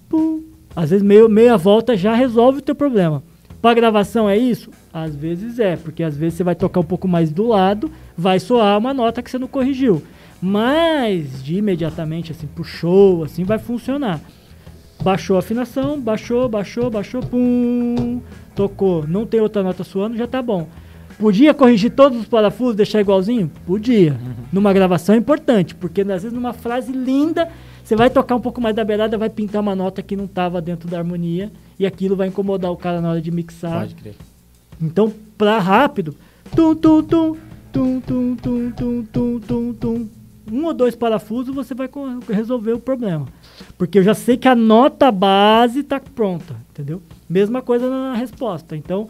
[0.10, 0.44] pum.
[0.76, 3.24] Às vezes meio, meia volta já resolve o teu problema.
[3.62, 4.72] Para gravação é isso?
[4.94, 8.40] Às vezes é, porque às vezes você vai tocar um pouco mais do lado, vai
[8.40, 10.04] soar uma nota que você não corrigiu.
[10.42, 14.20] Mas de imediatamente assim show, assim vai funcionar.
[15.02, 18.22] Baixou a afinação, baixou, baixou, baixou, pum,
[18.56, 19.08] tocou.
[19.08, 20.68] Não tem outra nota suando, já tá bom.
[21.18, 23.50] Podia corrigir todos os parafusos, deixar igualzinho?
[23.66, 24.18] Podia.
[24.52, 27.48] Numa gravação é importante, porque às vezes numa frase linda,
[27.84, 30.60] você vai tocar um pouco mais da beirada, vai pintar uma nota que não estava
[30.60, 33.82] dentro da harmonia, e aquilo vai incomodar o cara na hora de mixar.
[33.82, 34.16] Pode crer.
[34.82, 36.16] Então, pra rápido,
[36.56, 37.38] tum, tum, tum,
[37.72, 40.10] tum, tum, tum, tum, tum, tum, tum.
[40.52, 41.90] Um ou dois parafusos você vai
[42.28, 43.28] resolver o problema.
[43.78, 47.02] Porque eu já sei que a nota base tá pronta, entendeu?
[47.30, 48.76] Mesma coisa na resposta.
[48.76, 49.08] Então,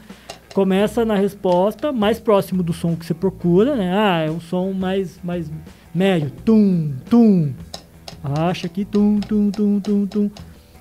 [0.53, 3.91] começa na resposta, mais próximo do som que você procura, né?
[3.97, 5.49] Ah, é um som mais, mais
[5.95, 6.31] médio.
[6.45, 7.53] Tum, tum.
[8.23, 10.29] Acha aqui, tum, tum, tum, tum, tum.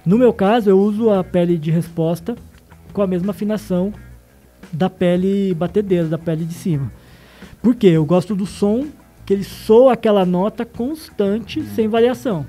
[0.05, 2.35] No meu caso, eu uso a pele de resposta
[2.93, 3.93] com a mesma afinação
[4.73, 6.91] da pele batedeira, da pele de cima.
[7.63, 7.89] Por quê?
[7.89, 8.87] Eu gosto do som
[9.27, 12.45] que ele soa aquela nota constante, sem variação.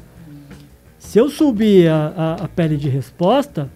[0.97, 3.69] Se eu subir a, a- a pele de resposta,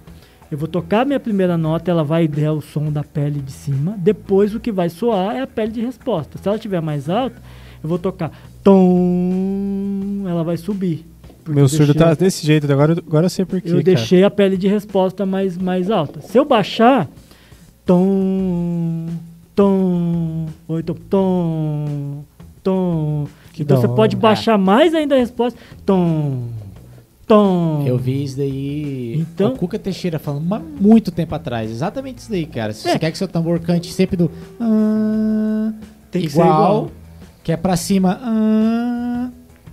[0.50, 3.52] eu vou tocar a minha primeira nota, ela vai der o som da pele de
[3.52, 3.96] cima.
[3.98, 6.38] Depois o que vai soar é a pele de resposta.
[6.38, 7.36] Se ela estiver mais alta,
[7.84, 8.32] eu vou tocar
[8.64, 11.06] tom, ela vai subir.
[11.48, 13.84] Meu eu surdo deixei- tá desse jeito, agora, agora eu sei por quê, eu cara.
[13.84, 16.20] deixei a pele de resposta mais, mais alta.
[16.22, 17.08] Se eu baixar,
[17.86, 19.08] tom,
[19.56, 22.24] tom, ou então tom,
[22.64, 23.28] tom.
[23.54, 26.48] Que então você pode baixar mais ainda a resposta, tom,
[27.28, 27.84] tom.
[27.88, 29.16] Eu vi isso daí.
[29.20, 31.70] Então- O Cuca Teixeira falando mas muito tempo atrás.
[31.72, 32.74] Exatamente isso daí, cara.
[32.74, 32.92] Se É.
[32.94, 34.30] você quer que seu tambor cante sempre do.
[34.60, 35.72] ah,
[36.12, 36.92] Tem que ser igual, igual.
[37.44, 38.20] Que é pra cima.
[38.22, 39.30] ah,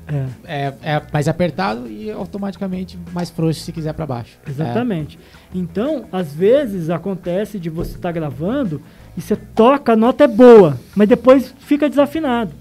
[0.08, 4.36] É, é, é mais apertado e automaticamente mais frouxo se quiser pra baixo.
[4.46, 5.18] exatamente.
[5.54, 8.80] Então, às vezes acontece de você estar gravando
[9.16, 12.52] e você toca, a nota é boa, mas depois fica desafinado.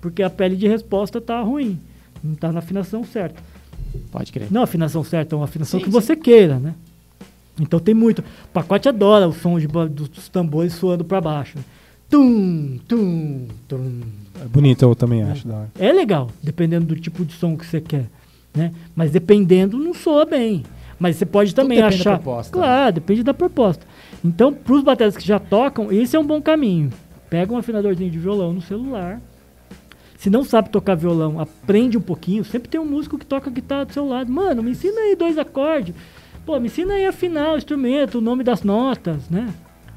[0.00, 1.78] Porque a pele de resposta tá ruim,
[2.24, 3.40] não tá na afinação certa.
[3.94, 4.48] É, pode crer.
[4.50, 5.98] Não a afinação certa, é uma afinação Sim, que sim.
[6.00, 6.74] você queira, né?
[7.60, 8.20] Então tem muito.
[8.20, 11.58] O pacote adora o som de dos tambores soando para baixo.
[11.58, 11.64] né?
[12.08, 14.00] Tum, tum, tum.
[14.40, 15.46] É bonito, eu também acho.
[15.46, 15.70] Da hora.
[15.78, 18.06] É legal, dependendo do tipo de som que você quer,
[18.54, 18.72] né?
[18.96, 20.62] Mas dependendo, não soa bem.
[21.02, 22.18] Mas você pode também depende da achar.
[22.20, 22.62] proposta, né?
[22.62, 23.84] claro, depende da proposta.
[24.24, 26.90] Então, para os bateristas que já tocam, esse é um bom caminho.
[27.28, 29.20] Pega um afinadorzinho de violão no celular.
[30.16, 32.44] Se não sabe tocar violão, aprende um pouquinho.
[32.44, 34.30] Sempre tem um músico que toca guitarra do seu lado.
[34.30, 35.92] Mano, me ensina aí dois acordes.
[36.46, 39.52] Pô, me ensina aí a afinar o instrumento, o nome das notas, né?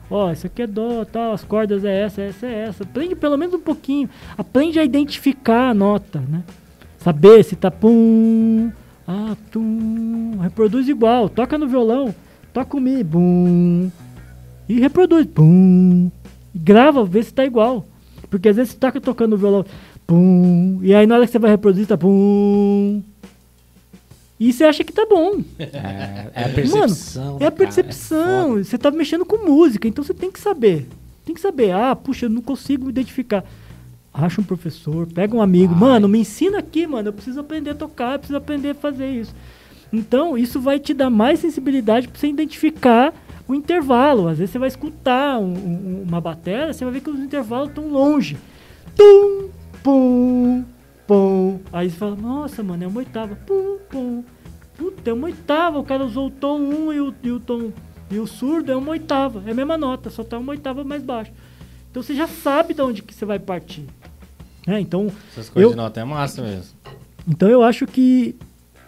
[0.09, 2.81] Ó, isso aqui é dó, tal, as cordas é essa, essa é essa.
[2.81, 4.09] Aprende pelo menos um pouquinho.
[4.35, 6.43] Aprende a identificar a nota, né?
[6.97, 8.71] Saber se tá pum,
[9.07, 10.37] ah, tum.
[10.41, 11.29] Reproduz igual.
[11.29, 12.13] Toca no violão,
[12.53, 13.91] toca o mi, bum.
[14.67, 16.09] E reproduz, bum.
[16.53, 17.85] E grava, vê se tá igual.
[18.29, 19.65] Porque às vezes você tá tocando o violão,
[20.07, 20.79] pum.
[20.81, 23.03] E aí na hora que você vai reproduzir, tá pum.
[24.39, 25.41] E você acha que tá bom.
[25.57, 27.33] É, é a percepção.
[27.33, 28.49] É a cara, percepção.
[28.49, 28.63] foda.
[28.63, 30.87] você tá mexendo com música, então você tem que saber.
[31.25, 31.71] Tem que saber.
[31.71, 33.45] Ah, puxa, eu não consigo me identificar.
[34.17, 35.75] Acha um professor, pega um amigo.
[35.75, 37.09] Mano, me ensina aqui, mano.
[37.09, 39.35] Eu preciso aprender a tocar, eu preciso aprender a fazer isso.
[39.91, 43.13] Então, isso vai te dar mais sensibilidade pra você identificar
[43.47, 44.27] o intervalo.
[44.27, 47.69] Às vezes você vai escutar um- um- uma bateria, você vai ver que os intervalos
[47.69, 48.37] estão longe.
[48.95, 49.49] Tum,
[49.83, 50.63] pum,
[51.05, 51.59] pum.
[51.73, 53.35] Aí você fala, nossa, mano, é uma oitava.
[53.35, 54.23] Pum, pum.
[54.77, 55.77] Puta, é uma oitava.
[55.79, 57.71] O cara usou o tom 1 e o, e o tom.
[58.09, 59.43] E o surdo é uma oitava.
[59.45, 61.31] É a mesma nota, só tá uma oitava mais baixo.
[61.91, 63.85] Então você já sabe de onde que você vai partir.
[64.65, 64.79] Né?
[64.79, 66.63] então, Essas coisas Eu- de nota é massa mesmo.
[67.27, 68.35] então eu acho que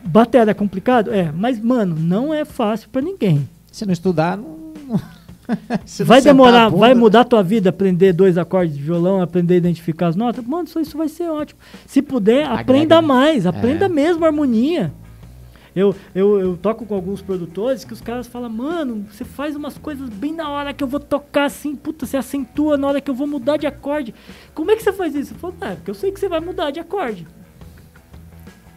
[0.04, 1.14] bateria é complicado?
[1.14, 3.48] É, mas, mano, não é fácil pra ninguém.
[3.72, 4.58] Se não estudar, não.
[6.06, 9.58] Vai demorar, bunda- vai mudar a tua vida aprender dois acordes de violão, aprender a
[9.58, 10.46] identificar as notas?
[10.46, 11.58] Mano, isso, isso vai ser ótimo.
[11.86, 13.90] Se puder, Agrega, aprenda mais, aprenda É.
[13.90, 14.92] mesmo a harmonia.
[15.78, 19.78] Eu, eu, eu toco com alguns produtores que os caras falam, mano, você faz umas
[19.78, 23.12] coisas bem na hora que eu vou tocar assim, puta, você acentua na hora que
[23.12, 24.14] eu vou mudar de acorde.
[24.56, 25.34] Como é que você faz isso?
[25.36, 27.28] Eu falo, ah, é porque eu sei que você vai mudar de acorde.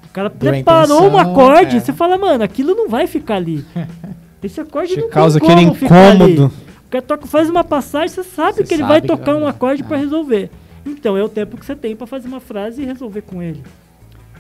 [0.05, 1.81] O cara Deu preparou um acorde, é.
[1.81, 3.65] você fala, mano, aquilo não vai ficar ali.
[4.43, 6.33] Esse acorde Te não causa tem aquele como ali.
[6.35, 6.53] incômodo.
[6.87, 9.43] O cara toca, faz uma passagem, você sabe Você que ele sabe vai tocar vai
[9.43, 10.01] um acorde para Ah.
[10.01, 10.51] resolver.
[10.85, 13.63] Então é o tempo que você tem para fazer uma frase e resolver com ele.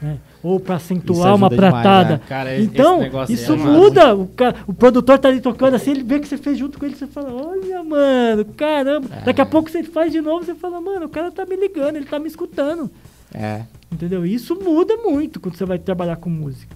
[0.02, 0.18] né?
[0.42, 2.10] Ou para acentuar uma pratada.
[2.14, 2.20] né?
[2.26, 4.14] Cara, Então, aí isso é muda.
[4.16, 6.86] O, ca- o produtor tá ali tocando assim, ele vê que você fez junto com
[6.86, 9.06] ele, você fala, olha, mano, caramba.
[9.16, 9.24] É.
[9.24, 11.96] Daqui a pouco você faz de novo, você fala, mano, o cara tá me ligando,
[11.96, 12.90] ele tá me escutando.
[13.34, 13.62] É.
[13.92, 14.24] Entendeu?
[14.24, 16.74] Isso muda muito quando você vai trabalhar com música.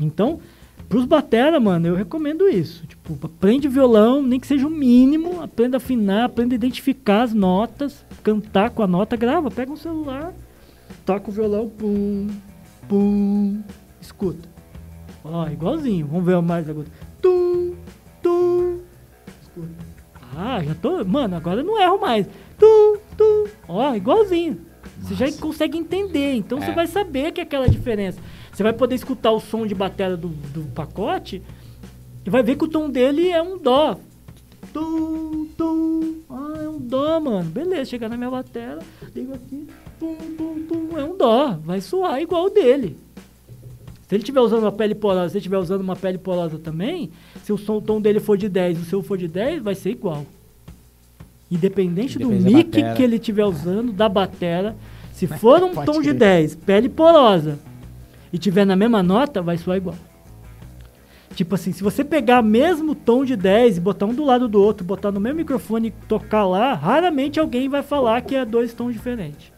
[0.00, 0.40] Então,
[0.88, 2.84] pros batera, mano, eu recomendo isso.
[2.86, 7.32] Tipo, aprende violão, nem que seja o mínimo, aprenda a afinar, aprenda a identificar as
[7.32, 10.32] notas, cantar com a nota, grava, pega um celular,
[11.06, 12.28] toca o violão, pum,
[12.88, 13.62] pum,
[14.00, 14.48] escuta.
[15.24, 16.86] Ó, igualzinho, vamos ver mais agora.
[17.22, 17.74] Tum,
[18.22, 18.78] tum,
[19.42, 19.94] escuta.
[20.36, 21.04] Ah, já tô.
[21.04, 22.26] Mano, agora eu não erro mais.
[22.58, 23.46] Tum, tum.
[23.68, 24.60] Ó, igualzinho.
[25.00, 26.34] Você já consegue entender.
[26.34, 26.74] Então você É.
[26.74, 28.18] vai saber que é aquela diferença.
[28.52, 31.42] Você vai poder escutar o som de bateria do, do pacote
[32.24, 33.98] e vai ver que o tom dele é um dó.
[34.72, 36.20] Tum, tum.
[36.30, 37.48] Ah, é um dó, mano.
[37.50, 38.78] Beleza, chegar na minha bateria,
[39.14, 39.66] ligo aqui.
[40.04, 40.98] Pum, pum, pum.
[40.98, 41.58] É um dó.
[41.64, 42.96] Vai soar igual o dele.
[44.08, 47.10] Se ele estiver usando uma pele porosa, se ele estiver usando uma pele porosa também,
[47.42, 49.62] se o som, o tom dele for de 10 e o seu for de 10,
[49.62, 50.26] vai ser igual.
[51.50, 54.76] Independente do Depende da mic que ele estiver usando, da batera,
[55.12, 56.18] se for um Pode tom de crer.
[56.18, 57.58] 10, pele porosa,
[58.30, 59.96] e tiver na mesma nota, vai soar igual.
[61.34, 64.60] Tipo assim, se você pegar mesmo tom de 10 e botar um do lado do
[64.60, 68.74] outro, botar no mesmo microfone e tocar lá, raramente alguém vai falar que é dois
[68.74, 69.53] tons diferentes.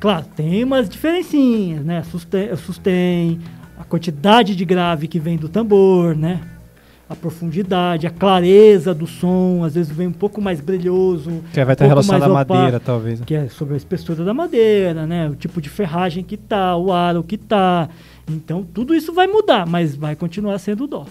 [0.00, 2.02] Claro, tem umas diferencinhas, né?
[2.10, 3.38] Sustain, sustain,
[3.78, 6.40] a quantidade de grave que vem do tambor, né?
[7.08, 11.74] A profundidade, a clareza do som, às vezes vem um pouco mais brilhoso, Que vai
[11.74, 13.20] estar pouco relacionado à madeira, talvez.
[13.20, 15.28] que é sobre a espessura da madeira, né?
[15.28, 17.88] O tipo de ferragem que tá, o aro que tá.
[18.28, 21.04] Então, tudo isso vai mudar, mas vai continuar sendo dó.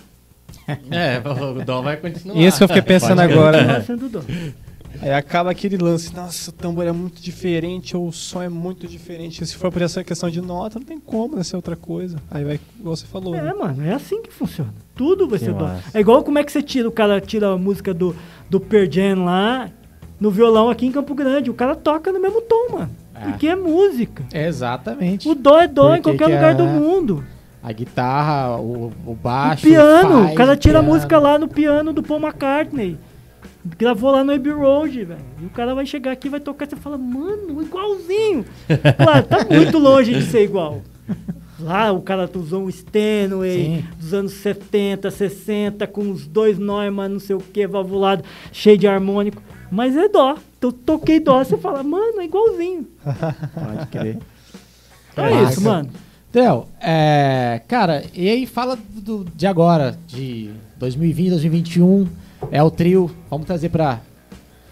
[0.92, 1.22] É,
[1.60, 2.38] o dó vai continuar.
[2.40, 3.58] Isso que eu fiquei pensando agora.
[3.58, 4.22] Continuar sendo dó.
[5.02, 8.86] Aí acaba aquele lance, nossa, o tambor é muito diferente, ou o som é muito
[8.86, 9.46] diferente.
[9.46, 12.18] Se for por essa questão de nota, não tem como né, ser outra coisa.
[12.30, 13.34] Aí vai, igual você falou.
[13.34, 13.54] É, né?
[13.54, 14.74] mano, é assim que funciona.
[14.96, 15.70] Tudo vai ser dó.
[15.94, 18.14] É igual como é que você tira, o cara tira a música do,
[18.50, 18.62] do
[18.92, 19.70] Jam lá,
[20.20, 21.50] no violão aqui em Campo Grande.
[21.50, 22.90] O cara toca no mesmo tom, mano.
[23.16, 23.22] É.
[23.22, 24.24] Porque é música.
[24.34, 25.30] Exatamente.
[25.30, 27.24] O dó é dó em Por que qualquer que lugar é- do mundo.
[27.62, 29.64] A guitarra, o, o O baixo.
[29.64, 30.94] piano, faz o cara tira a piano.
[30.94, 32.98] música lá no piano do Paul McCartney.
[33.78, 35.20] Gravou lá no Abbey Road, velho.
[35.42, 38.46] E o cara vai chegar aqui vai tocar e você fala, mano, igualzinho.
[38.98, 40.82] Claro, tá muito longe de ser igual.
[41.60, 43.86] Lá o cara usou um Stenway Sim.
[44.00, 48.88] dos anos 70, 60, com os dois Neumann, não sei o que, valvulado, cheio de
[48.88, 49.42] harmônico.
[49.70, 50.38] Mas é dó.
[50.58, 52.88] Então toquei dó, você fala, mano, é igualzinho.
[53.04, 54.18] Pode crer.
[55.12, 55.90] Então é isso, mano.
[56.32, 62.08] Theo, é, cara, e aí fala do, de agora, de 2020, 2021,
[62.52, 63.10] é o trio.
[63.30, 64.00] Vamos trazer pra,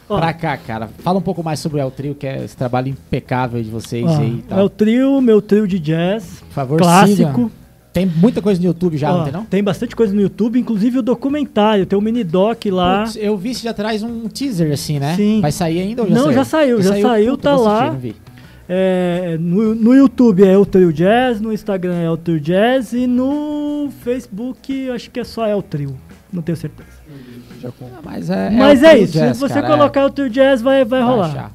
[0.10, 0.90] Ó, pra cá, cara.
[1.00, 4.06] Fala um pouco mais sobre o El Trio, que é esse trabalho impecável de vocês
[4.06, 7.42] ó, aí é o trio, meu trio de jazz, Por favor, clássico.
[7.44, 7.68] siga.
[7.94, 9.46] Tem muita coisa no YouTube já, Ó, não tem não?
[9.46, 13.06] Tem bastante coisa no YouTube, inclusive o documentário, tem o mini doc lá.
[13.16, 15.16] Eu vi se já traz um teaser assim, né?
[15.16, 15.42] Sim.
[15.42, 16.34] Vai sair ainda ou já Não, saiu?
[16.36, 17.90] já saiu, já saiu, Puta, tá assistir, lá.
[17.90, 18.16] vi.
[18.70, 23.08] É, no, no YouTube é o Trio Jazz, no Instagram é o Trio Jazz e
[23.08, 25.96] no Facebook acho que é só é o Trio.
[26.32, 26.97] Não tenho certeza.
[27.72, 30.10] Com- Ah, mas é, Mas o é, Trio isso, Jazz, se você cara, colocar o
[30.10, 31.52] Trio Jazz vai, vai é, rolar.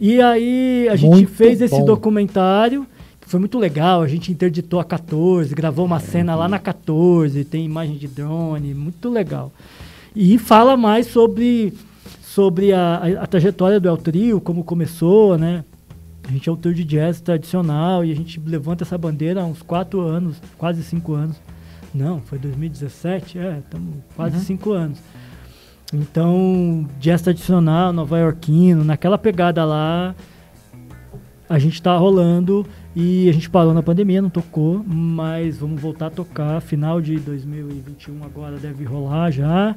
[0.00, 1.84] E aí a gente Muito fez esse bom.
[1.84, 2.86] documentário,
[3.20, 7.44] que foi muito legal, a gente interditou a 14, gravou uma cena lá na 14,
[7.44, 9.52] tem imagem de drone, muito legal.
[10.14, 11.74] E fala mais sobre,
[12.22, 15.64] sobre a, a- a trajetória do El Trio, como começou, né?
[16.28, 19.62] A gente é um de jazz tradicional e a gente levanta essa bandeira há uns
[19.62, 21.36] 4 anos, quase 5 anos.
[21.94, 24.42] Não, foi 2017, é, estamos quase Uhum.
[24.42, 24.98] 5 anos.
[25.92, 30.14] Então, jazz tradicional, nova-iorquino, naquela pegada lá,
[31.48, 36.06] a gente tá rolando e a gente parou na pandemia, não tocou, mas vamos voltar
[36.06, 36.60] a tocar.
[36.60, 39.74] Final de 2021 agora deve rolar já.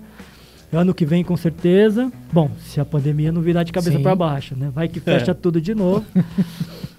[0.74, 2.12] Ano que vem, com certeza.
[2.32, 4.70] Bom, se a pandemia não virar de cabeça para baixo, né?
[4.74, 6.06] Vai que fecha tudo de novo.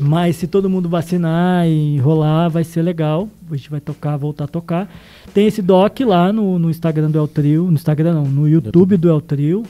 [0.00, 3.28] Mas se todo mundo vacinar e rolar, vai ser legal.
[3.50, 4.92] A gente vai tocar, voltar a tocar.
[5.32, 7.64] Tem esse doc lá no, no Instagram do El Trio.
[7.66, 9.62] No Instagram não, no YouTube do El Trio.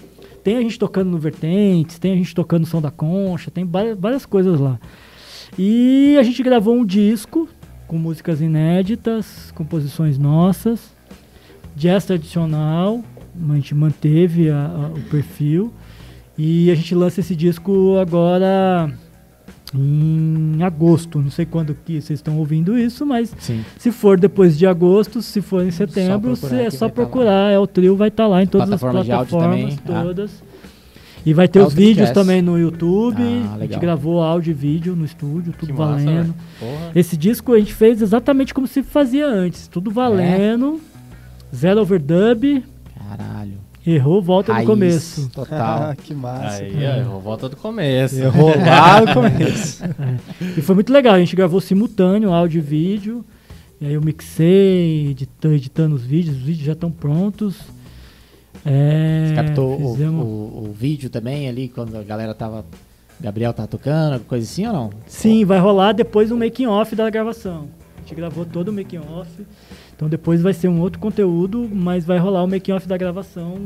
[0.43, 3.65] Tem a gente tocando no Vertentes, tem a gente tocando no Som da Concha, tem
[3.65, 4.79] várias, várias coisas lá.
[5.59, 7.49] E a gente gravou um disco
[7.89, 10.93] com músicas inéditas, composições nossas,
[11.75, 13.03] jazz tradicional,
[13.49, 15.73] a gente manteve a- a- o perfil.
[16.37, 18.93] E a gente lança esse disco agora
[19.75, 21.21] em agosto.
[21.21, 23.65] Não sei quando que vocês estão ouvindo isso, mas Sim.
[23.79, 27.51] se for depois de agosto, se for em setembro, procurar cê- é só tá procurar.
[27.53, 30.03] É o trio, vai estar lá em todas Plataforma as plataformas também, ah.
[30.03, 30.43] todas.
[31.27, 33.23] E vai ter É os vídeos também no YouTube.
[33.23, 36.35] Ah, a gente gravou áudio e vídeo no estúdio, tudo Que massa, valendo.
[36.61, 36.93] Porra.
[36.95, 40.79] Esse disco a gente fez exatamente como se fazia antes, tudo valendo.
[41.55, 42.63] Zero overdub,
[42.95, 43.64] Caralho.
[43.93, 45.29] Errou, volta Raiz no começo.
[45.31, 45.83] Total.
[45.91, 46.63] Ah, que massa.
[46.63, 48.17] Aí, eu volta do começo.
[48.19, 49.83] Errou lá no começo.
[50.57, 53.25] E foi muito legal, a gente gravou simultâneo, áudio e vídeo.
[53.81, 57.57] E aí eu mixei, editando, editando os vídeos, os vídeos já estão prontos.
[58.65, 62.65] É, Você captou o, fizemos- o- o vídeo também ali, quando a galera tava.
[63.21, 64.91] Gabriel tava tocando, alguma coisa assim ou não?
[65.07, 67.69] Sim, vai rolar depois um making off da gravação.
[68.01, 69.31] gente gravou todo o making off.
[69.97, 73.57] Então depois vai ser um outro conteúdo, mas vai rolar o making off da gravação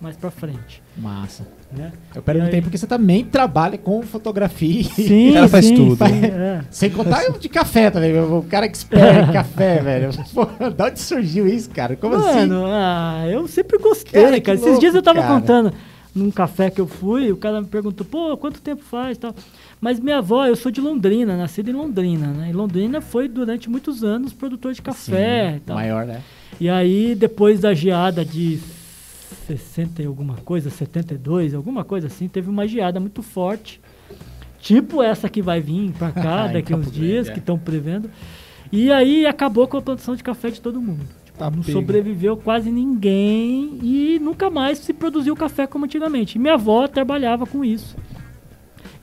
[0.00, 0.82] mais pra frente.
[0.96, 1.46] Massa.
[1.70, 1.92] Né?
[2.14, 2.62] Eu perguntei aí?
[2.62, 4.84] porque você também trabalha com fotografia.
[4.84, 5.96] Sim, Ela faz sim, tudo.
[6.06, 6.60] sim, é.
[6.70, 10.10] Sem contar de café também, o cara que espera em café, velho.
[10.34, 11.96] Pô, da onde surgiu isso, cara?
[11.96, 12.46] Como assim?
[12.46, 14.58] Mano, ah, eu sempre gostei, Cara, cara.
[14.58, 15.40] que Esses dias eu tava louco, cara.
[15.40, 15.72] contando
[16.14, 19.34] num café que eu fui, o cara me perguntou, pô, quanto tempo faz e tal.
[19.80, 22.50] Mas minha avó, eu sou de Londrina, nascida em Londrina, né?
[22.50, 25.76] E Londrina foi durante muitos anos produtor de café e tal.
[25.76, 26.20] Maior, né?
[26.60, 28.58] E aí, depois da geada de
[29.46, 33.80] 60 e alguma coisa, 72, alguma coisa assim, teve uma geada muito forte.
[34.60, 37.32] Tipo essa que vai vir pra cá daqui uns Campo dias, Grande, é.
[37.34, 38.10] que estão prevendo.
[38.72, 41.06] E aí acabou com a produção de café de todo mundo.
[41.24, 41.70] Tipo, Tá não pego.
[41.78, 46.36] sobreviveu quase ninguém e nunca mais se produziu café como antigamente.
[46.36, 47.96] E minha avó trabalhava com isso.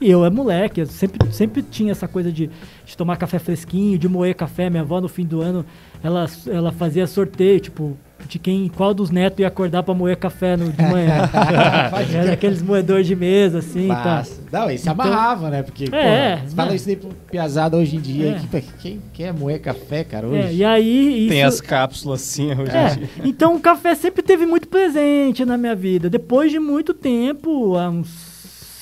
[0.00, 2.50] E eu é moleque, eu sempre, sempre tinha essa coisa de,
[2.84, 4.68] de tomar café fresquinho, de moer café.
[4.68, 5.64] Minha avó no fim do ano,
[6.04, 7.96] ela, ela fazia sorteio, tipo,
[8.28, 11.28] de quem, qual dos netos ia acordar pra moer café no, de manhã.
[12.12, 14.22] Era aqueles moedores de mesa, assim, tá.
[14.52, 15.62] Não, e se Então- amarrava, né?
[15.62, 16.76] Porque, É, pô, você fala né?
[16.76, 18.36] isso daí pro piazada hoje em dia.
[18.52, 18.60] É.
[18.60, 20.38] que- quem quer moer café, cara, hoje?
[20.48, 23.08] É, e aí isso, Tem as cápsulas assim hoje em É, dia.
[23.24, 26.10] então o café sempre teve muito presente na minha vida.
[26.10, 28.35] Depois de muito tempo, há uns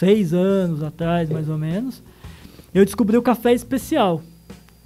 [0.04, 2.02] seis anos atrás, mais ou menos,
[2.74, 4.20] eu descobri o café especial,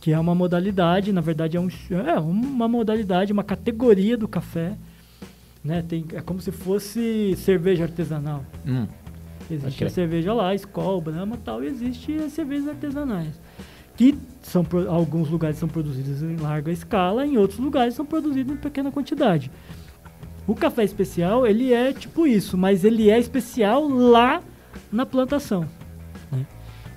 [0.01, 1.69] que é uma modalidade, na verdade é, um,
[2.07, 4.75] é uma modalidade, uma categoria do café.
[5.65, 5.83] Né?
[5.87, 8.45] Tem, é como se fosse cerveja artesanal.
[8.65, 8.87] Hum.
[9.51, 9.87] Existe Ok.
[9.87, 13.41] a cerveja lá, Skol, Brahma e tal, e existe as cervejas artesanais.
[13.97, 18.57] Que são, alguns lugares são produzidas em larga escala, em outros lugares são produzidos em
[18.57, 19.51] pequena quantidade.
[20.47, 24.43] O café especial, ele é tipo isso, mas ele é especial lá
[24.93, 25.63] na plantação.
[26.31, 26.47] né?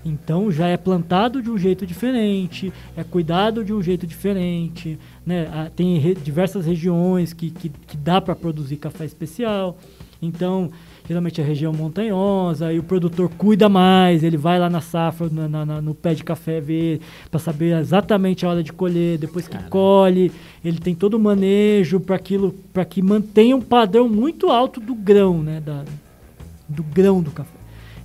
[0.04, 5.48] Então já é plantado de um jeito diferente, é cuidado de um jeito diferente, né?
[5.54, 9.78] Ah, Tem re- diversas regiões que, que, que dá para produzir café especial.
[10.24, 10.70] Então,
[11.08, 15.48] geralmente é região montanhosa, e o produtor cuida mais, ele vai lá na safra, na-
[15.48, 19.48] na- na- no pé de café ver, para saber exatamente a hora de colher, depois
[19.48, 20.32] que colhe,
[20.64, 24.94] ele tem todo o manejo para aquilo, para que mantenha um padrão muito alto do
[24.96, 25.60] grão, né?
[25.60, 25.84] Da,
[26.70, 27.61] do grão do café.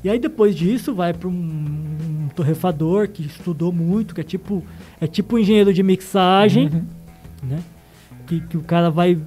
[0.06, 4.62] E aí depois disso vai para um, torrefador que estudou muito, que é tipo
[5.00, 6.70] é tipo um engenheiro de mixagem,
[7.42, 7.60] né?
[8.24, 9.18] Que, que o cara vai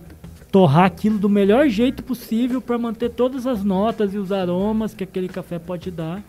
[0.50, 5.04] torrar aquilo do melhor jeito possível para manter todas as notas e os aromas que
[5.04, 6.24] aquele café pode dar.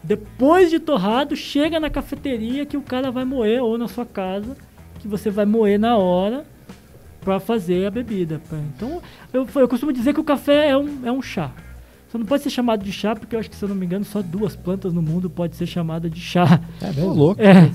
[0.00, 4.56] Depois de torrado, chega na cafeteria que o cara vai moer ou na sua casa,
[5.00, 6.44] que você vai moer na hora
[7.20, 8.40] para fazer a bebida.
[8.76, 9.02] Então,
[9.32, 11.50] eu, eu costumo dizer que o café é um, é um chá.
[12.12, 13.86] Só não pode ser chamado de chá, porque eu acho que, se eu não me
[13.86, 16.60] engano, só duas plantas no mundo pode ser chamada de chá.
[16.80, 17.14] É mesmo?
[17.14, 17.40] louco.
[17.40, 17.70] É.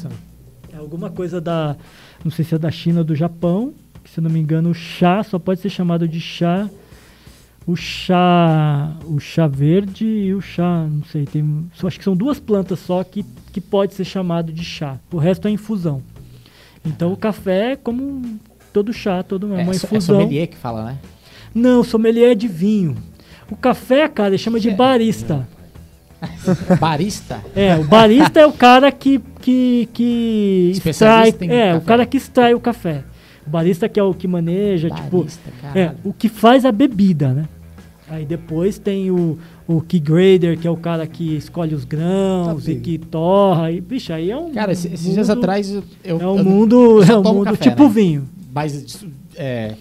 [0.72, 1.76] É alguma coisa da.
[2.24, 3.74] Não sei se é da China ou do Japão.
[4.04, 6.70] Que, se eu não me engano, o chá só pode ser chamado de chá.
[7.66, 8.96] O chá.
[9.06, 10.86] O chá verde e o chá.
[10.90, 11.26] Não sei.
[11.26, 14.98] Tem, só, acho que são duas plantas só que, que pode ser chamado de chá.
[15.12, 16.02] O resto é infusão.
[16.86, 18.40] Então o café é como um-
[18.72, 20.20] todo chá, todo, é É, uma so- é infusão.
[20.22, 20.98] sommelier que fala, né?
[21.54, 22.96] Não, sommelier é de vinho.
[23.52, 25.48] O café, cara, ele chama de barista.
[26.80, 27.40] Barista.
[27.56, 31.30] É, o barista é o cara que, que, que extrai.
[31.30, 33.04] Especialista em É, o cara que extrai o café.
[33.46, 35.20] O barista que é o que maneja, tipo.
[35.20, 35.98] Barista, É, caralho.
[36.04, 37.46] o que faz a bebida, né?
[38.10, 42.64] Aí depois tem o, o key grader, que é o cara que escolhe os grãos
[42.66, 43.72] Tá e que torra.
[43.72, 44.52] E, bicho, aí é um.
[44.52, 47.04] Cara, esses, esses dias mundo- atrás eu, É um eu- mundo.
[47.04, 47.90] eu É um mundo café, tipo né?
[47.90, 48.30] vinho.
[48.54, 49.76] Mas é,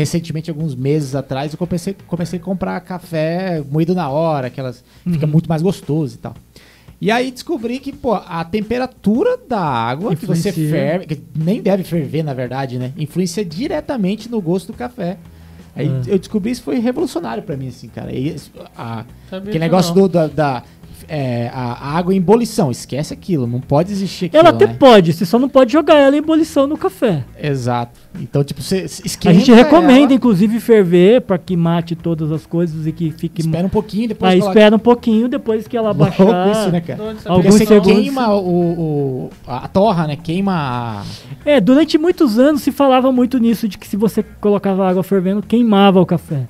[0.00, 4.82] recentemente, alguns meses atrás, eu comecei, comecei a comprar café moído na hora, aquelas.
[5.10, 5.32] Fica Uhum.
[5.32, 6.34] muito mais gostoso e tal.
[7.00, 10.70] E aí descobri que, pô, a temperatura da água que você Influencia.
[10.70, 12.92] ferve, que nem deve ferver, na verdade, né?
[12.98, 15.16] Influencia diretamente no gosto do café.
[15.74, 16.12] Aí É.
[16.14, 18.12] eu descobri isso foi revolucionário pra mim, assim, cara.
[18.12, 18.36] E,
[18.76, 20.62] a, aquele que negócio do, da, da-
[21.08, 24.76] é, a, a água em ebulição, esquece aquilo, não pode existir aquilo, Ela até né?
[24.78, 27.24] pode, você só não pode jogar ela em ebulição no café.
[27.40, 27.98] Exato.
[28.20, 32.44] Então, tipo, você A esquenta gente recomenda, ela, inclusive, ferver para que mate todas as
[32.44, 33.40] coisas e que fique.
[33.40, 36.50] espera um pouquinho, depois Aí coloca- espera um pouquinho, depois que ela Louco baixar.
[36.50, 37.02] isso, né, cara?
[37.02, 40.16] Alguns Porque você segundos- queima o, o- a torra, né?
[40.16, 41.02] Queima a...
[41.44, 45.42] É, durante muitos anos se falava muito nisso, de que se você colocava água fervendo,
[45.42, 46.46] queimava o café.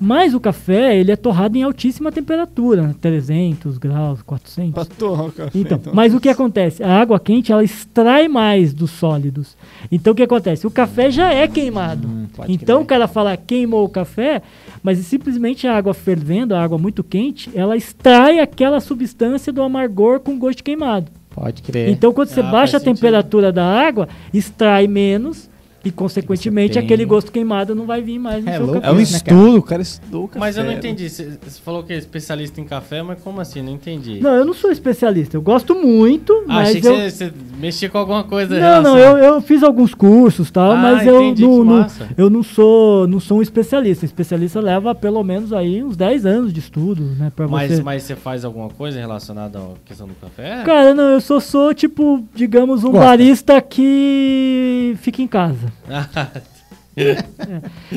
[0.00, 2.94] Mas o café, ele é torrado em altíssima temperatura, né?
[3.00, 4.72] 300 graus, 400.
[4.74, 5.58] Pra torrar o café.
[5.58, 6.82] Então, mas o que acontece?
[6.82, 9.56] A água quente, ela extrai mais dos sólidos.
[9.90, 10.66] Então, o que acontece?
[10.66, 12.06] O café já é queimado.
[12.08, 14.42] Hum, então, o cara fala queimou o café,
[14.82, 20.20] mas simplesmente a água fervendo, a água muito quente, ela extrai aquela substância do amargor
[20.20, 21.10] com gosto queimado.
[21.34, 21.88] Pode crer.
[21.90, 22.94] Então, quando você Ah, baixa a sentido.
[22.94, 25.50] temperatura da água, extrai menos
[25.84, 28.80] e, consequentemente, tem- aquele gosto queimado não vai vir mais no É seu louco.
[28.80, 28.88] café.
[28.88, 29.16] É um Né, cara?
[29.16, 30.38] estudo, o cara estudou o café.
[30.40, 31.08] Mas eu não entendi.
[31.10, 33.62] Você você falou que é especialista em café, mas como assim?
[33.62, 34.20] Não entendi.
[34.20, 35.36] Não, eu não sou especialista.
[35.36, 36.94] Eu gosto muito, ah, mas achei que eu...
[36.96, 38.58] você, você mexia com alguma coisa.
[38.58, 42.30] Não, não, eu, eu fiz alguns cursos tal, Ah, mas eu entendi, não, não- eu
[42.30, 44.04] não sou não sou um especialista.
[44.04, 47.82] Especialista leva pelo menos aí uns 10 anos de estudo, né, para Mas, você.
[47.82, 50.62] mas você faz alguma coisa relacionada à questão do café?
[50.64, 53.06] Cara, não, eu só sou tipo, digamos, um Gosta.
[53.06, 55.72] barista que fica em casa.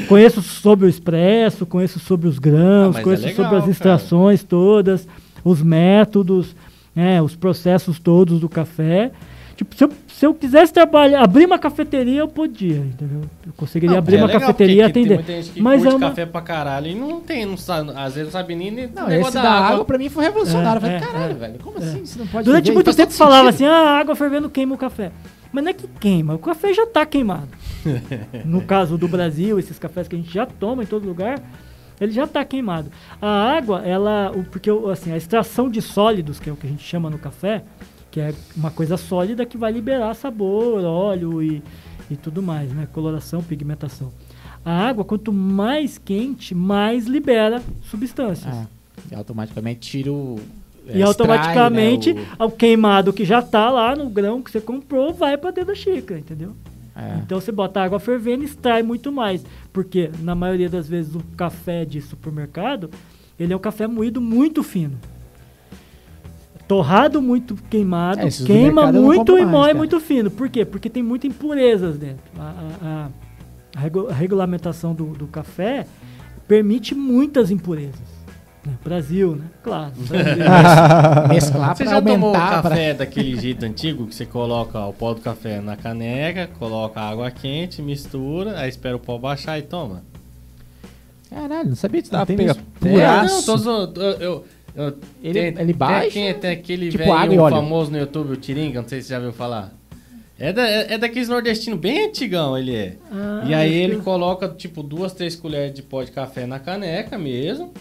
[0.08, 3.62] Conheço sobre o expresso, conheço sobre os Ah, grãos, mas é conheço legal, sobre as
[3.62, 3.72] cara.
[3.72, 5.08] extrações todas,
[5.44, 6.56] os métodos,
[6.96, 9.12] né, os processos todos do café.
[9.56, 13.22] Tipo, se eu, se eu quisesse trabalhar, abrir uma cafeteria, eu podia, entendeu?
[13.46, 15.16] Eu conseguiria Não, abrir é uma legal, cafeteria e Tem atender.
[15.16, 17.92] muita gente que Mas curte é uma- café pra caralho e não tem, não sabe,
[17.96, 19.86] às vezes não sabe nem Não, o negócio esse da água, água.
[19.86, 20.74] pra mim foi revolucionário.
[20.74, 21.36] É, eu falei, é, caralho, é.
[21.36, 22.06] velho, como assim?
[22.06, 23.68] Você não pode Durante muito Faz tempo falava sentido.
[23.70, 25.12] assim, ah, a água fervendo queima o café.
[25.52, 27.48] Mas não é que queima, o café já está queimado.
[28.46, 31.42] no caso do Brasil, esses cafés que a gente já toma em todo lugar,
[32.00, 32.92] ele já está queimado.
[33.22, 36.68] A água, ela, o- porque o- assim, a extração de sólidos, que é o que
[36.68, 37.64] a gente chama no café,
[38.12, 41.62] que é uma coisa sólida que vai liberar sabor, óleo e,
[42.10, 42.88] e tudo mais, né?
[42.94, 44.12] Coloração, pigmentação.
[44.66, 48.54] A água, quanto mais quente, mais libera substâncias.
[48.54, 48.66] Ah,
[49.12, 50.38] e automaticamente tira o...
[50.94, 54.62] E é, automaticamente extrai, né, o queimado que já tá lá no grão que você
[54.62, 56.54] comprou vai para dentro da xícara, entendeu?
[56.98, 57.20] É.
[57.24, 59.46] Então você bota água fervendo e extrai muito mais.
[59.72, 62.90] Porque na maioria das vezes o café de supermercado,
[63.40, 64.98] ele é um café moído muito fino.
[66.68, 70.30] Torrado muito queimado, É, queima muito e moe muito fino.
[70.30, 70.66] Por quê?
[70.66, 72.24] Porque tem muitas impurezas dentro.
[72.38, 73.10] A, a-
[73.76, 75.86] a- a regulamentação do, do café
[76.48, 78.17] permite muitas impurezas.
[78.68, 78.74] Né?
[78.84, 79.46] Brasil, né?
[79.64, 79.92] Claro.
[79.96, 80.44] Brasil.
[81.30, 82.62] Mesclar Você pra já tomou aumentar...
[82.62, 87.00] pra- café daquele jeito antigo que você coloca o pó do café na caneca, coloca
[87.02, 90.04] água quente, mistura, aí espera o pó baixar e toma?
[91.30, 92.64] Caralho, não sabia Não tem pega mesmo.
[92.80, 93.58] puraço.
[93.66, 94.02] não, tô.
[94.02, 97.40] Eu, eu, eu- Ele- tem, ele baixa, Tem, quem- tem aquele tipo velho água e
[97.40, 97.56] óleo.
[97.56, 99.74] famoso no YouTube, o Tiringa, não sei se você já viu falar.
[100.40, 102.94] É, da, é, é daqueles nordestinos bem antigão, ele é.
[103.12, 106.60] Ah, e aí ele que- coloca, tipo, duas, três colheres de pó de café na
[106.60, 107.74] caneca mesmo.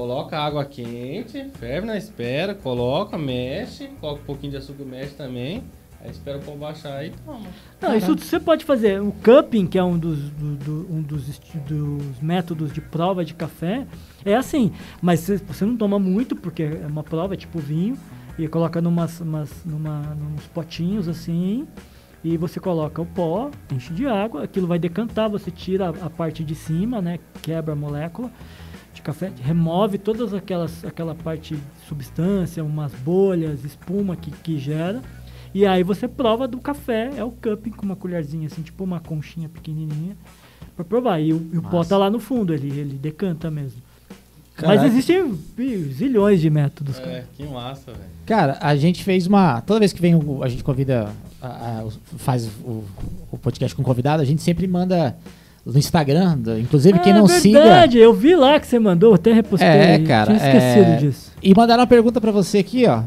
[0.00, 5.62] Coloca água quente, ferve na espera, coloca, mexe, coloca um pouquinho de açúcar, mexe também.
[6.04, 7.46] Aí espera o pó baixar e toma.
[7.80, 9.00] Não, isso você pode fazer.
[9.00, 13.32] O cupping, que é um dos, do- do- um dos, dos métodos de prova de
[13.32, 13.86] café,
[14.22, 14.70] é assim.
[15.00, 17.96] Mas você, você não toma muito, porque é uma prova, é tipo vinho,
[18.38, 21.66] e coloca numas, umas, numa, nos potinhos assim,
[22.22, 26.10] e você coloca o pó, enche de água, aquilo vai decantar, você tira a, a
[26.10, 27.18] parte de cima, né?
[27.40, 28.30] Quebra a molécula
[28.96, 31.56] de café, remove todas aquelas aquela parte
[31.88, 35.00] substância, umas bolhas, espuma que, que gera.
[35.54, 39.00] E aí você prova do café, é o cupping com uma colherzinha assim, tipo uma
[39.00, 40.16] conchinha pequenininha,
[40.74, 41.18] pra provar.
[41.20, 43.80] E o, e o pó tá lá no fundo, ele, ele decanta mesmo.
[44.54, 44.80] Caraca.
[44.82, 45.38] Mas existem
[45.92, 47.10] zilhões de métodos, cara.
[47.12, 48.04] É, que massa, velho.
[48.24, 49.60] Cara, a gente fez uma.
[49.60, 51.10] Toda vez que vem o- a gente convida,
[51.42, 51.46] a-
[51.82, 52.82] a- faz o,
[53.30, 55.14] o podcast com convidado, a gente sempre manda
[55.72, 56.38] no Instagram.
[56.60, 57.60] Inclusive, quem Ah, não siga.
[57.60, 59.68] verdade, eu vi lá que você mandou, até repostei.
[59.68, 61.32] É, cara, Tinha esquecido é- disso.
[61.42, 63.02] E mandaram uma pergunta pra você aqui, ó.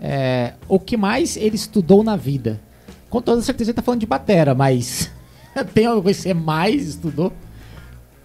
[0.00, 2.60] É, o que mais ele estudou na vida?
[3.08, 5.10] Com toda certeza ele tá falando de batera, mas
[5.74, 7.32] tem coisa que você mais estudou?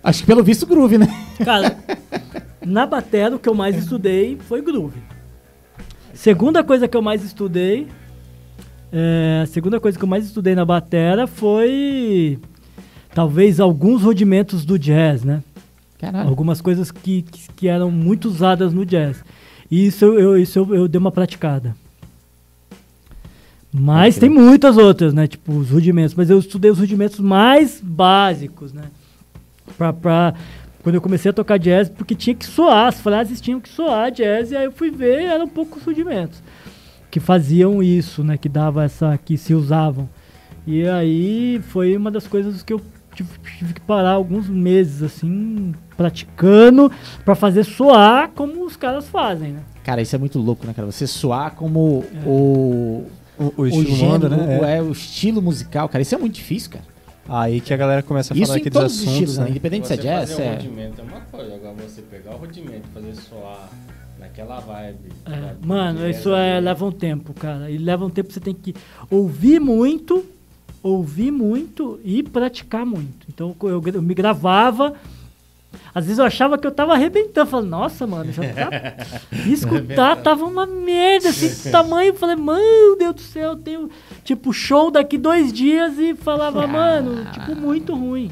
[0.03, 1.07] Acho que pelo visto groove, né?
[1.43, 1.77] Cara,
[2.66, 4.99] na batera o que eu mais estudei foi groove.
[6.14, 7.88] Segunda coisa que eu mais estudei,
[8.91, 12.40] é, a segunda coisa que eu mais estudei na batera foi
[13.18, 15.42] talvez alguns rudimentos do jazz, né?
[15.98, 16.30] Caralho.
[16.30, 19.24] Algumas coisas que, que, que eram muito usadas no jazz.
[19.72, 21.76] E isso eu, isso eu, eu dei uma praticada.
[23.74, 25.26] Mas Pode tem muitas outras, né?
[25.26, 26.14] Tipo, os rudimentos.
[26.14, 28.84] Mas eu estudei os rudimentos mais básicos, né?
[29.76, 30.36] Pra, pra,
[30.84, 34.12] quando eu comecei a tocar jazz, porque tinha que soar, as frases tinham que soar
[34.12, 36.40] jazz, e aí eu fui ver, eram poucos rudimentos
[37.10, 38.38] que faziam isso, né?
[38.38, 40.08] Que dava essa, que se usavam.
[40.68, 42.80] E aí foi uma das coisas que eu
[43.18, 46.92] tive, tive que parar alguns meses, assim, praticando
[47.26, 49.60] pra fazer soar como os caras fazem, né?
[49.84, 50.86] Cara, isso é muito louco, né, cara?
[50.92, 53.06] Você soar como o.
[53.40, 54.60] O, o O, estilo gênero, né?
[54.62, 54.78] o- É.
[54.78, 56.02] é, o estilo musical, cara.
[56.02, 56.86] Isso é muito difícil, cara.
[57.30, 59.44] Aí que a galera começa a Isso falar em aqueles todos os assuntos, estilos, né?
[59.46, 59.50] né?
[59.52, 60.48] Independente se é Você jazz, fazer é.
[60.50, 63.70] um rudimento é uma coisa, agora você pegar o rudimento e fazer soar
[64.20, 65.10] naquela vibe.
[65.26, 67.70] É, mano, isso é, leva um tempo, cara.
[67.70, 68.74] E leva um tempo que você tem que
[69.12, 70.26] ouvir muito,
[70.88, 73.27] ouvir muito e praticar muito.
[73.30, 74.93] Então eu, eu me gravava.
[75.93, 77.49] Às vezes eu achava que eu tava arrebentando.
[77.49, 79.30] Falei, nossa, mano, já tá.
[79.45, 82.09] Escutar tava uma merda, assim, desse tamanho.
[82.09, 83.90] Eu falei, meu Deus do céu, eu tenho,
[84.24, 88.32] tipo, show daqui dois dias e falava, mano, tipo, muito ruim.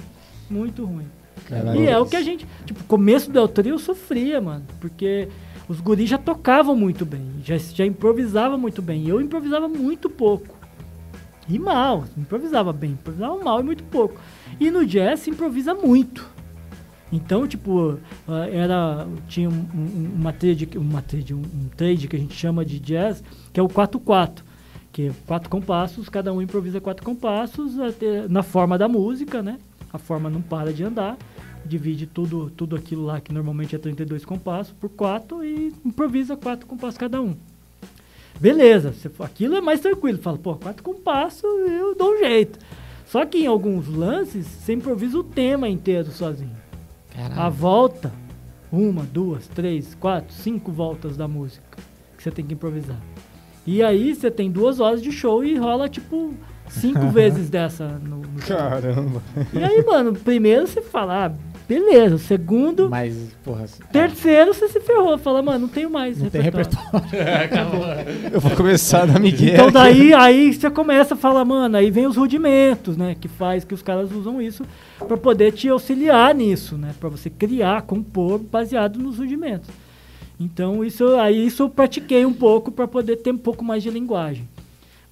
[0.50, 1.08] Muito ruim.
[1.48, 1.80] Caralho.
[1.80, 2.46] E é o que a gente.
[2.66, 4.64] Tipo, começo do Trio eu sofria, mano.
[4.80, 5.28] Porque
[5.68, 7.22] os guris já tocavam muito bem.
[7.44, 9.04] Já, já improvisava muito bem.
[9.04, 10.56] E eu improvisava muito pouco.
[11.48, 12.06] E mal.
[12.18, 12.92] Improvisava bem.
[12.92, 14.20] Improvisava mal e muito pouco.
[14.60, 16.28] E no jazz se improvisa muito.
[17.12, 19.08] Então, tipo, ah, era.
[19.28, 21.44] Tinha um- um- uma trade, uma trade, um,
[21.78, 24.44] trade que a gente chama de jazz, que é o 4-4.
[24.92, 29.60] Que é quatro compassos, cada um improvisa quatro compassos até- na forma da música, né?
[29.94, 31.18] A forma não para de andar.
[31.66, 36.66] Divide tudo, tudo aquilo lá que normalmente é 32 compassos por quatro e improvisa quatro
[36.66, 37.36] compassos cada um.
[38.40, 40.18] Beleza, você, aquilo é mais tranquilo.
[40.20, 42.60] Fala, pô, quatro compassos eu dou um jeito.
[43.06, 46.56] Só que em alguns lances, você improvisa o tema inteiro sozinho.
[47.14, 47.54] A Caralho.
[47.54, 48.12] volta,
[48.72, 51.78] uma, duas, três, quatro, cinco voltas da música
[52.18, 53.00] que você tem que improvisar.
[53.66, 56.34] E aí você tem duas horas de show e rola tipo
[56.68, 58.58] cinco vezes dessa no, no show.
[58.58, 59.22] Caramba.
[59.54, 61.34] E aí, mano, primeiro você fala, ah,
[61.68, 62.18] beleza.
[62.18, 63.66] Segundo, Mas, porra.
[63.92, 65.18] terceiro você se ferrou.
[65.18, 66.90] Fala, mano, não tenho mais Não tem repertório.
[68.32, 69.54] Eu vou começar a dar Miguel.
[69.54, 73.16] Então daí aí você começa a falar, mano, aí vem os rudimentos, né?
[73.20, 74.64] Que faz que os caras usam isso
[75.08, 76.94] pra poder te auxiliar nisso, né?
[77.00, 79.70] Pra você criar, compor baseado nos rudimentos.
[80.40, 83.90] Então isso aí isso eu pratiquei um pouco pra poder ter um pouco mais de
[83.90, 84.48] linguagem.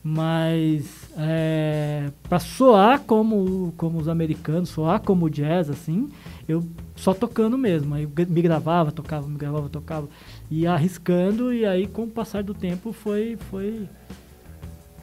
[0.04, 6.10] Mas é, para soar como, como os americanos, soar como jazz, assim,
[6.48, 6.64] eu
[6.96, 7.94] só tocando mesmo.
[7.94, 10.08] Aí eu me gravava, tocava, me gravava, tocava.
[10.50, 13.88] Ia arriscando e aí com o passar do tempo foi, foi,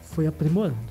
[0.03, 0.91] foi aprimorando.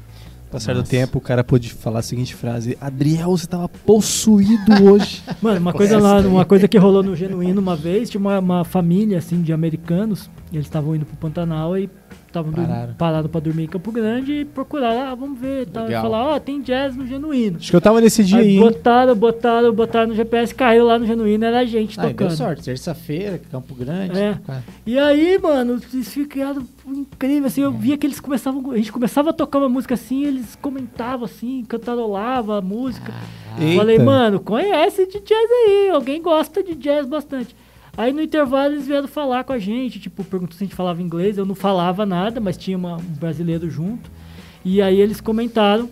[0.51, 5.21] Passar do tempo, o cara pôde falar a seguinte frase: Adriel, você tava possuído hoje.
[5.43, 8.63] Mano, uma coisa lá, uma coisa que rolou no Genuíno uma vez, tinha uma, uma
[8.65, 11.87] família assim de americanos, e eles estavam indo pro Pantanal e
[12.29, 12.53] estavam
[12.97, 16.03] parados pra dormir em Campo Grande e procuraram, ah, vamos ver, tal, e Legal.
[16.03, 17.57] falar, ó, tem jazz no Genuíno.
[17.57, 18.59] Acho que eu tava nesse dia Aí aí.
[18.59, 22.15] botaram, botaram, botaram no GPS, caiu lá no Genuíno, era a gente Ah, e deu
[22.15, 22.37] tocando.
[22.37, 22.63] sorte.
[22.63, 24.17] Terça-feira, Campo Grande.
[24.17, 24.37] É.
[24.45, 28.91] Cara, E aí, mano, eles ficaram incrível, assim, eu via que eles começavam, a gente
[28.91, 33.13] começava a tocar uma música assim, eles comentavam assim, cantarolavam a música.
[33.59, 33.75] Eita.
[33.77, 37.55] Falei, mano, conhece de jazz aí, alguém gosta de jazz bastante.
[37.97, 41.01] Aí no intervalo eles vieram falar com a gente, tipo, perguntou se a gente falava
[41.01, 44.09] inglês, eu não falava nada, mas tinha uma- um brasileiro junto.
[44.63, 45.89] E aí eles comentaram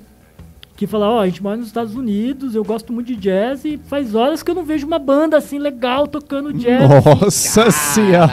[0.78, 3.78] que falaram, ó, a gente mora nos Estados Unidos, eu gosto muito de jazz e
[3.78, 6.88] faz horas que eu não vejo uma banda assim legal tocando jazz.
[7.22, 8.32] Nossa senhora.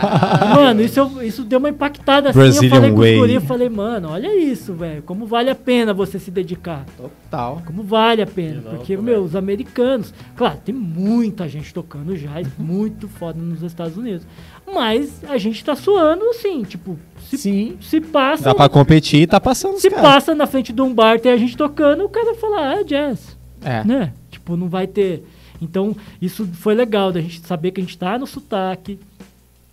[0.54, 2.38] Mano, isso, eu- isso deu uma impactada assim.
[2.38, 3.16] Brazilian eu falei com os way.
[3.18, 5.02] guri, eu falei, mano, olha isso, velho.
[5.02, 6.84] Como vale a pena você se dedicar.
[6.96, 7.62] total.
[7.66, 8.60] Como vale a pena.
[8.60, 9.02] Porque, velho.
[9.02, 10.12] meu, os americanos.
[10.36, 14.26] Claro, tem muita gente tocando jazz, muito foda nos Estados Unidos.
[14.72, 17.76] Mas a gente tá suando assim, tipo, se, Sim.
[17.80, 18.44] se passa.
[18.44, 20.04] Dá pra competir e tá passando Se caras.
[20.04, 22.84] passa na frente de um bar, tem a gente tocando, o cara fala, ah, é
[22.84, 23.84] jazz É.
[23.84, 24.12] né?
[24.30, 25.22] Tipo, não vai ter.
[25.60, 28.98] Então, isso foi legal da gente saber que a gente tá no sotaque,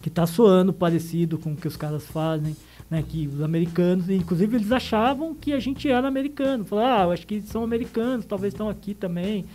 [0.01, 2.55] que tá soando parecido com o que os caras fazem,
[2.89, 3.03] né?
[3.07, 6.65] Que os americanos, e inclusive eles achavam que a gente era americano.
[6.65, 9.45] Falaram, ah, eu acho que são americanos, talvez estão aqui também.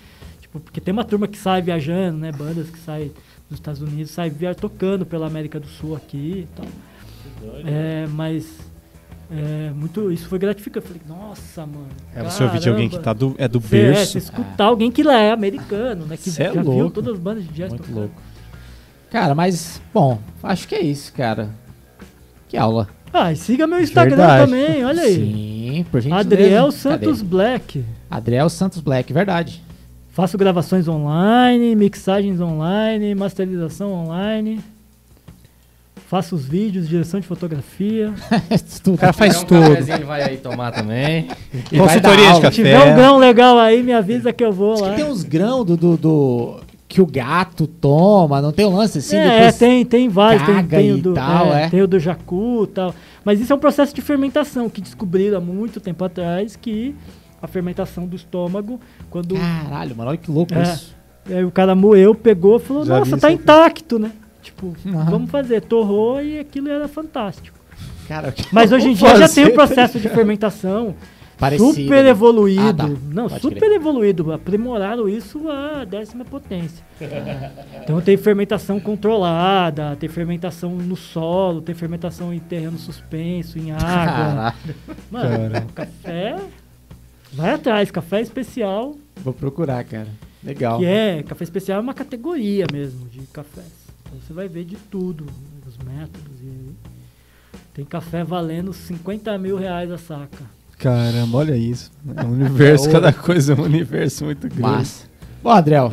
[0.40, 2.32] Tipo, porque tem uma turma que sai viajando, né?
[2.32, 3.12] Bandas que saem
[3.48, 6.66] dos Estados Unidos, sai via tocando pela América do Sul aqui e tal.
[7.64, 8.46] É, mas
[9.30, 10.86] é, muito, isso foi gratificante.
[10.86, 11.86] Eu falei, nossa, mano.
[12.14, 13.04] É você ouvir de alguém que caramba.
[13.04, 14.12] tá do, é do Cê- é, berço.
[14.12, 16.16] você escutar alguém que lá é americano, né?
[16.16, 16.90] Que Cê é já viu louco.
[16.90, 17.98] todas as bandas de jazz Muito tocando.
[18.00, 18.14] louco.
[19.10, 21.50] Cara, mas, bom, acho que é isso, cara.
[22.48, 22.88] Que aula.
[23.12, 24.50] Ah, e siga meu Instagram Verdade.
[24.50, 25.14] também, olha aí.
[25.14, 26.26] Sim, por gentileza.
[26.26, 26.76] Adriel Cadê?
[26.76, 27.84] Santos Black.
[28.10, 29.62] Adriel Santos Black, verdade.
[30.16, 34.60] Faço gravações online, mixagens online, masterização online.
[36.08, 38.14] Faço os vídeos, direção de fotografia.
[38.82, 38.94] Tudo.
[38.94, 39.60] O cara faz um tudo.
[39.60, 41.28] cafezinho vai aí tomar também.
[41.70, 42.48] E Consultoria de café.
[42.50, 44.90] Se tiver um grão legal aí, me avisa que eu vou Diz lá.
[44.90, 48.96] que tem uns grãos do, do, do- que o gato toma, não tem um lance
[49.00, 49.16] assim?
[49.16, 49.58] é, depois...
[49.58, 50.46] tem, tem vários.
[50.46, 51.68] Tem, tem o e do, tal, é.
[51.68, 52.94] tem o do jacu e tal.
[53.22, 56.94] Mas isso é um processo de fermentação que descobriram há muito tempo atrás que
[57.40, 60.62] a fermentação do estômago, quando Caralho, mano, olha que louco É.
[60.62, 60.94] isso.
[61.28, 64.12] aí o cara moeu, pegou e falou, Já nossa, tá intacto, né?
[64.42, 65.04] Tipo, Aham.
[65.10, 65.60] vamos fazer.
[65.62, 67.58] Torrou e aquilo era fantástico.
[68.06, 70.94] Cara, Mas hoje em dia já tem um processo de fermentação
[71.36, 71.72] Parecido.
[71.74, 72.62] super evoluído.
[72.84, 72.88] Ah, tá.
[73.12, 73.72] Não, Pode super crer.
[73.72, 74.32] evoluído.
[74.32, 76.84] Aprimoraram isso à décima potência.
[77.82, 83.82] então tem fermentação controlada, tem fermentação no solo, tem fermentação em terreno suspenso, em água.
[83.84, 84.54] Caralho,
[85.10, 85.66] Mano, Cara.
[85.74, 86.36] café.
[87.36, 88.96] Vai atrás, café especial.
[89.22, 90.08] vou procurar, cara.
[90.42, 90.78] Legal.
[90.78, 93.66] Que é, café especial é uma categoria mesmo de cafés.
[94.06, 95.26] Então você vai ver de tudo,
[95.66, 96.40] os métodos.
[96.42, 96.72] E
[97.74, 100.44] tem café valendo 50 mil reais a saca.
[100.78, 101.90] Caramba, olha isso.
[102.16, 104.62] É um universo, cada coisa é um universo muito grande.
[104.62, 105.04] Massa.
[105.42, 105.92] Bom, Adriel,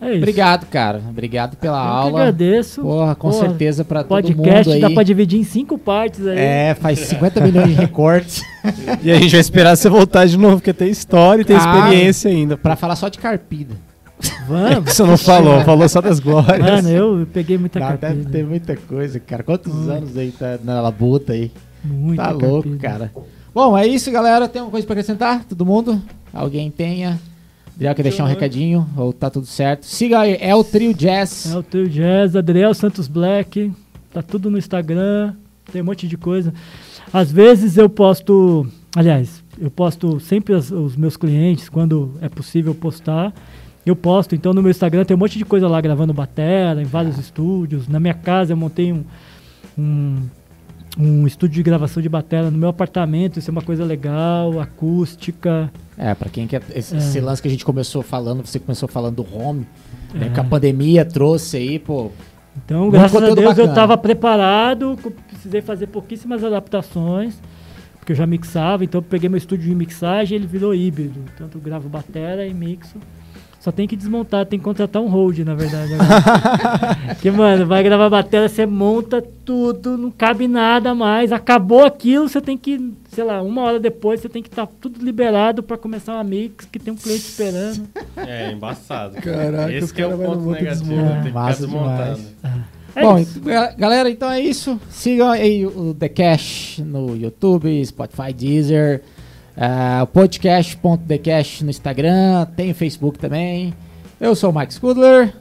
[0.00, 0.18] É isso.
[0.18, 1.02] obrigado, cara.
[1.08, 2.20] Obrigado pela Eu aula.
[2.20, 2.82] agradeço.
[2.82, 4.80] Porra, com Porra, certeza pra todo mundo Podcast aí.
[4.80, 6.38] dá pra dividir em cinco partes aí.
[6.38, 8.42] É, faz 50 milhões de recortes
[9.02, 11.58] E a gente vai esperar você voltar de novo, porque tem história e tem Ah,
[11.58, 12.56] experiência ainda.
[12.56, 13.74] pra falar só de carpida.
[14.48, 14.92] Vamos.
[14.94, 16.58] Você não falou, falou só das glórias.
[16.58, 19.42] Mano, eu peguei muita Não, deve ter muita coisa, cara.
[19.44, 19.90] Quantos Hum.
[19.90, 21.52] anos aí tá na labuta aí?
[21.84, 22.78] Muita tá louco, carpida.
[22.88, 23.12] cara.
[23.54, 24.48] Bom, é isso, galera.
[24.48, 25.44] Tem alguma coisa pra acrescentar?
[25.44, 26.00] Todo mundo?
[26.32, 27.18] Alguém tenha?
[27.78, 28.88] Adriel quer deixar um recadinho?
[28.96, 29.84] Ou tá tudo certo?
[29.86, 31.52] Siga aí, é o Trio Jazz.
[31.54, 33.72] É o Trio Jazz, Adriel Santos Black,
[34.12, 35.34] tá tudo no Instagram,
[35.72, 36.52] tem um monte de coisa.
[37.12, 38.66] Às vezes eu posto,
[38.96, 43.32] aliás, eu posto sempre as- os meus clientes, quando é possível postar,
[43.86, 44.34] eu posto.
[44.34, 47.86] Então no meu Instagram tem um monte de coisa lá gravando batera, em vários estúdios.
[47.86, 49.04] Na minha casa eu montei um,
[49.78, 50.16] um,
[50.98, 55.70] um estúdio de gravação de batera no meu apartamento, isso é uma coisa legal, acústica.
[55.96, 56.62] É, pra quem quer.
[56.74, 56.98] Esse, É.
[56.98, 59.66] esse lance que a gente começou falando, você começou falando do home,
[60.12, 60.26] né?
[60.26, 60.30] É.
[60.30, 62.10] Que a pandemia trouxe aí, pô.
[62.64, 63.68] Então, Muito graças a Deus, eu bacana.
[63.68, 67.40] estava preparado, precisei fazer pouquíssimas adaptações,
[68.00, 71.20] porque eu já mixava, então eu peguei meu estúdio de mixagem e ele virou híbrido.
[71.36, 72.96] Tanto eu gravo batera e mixo.
[73.60, 75.92] Só tem que desmontar, tem que contratar um hold, na verdade.
[77.14, 81.32] Porque, mano, vai gravar batera, você monta tudo, não cabe nada mais.
[81.32, 85.04] Acabou aquilo, você tem que, sei lá, uma hora depois, você tem que estar tudo
[85.04, 87.88] liberado para começar uma mix, que tem um cliente esperando.
[88.16, 89.16] É, embaçado.
[89.16, 90.84] Caraca, Esse que é cara o ponto negativo.
[90.84, 91.22] desmonta.
[91.22, 92.20] Tem que desmontando.
[92.94, 93.40] É Bom, isso.
[93.40, 94.80] ga- galera, então é isso.
[94.88, 99.02] Sigam aí o The Cash no YouTube, Spotify, Deezer,
[100.02, 103.74] o podcast.thecash no Instagram, tem o Facebook também.
[104.20, 105.32] Eu sou o Mike Scudler,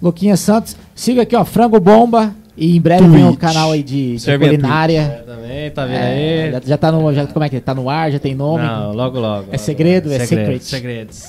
[0.00, 0.76] Luquinha Santos.
[0.94, 2.34] Siga aqui, ó, Frango Bomba.
[2.54, 3.40] E em breve vem o Twitch.
[3.40, 5.00] canal aí de, de Serve a culinária.
[5.00, 6.52] É, também, tá vendo É, aí?
[6.52, 7.12] já, já tá no.
[7.14, 7.60] Já, como é que é?
[7.60, 8.62] Tá no ar, já tem nome.
[8.62, 9.46] Não, logo, logo.
[9.50, 11.18] É segredo, é Segredos, secret.
[11.18, 11.24] Segredos.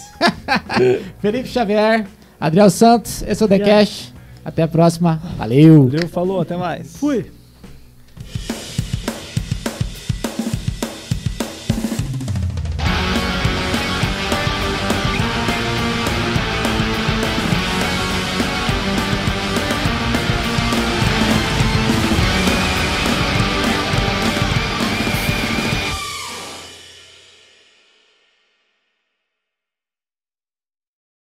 [1.19, 2.05] Felipe Xavier,
[2.39, 3.59] Adriel Santos, esse é o The.
[3.59, 4.13] Cash.
[4.43, 5.21] Até a próxima.
[5.37, 5.85] Valeu!
[5.87, 6.97] Valeu, falou, até mais.
[6.97, 7.31] Fui.